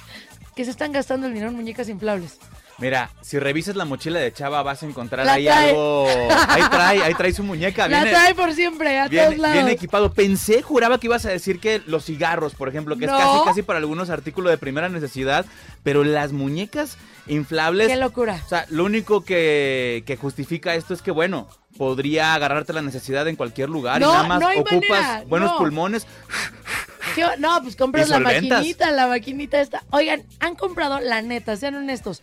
que 0.57 0.65
se 0.65 0.71
están 0.71 0.93
gastando 0.93 1.27
el 1.27 1.33
dinero 1.35 1.51
en 1.51 1.57
muñecas 1.57 1.89
inflables. 1.89 2.39
Mira, 2.79 3.11
si 3.21 3.39
revisas 3.39 3.77
la 3.77 3.85
mochila 3.85 4.19
de 4.21 4.33
Chava 4.33 4.63
vas 4.63 4.83
a 4.83 4.87
encontrar 4.87 5.27
La 5.27 5.35
ahí 5.35 5.45
trae. 5.45 5.69
algo. 5.69 6.07
Ahí 6.49 6.63
trae, 6.71 7.03
ahí 7.03 7.13
trae 7.15 7.33
su 7.35 7.43
muñeca. 7.43 7.87
La 7.89 7.99
Viene, 8.05 8.11
trae 8.11 8.35
por 8.35 8.55
siempre, 8.55 8.99
a 8.99 9.07
viene, 9.07 9.27
todos 9.27 9.39
lados. 9.39 9.55
viene 9.55 9.73
equipado. 9.73 10.13
Pensé, 10.15 10.63
juraba 10.63 10.99
que 10.99 11.07
ibas 11.07 11.27
a 11.27 11.29
decir 11.29 11.61
que 11.61 11.83
los 11.87 12.07
cigarros, 12.07 12.55
por 12.55 12.71
ejemplo, 12.71 12.97
que 12.97 13.07
No. 13.07 13.19
es 13.19 13.23
casi 13.25 13.45
casi 13.45 13.63
para 13.63 13.81
algunos 13.81 14.09
artículos 14.09 14.51
de 14.51 14.57
primera 14.57 14.89
necesidad, 14.89 15.45
pero 15.83 16.05
las 16.05 16.33
muñecas 16.33 16.97
inflables. 17.27 17.89
Qué 17.89 17.97
locura. 17.97 18.41
O 18.47 18.49
sea, 18.49 18.65
lo 18.71 18.87
único 18.87 19.27
que, 19.27 20.03
que 20.07 20.17
justifica 20.17 20.75
esto 20.75 20.95
es 20.95 21.03
que, 21.03 21.11
bueno, 21.11 21.49
podría 21.77 22.33
agarrarte 22.35 22.73
la 22.73 22.81
necesidad 22.81 23.29
en 23.29 23.37
cualquier 23.37 23.69
lugar 23.69 24.01
No, 24.01 24.09
y 24.09 24.13
nada 24.13 24.27
más 24.27 24.41
no 24.41 24.49
hay 24.49 24.59
ocupas 24.59 24.81
manera, 24.89 25.25
buenos 25.27 25.51
no. 25.53 25.59
pulmones. 25.59 26.07
¿Qué- 27.15 27.27
No, 27.39 27.63
pues 27.63 27.77
compras 27.77 28.09
la 28.09 28.17
maquinita, 28.59 28.91
la 28.91 29.07
maquinita 29.07 29.61
esta. 29.61 29.85
Oigan, 29.91 30.23
han 30.41 30.55
comprado, 30.55 31.01
la 31.01 31.23
neta, 31.23 31.57
sean 31.57 31.75
honestos. 31.77 32.23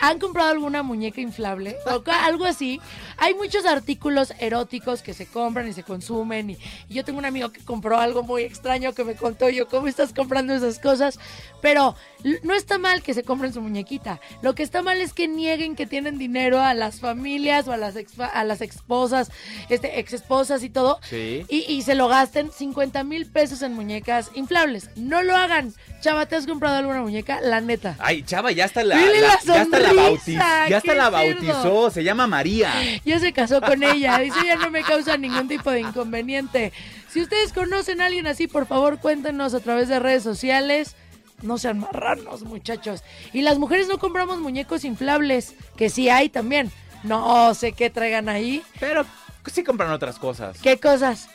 ¿Han 0.00 0.18
comprado 0.18 0.50
alguna 0.50 0.82
muñeca 0.82 1.20
inflable? 1.20 1.76
O 1.86 2.02
algo 2.24 2.44
así. 2.44 2.80
Hay 3.16 3.34
muchos 3.34 3.66
artículos 3.66 4.32
eróticos 4.38 5.02
que 5.02 5.12
se 5.14 5.26
compran 5.26 5.66
y 5.68 5.72
se 5.72 5.82
consumen. 5.82 6.50
Y, 6.50 6.58
y 6.88 6.94
yo 6.94 7.04
tengo 7.04 7.18
un 7.18 7.24
amigo 7.24 7.50
que 7.50 7.60
compró 7.64 7.98
algo 7.98 8.22
muy 8.22 8.42
extraño 8.42 8.92
que 8.94 9.04
me 9.04 9.14
contó 9.16 9.48
yo, 9.48 9.68
¿cómo 9.68 9.88
estás 9.88 10.12
comprando 10.12 10.54
esas 10.54 10.78
cosas? 10.78 11.18
Pero 11.60 11.96
no 12.42 12.54
está 12.54 12.78
mal 12.78 13.02
que 13.02 13.14
se 13.14 13.24
compren 13.24 13.52
su 13.52 13.60
muñequita. 13.60 14.20
Lo 14.42 14.54
que 14.54 14.62
está 14.62 14.82
mal 14.82 15.00
es 15.00 15.12
que 15.12 15.26
nieguen 15.26 15.74
que 15.74 15.86
tienen 15.86 16.18
dinero 16.18 16.60
a 16.60 16.74
las 16.74 17.00
familias 17.00 17.66
o 17.66 17.72
a 17.72 17.76
las, 17.76 17.96
ex, 17.96 18.12
a 18.20 18.44
las 18.44 18.60
esposas, 18.60 19.30
este, 19.68 19.98
ex 19.98 20.12
esposas 20.12 20.62
y 20.62 20.70
todo. 20.70 21.00
Sí. 21.02 21.44
Y, 21.48 21.64
y 21.72 21.82
se 21.82 21.94
lo 21.96 22.06
gasten 22.08 22.50
50 22.52 23.02
mil 23.04 23.26
pesos 23.26 23.62
en 23.62 23.72
muñecas 23.72 24.30
inflables. 24.34 24.90
No 24.96 25.22
lo 25.22 25.34
hagan. 25.36 25.74
Chava, 26.00 26.26
¿te 26.26 26.36
has 26.36 26.46
comprado 26.46 26.76
alguna 26.76 27.02
muñeca? 27.02 27.40
La 27.40 27.60
neta. 27.60 27.96
Ay, 27.98 28.22
Chava, 28.22 28.52
ya 28.52 28.66
hasta 28.66 28.84
la, 28.84 28.96
Dile 28.96 29.20
la- 29.20 29.28
la 29.28 29.40
ya 29.44 29.62
hasta 29.62 29.78
la 29.80 29.87
bautizó. 29.92 30.38
Ya 30.68 30.76
hasta 30.76 30.94
la 30.94 31.10
bautizó. 31.10 31.90
Se 31.90 32.04
llama 32.04 32.26
María. 32.26 32.72
Ya 33.04 33.18
se 33.18 33.32
casó 33.32 33.60
con 33.60 33.82
ella. 33.82 34.18
Dice, 34.18 34.38
ya 34.46 34.56
no 34.56 34.70
me 34.70 34.82
causa 34.82 35.16
ningún 35.16 35.48
tipo 35.48 35.70
de 35.70 35.80
inconveniente. 35.80 36.72
Si 37.10 37.22
ustedes 37.22 37.52
conocen 37.52 38.00
a 38.00 38.06
alguien 38.06 38.26
así, 38.26 38.46
por 38.46 38.66
favor, 38.66 38.98
cuéntenos 38.98 39.54
a 39.54 39.60
través 39.60 39.88
de 39.88 39.98
redes 39.98 40.22
sociales. 40.22 40.96
No 41.42 41.56
sean 41.56 41.78
marranos, 41.78 42.42
muchachos. 42.42 43.02
Y 43.32 43.42
las 43.42 43.58
mujeres 43.58 43.86
no 43.88 43.98
compramos 43.98 44.38
muñecos 44.38 44.84
inflables, 44.84 45.54
que 45.76 45.88
sí 45.88 46.08
hay 46.08 46.28
también. 46.28 46.72
No 47.04 47.54
sé 47.54 47.72
qué 47.72 47.90
traigan 47.90 48.28
ahí. 48.28 48.62
Pero 48.80 49.06
sí 49.46 49.62
compran 49.62 49.92
otras 49.92 50.18
cosas. 50.18 50.58
¿Qué 50.60 50.78
cosas? 50.78 51.28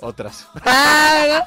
Otras. 0.00 0.46
Ah, 0.64 1.44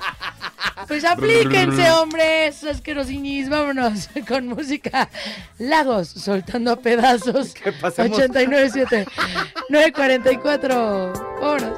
pues 0.87 1.05
aplíquense, 1.05 1.89
hombres, 1.91 2.63
asquerosinis. 2.63 3.49
Vámonos 3.49 4.09
con 4.27 4.47
música. 4.47 5.09
Lagos, 5.57 6.09
soltando 6.09 6.77
pedazos. 6.79 7.53
Que 7.61 7.71
pasemos. 7.71 8.17
89.7, 8.19 9.05
9.44. 9.69 11.39
Vámonos. 11.39 11.77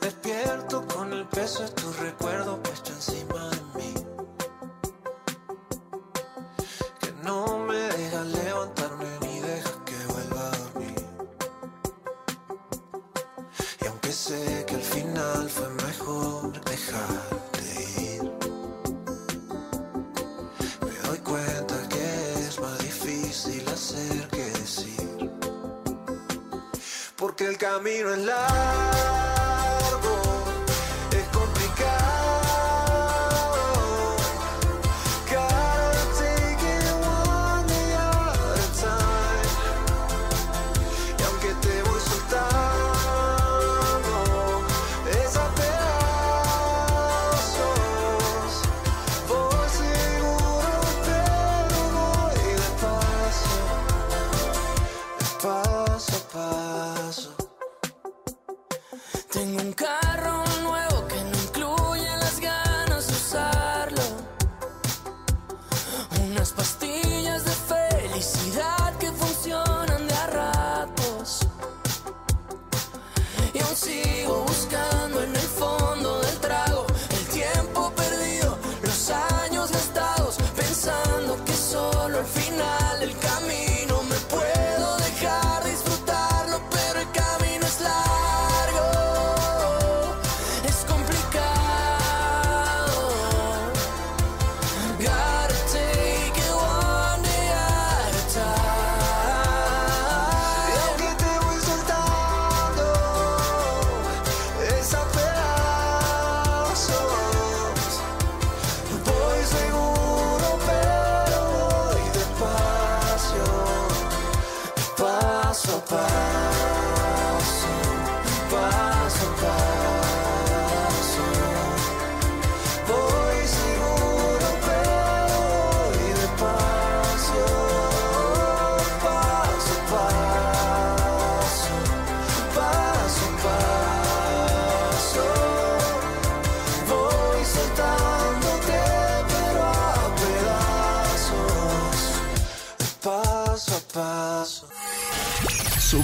Despierto 0.00 0.84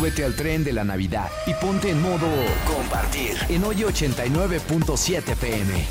Súbete 0.05 0.25
al 0.27 0.37
tren 0.37 0.63
de 0.63 0.75
la 0.75 0.85
Navidad 0.85 1.31
y 1.47 1.55
ponte 1.55 1.89
en 1.89 2.03
modo 2.03 2.27
compartir 2.67 3.39
en 3.49 3.65
hoy 3.65 3.77
89.7 3.77 5.35
pm. 5.35 5.83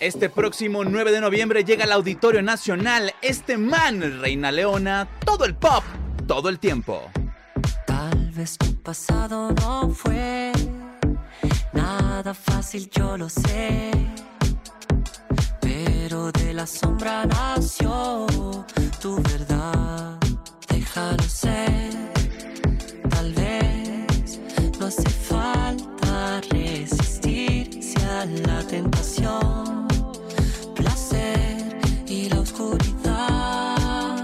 Este 0.00 0.30
próximo 0.30 0.82
9 0.82 1.12
de 1.12 1.20
noviembre 1.20 1.64
llega 1.64 1.84
al 1.84 1.92
Auditorio 1.92 2.40
Nacional 2.40 3.12
este 3.20 3.58
man, 3.58 4.22
Reina 4.22 4.50
Leona, 4.50 5.06
todo 5.22 5.44
el 5.44 5.54
pop, 5.54 5.84
todo 6.26 6.48
el 6.48 6.58
tiempo. 6.58 7.10
Tal 7.86 8.30
vez 8.30 8.56
tu 8.56 8.74
pasado 8.76 9.52
no 9.52 9.90
fue 9.90 10.52
nada 11.74 12.32
fácil, 12.32 12.88
yo 12.88 13.18
lo 13.18 13.28
sé. 13.28 13.90
Pero 15.60 16.32
de 16.32 16.54
la 16.54 16.66
sombra 16.66 17.26
nació 17.26 18.26
tu 18.98 19.16
verdad, 19.20 20.16
déjalo 20.70 21.22
ser. 21.24 22.12
Tal 23.22 23.34
vez 23.34 24.40
no 24.80 24.86
hace 24.86 25.08
falta 25.08 26.40
resistirse 26.50 27.96
a 28.04 28.26
la 28.26 28.66
tentación, 28.66 29.86
placer 30.74 31.78
y 32.08 32.28
la 32.28 32.40
oscuridad. 32.40 34.16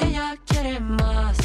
Ella 0.00 0.36
quiere 0.44 0.80
más. 0.80 1.36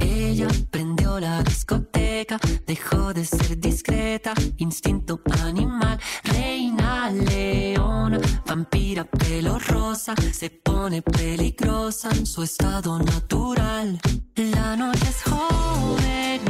Ella 0.00 0.48
prendió 0.70 1.20
la 1.20 1.42
discoteca, 1.42 2.40
dejó 2.66 3.12
de 3.12 3.26
ser 3.26 3.60
discreta, 3.60 4.32
instinto 4.56 5.20
animal, 5.44 6.00
reina 6.24 7.10
leona, 7.10 8.18
vampira 8.46 9.04
pelo 9.04 9.58
rosa, 9.58 10.14
se 10.32 10.48
pone 10.48 11.02
peligrosa 11.02 12.08
en 12.12 12.24
su 12.24 12.42
estado 12.44 12.98
natural. 12.98 14.00
La 14.38 14.76
noche 14.76 15.08
es 15.08 15.24
joven 15.24 16.47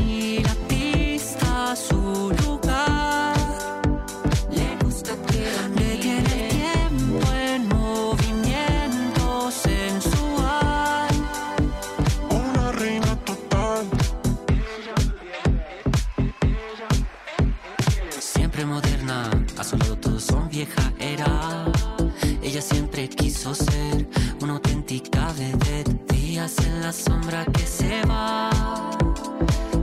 La 26.89 26.94
sombra 26.94 27.44
que 27.44 27.67
se 27.67 28.00
va. 28.07 28.49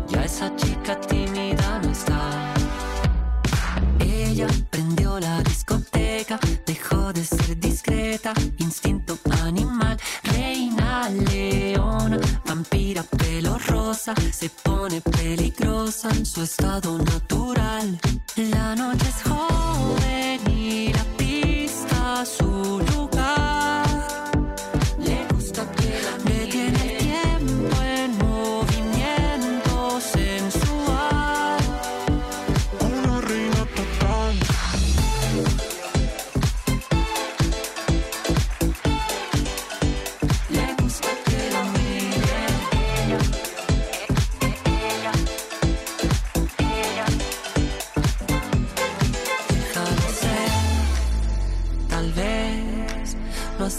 Ya 0.07 0.23
esa 0.23 0.55
chica 0.55 0.99
tímida 1.01 1.79
no 1.83 1.91
está. 1.91 2.55
Ella 3.99 4.47
prendió 4.71 5.19
la 5.19 5.39
discoteca, 5.43 6.39
dejó 6.65 7.13
de 7.13 7.23
ser 7.23 7.59
discreta, 7.59 8.33
instinto 8.57 9.19
animal, 9.43 9.99
reina 10.23 11.07
leona, 11.29 12.17
vampira 12.43 13.03
pelo 13.03 13.59
rosa, 13.59 14.15
se 14.31 14.49
pone 14.49 14.99
peligrosa 15.01 16.09
en 16.09 16.25
su 16.25 16.41
estado 16.41 16.97
natural. 16.97 17.99
La 18.35 18.75
noche 18.75 19.07
es 19.07 19.21
joven 19.29 20.41
y 20.49 20.91
la 20.91 21.03
pista 21.19 22.25
su 22.25 22.81
lugar. 22.91 23.44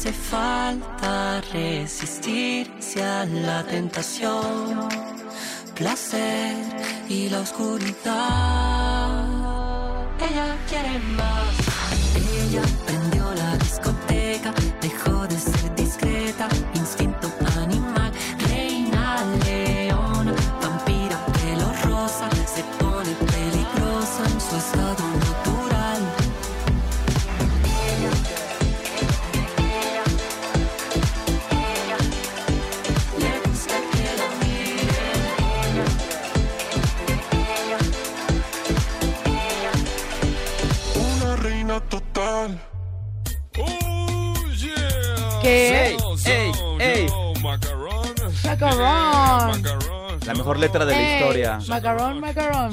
Hace 0.06 0.12
falta 0.12 1.40
resistirse 1.52 3.02
a 3.02 3.24
la 3.24 3.64
tentación, 3.64 4.88
placer 5.74 6.54
y 7.08 7.28
la 7.28 7.40
oscuridad. 7.40 7.96
Ella 10.20 10.56
quiere 10.68 10.98
más. 11.16 11.56
Ella 12.14 12.62
reina 42.26 42.26
total. 42.26 42.60
¿Qué? 45.42 45.90
¡Ey! 45.90 45.96
¡Ey! 46.80 47.06
Macarón. 48.44 49.62
La 50.26 50.34
mejor 50.34 50.58
letra 50.58 50.84
de 50.84 50.92
la 50.92 51.00
Ey, 51.00 51.14
historia. 51.14 51.58
Macarón, 51.68 52.20
macarón. 52.20 52.72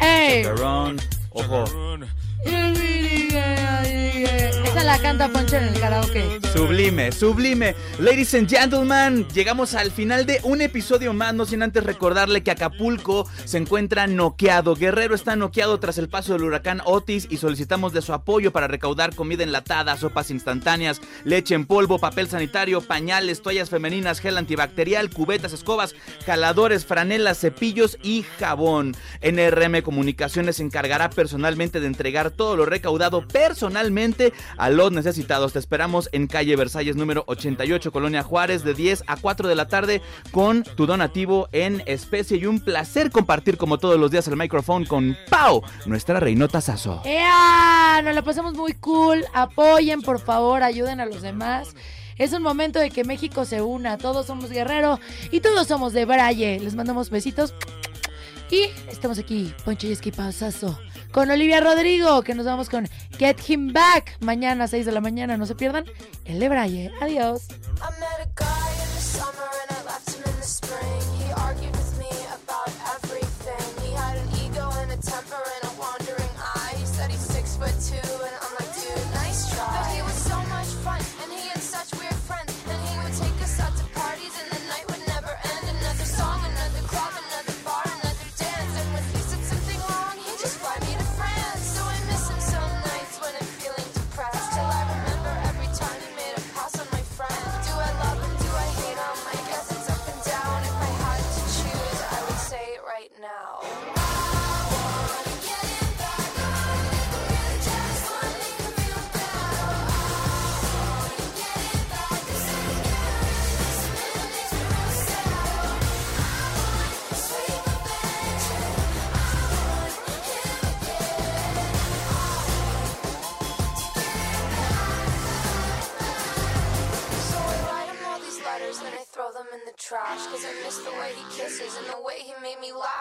¡Ey! 0.00 0.42
Chacarrón. 0.42 0.96
Ojo. 1.30 1.64
Esa 4.64 4.84
la 4.84 4.98
canta 4.98 5.28
Poncho 5.28 5.56
en 5.56 5.64
el 5.64 5.80
karaoke. 5.80 6.40
Sublime, 6.52 7.12
sublime. 7.12 7.74
Ladies 7.98 8.34
and 8.34 8.48
gentlemen, 8.48 9.26
llegamos 9.28 9.74
al 9.74 9.90
final 9.90 10.24
de 10.24 10.40
un 10.42 10.62
episodio 10.62 11.12
más, 11.12 11.34
no 11.34 11.44
sin 11.44 11.62
antes 11.62 11.84
recordarle 11.84 12.42
que 12.42 12.50
Acapulco 12.50 13.28
se 13.44 13.58
encuentra 13.58 14.06
noqueado. 14.06 14.74
Guerrero 14.74 15.14
está 15.14 15.36
noqueado 15.36 15.78
tras 15.80 15.98
el 15.98 16.08
paso 16.08 16.32
del 16.32 16.44
huracán 16.44 16.80
Otis 16.84 17.26
y 17.30 17.36
solicitamos 17.36 17.92
de 17.92 18.00
su 18.00 18.14
apoyo 18.14 18.52
para 18.52 18.68
recaudar 18.68 19.14
comida 19.14 19.44
enlatada, 19.44 19.98
sopas 19.98 20.30
instantáneas, 20.30 21.02
leche 21.24 21.54
en 21.54 21.66
polvo, 21.66 21.98
papel 21.98 22.28
sanitario, 22.28 22.80
pañales, 22.80 23.42
toallas 23.42 23.68
femeninas, 23.68 24.20
gel 24.20 24.38
antibacterial, 24.38 25.10
cubetas, 25.10 25.52
escobas, 25.52 25.94
jaladores, 26.24 26.86
franelas, 26.86 27.38
cepillos 27.38 27.98
y 28.02 28.24
jabón. 28.38 28.96
NRM 29.20 29.82
Comunicaciones 29.82 30.56
se 30.56 30.62
encargará 30.62 31.10
personalmente 31.10 31.80
de 31.80 31.86
entregar 31.86 32.30
todo 32.36 32.56
lo 32.56 32.66
recaudado 32.66 33.26
personalmente 33.26 34.32
a 34.56 34.70
los 34.70 34.92
necesitados. 34.92 35.52
Te 35.52 35.58
esperamos 35.58 36.08
en 36.12 36.26
calle 36.26 36.56
Versalles 36.56 36.96
número 36.96 37.24
88, 37.26 37.90
Colonia 37.90 38.22
Juárez, 38.22 38.62
de 38.62 38.74
10 38.74 39.04
a 39.06 39.16
4 39.16 39.48
de 39.48 39.54
la 39.54 39.68
tarde 39.68 40.02
con 40.30 40.62
tu 40.62 40.86
donativo 40.86 41.48
en 41.52 41.82
especie 41.86 42.36
y 42.36 42.46
un 42.46 42.60
placer 42.60 43.10
compartir 43.10 43.56
como 43.56 43.78
todos 43.78 43.98
los 43.98 44.10
días 44.10 44.28
el 44.28 44.36
micrófono 44.36 44.86
con 44.86 45.16
Pau, 45.30 45.62
nuestra 45.86 46.20
reinota 46.20 46.60
Sazo. 46.60 47.02
¡Ea! 47.04 48.00
Nos 48.04 48.14
la 48.14 48.22
pasamos 48.22 48.54
muy 48.54 48.74
cool. 48.74 49.24
Apoyen, 49.32 50.02
por 50.02 50.20
favor, 50.20 50.62
ayuden 50.62 51.00
a 51.00 51.06
los 51.06 51.22
demás. 51.22 51.74
Es 52.18 52.32
un 52.32 52.42
momento 52.42 52.78
de 52.78 52.90
que 52.90 53.04
México 53.04 53.44
se 53.44 53.62
una. 53.62 53.98
Todos 53.98 54.26
somos 54.26 54.50
guerrero 54.50 54.98
y 55.30 55.40
todos 55.40 55.66
somos 55.66 55.92
de 55.92 56.04
Braille. 56.04 56.58
Les 56.60 56.74
mandamos 56.74 57.10
besitos. 57.10 57.54
Y 58.50 58.70
estamos 58.88 59.18
aquí, 59.18 59.52
Poncho 59.64 59.88
Yesqui 59.88 60.12
Pausazo, 60.12 60.78
con 61.16 61.30
Olivia 61.30 61.60
Rodrigo, 61.62 62.20
que 62.20 62.34
nos 62.34 62.44
vamos 62.44 62.68
con 62.68 62.86
Get 63.18 63.38
Him 63.48 63.72
Back. 63.72 64.18
Mañana 64.20 64.64
a 64.64 64.68
6 64.68 64.84
de 64.84 64.92
la 64.92 65.00
mañana, 65.00 65.38
no 65.38 65.46
se 65.46 65.54
pierdan 65.54 65.86
el 66.26 66.38
de 66.38 66.50
Braille. 66.50 66.92
Adiós. 67.00 67.44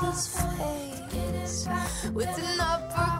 His 0.00 0.26
face 0.26 1.68
with 2.12 2.26
an 2.26 2.60
uppercut. 2.60 3.13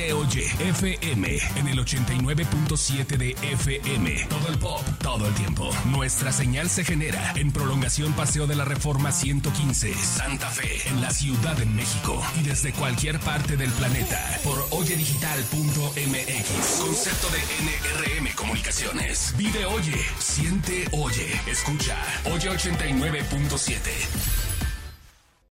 XEOY 0.00 0.44
FM 0.60 1.38
en 1.56 1.68
el 1.68 1.78
89.7 1.78 3.18
de 3.18 3.36
FM. 3.52 4.26
Todo 4.28 4.48
el 4.48 4.58
pop, 4.58 4.80
todo 5.02 5.28
el 5.28 5.34
tiempo. 5.34 5.70
Nuestra 5.86 6.32
señal 6.32 6.70
se 6.70 6.84
genera 6.84 7.34
en 7.36 7.52
prolongación 7.52 8.14
Paseo 8.14 8.46
de 8.46 8.56
la 8.56 8.64
Reforma 8.64 9.12
115, 9.12 9.92
Santa 9.94 10.48
Fe, 10.48 10.88
en 10.88 11.02
la 11.02 11.10
Ciudad 11.10 11.54
de 11.56 11.66
México. 11.66 12.22
Y 12.40 12.44
desde 12.44 12.72
cualquier 12.72 13.20
parte 13.20 13.58
del 13.58 13.70
planeta 13.72 14.40
por 14.42 14.66
oyedigital.mx. 14.70 16.80
Concepto 16.80 17.28
de 17.28 17.40
NRM 17.64 18.34
Comunicaciones. 18.34 19.34
Video 19.36 19.70
Oye, 19.70 19.94
siente, 20.18 20.88
oye, 20.92 21.40
escucha. 21.46 21.96
Oye 22.24 22.50
89.7. 22.50 24.49